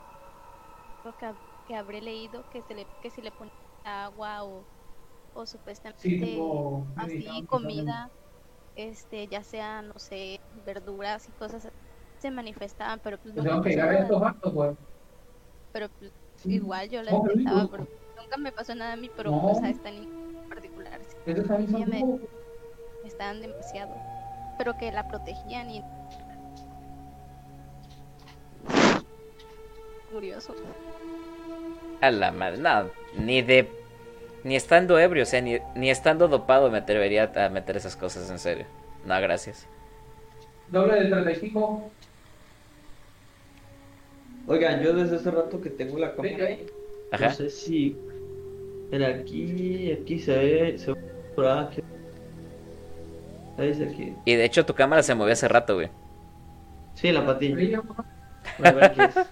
[1.18, 1.34] que,
[1.66, 3.52] que habré leído que, se le, que si le ponía
[3.84, 4.68] agua o,
[5.34, 8.10] o supuestamente Sí, tipo, así sí, comida,
[8.76, 11.70] este, ya sea, no sé, verduras y cosas
[12.20, 14.76] se manifestaban, pero pues Pues vatos, güey.
[15.72, 16.12] Pero pues,
[16.46, 17.88] igual yo la No, pero intentaba, digo- pero
[18.26, 19.42] nunca me pasó nada a mí, pero No.
[19.42, 20.08] pues a esta niña
[20.44, 23.96] en particular sí, Esos también son ella me, estaban demasiado,
[24.58, 25.84] pero que la protegían y
[30.12, 30.54] curioso.
[32.02, 33.70] A la madre, no, ni de.
[34.44, 38.30] Ni estando ebrio, o sea, ni, ni estando dopado me atrevería a meter esas cosas
[38.30, 38.68] en serio.
[39.04, 39.66] No, gracias.
[40.70, 41.90] Doble de 35.
[44.48, 46.48] Oigan, yo desde hace rato que tengo la cámara,
[47.12, 47.30] Ajá.
[47.30, 47.98] no sé si
[49.04, 51.00] aquí, aquí se ve, se ve
[51.36, 51.82] por aquí.
[53.58, 54.14] Ahí dice aquí.
[54.26, 55.90] Y de hecho tu cámara se movió hace rato, güey.
[56.94, 57.82] Sí, la patilla.
[58.64, 59.16] A ver qué es.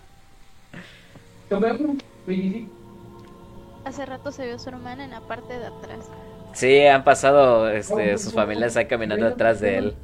[3.85, 6.05] Hace rato se vio su hermana en la parte de atrás.
[6.53, 9.95] Sí, han pasado este, sus familias ahí caminando atrás de él.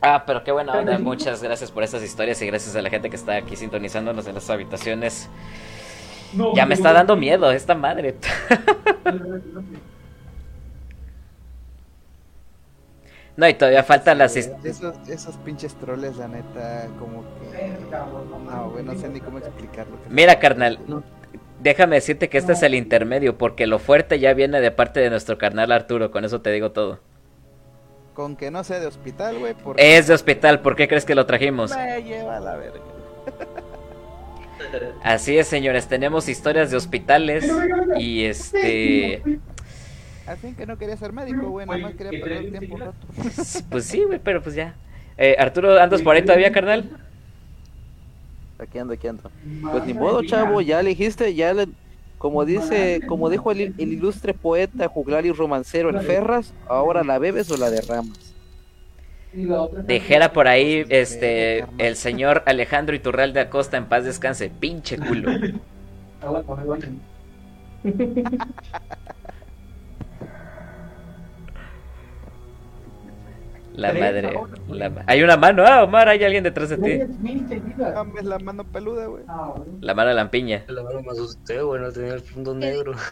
[0.00, 0.98] Ah, pero qué buena onda.
[0.98, 4.34] Muchas gracias por estas historias y gracias a la gente que está aquí sintonizándonos en
[4.34, 5.28] las habitaciones.
[6.54, 8.16] Ya me está dando miedo esta madre.
[13.34, 14.36] No, y todavía faltan las...
[14.36, 17.72] Esos, esos pinches troles, la neta, como que.
[17.90, 19.96] No, güey, no sé ni cómo explicarlo.
[20.10, 20.78] Mira, carnal,
[21.60, 25.08] déjame decirte que este es el intermedio, porque lo fuerte ya viene de parte de
[25.08, 27.00] nuestro carnal Arturo, con eso te digo todo.
[28.12, 29.54] Con que no sea de hospital, güey.
[29.54, 29.96] Porque...
[29.96, 31.74] Es de hospital, ¿por qué crees que lo trajimos?
[31.74, 32.80] Me lleva a la verga.
[35.02, 37.50] Así es, señores, tenemos historias de hospitales
[37.98, 39.22] y este...
[40.26, 42.80] Al fin que no quería ser médico, güey, nada más quería perder el tiempo un
[42.80, 43.06] rato.
[43.70, 44.74] Pues sí, güey, pero pues ya.
[45.18, 46.88] Eh, Arturo, ¿andas por ahí todavía, carnal?
[48.58, 49.30] Aquí ando, aquí ando.
[49.70, 51.66] Pues ni modo, chavo, ya le dijiste, ya le...
[52.18, 57.18] Como dice, como dijo el, el ilustre poeta juglar y romancero el Ferras, ahora la
[57.18, 58.31] bebes o la derramas.
[59.86, 65.30] Dijera por ahí, este, el señor Alejandro Iturral de Acosta, en paz descanse, pinche culo.
[73.74, 74.38] La madre.
[74.68, 77.00] la ma- hay una mano, ah, Omar, hay alguien detrás de ti.
[77.94, 79.24] Mames la mano peluda, güey.
[79.80, 80.64] La mano lampiña.
[80.68, 82.92] La mano me asusté, güey, no tenía el fondo negro.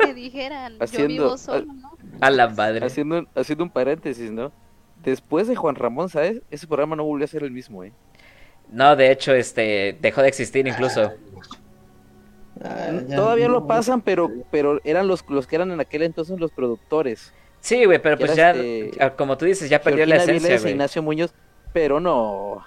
[0.00, 1.96] Que dijeran, yo vivo solo, ¿no?
[2.20, 2.84] A la madre.
[2.84, 4.50] Haciendo, haciendo un paréntesis, ¿no?
[5.10, 6.40] Después de Juan Ramón, ¿sabes?
[6.50, 7.92] Ese programa no volvió a ser el mismo, ¿eh?
[8.70, 11.12] No, de hecho, este, dejó de existir incluso.
[13.14, 17.32] Todavía lo pasan, pero pero eran los, los que eran en aquel entonces los productores.
[17.60, 20.58] Sí, güey, pero pues ya, este- ah, como tú dices, ya perdió la esencia, e
[20.58, 20.72] güey.
[20.72, 21.32] Ignacio Muñoz,
[21.72, 22.64] pero no.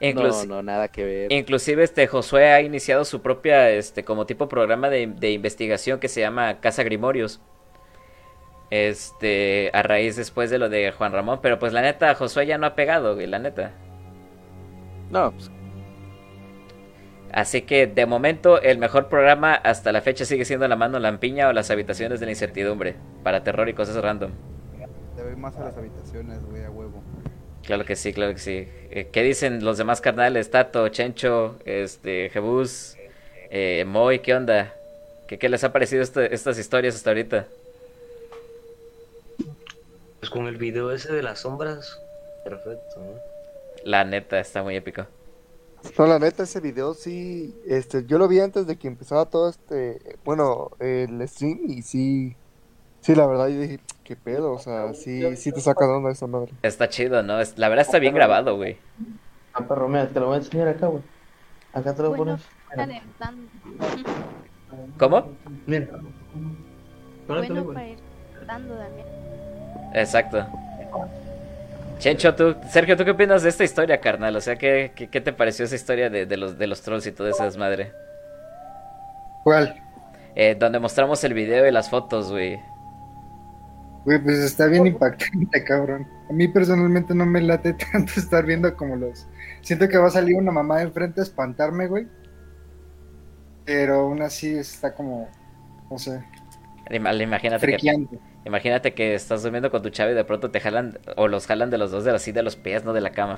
[0.00, 1.32] Inclusi- no, no, nada que ver.
[1.32, 6.08] Inclusive este Josué ha iniciado su propia este como tipo programa de, de investigación que
[6.08, 7.40] se llama Casa Grimorios.
[8.74, 12.56] Este, a raíz después de lo de Juan Ramón, pero pues la neta Josué ya
[12.56, 13.72] no ha pegado, güey, la neta.
[15.10, 15.50] No, pues,
[17.34, 21.48] Así que de momento el mejor programa hasta la fecha sigue siendo La mano lampiña
[21.48, 24.30] o Las habitaciones de la incertidumbre para terror y cosas random.
[25.16, 27.02] Te voy más a las habitaciones, güey, a huevo.
[27.64, 28.68] Claro que sí, claro que sí.
[28.90, 30.50] Eh, ¿Qué dicen los demás carnales?
[30.50, 32.96] Tato, Chencho, este, Jebus,
[33.50, 34.72] eh, Moy, ¿qué onda?
[35.26, 37.46] ¿Qué, qué les ha parecido este- estas historias hasta ahorita?
[40.22, 42.00] Pues con el video ese de las sombras,
[42.44, 43.18] perfecto, ¿no?
[43.82, 45.04] La neta, está muy épico.
[45.98, 49.48] No, la neta, ese video sí, este, yo lo vi antes de que empezara todo
[49.48, 52.36] este, bueno, el stream y sí,
[53.00, 56.12] sí, la verdad, yo dije, qué pedo, o sea, sí, sí te saca de onda
[56.12, 56.52] esa madre.
[56.62, 57.40] Está chido, ¿no?
[57.40, 58.76] Es- la verdad está bien grabado, güey.
[59.54, 61.02] Ah, perro, mira, te lo voy a enseñar acá, güey.
[61.72, 62.46] Acá te lo Bueno, pones.
[62.68, 63.42] calentando.
[65.00, 65.32] ¿Cómo?
[65.66, 65.98] Mira.
[67.26, 67.98] Bueno para ir
[68.34, 69.41] calentando también.
[69.94, 70.46] Exacto.
[71.98, 74.34] Chencho, tú, Sergio, ¿tú qué opinas de esta historia, carnal?
[74.34, 77.06] O sea, ¿qué, qué, qué te pareció esa historia de, de los, de los trolls
[77.06, 77.92] y todo esa desmadre?
[79.44, 79.80] ¿Cuál?
[80.34, 82.58] Eh, donde mostramos el video y las fotos, güey.
[84.04, 86.08] Güey, pues está bien impactante, cabrón.
[86.28, 89.28] A mí personalmente no me late tanto estar viendo como los...
[89.60, 92.08] Siento que va a salir una mamá de enfrente a espantarme, güey.
[93.64, 95.28] Pero aún así está como...
[95.88, 96.20] No sé.
[96.90, 98.18] Ima- Imagínate que, Friqueante.
[98.44, 101.70] Imagínate que estás durmiendo con tu chavo y de pronto te jalan, o los jalan
[101.70, 103.36] de los dos de así de los pies, no de la cama.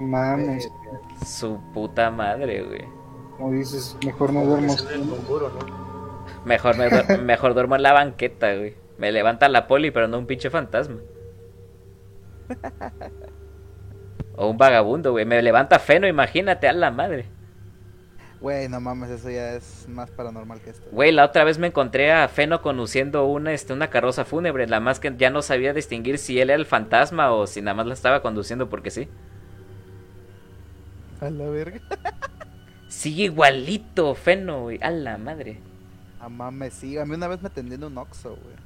[0.00, 0.68] Mames.
[1.24, 2.84] Su puta madre, güey.
[3.36, 4.74] Como dices, mejor no duermo.
[6.44, 8.76] Mejor, me du- mejor duermo en la banqueta, güey.
[8.98, 10.98] Me levanta la poli, pero no un pinche fantasma.
[14.34, 15.26] O un vagabundo, güey.
[15.26, 17.26] Me levanta Feno, imagínate, a la madre.
[18.42, 20.84] Güey, no mames, eso ya es más paranormal que esto.
[20.90, 24.66] Güey, la otra vez me encontré a Feno conduciendo una, este, una carroza fúnebre.
[24.66, 27.76] La más que ya no sabía distinguir si él era el fantasma o si nada
[27.76, 29.08] más la estaba conduciendo porque sí.
[31.20, 31.80] A la verga.
[32.88, 34.80] Sigue igualito, Feno, güey.
[34.82, 35.60] A la madre.
[36.18, 36.98] A mames, sí.
[36.98, 38.56] A mí una vez me atendí en un Oxxo, güey.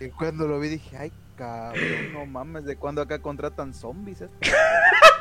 [0.00, 4.22] Y cuando lo vi dije, ay, cabrón, no mames, ¿de cuándo acá contratan zombies?
[4.22, 4.36] esto?"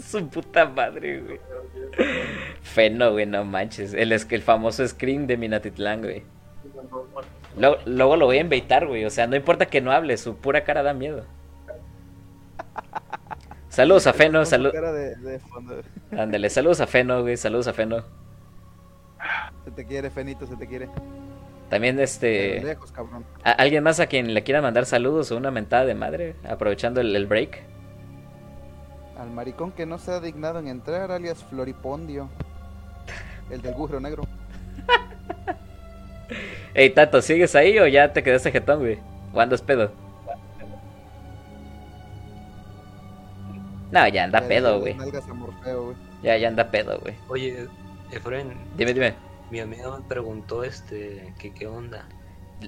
[0.00, 1.40] Su puta madre, güey.
[2.62, 3.92] Feno, güey, no manches.
[3.94, 6.22] El, el famoso screen de Minatitlán, güey.
[7.58, 9.04] Luego, luego lo voy a invitar, güey.
[9.04, 11.24] O sea, no importa que no hable, su pura cara da miedo.
[13.68, 14.74] Saludos a Feno, saludos.
[16.16, 18.04] Ándale, saludos a Feno, güey, saludos a Feno.
[19.64, 20.88] Se te quiere, Fenito, se te quiere.
[21.70, 22.60] También este...
[22.62, 23.24] lejos, cabrón.
[23.44, 26.34] ¿a- ¿Alguien más a quien le quiera mandar saludos o una mentada de madre?
[26.46, 27.62] Aprovechando el, el break.
[29.22, 32.28] Al maricón que no se ha dignado en entrar, alias Floripondio.
[33.50, 34.24] El del burro negro.
[36.74, 38.98] Ey, Tato, ¿sigues ahí o ya te quedaste jetón, güey?
[39.32, 39.92] ¿O andas pedo?
[43.92, 44.96] No, ya anda Ya pedo, güey.
[46.24, 47.14] Ya, ya anda pedo, güey.
[47.28, 47.68] Oye,
[48.10, 48.52] Efren.
[48.76, 49.14] Dime, dime.
[49.52, 52.08] Mi amigo me preguntó este que qué onda.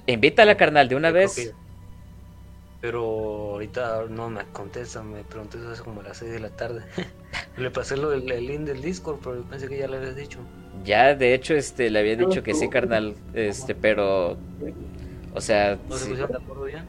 [0.05, 1.35] Invítala, carnal, de una vez.
[1.35, 1.64] que-
[2.85, 3.01] Pero
[3.53, 6.83] ahorita no me contesta, me preguntó eso hace como a las 6 de la tarde.
[7.57, 10.15] le pasé lo, el, el link del Discord, pero yo pensé que ya le habías
[10.15, 10.37] dicho.
[10.83, 13.15] Ya, de hecho, este, le había dicho que sí, carnal.
[13.33, 14.37] Este, pero.
[15.33, 15.79] O sea.
[15.89, 16.09] ¿No se sí.
[16.11, 16.85] pusieron de acuerdo ya?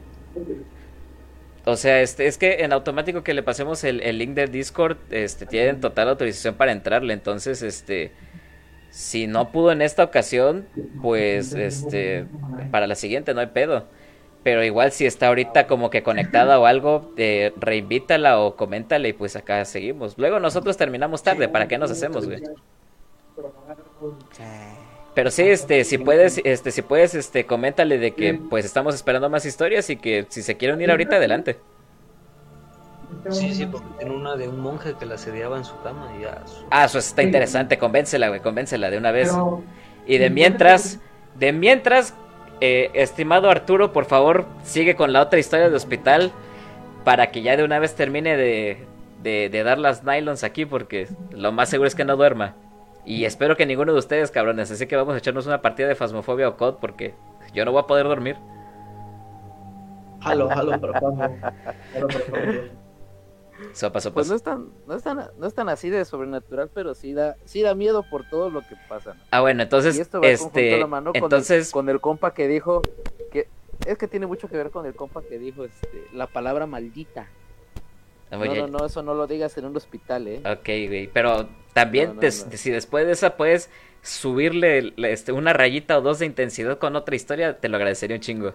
[1.64, 4.98] O sea, este, es que en automático que le pasemos el, el link del Discord,
[5.08, 7.14] este, tienen total autorización para entrarle.
[7.14, 8.12] Entonces, este,
[8.90, 10.68] si no pudo en esta ocasión,
[11.00, 12.26] pues, este,
[12.70, 13.88] para la siguiente no hay pedo.
[14.46, 19.12] Pero igual si está ahorita como que conectada o algo, eh, reinvítala o coméntale y
[19.12, 20.16] pues acá seguimos.
[20.18, 22.40] Luego nosotros terminamos tarde, ¿para qué nos hacemos, güey?
[25.14, 29.28] Pero sí, este, si puedes, este, si puedes, este, coméntale de que pues estamos esperando
[29.28, 31.56] más historias y que si se quiere unir ahorita, adelante.
[33.30, 36.22] Sí, sí, porque tiene una de un monje que la sediaba en su cama y
[36.22, 36.46] ya.
[36.46, 39.32] su- Ah, eso está interesante, convéncela, güey, convéncela de una vez.
[40.06, 41.00] Y de mientras,
[41.34, 42.14] de mientras,
[42.60, 46.32] eh, estimado Arturo, por favor, sigue con la otra historia de hospital
[47.04, 48.86] para que ya de una vez termine de,
[49.22, 52.54] de, dar las nylons aquí porque lo más seguro es que no duerma.
[53.04, 55.94] Y espero que ninguno de ustedes, cabrones, así que vamos a echarnos una partida de
[55.94, 57.14] Fasmofobia o COD porque
[57.54, 58.36] yo no voy a poder dormir.
[60.20, 60.92] Jalo, jalo, pero
[61.92, 62.76] pero cuando.
[63.72, 64.14] Sopa, sopa.
[64.14, 67.12] Pues no es tan, no es tan, no es tan así de sobrenatural, pero sí
[67.12, 69.14] da, sí da miedo por todo lo que pasa.
[69.14, 69.20] ¿no?
[69.30, 72.00] Ah, bueno, entonces, Y esto va conjunto este, la mano con el- entonces, con el
[72.00, 72.82] compa que dijo
[73.30, 73.48] que
[73.86, 77.28] es que tiene mucho que ver con el compa que dijo este, la palabra maldita.
[78.32, 80.40] Oye, No, no, no, eso no lo digas en un hospital, ¿eh?
[80.44, 82.56] Ok, güey, pero también No, no, des- no.
[82.56, 83.70] si después de esa puedes
[84.02, 88.16] subirle le- este, una rayita o dos de intensidad con otra historia, te lo agradecería
[88.16, 88.54] un chingo.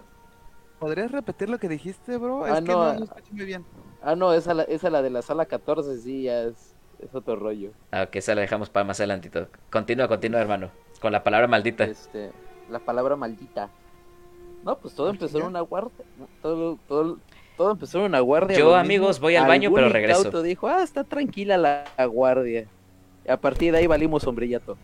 [0.78, 2.44] ¿Podrías repetir lo que dijiste, bro?
[2.44, 2.94] Ah, es que no, no, ah.
[2.98, 3.64] no escuché muy bien.
[4.02, 7.70] Ah, no, esa esa la de la sala 14, sí, ya es, es otro rollo.
[7.90, 9.48] Ah, ok, esa la dejamos para más adelantito.
[9.70, 10.70] Continúa, continúa, hermano.
[11.00, 11.84] Con la palabra maldita.
[11.84, 12.30] Este,
[12.70, 13.70] la palabra maldita.
[14.64, 16.04] No, pues todo empezó en una guardia.
[16.40, 17.18] Todo, todo,
[17.56, 18.56] todo empezó en una guardia.
[18.56, 20.42] Yo, amigos, voy al baño, pero regreso.
[20.42, 22.66] dijo, ah, está tranquila la, la guardia.
[23.24, 24.78] Y a partir de ahí valimos sombrilla todos.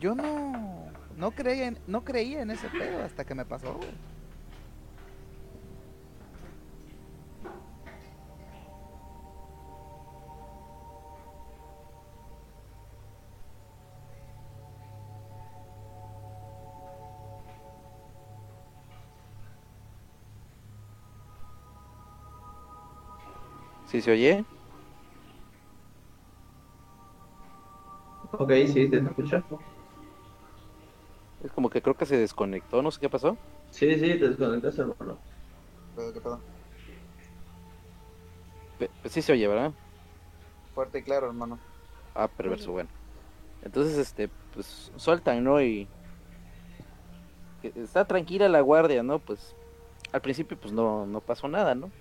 [0.00, 0.86] Yo no
[1.16, 3.78] no creía en, no creía en ese pedo hasta que me pasó.
[23.86, 24.44] ¿Sí se oye?
[28.38, 29.44] Ok, sí, te escucho.
[31.40, 33.40] Es como que creo que se desconectó, no sé qué pasó.
[33.70, 35.22] Sí, sí, te desconectas, hermano.
[35.94, 36.44] ¿Qué pedo?
[38.76, 39.74] Pe- pues sí se oye, ¿verdad?
[40.72, 41.60] Fuerte y claro, hermano.
[42.14, 42.90] Ah, perverso, bueno.
[43.62, 45.62] Entonces, este, pues sueltan, ¿no?
[45.62, 45.92] Y
[47.62, 49.20] está tranquila la guardia, ¿no?
[49.20, 49.56] Pues
[50.12, 51.94] al principio, pues no, no pasó nada, ¿no?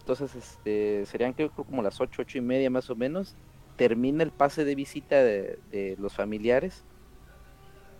[0.00, 3.38] Entonces, este, serían creo que como las ocho, ocho y media más o menos.
[3.76, 6.84] Termina el pase de visita de, los familiares.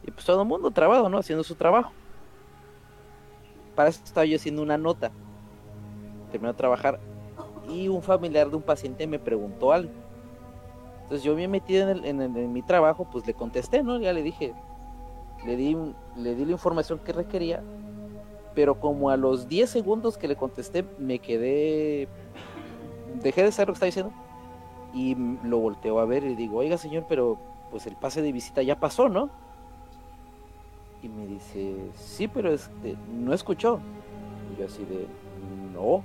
[0.07, 1.19] Y pues todo el mundo trabado, ¿no?
[1.19, 1.93] Haciendo su trabajo.
[3.75, 5.11] Para eso estaba yo haciendo una nota.
[6.31, 7.01] Terminó de trabajar.
[7.69, 9.91] Y un familiar de un paciente me preguntó algo.
[11.03, 13.99] Entonces yo bien metido en, el- en el- en mi trabajo, pues le contesté, ¿no?
[13.99, 14.55] Ya le dije,
[15.45, 15.77] le di,
[16.17, 17.63] le di la información que requería,
[18.55, 22.09] pero como a los 10 segundos que le contesté, me quedé,
[23.23, 24.13] dejé de saber lo que estaba diciendo
[24.95, 27.39] y lo volteo a ver y digo, oiga señor, pero
[27.71, 29.29] pues el pase de visita ya pasó, ¿no?
[31.03, 32.55] Y me dice, sí, pero
[33.13, 33.81] no escuchó.
[34.53, 35.07] Y yo así de,
[35.75, 36.03] no,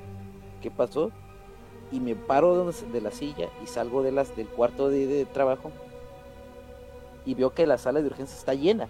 [0.61, 1.11] ¿qué pasó?
[1.92, 5.72] y me paro de, la silla y salgo de las, del cuarto de, de trabajo
[7.26, 8.88] y veo que la sala de urgencia está llena,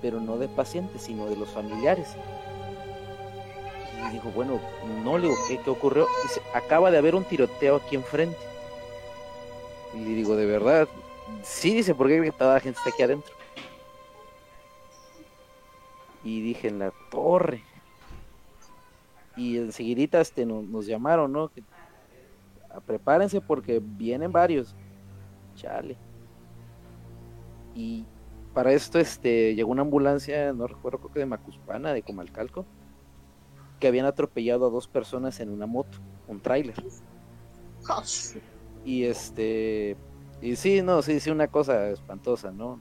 [0.00, 2.14] pero no de pacientes, sino de los familiares.
[4.08, 4.60] Y digo, bueno,
[5.04, 6.06] no le digo, ¿qué, qué ocurrió?
[6.22, 8.36] Dice, acaba de haber un tiroteo aquí enfrente.
[9.94, 10.88] Y le digo, ¿de verdad?
[11.42, 13.32] Sí, dice, porque toda la gente está aquí adentro.
[16.24, 17.62] Y dije, en la torre.
[19.36, 21.48] Y enseguidita este, nos, nos llamaron, ¿no?
[21.48, 21.62] Que
[22.70, 24.74] a- prepárense porque vienen varios.
[25.56, 25.96] Chale.
[27.74, 28.04] Y
[28.54, 32.66] para esto este llegó una ambulancia, no recuerdo, creo que de Macuspana, de Comalcalco,
[33.80, 35.98] que habían atropellado a dos personas en una moto,
[36.28, 36.74] un tráiler.
[38.84, 39.96] Y este
[40.40, 42.80] y sí, no, sí, sí, una cosa espantosa, ¿no?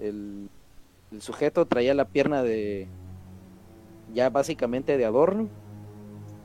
[0.00, 0.48] El,
[1.12, 2.88] el sujeto traía la pierna de
[4.12, 5.48] ya básicamente de adorno.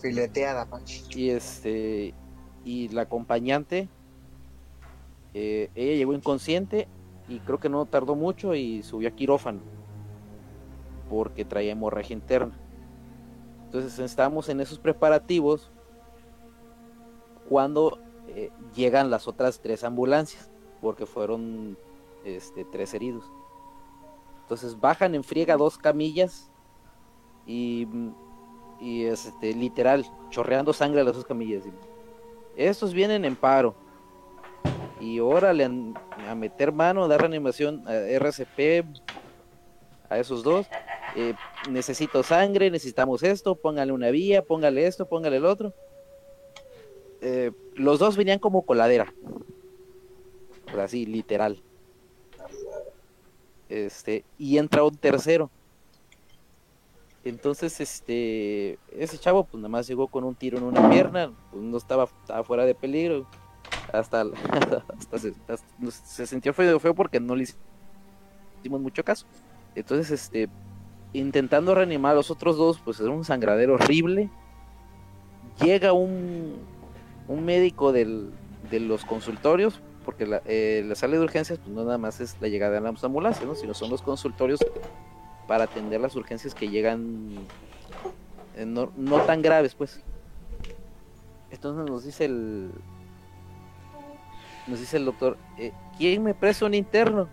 [0.01, 0.67] Fileteada,
[1.15, 2.13] y este
[2.63, 3.89] y la acompañante
[5.33, 6.87] eh, ella llegó inconsciente
[7.27, 9.59] y creo que no tardó mucho y subió a quirófano
[11.09, 12.57] porque traía hemorragia interna.
[13.65, 15.71] Entonces estábamos en esos preparativos
[17.47, 17.99] cuando
[18.35, 20.49] eh, llegan las otras tres ambulancias
[20.81, 21.77] porque fueron
[22.23, 23.25] este, tres heridos.
[24.41, 26.49] Entonces bajan en friega dos camillas
[27.45, 27.87] y
[28.81, 31.63] y este literal chorreando sangre a las dos camillas.
[32.55, 33.75] Estos vienen en paro.
[35.01, 35.93] Y órale an-
[36.27, 38.85] a meter mano dar reanimación a RCP
[40.09, 40.67] a esos dos.
[41.15, 41.33] Eh,
[41.69, 45.73] necesito sangre necesitamos esto póngale una vía póngale esto póngale el otro
[47.21, 49.13] Eh, los dos venían como coladera
[50.73, 51.61] sea, así literal
[53.67, 55.49] este y entra un tercero
[57.25, 61.61] entonces, este, ese chavo, pues nada más llegó con un tiro en una pierna, pues
[61.61, 63.27] no estaba, estaba fuera de peligro,
[63.91, 64.21] hasta,
[64.97, 67.45] hasta, se, hasta se sintió feo, feo porque no le
[68.61, 69.25] hicimos mucho caso.
[69.75, 70.49] Entonces, este,
[71.11, 74.29] intentando reanimar a los otros dos, pues era un sangradero horrible.
[75.61, 76.55] Llega un,
[77.29, 78.31] un médico del,
[78.69, 82.35] de los consultorios, porque la, eh, la sala de urgencias, pues no nada más es
[82.41, 83.55] la llegada de las ambulancias, ¿no?
[83.55, 84.59] sino son los consultorios
[85.47, 87.29] para atender las urgencias que llegan
[88.55, 90.01] eh, no, no tan graves, pues.
[91.49, 92.71] Entonces nos dice el
[94.67, 97.27] nos dice el doctor, eh, ¿quién me presta un interno?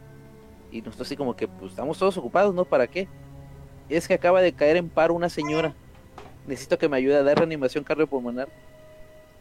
[0.71, 2.65] Y nosotros así como que pues estamos todos ocupados, ¿no?
[2.65, 3.09] ¿Para qué?
[3.89, 5.75] Es que acaba de caer en paro una señora.
[6.47, 8.49] Necesito que me ayude a dar reanimación cardiopulmonar.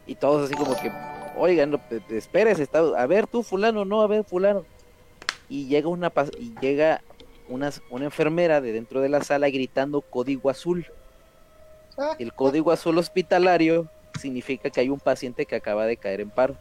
[0.08, 0.92] Y todos así como que,
[1.38, 4.64] oigan, no, pe- pe- espérese, está, a ver tú fulano, no, a ver fulano.
[5.50, 7.02] Y llega una y llega
[7.50, 10.86] una, una enfermera de dentro de la sala gritando código azul.
[12.20, 13.88] El código azul hospitalario
[14.20, 16.56] significa que hay un paciente que acaba de caer en paro.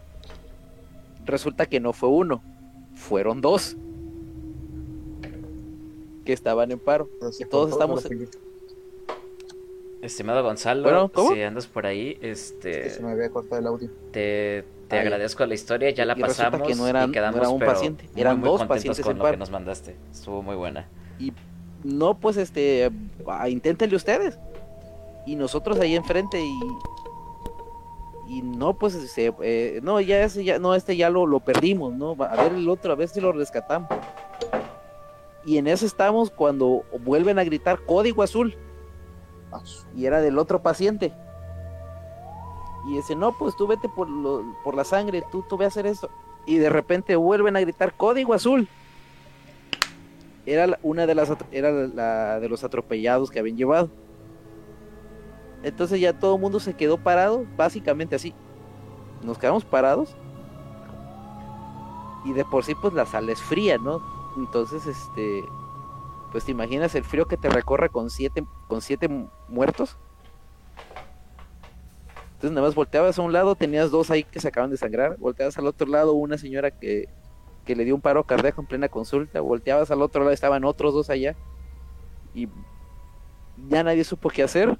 [1.25, 2.43] Resulta que no fue uno,
[2.95, 3.77] fueron dos
[6.25, 7.09] que estaban en paro.
[7.41, 8.05] Y todos estamos
[10.05, 11.33] Estimado Gonzalo, Bueno, ¿cómo?
[11.33, 13.89] si andas por ahí, este, Se me había cortado el audio.
[14.13, 17.43] te, te agradezco la historia, ya la Y pasamos que no eran- y quedamos no
[17.43, 19.39] era un pero paciente, eran muy dos pacientes con en lo que paro.
[19.39, 19.97] nos mandaste.
[20.13, 20.87] Estuvo muy buena.
[21.19, 21.33] Y
[21.83, 22.91] no, pues este,
[23.27, 24.39] ah, inténtenle ustedes.
[25.27, 26.59] Y nosotros ahí enfrente y
[28.27, 31.93] y no, pues se, eh, no, ya ese ya, no, este ya lo, lo perdimos,
[31.95, 32.17] ¿no?
[32.25, 33.89] A ver el otro, a ver si lo rescatamos.
[35.47, 38.57] Y en eso estamos cuando vuelven a gritar código azul.
[39.97, 41.13] Y era del otro paciente.
[42.87, 45.87] Y dice, no, pues tú vete por, lo- por la sangre, tú, tú a hacer
[45.87, 46.11] eso.
[46.47, 48.69] y de repente vuelven a gritar código azul.
[50.47, 53.89] Era una de las era la de los atropellados que habían llevado.
[55.63, 58.35] Entonces ya todo el mundo se quedó parado, básicamente así.
[59.23, 60.15] Nos quedamos parados.
[62.27, 64.03] Y de por sí pues la sala es fría, ¿no?
[64.37, 65.43] Entonces este
[66.35, 69.97] pues te imaginas el frío que te recorre con siete con siete mu- muertos.
[72.33, 75.17] Entonces nada más volteabas a un lado, tenías dos ahí que se acaban de sangrar,
[75.19, 77.09] volteabas al otro lado una señora que,
[77.65, 80.93] que le dio un paro cardíaco en plena consulta, volteabas al otro lado, estaban otros
[80.93, 81.37] dos allá
[82.35, 82.49] y
[83.69, 84.77] ya nadie supo qué hacer.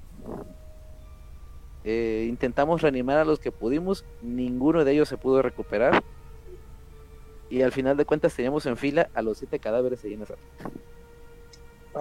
[1.85, 6.03] Eh, intentamos reanimar a los que pudimos, ninguno de ellos se pudo recuperar
[7.49, 10.27] y al final de cuentas teníamos en fila a los siete cadáveres ahí en la.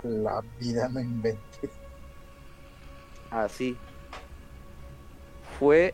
[0.02, 1.70] La vida no inventes.
[3.30, 3.78] Así.
[5.60, 5.94] Fue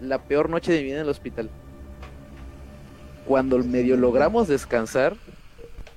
[0.00, 1.50] la peor noche de mi vida en el hospital.
[3.26, 5.16] Cuando medio logramos descansar,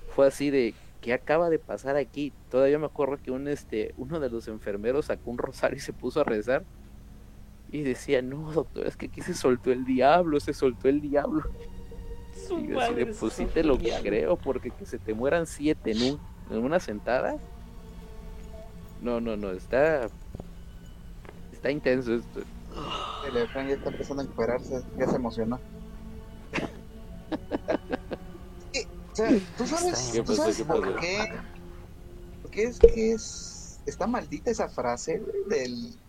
[0.10, 2.34] fue así de ¿qué acaba de pasar aquí?
[2.50, 5.94] Todavía me acuerdo que un este uno de los enfermeros sacó un rosario y se
[5.94, 6.64] puso a rezar
[7.72, 11.44] y decía, "No, doctor, es que aquí se soltó el diablo, se soltó el diablo."
[12.48, 14.10] Su Y yo así de, madre, pues se sí te soltó lo el diablo".
[14.10, 16.20] creo, porque que se te mueran siete en, un,
[16.50, 17.40] en una sentada.
[19.00, 20.12] No, no, no, está
[21.52, 22.42] está intenso esto.
[23.22, 25.66] El Efraín ya está empezando a encuerarse, ya se emocionó.
[29.12, 30.44] O sea, ¿tú sabes, ¿Qué ¿tú pasó?
[30.44, 30.96] sabes ¿Qué por pasó?
[30.96, 31.46] qué?
[32.42, 33.82] Porque es que es.
[33.86, 36.02] Está maldita esa frase, del.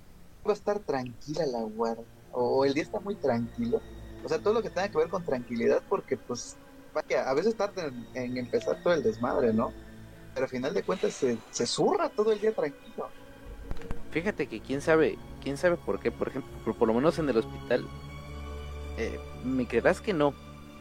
[0.47, 2.05] Va a estar tranquila la guarda.
[2.31, 3.85] O el día está muy tranquilo.
[4.23, 6.61] O sea, todo lo que tenga que ver con tranquilidad, porque, pues,
[6.93, 9.77] vaya, a veces tarda en, en empezar todo el desmadre, ¿no?
[10.37, 13.09] Pero al final de cuentas se, se zurra todo el día tranquilo.
[14.11, 17.31] Fíjate que quién sabe, quién sabe por qué, por ejemplo, por, por lo menos en
[17.31, 17.87] el hospital,
[18.99, 20.35] eh, me creerás que no,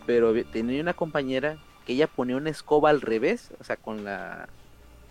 [0.05, 4.49] pero tenía una compañera que ella ponía una escoba al revés, o sea, con la,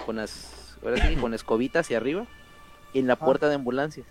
[0.05, 2.27] con las, ahora sí, con escobita hacia arriba,
[2.93, 4.07] en la puerta de ambulancias.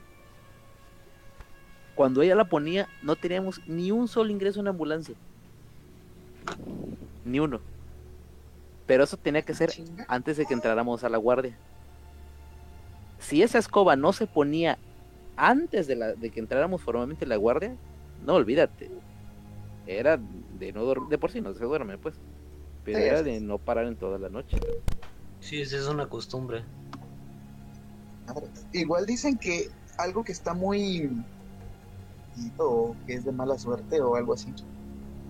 [1.94, 5.14] Cuando ella la ponía, no teníamos ni un solo ingreso en ambulancia.
[7.24, 7.60] Ni uno.
[8.86, 9.72] Pero eso tenía que ser
[10.08, 11.58] antes de que entráramos a la guardia.
[13.20, 14.78] Si esa escoba no se ponía
[15.38, 17.76] antes de, la, de que entráramos formalmente a la guardia,
[18.26, 18.92] no olvídate.
[19.88, 20.20] Era
[20.60, 22.16] de no dormir, de por sí no se duerme, pues.
[22.84, 24.58] Pero Sí, era de no parar en toda la noche.
[25.40, 26.64] Sí, esa es una costumbre.
[28.72, 31.10] Igual dicen que algo que está muy
[32.58, 34.52] o que es de mala suerte o algo así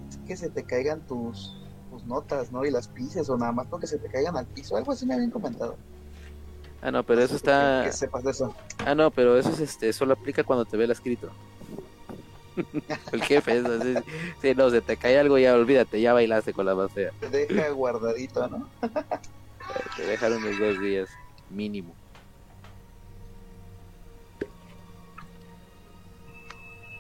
[0.10, 1.63] es que se te caigan tus,
[2.04, 2.66] tus notas, ¿no?
[2.66, 5.16] Y las pises o nada más porque se te caigan al piso, algo así me
[5.16, 5.78] habían comentado.
[6.82, 7.84] Ah, no, pero eso está.
[7.86, 8.54] Que sepas de eso.
[8.86, 11.32] Ah, no, pero eso es este, solo aplica cuando te ve el escrito.
[13.12, 13.96] el jefe, eso, sí,
[14.42, 17.12] sí, no, se te cae algo, ya olvídate, ya bailaste con la más fea.
[17.20, 18.70] Te deja guardadito, ¿no?
[19.96, 21.10] Te dejaron unos dos días,
[21.50, 21.96] mínimo.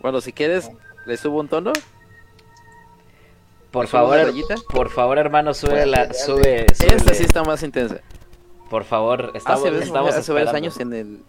[0.01, 0.69] Bueno, si quieres,
[1.05, 1.73] le subo un tono.
[3.73, 4.33] Por ¿Le subo favor,
[4.71, 7.97] por favor, hermano, sube la, sube, Esta sí está más intensa.
[8.69, 11.19] Por favor, estamos, hace, veces- estamos hace varios años en el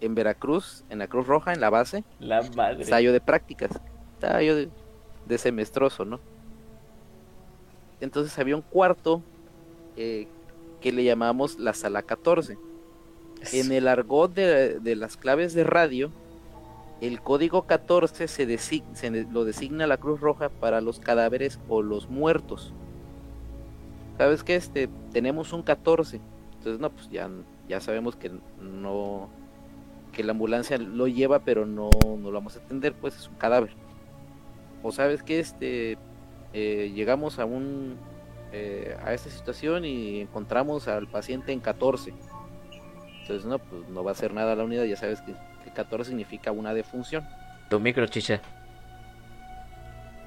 [0.00, 2.84] en Veracruz, en la Cruz Roja, en la base, La madre.
[2.84, 3.70] estaba yo de prácticas,
[4.14, 4.68] estaba yo de,
[5.26, 6.20] de semestroso, ¿no?
[8.00, 9.22] Entonces había un cuarto
[9.96, 10.28] eh,
[10.80, 12.56] que le llamamos la sala 14.
[13.52, 16.12] En el argot de, de las claves de radio,
[17.00, 22.72] el código 14 se, lo designa la Cruz Roja para los cadáveres o los muertos.
[24.16, 24.56] ¿Sabes qué?
[24.56, 26.20] Este, tenemos un 14.
[26.56, 27.30] Entonces, no, pues ya,
[27.68, 29.28] ya sabemos que no,
[30.12, 33.36] que la ambulancia lo lleva, pero no, no lo vamos a atender, pues es un
[33.36, 33.70] cadáver.
[34.82, 35.98] O sabes que este,
[36.52, 37.96] eh, llegamos a un,
[38.52, 42.12] eh, a esta situación y encontramos al paciente en 14.
[43.20, 45.34] Entonces, no, pues no va a hacer nada la unidad, ya sabes que
[45.78, 47.24] 14 significa una defunción.
[47.70, 48.40] Tu micro, chicha.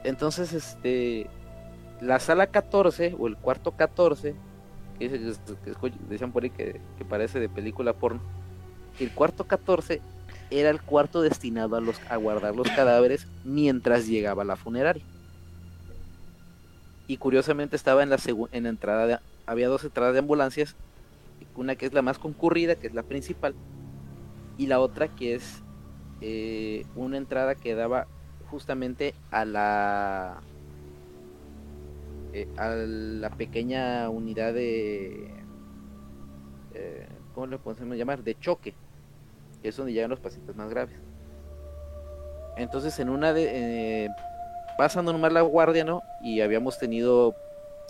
[0.05, 1.27] Entonces, este,
[1.99, 4.33] la sala 14 o el cuarto 14,
[4.97, 8.21] que, que escuch- decían por ahí que, que parece de película porno,
[8.99, 9.99] el cuarto 14
[10.49, 15.03] era el cuarto destinado a, los, a guardar los cadáveres mientras llegaba la funeraria.
[17.07, 18.17] Y curiosamente estaba en la,
[18.53, 20.75] en la entrada, de, había dos entradas de ambulancias,
[21.55, 23.53] una que es la más concurrida, que es la principal,
[24.61, 25.63] y la otra que es
[26.21, 28.07] eh, una entrada que daba
[28.49, 30.41] justamente a la
[32.33, 35.31] eh, a la pequeña unidad de
[36.73, 38.23] eh, ¿cómo le podemos llamar?
[38.23, 38.75] de choque
[39.61, 40.99] que es donde llegan los pacientes más graves
[42.57, 44.09] entonces en una de eh,
[44.77, 46.01] pasa normal la guardia, ¿no?
[46.21, 47.35] Y habíamos tenido,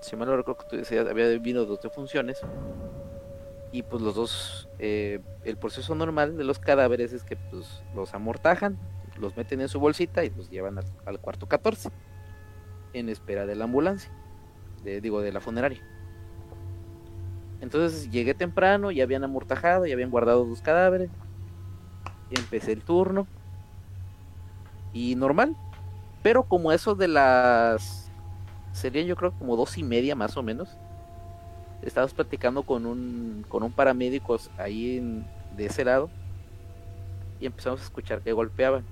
[0.02, 2.42] si mal no recuerdo, que tú decías, había habido dos defunciones.
[3.72, 8.14] Y pues los dos, eh, el proceso normal de los cadáveres es que pues los
[8.14, 8.78] amortajan,
[9.20, 11.90] los meten en su bolsita y los llevan al, al cuarto 14
[12.94, 14.12] en espera de la ambulancia,
[14.84, 15.82] de, digo, de la funeraria.
[17.62, 21.10] Entonces llegué temprano, ya habían amortajado, ya habían guardado dos cadáveres.
[22.32, 23.28] Empecé el turno.
[24.94, 25.56] Y normal.
[26.24, 28.12] Pero como eso de las...
[28.74, 30.76] Serían yo creo como dos y media más o menos.
[31.82, 35.24] Estábamos platicando con un, con un paramédico ahí
[35.56, 36.10] de ese lado.
[37.40, 38.84] Y empezamos a escuchar que golpeaban.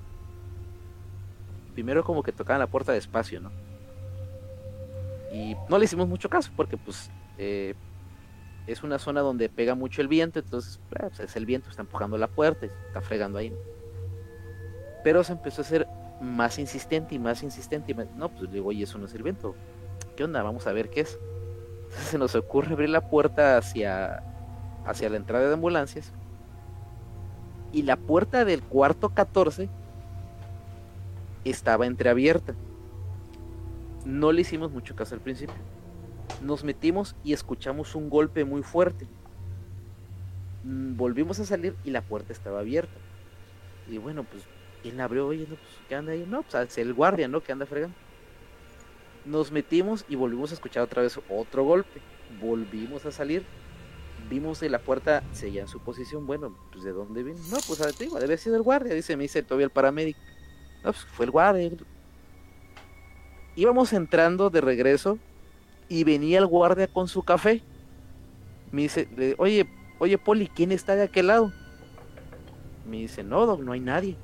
[1.74, 3.52] Primero como que tocaban la puerta despacio, ¿no?
[5.32, 7.76] Y no le hicimos mucho caso porque pues eh,
[8.66, 12.18] es una zona donde pega mucho el viento, entonces pues, es el viento, está empujando
[12.18, 13.54] la puerta, está fregando ahí.
[15.04, 15.88] Pero se empezó a hacer
[16.22, 17.92] más insistente y más insistente.
[17.92, 19.56] Y más- No, pues digo, oye, eso no es el viento.
[20.18, 20.44] ¿Qué onda?
[20.44, 21.18] Vamos a ver qué es.
[21.90, 24.24] Entonces se nos ocurre abrir la puerta hacia,
[24.86, 26.14] hacia la entrada de ambulancias.
[27.72, 29.70] Y la puerta del cuarto 14
[31.46, 32.54] estaba entreabierta.
[34.06, 35.56] No le hicimos mucho caso al principio.
[36.44, 39.08] Nos metimos y escuchamos un golpe muy fuerte.
[40.64, 42.94] Mm, Volvimos a salir y la puerta estaba abierta.
[43.90, 44.44] Y bueno, pues,
[44.84, 45.28] ¿quién abrió?
[45.28, 46.26] Oye, pues, ¿qué anda ahí?
[46.28, 47.42] No, pues, es el guardia, ¿no?
[47.42, 47.96] Que anda fregando.
[49.26, 52.02] Nos metimos y volvimos a escuchar otra vez otro golpe.
[52.42, 53.44] Volvimos a salir.
[54.30, 56.28] Vimos que la puerta seguía en su posición.
[56.28, 57.40] Bueno, pues, ¿de dónde viene?
[57.50, 58.94] No, pues, a ti, debe haber sido el guardia.
[58.94, 60.20] Dice, me dice todavía el paramédico.
[60.84, 61.72] No, pues, fue el guardia.
[63.56, 65.18] Íbamos entrando de regreso
[65.90, 67.62] y venía el guardia con su café.
[68.72, 69.68] Me dice, oye,
[69.98, 71.52] oye, Poli, ¿quién está de aquel lado?
[72.88, 74.16] Me dice, no, Doc, no hay nadie.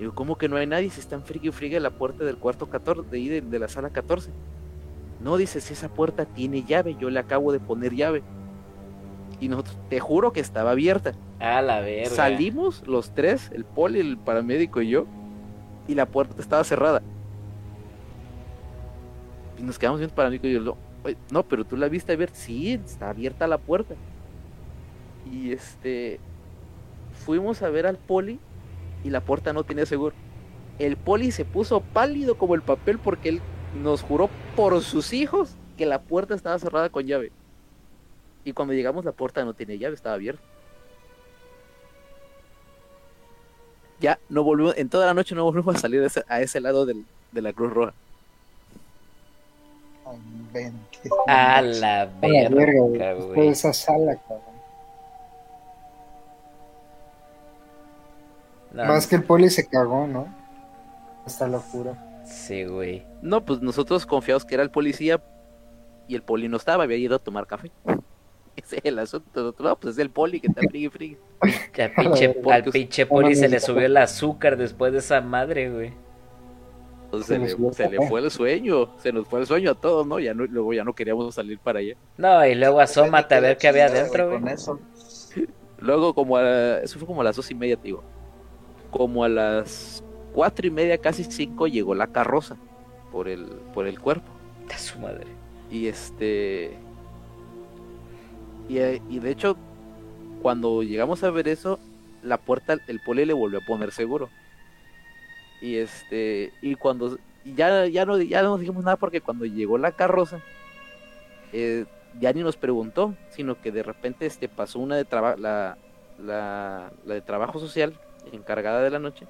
[0.00, 0.88] Digo, ¿cómo que no hay nadie?
[0.88, 3.68] Si están frigue y frigue la puerta del cuarto 14, de ahí de, de la
[3.68, 4.30] sala 14.
[5.22, 8.22] No, dice, si esa puerta tiene llave, yo le acabo de poner llave.
[9.40, 11.12] Y nosotros, te juro que estaba abierta.
[11.38, 12.08] A la verga.
[12.14, 15.04] Salimos los tres, el poli, el paramédico y yo,
[15.86, 17.02] y la puerta estaba cerrada.
[19.58, 22.12] Y nos quedamos viendo el paramédico y yo, "No, oye, no, pero tú la viste
[22.14, 22.36] abierta.
[22.36, 23.94] Sí, está abierta la puerta.
[25.30, 26.20] Y este,
[27.26, 28.38] fuimos a ver al poli
[29.04, 30.14] y la puerta no tenía seguro.
[30.78, 33.40] El poli se puso pálido como el papel porque él
[33.82, 37.30] nos juró por sus hijos que la puerta estaba cerrada con llave.
[38.44, 40.42] Y cuando llegamos la puerta no tenía llave, estaba abierta.
[44.00, 46.60] Ya no volvimos, en toda la noche no volvimos a salir a ese, a ese
[46.60, 47.92] lado del- de la Cruz Roja.
[51.26, 53.48] A la verga, de güey.
[53.48, 54.49] esa sala, cabrón.
[58.72, 60.34] Más que el poli se cagó, ¿no?
[61.26, 61.96] Hasta lo juro.
[62.24, 63.04] Sí, güey.
[63.22, 65.22] No, pues nosotros confiados que era el policía
[66.06, 67.70] y el poli no estaba, había ido a tomar café.
[68.56, 69.54] Ese es el asunto.
[69.58, 71.18] No, pues es el poli que está friegue friegue.
[71.78, 75.92] Al pinche, al pinche poli se le subió el azúcar después de esa madre, güey.
[77.04, 80.06] Entonces Se se, le se fue el sueño, se nos fue el sueño a todos,
[80.06, 80.20] ¿no?
[80.20, 81.96] Ya no, luego ya no queríamos salir para allá.
[82.16, 84.54] No, y luego asómate a ver qué había adentro, güey.
[85.78, 88.04] Luego como a eso fue como a las dos y media, te digo.
[88.90, 90.02] Como a las
[90.32, 92.56] cuatro y media, casi cinco, llegó la carroza
[93.12, 94.30] por el, por el cuerpo.
[94.72, 95.26] A su madre.
[95.70, 96.76] Y este.
[98.68, 99.56] Y, eh, y de hecho,
[100.42, 101.78] cuando llegamos a ver eso,
[102.22, 104.28] la puerta, el poli le volvió a poner seguro.
[105.60, 106.52] Y este.
[106.62, 107.18] Y cuando.
[107.44, 110.40] Ya, ya, no, ya no dijimos nada porque cuando llegó la carroza,
[111.52, 111.86] eh,
[112.20, 115.78] ya ni nos preguntó, sino que de repente este, pasó una de trabajo, la,
[116.18, 117.94] la, la de trabajo social,
[118.32, 119.26] encargada de la noche,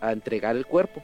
[0.00, 1.02] a entregar el cuerpo.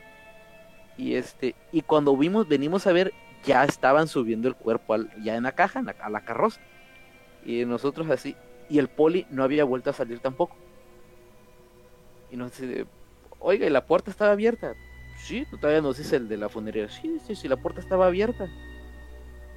[0.97, 3.13] Y este, y cuando vimos, venimos a ver,
[3.45, 6.61] ya estaban subiendo el cuerpo al- ya en la caja, a la carroza.
[7.45, 8.37] Y nosotros así,
[8.69, 10.57] y el poli no había vuelto a salir tampoco.
[12.31, 12.87] Y nos dice,
[13.39, 14.75] oiga, ¿y la puerta estaba abierta?
[15.17, 18.47] Sí, todavía nos dice el de la funeraria, sí, sí, sí, la puerta estaba abierta.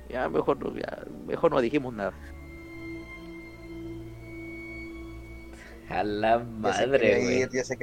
[0.10, 2.14] Ya mejor no, ya, mejor no dijimos nada.
[5.94, 7.48] A la madre, güey.
[7.54, 7.78] ya se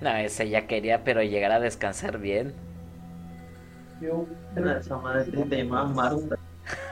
[0.00, 2.54] No, ese ya quería, pero llegar a descansar bien.
[4.00, 6.38] Yo, era esa madre llamaba Marta.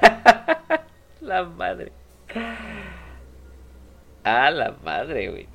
[1.22, 1.92] La madre.
[4.22, 5.48] A la madre, güey.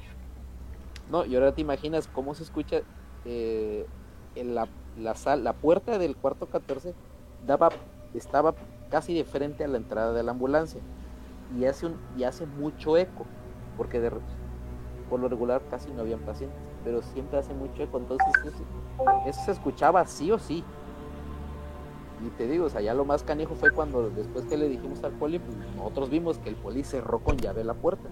[1.11, 2.81] No, y ahora te imaginas cómo se escucha
[3.25, 3.85] eh,
[4.35, 4.67] en la,
[4.97, 6.93] la, sal- la puerta del cuarto 14
[7.45, 7.69] daba,
[8.13, 8.55] estaba
[8.89, 10.81] casi de frente a la entrada de la ambulancia
[11.57, 13.25] y hace, un, y hace mucho eco,
[13.77, 14.11] porque de
[15.09, 16.57] por lo regular casi no habían pacientes.
[16.83, 18.27] pero siempre hace mucho eco, entonces
[19.25, 20.63] eso, se escuchaba sí o sí.
[22.25, 25.03] Y te digo, o sea, ya lo más canijo fue cuando después que le dijimos
[25.03, 28.09] al poli, pues nosotros vimos que el poli cerró con llave la puerta.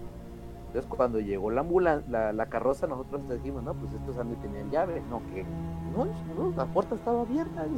[0.68, 4.36] Entonces cuando llegó la ambulancia, la, carroza, nosotros le dijimos, no, pues estos han de
[4.36, 5.02] tenían llave.
[5.10, 5.44] No, que
[5.94, 7.64] no, no, la puerta estaba abierta.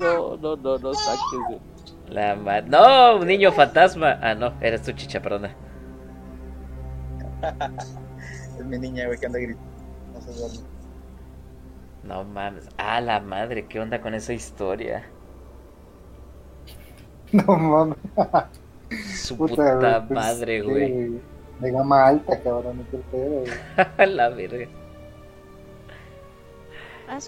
[0.00, 1.60] no, no, no, no saques.
[2.08, 4.18] La ma- No, un niño fantasma.
[4.22, 5.54] Ah, no, eres tu chicha, perdona.
[8.58, 9.68] Es mi niña, güey, que anda gritando.
[12.04, 12.04] No.
[12.04, 12.68] No mames.
[12.76, 15.04] Ah, la madre, ¿qué onda con esa historia?
[17.32, 17.96] No mames.
[19.14, 21.20] Su puta, pues, madre, güey.
[21.60, 24.06] De gama alta, cabrón, qué pedo, güey.
[24.14, 24.66] la verga.
[27.08, 27.18] Ah,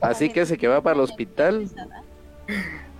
[0.00, 1.68] Así que se que va para el hospital.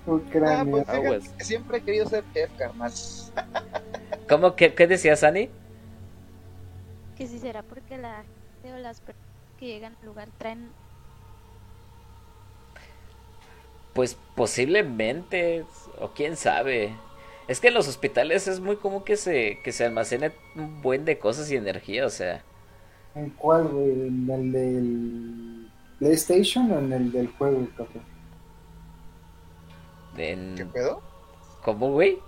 [0.07, 1.35] Un Ah, pues fíjate Aguas.
[1.39, 2.93] que siempre he querido ser chef, carnal.
[4.29, 4.57] ¿Cómo?
[4.57, 5.51] ¿Qué, qué decías, Ani?
[7.17, 9.27] Que si será porque la gente o las personas
[9.57, 10.77] que llegan al lugar traen
[13.93, 15.65] Pues posiblemente,
[16.01, 17.03] o quién sabe.
[17.49, 21.05] Es que en los hospitales es muy común que se, que se almacene un buen
[21.05, 22.45] de cosas y energía, o sea.
[23.15, 23.91] ¿En cuál, güey?
[24.09, 28.14] ¿En el del PlayStation o en el del juego, cabrón?
[30.17, 30.57] En...
[30.57, 31.03] ¿Qué pedo?
[31.63, 32.19] ¿Cómo, güey?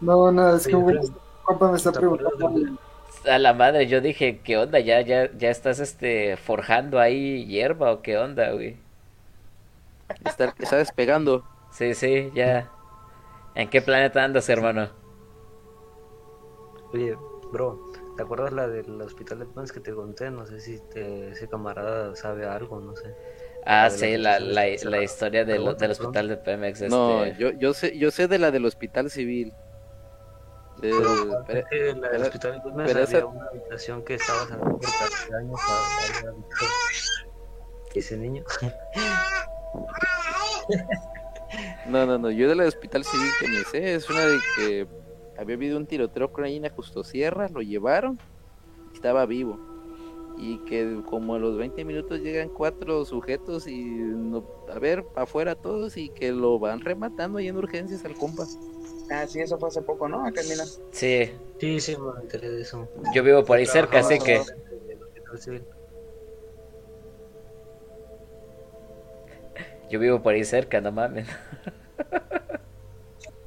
[0.00, 2.78] No, no, es que, güey, este compa me está ¿te acuerdas preguntando.
[3.26, 4.78] A la madre, yo dije, ¿qué onda?
[4.80, 8.76] ¿Ya, ya, ya estás este forjando ahí hierba o qué onda, güey?
[10.24, 11.44] Está, está despegando.
[11.70, 12.70] Sí, sí, ya.
[13.54, 14.90] ¿En qué planeta andas, hermano?
[16.92, 17.16] Oye,
[17.52, 20.30] bro, ¿te acuerdas la del hospital de Pans que te conté?
[20.30, 23.14] No sé si te- ese camarada sabe algo, no sé.
[23.66, 26.80] Ah, La de sí, la, la, la historia del, Pregunta, del hospital de Pemex.
[26.82, 26.88] Este...
[26.94, 29.52] No, yo, yo sé, yo sé de la del hospital civil.
[30.82, 30.90] Eh,
[31.46, 34.80] Pero en la del hospital de pero había esa- una habitación que estaba cerrada por
[34.80, 35.60] 14 años.
[35.66, 36.34] a- a-
[37.94, 38.44] Ese niño.
[41.86, 44.38] No, no, no, yo de la del hospital civil que me sé es una de
[44.56, 44.86] que
[45.38, 48.18] había habido un tiroteo con ahí en Justo Sierra, lo llevaron,
[48.92, 49.58] estaba vivo.
[50.36, 55.54] Y que como a los 20 minutos llegan cuatro sujetos y no- a ver, afuera
[55.54, 58.44] todos y que lo van rematando ahí en urgencias al compa.
[59.10, 60.24] Ah, sí, eso fue hace poco, ¿no?
[60.26, 60.48] Acá en.
[60.90, 62.88] Sí, Sí, sí, me enteré de eso.
[63.14, 64.42] yo vivo por ahí cerca, así que...
[69.90, 71.28] Yo vivo por ahí cerca, no mames.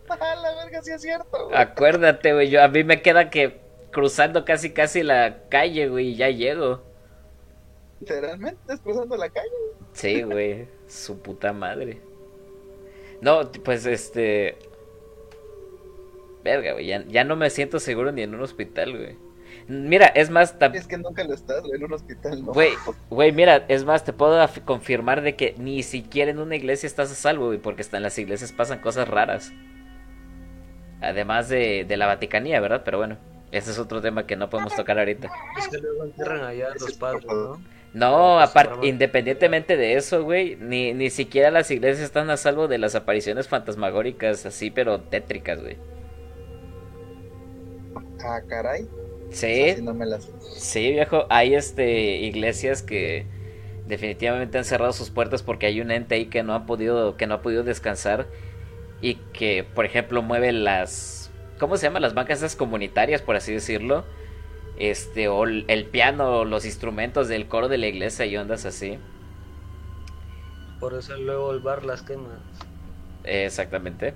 [0.10, 1.48] Ah, la verga, sí es cierto.
[1.48, 1.58] güey.
[1.58, 3.67] Acuérdate, güey, yo a mí me queda que
[3.98, 6.84] cruzando casi casi la calle, güey, y ya llego.
[8.00, 9.50] Literalmente, estás cruzando la calle.
[9.94, 12.00] Sí, güey, su puta madre.
[13.22, 14.60] No, pues este...
[16.44, 19.16] Verga, güey, ya, ya no me siento seguro ni en un hospital, güey.
[19.68, 22.54] Mira, es más, tam- Es que nunca lo estás, güey, en un hospital, ¿no?
[22.54, 22.70] güey,
[23.10, 27.12] güey, mira, es más, te puedo confirmar de que ni siquiera en una iglesia estás
[27.12, 29.52] a salvo, güey, porque en las iglesias pasan cosas raras.
[31.02, 32.84] Además de, de la Vaticanía, ¿verdad?
[32.86, 33.18] Pero bueno,
[33.52, 35.32] ese es otro tema que no podemos tocar ahorita.
[35.56, 37.64] Es que luego entierran allá a los padres, ¿no?
[37.94, 42.78] No, aparte, independientemente de eso, güey, ni, ni siquiera las iglesias están a salvo de
[42.78, 45.78] las apariciones fantasmagóricas así, pero tétricas, güey.
[48.20, 48.88] Ah, caray.
[49.30, 50.32] Sí, Así no me las...
[50.56, 53.28] sí, viejo, hay este iglesias que
[53.86, 57.28] definitivamente han cerrado sus puertas porque hay un ente ahí que no ha podido, que
[57.28, 58.28] no ha podido descansar
[59.02, 61.17] y que, por ejemplo, mueve las,
[61.60, 62.00] ¿cómo se llama?
[62.00, 64.06] Las bancas esas comunitarias, por así decirlo.
[64.78, 69.00] Este, o el el piano, los instrumentos del coro de la iglesia y ondas así.
[70.80, 72.40] Por eso luego el bar las quema.
[73.24, 74.14] Exactamente.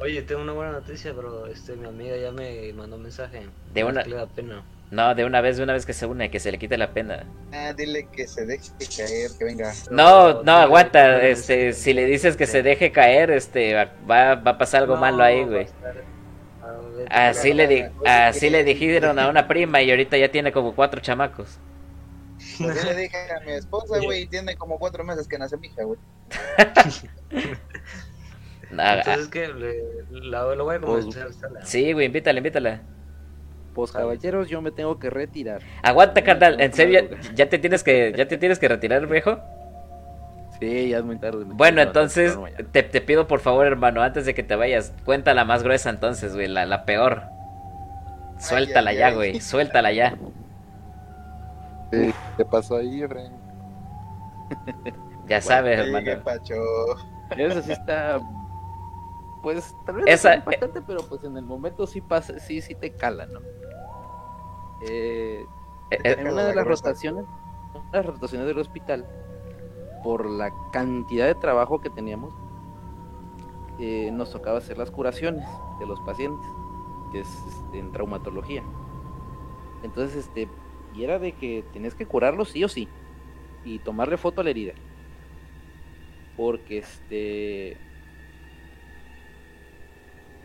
[0.00, 1.46] Oye, tengo una buena noticia, bro.
[1.46, 3.42] Este, mi amiga ya me mandó un mensaje.
[3.74, 4.62] De No una- es que le da pena.
[4.90, 6.92] No, de una vez, de una vez que se une, que se le quite la
[6.92, 7.24] pena.
[7.52, 9.72] Ah, dile que se deje caer, que venga.
[9.90, 14.58] No, no, aguanta, este, si le dices que se deje caer, este, va, va a
[14.58, 15.68] pasar algo No, malo ahí, güey.
[17.08, 21.00] Así le, di- así le dijeron a una prima y ahorita ya tiene como cuatro
[21.00, 21.58] chamacos.
[22.58, 25.56] Pues yo le dije a mi esposa, güey, y tiene como cuatro meses que nace
[25.58, 25.98] mi hija, güey.
[28.78, 29.74] Ah, Entonces, que le,
[30.10, 31.28] la, lo voy a Pues, convencer.
[31.44, 32.80] ah, sí, güey, invítala, invítala.
[33.74, 35.62] Pues caballeros, yo me tengo que retirar.
[35.82, 39.38] Aguanta, carnal, en serio, ya, ya te tienes que, ya te tienes que retirar, viejo.
[40.58, 41.44] Sí, ya es muy tarde.
[41.46, 42.36] Bueno, entonces,
[42.72, 45.88] te, te pido por favor, hermano, antes de que te vayas, cuenta la más gruesa
[45.90, 47.22] entonces, güey, la, la peor.
[48.40, 49.14] Suéltala ay, ya, ay.
[49.14, 50.14] güey, suéltala ya.
[51.90, 53.32] ¿Qué te pasó ahí, Efraín?
[55.28, 56.04] Ya sabes, hermano.
[56.04, 56.54] qué pacho.
[57.36, 58.20] Eso sí está.
[59.42, 62.60] Pues tal vez Esa- no es impactante, pero pues en el momento sí pasa, sí,
[62.60, 63.40] sí te cala, ¿no?
[64.82, 65.44] Eh,
[65.90, 67.24] Eh, eh, en una de las rotaciones,
[67.74, 69.06] una de las rotaciones del hospital,
[70.02, 72.32] por la cantidad de trabajo que teníamos,
[73.78, 75.46] eh, nos tocaba hacer las curaciones
[75.78, 76.46] de los pacientes,
[77.12, 78.62] que es este, en traumatología.
[79.82, 80.48] Entonces, este,
[80.94, 82.88] y era de que tenías que curarlo sí o sí,
[83.64, 84.74] y tomarle foto a la herida.
[86.36, 87.76] Porque este.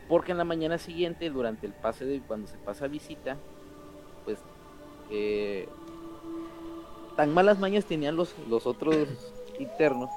[0.07, 3.37] Porque en la mañana siguiente, durante el pase de cuando se pasa visita,
[4.23, 4.39] pues
[5.09, 5.67] eh,
[7.15, 8.95] tan malas mañas tenían los, los otros
[9.59, 10.09] internos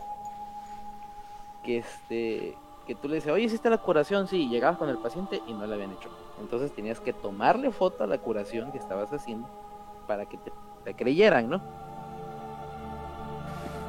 [1.63, 2.57] que este
[2.89, 4.27] que tú le dices, oye, ¿hiciste la curación?
[4.29, 6.09] Sí, llegabas con el paciente y no la habían hecho.
[6.41, 9.47] Entonces tenías que tomarle foto a la curación que estabas haciendo
[10.07, 11.61] para que te, creyeran, ¿no?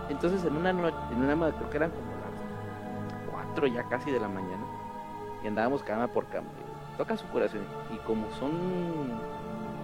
[0.10, 4.19] Entonces en una noche, en una creo que eran como las 4 ya casi de
[4.19, 4.66] la mañana,
[5.43, 6.50] y andábamos cama por cama.
[6.98, 7.64] Toca su curación.
[7.93, 9.19] Y como son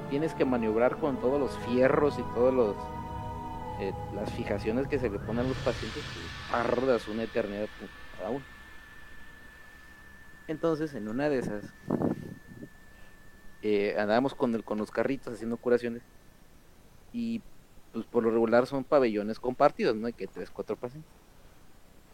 [0.10, 2.76] tienes que maniobrar con todos los fierros y todos los
[3.80, 7.92] eh, las fijaciones que se le ponen a los pacientes, pues, tardas una eternidad pues,
[8.18, 8.46] cada uno.
[10.48, 11.74] Entonces, en una de esas,
[13.62, 16.04] eh, andábamos con, el, con los carritos haciendo curaciones
[17.12, 17.42] y
[17.92, 20.08] pues por lo regular son pabellones compartidos, ¿no?
[20.08, 21.12] Hay que tres, cuatro pacientes.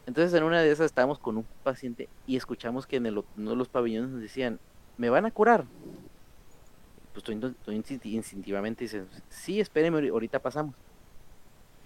[0.06, 3.52] Entonces en una de esas estábamos con un paciente y escuchamos que en el, uno
[3.52, 4.60] de los pabellones nos decían,
[4.98, 5.68] me van a curar.
[7.14, 7.32] Pues tú,
[7.64, 10.76] tú instinti- instintivamente dices, sí, espéreme, ahori- ahorita pasamos.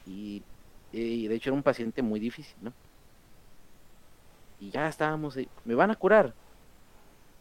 [0.05, 0.43] Y,
[0.91, 2.73] y de hecho era un paciente muy difícil, ¿no?
[4.59, 6.35] Y ya estábamos ahí, ¿me van a curar?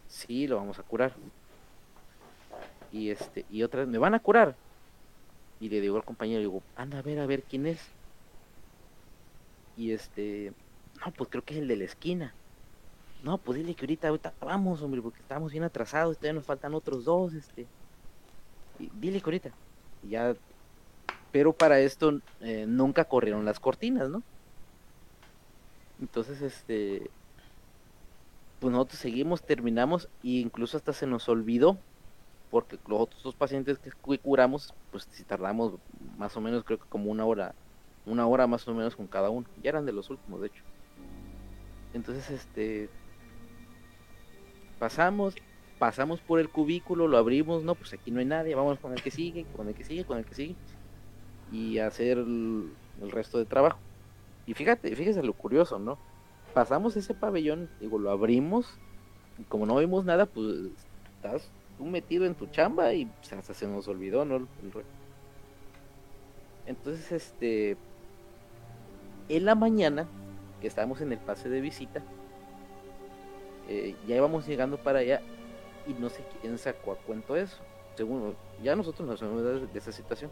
[0.06, 1.14] Sí, lo vamos a curar.
[2.90, 4.56] Y este, y otra vez, ¿me van a curar?
[5.58, 7.80] Y le digo al compañero, digo, anda a ver, a ver quién es.
[9.76, 10.52] Y este,
[11.04, 12.36] no, pues creo que es el de la esquina.
[13.22, 16.74] No, pues dile que ahorita, ahorita vamos, hombre, porque estamos bien atrasados, todavía nos faltan
[16.74, 17.70] otros dos, este.
[18.78, 19.56] Dile que ahorita.
[20.00, 20.34] Y ya,
[21.32, 24.24] pero para esto eh, nunca corrieron las cortinas, ¿no?
[25.98, 27.12] Entonces, este,
[28.58, 31.84] pues nosotros seguimos, terminamos e incluso hasta se nos olvidó,
[32.50, 36.78] porque los otros dos pacientes que cu- curamos, pues si tardamos más o menos, creo
[36.78, 37.56] que como una hora,
[38.04, 39.48] una hora más o menos con cada uno.
[39.56, 40.64] Ya eran de los últimos, de hecho.
[41.94, 42.88] Entonces, este,
[44.80, 45.34] pasamos,
[45.78, 49.00] pasamos por el cubículo, lo abrimos, no, pues aquí no hay nadie, vamos con el
[49.00, 50.56] que sigue, con el que sigue, con el que sigue,
[51.52, 52.70] y hacer el,
[53.10, 53.78] resto de trabajo.
[54.46, 55.98] Y fíjate, fíjese lo curioso, ¿no?
[56.52, 58.66] Pasamos ese pabellón, digo, lo abrimos,
[59.38, 60.46] y como no vimos nada, pues
[61.16, 61.48] estás
[61.78, 64.46] tú metido en tu chamba y pues, hasta se nos olvidó, ¿no?
[66.66, 67.76] Entonces, este,
[69.28, 70.08] en la mañana,
[70.68, 72.02] estábamos en el pase de visita,
[73.68, 75.22] eh, ya íbamos llegando para allá
[75.86, 77.58] y no sé quién sacó a cuento eso.
[77.96, 80.30] Según, ya nosotros nos sabemos de, de esa situación.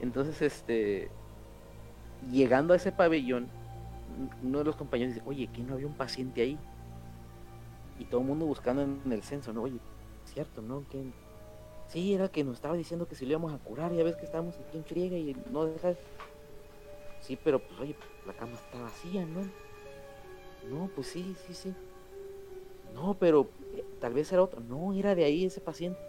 [0.00, 1.10] Entonces, este,
[2.30, 3.48] llegando a ese pabellón,
[4.42, 6.58] uno de los compañeros dice, oye, ¿que no había un paciente ahí?
[7.98, 9.62] Y todo el mundo buscando en, el censo, ¿no?
[9.62, 9.78] Oye,
[10.24, 10.84] cierto, ¿no?
[10.90, 11.04] Que
[11.88, 14.24] sí, era que nos estaba diciendo que si lo íbamos a curar, ya ves que
[14.24, 15.94] estamos aquí en friega y no deja.
[17.26, 19.42] Sí, pero pues oye, la cama está vacía, ¿no?
[20.70, 21.74] No, pues sí, sí, sí.
[22.94, 24.60] No, pero eh, tal vez era otro.
[24.60, 26.00] No, era de ahí ese paciente.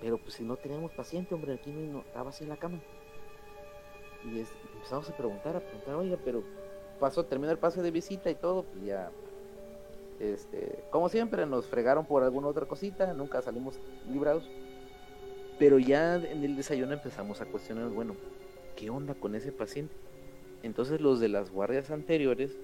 [0.00, 2.78] Pero pues si no teníamos paciente, hombre, aquí no, no estaba así la cama.
[4.24, 6.42] Y es- empezamos a preguntar, a preguntar, oiga, pero
[6.98, 9.10] pasó, terminó el pase de visita y todo, pues ya
[10.18, 13.78] este, como siempre, nos fregaron por alguna otra cosita, nunca salimos
[14.10, 14.44] librados.
[15.58, 18.14] Pero ya en el desayuno empezamos a cuestionar, bueno,
[18.76, 19.94] ¿qué onda con ese paciente?
[20.62, 22.56] Entonces los de las guardias anteriores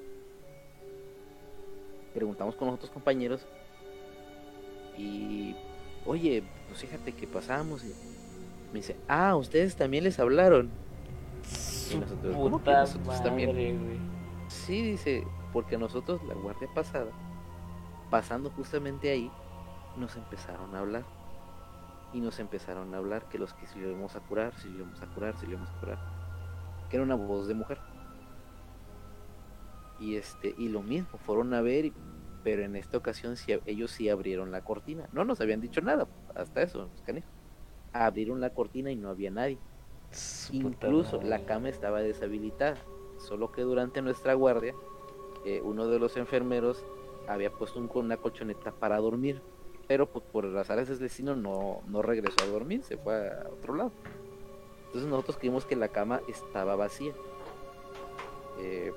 [2.13, 3.47] preguntamos con los otros compañeros
[4.99, 5.57] y,
[6.05, 7.89] oye, pues fíjate que pasamos y
[8.73, 10.71] me dice, ah, ustedes también les hablaron.
[11.91, 13.51] Y nosotros, ¿cómo que Puta nosotros también?
[13.53, 13.99] güey.
[14.49, 17.11] Sí, dice, porque nosotros la guardia pasada,
[18.11, 19.31] pasando justamente ahí,
[19.97, 21.05] nos empezaron a hablar.
[22.15, 24.81] Y nos empezaron a hablar que los que si lo íbamos a curar, si lo
[24.81, 26.22] íbamos a curar, si lo íbamos a curar.
[26.93, 27.79] Que era una voz de mujer.
[29.99, 31.91] Y este, y lo mismo, fueron a ver,
[32.45, 35.09] pero en esta ocasión sí, ellos sí abrieron la cortina.
[35.11, 36.91] No nos habían dicho nada, hasta eso, los.
[37.95, 39.57] Abrieron la cortina y no había nadie.
[40.51, 41.31] Incluso madre.
[41.31, 42.77] la cama estaba deshabilitada.
[43.17, 44.75] Solo que durante nuestra guardia,
[45.47, 46.85] eh, uno de los enfermeros
[47.27, 49.41] había puesto un, una colchoneta para dormir.
[49.89, 53.49] Pero pues, por las áreas del destino no, no regresó a dormir, se fue a
[53.51, 53.93] otro lado.
[54.93, 57.15] Entonces nosotros creímos que la cama estaba vacía.
[58.59, 58.93] Eh,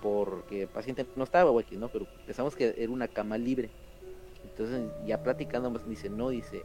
[0.00, 1.88] porque el paciente no estaba, o X, ¿no?
[1.88, 3.68] Pero pensamos que era una cama libre.
[4.44, 6.62] Entonces ya platicando más dice, no, dice,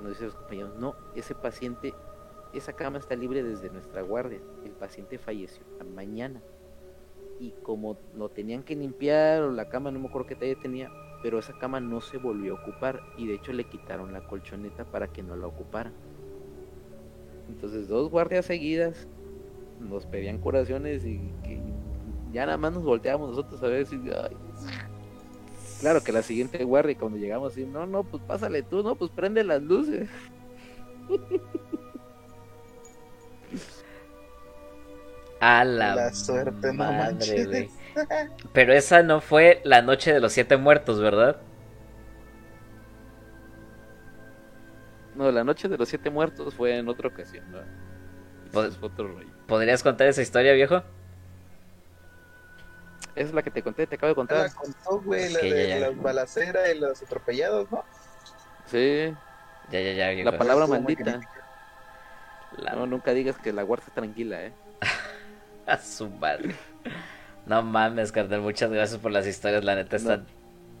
[0.00, 1.92] Nos dicen los compañeros, no, ese paciente,
[2.54, 4.40] esa cama está libre desde nuestra guardia.
[4.64, 5.62] El paciente falleció
[5.94, 6.40] mañana.
[7.38, 10.90] Y como lo tenían que limpiar, o la cama, no me acuerdo qué talla tenía,
[11.22, 13.02] pero esa cama no se volvió a ocupar.
[13.18, 15.92] Y de hecho le quitaron la colchoneta para que no la ocuparan.
[17.48, 19.06] Entonces, dos guardias seguidas
[19.80, 21.60] nos pedían curaciones y que
[22.32, 23.96] ya nada más nos volteábamos nosotros a ver si.
[23.96, 24.36] ay.
[25.80, 29.10] Claro que la siguiente guardia, cuando llegamos, así, no, no, pues pásale tú, no, pues
[29.10, 30.08] prende las luces.
[35.40, 37.46] A la, La suerte, no madre, manches.
[37.46, 37.70] güey.
[38.52, 41.36] Pero esa no fue la noche de los siete muertos, ¿verdad?
[45.16, 47.58] No, la noche de los siete muertos fue en otra ocasión, ¿no?
[48.52, 49.28] Pod- Ese fue otro rollo.
[49.46, 50.82] ¿Podrías contar esa historia, viejo?
[53.14, 54.38] Esa es la que te conté, te acabo de contar.
[54.48, 57.82] la contó, güey, la de ya- la balacera y los atropellados, ¿no?
[58.66, 59.14] Sí,
[59.70, 60.30] Ya, ya, ya, viejo.
[60.30, 61.20] la palabra Estuvo maldita.
[62.58, 64.52] La- No, nunca digas que la guardia está tranquila, ¿eh?
[65.66, 66.54] A su madre.
[67.46, 68.40] No mames, carnal.
[68.42, 69.64] Muchas gracias por las historias.
[69.64, 70.26] La neta están.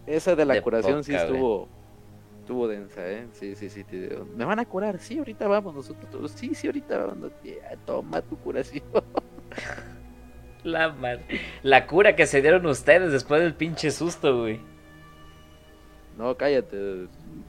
[0.06, 1.66] Esa de la De curación sí güey.
[2.46, 3.26] Estuvo densa, ¿eh?
[3.32, 3.82] Sí, sí, sí.
[3.82, 6.30] te digo, Me van a curar, sí, ahorita vamos nosotros todos.
[6.30, 7.32] Sí, sí, ahorita vamos.
[7.84, 8.84] Toma tu curación.
[10.62, 11.40] La madre.
[11.64, 14.60] La cura que se dieron ustedes después del pinche susto, güey.
[16.16, 17.08] No, cállate.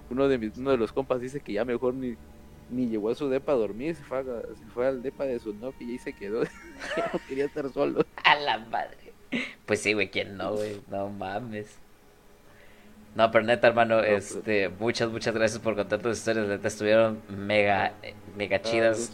[0.09, 2.16] Uno de, mis, uno de los compas dice que ya mejor ni,
[2.72, 5.40] ni llegó a su depa a dormir, se fue, a- se fue al depa de
[5.40, 6.42] su novia y ahí se quedó.
[7.30, 8.03] Quería estar solo.
[8.24, 9.14] A la madre.
[9.66, 10.82] Pues sí, güey, ¿quién no, güey?
[10.90, 11.80] No mames.
[13.18, 14.36] No, pero neta, hermano, pues.
[14.36, 16.48] este, muchas, muchas gracias por contar tus historias.
[16.48, 17.94] Neta, estuvieron mega,
[18.38, 19.12] mega Ah, chidas.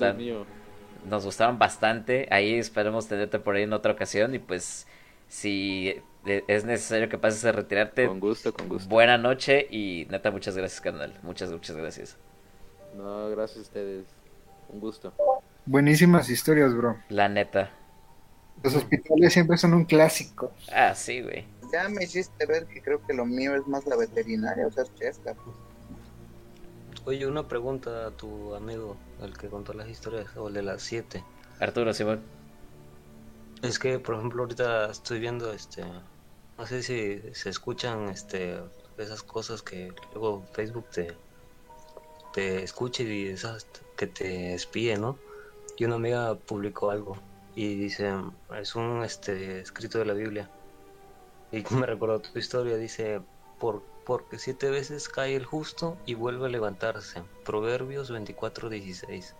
[1.09, 2.27] nos gustaron bastante.
[2.29, 4.35] Ahí esperemos tenerte por ahí en otra ocasión.
[4.35, 4.87] Y pues,
[5.29, 8.89] si eh, es necesario que pases a retirarte, Con gusto, con gusto.
[8.89, 9.67] buena noche.
[9.71, 11.13] Y neta, muchas gracias, carnal.
[11.23, 12.17] Muchas, muchas gracias.
[12.97, 14.05] No, gracias a ustedes.
[14.67, 15.13] Un gusto.
[15.65, 16.97] Buenísimas historias, bro.
[17.07, 17.69] La neta.
[18.63, 20.51] Los hospitales siempre son un clásico.
[20.73, 21.45] Ah, sí, güey.
[21.73, 24.83] Ya me hiciste ver que creo que lo mío es más la veterinaria, o sea,
[24.93, 25.33] chesca.
[25.33, 25.57] Pues.
[27.05, 30.83] Oye, una pregunta a tu amigo, el que contó las historias, o el de las
[30.83, 31.23] siete.
[31.59, 32.21] Arturo, Simón.
[33.63, 35.83] Es que, por ejemplo, ahorita estoy viendo, este,
[36.59, 38.59] no sé si se escuchan, este,
[38.99, 41.17] esas cosas que luego Facebook te,
[42.33, 43.65] te escuche y esas
[43.97, 45.17] que te espíe, ¿no?
[45.75, 47.17] Y una amiga publicó algo
[47.55, 48.13] y dice,
[48.61, 50.51] es un, este, escrito de la Biblia.
[51.53, 53.21] Y me recordó tu historia, dice,
[53.59, 57.23] por, porque siete veces cae el justo y vuelve a levantarse.
[57.45, 59.33] Proverbios 24:16.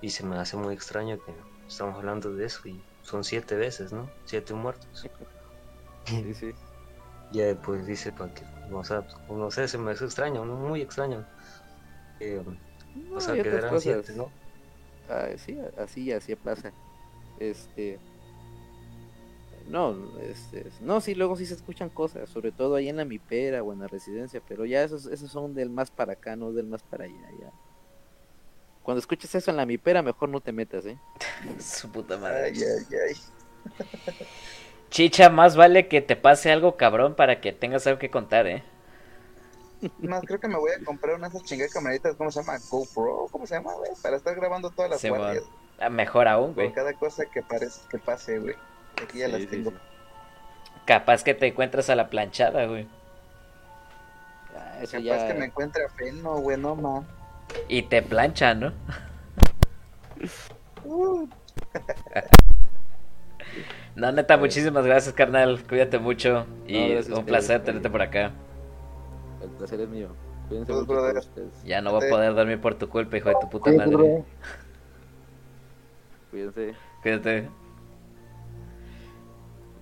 [0.00, 1.34] Y se me hace muy extraño que
[1.66, 4.08] estamos hablando de eso y son siete veces, ¿no?
[4.24, 5.06] Siete muertos.
[6.06, 6.54] Sí, sí.
[7.32, 10.54] Ya pues dice, para que, o sea, no sé, se me hace extraño, ¿no?
[10.54, 11.26] Muy extraño.
[12.20, 12.40] Eh,
[12.94, 14.30] No, o sea, que eran siete, ¿no?
[15.08, 16.70] Ah, sí, así, así pasa.
[17.40, 17.98] Este.
[19.66, 23.62] No, este, no, sí, luego sí se escuchan cosas, sobre todo ahí en la mipera
[23.62, 26.66] o en la residencia, pero ya esos, esos son del más para acá, no del
[26.66, 27.50] más para allá, ya.
[28.82, 30.98] Cuando escuches eso en la mipera, mejor no te metas, ¿eh?
[31.58, 32.44] Su puta madre.
[32.44, 33.16] Ay, ay, ay.
[34.90, 38.62] Chicha, más vale que te pase algo cabrón para que tengas algo que contar, ¿eh?
[39.98, 42.58] Más creo que me voy a comprar una de esas chingadas camaritas, ¿cómo se llama?
[42.70, 43.90] GoPro, ¿cómo se llama, güey?
[44.02, 45.44] Para estar grabando todas las guardias.
[45.78, 46.72] Ah, Mejor aún, Por güey.
[46.72, 48.54] cada cosa que parece que pase, güey.
[49.02, 49.70] Aquí ya Sí, las sí, tengo.
[49.70, 49.76] sí.
[50.86, 52.86] Capaz que te encuentras a la planchada, güey.
[54.56, 55.26] Ah, Capaz ya.
[55.28, 57.04] que me encuentre a Feno, güey, no más.
[57.68, 58.72] Y te planchan, ¿no?
[60.84, 61.26] Uh,
[63.96, 65.62] No, neta, muchísimas gracias, carnal.
[65.68, 66.46] Cuídate mucho.
[66.66, 67.66] Y No, un ustedes, placer güey.
[67.66, 68.32] tenerte por acá.
[69.42, 70.08] El placer es mío.
[70.48, 71.62] Cuídense mucho ustedes.
[71.64, 74.24] Ya no voy a poder dormir por tu culpa, hijo de tu puta madre.
[76.30, 76.74] Cuídense.
[77.02, 77.48] Cuídate.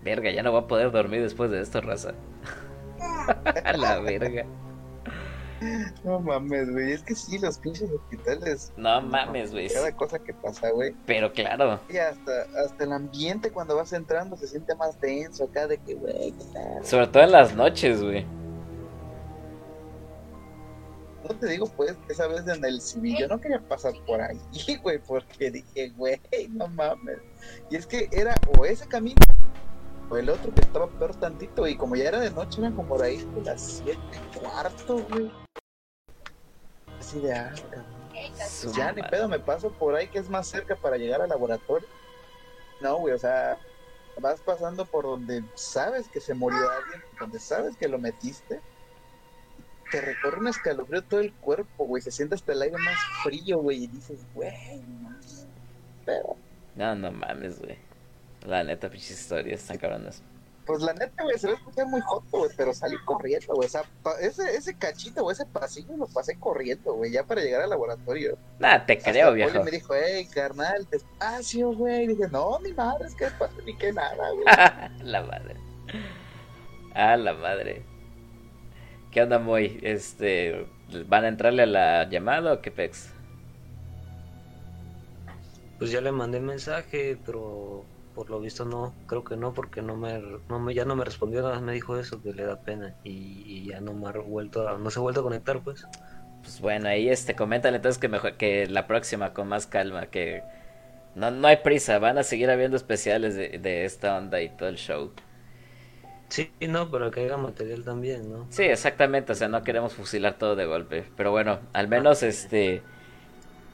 [0.03, 2.13] Verga, ya no voy a poder dormir después de esto, raza.
[3.65, 4.45] A la verga.
[6.03, 6.93] no mames, güey.
[6.93, 8.73] Es que sí, los pinches hospitales.
[8.77, 9.69] No mames, güey.
[9.69, 10.95] Cada cosa que pasa, güey.
[11.07, 11.79] Pero claro.
[11.89, 15.95] Y hasta, hasta el ambiente cuando vas entrando se siente más denso acá de que,
[15.95, 16.35] güey.
[16.83, 18.27] Sobre todo en las noches, güey.
[21.23, 24.21] No te digo, pues, que esa vez en el civil yo no quería pasar por
[24.21, 24.41] ahí,
[24.83, 27.19] güey, porque dije, güey, no mames.
[27.71, 29.15] Y es que era o ese camino
[30.19, 33.03] el otro que estaba peor tantito, y como ya era de noche, eran como por
[33.03, 35.31] ahí de las siete y cuarto, güey.
[36.99, 37.53] Así de, ah,
[38.75, 41.89] ya ni pedo, me paso por ahí que es más cerca para llegar al laboratorio.
[42.81, 43.59] No, güey, o sea,
[44.21, 48.61] vas pasando por donde sabes que se murió alguien, donde sabes que lo metiste.
[49.91, 52.03] te recorre un escalofrío todo el cuerpo, güey.
[52.03, 53.85] Se siente hasta el aire más frío, güey.
[53.85, 54.83] Y dices, güey,
[56.75, 57.79] No, no mames, güey.
[58.47, 60.23] La neta, pinches historias están cabronas.
[60.67, 62.51] pues la neta, güey, se va a escuchar muy joto, güey.
[62.57, 63.67] Pero salí corriendo, güey.
[63.67, 63.83] O sea,
[64.21, 67.11] ese, ese cachito, güey, ese pasillo lo pasé corriendo, güey.
[67.13, 68.39] Ya para llegar al laboratorio.
[68.59, 69.61] Nah, te Hasta creo, poli viejo.
[69.61, 72.05] me dijo, hey, carnal, despacio, güey.
[72.05, 74.47] Y dije, no, mi madre, es que despacio ni que nada, güey.
[75.03, 75.57] la madre.
[76.95, 77.85] Ah, la madre.
[79.11, 79.79] ¿Qué onda, Moy?
[79.83, 80.67] Este,
[81.07, 83.11] ¿van a entrarle a la llamada o qué pex?
[85.79, 89.97] Pues ya le mandé mensaje, pero por lo visto no, creo que no, porque no
[89.97, 92.95] me, no me ya no me respondió nada, me dijo eso, que le da pena
[93.05, 95.87] y, y ya no me ha vuelto a, no se ha vuelto a conectar, pues.
[96.43, 100.43] Pues bueno, ahí este, coméntale entonces que mejor que la próxima con más calma, que
[101.15, 104.69] no, no hay prisa, van a seguir habiendo especiales de, de esta onda y todo
[104.69, 105.13] el show.
[106.29, 108.47] Sí, no, pero que haya material también, ¿no?
[108.49, 112.83] Sí, exactamente, o sea, no queremos fusilar todo de golpe, pero bueno, al menos este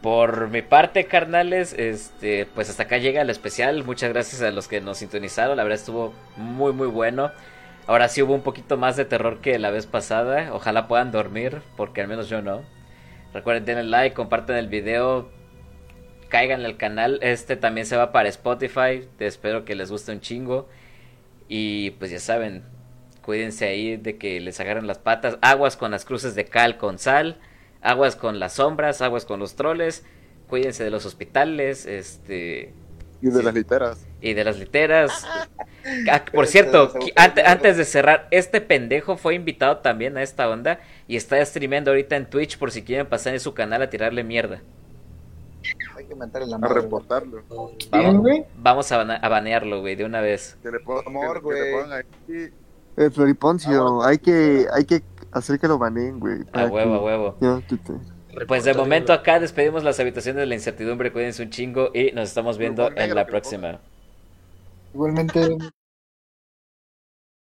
[0.02, 3.85] por mi parte, carnales, este pues hasta acá llega el especial.
[3.85, 7.33] Muchas gracias a los que nos sintonizaron, la verdad estuvo muy muy bueno.
[7.89, 10.52] Ahora sí hubo un poquito más de terror que la vez pasada.
[10.52, 12.62] Ojalá puedan dormir, porque al menos yo no.
[13.33, 15.31] Recuerden denle like, compartan el video,
[16.28, 17.18] caigan al canal.
[17.23, 19.09] Este también se va para Spotify.
[19.18, 20.68] Espero que les guste un chingo.
[21.49, 22.62] Y pues ya saben,
[23.23, 25.39] cuídense ahí de que les agarren las patas.
[25.41, 27.39] Aguas con las cruces de cal con sal.
[27.83, 30.05] Aguas con las sombras, aguas con los troles.
[30.49, 32.73] Cuídense de los hospitales, este
[33.21, 34.07] Y de las literas.
[34.21, 35.27] y de las literas.
[36.11, 40.51] Ah, por cierto, qui- ante- antes de cerrar, este pendejo fue invitado también a esta
[40.51, 43.89] onda y está streameando ahorita en Twitch por si quieren pasar en su canal a
[43.89, 44.61] tirarle mierda.
[45.97, 46.75] Hay que mentarle la A madre.
[46.75, 46.85] güey.
[46.85, 47.43] reportarlo.
[47.91, 48.27] Vamos,
[48.59, 50.59] vamos a, a banearlo, güey, de una vez.
[50.63, 51.83] Que le pongan, Amor, que le- que le güey.
[51.85, 52.53] pongan ahí.
[52.99, 56.39] Eh, Floriponcio, hay que, hay que hacer que lo baneen, güey.
[56.53, 57.37] A huevo, a huevo.
[57.41, 57.63] Ya,
[58.47, 61.13] Pues de momento acá despedimos las habitaciones de la incertidumbre.
[61.13, 63.81] Cuídense un chingo y nos estamos viendo en la próxima.
[64.95, 65.59] Igualmente.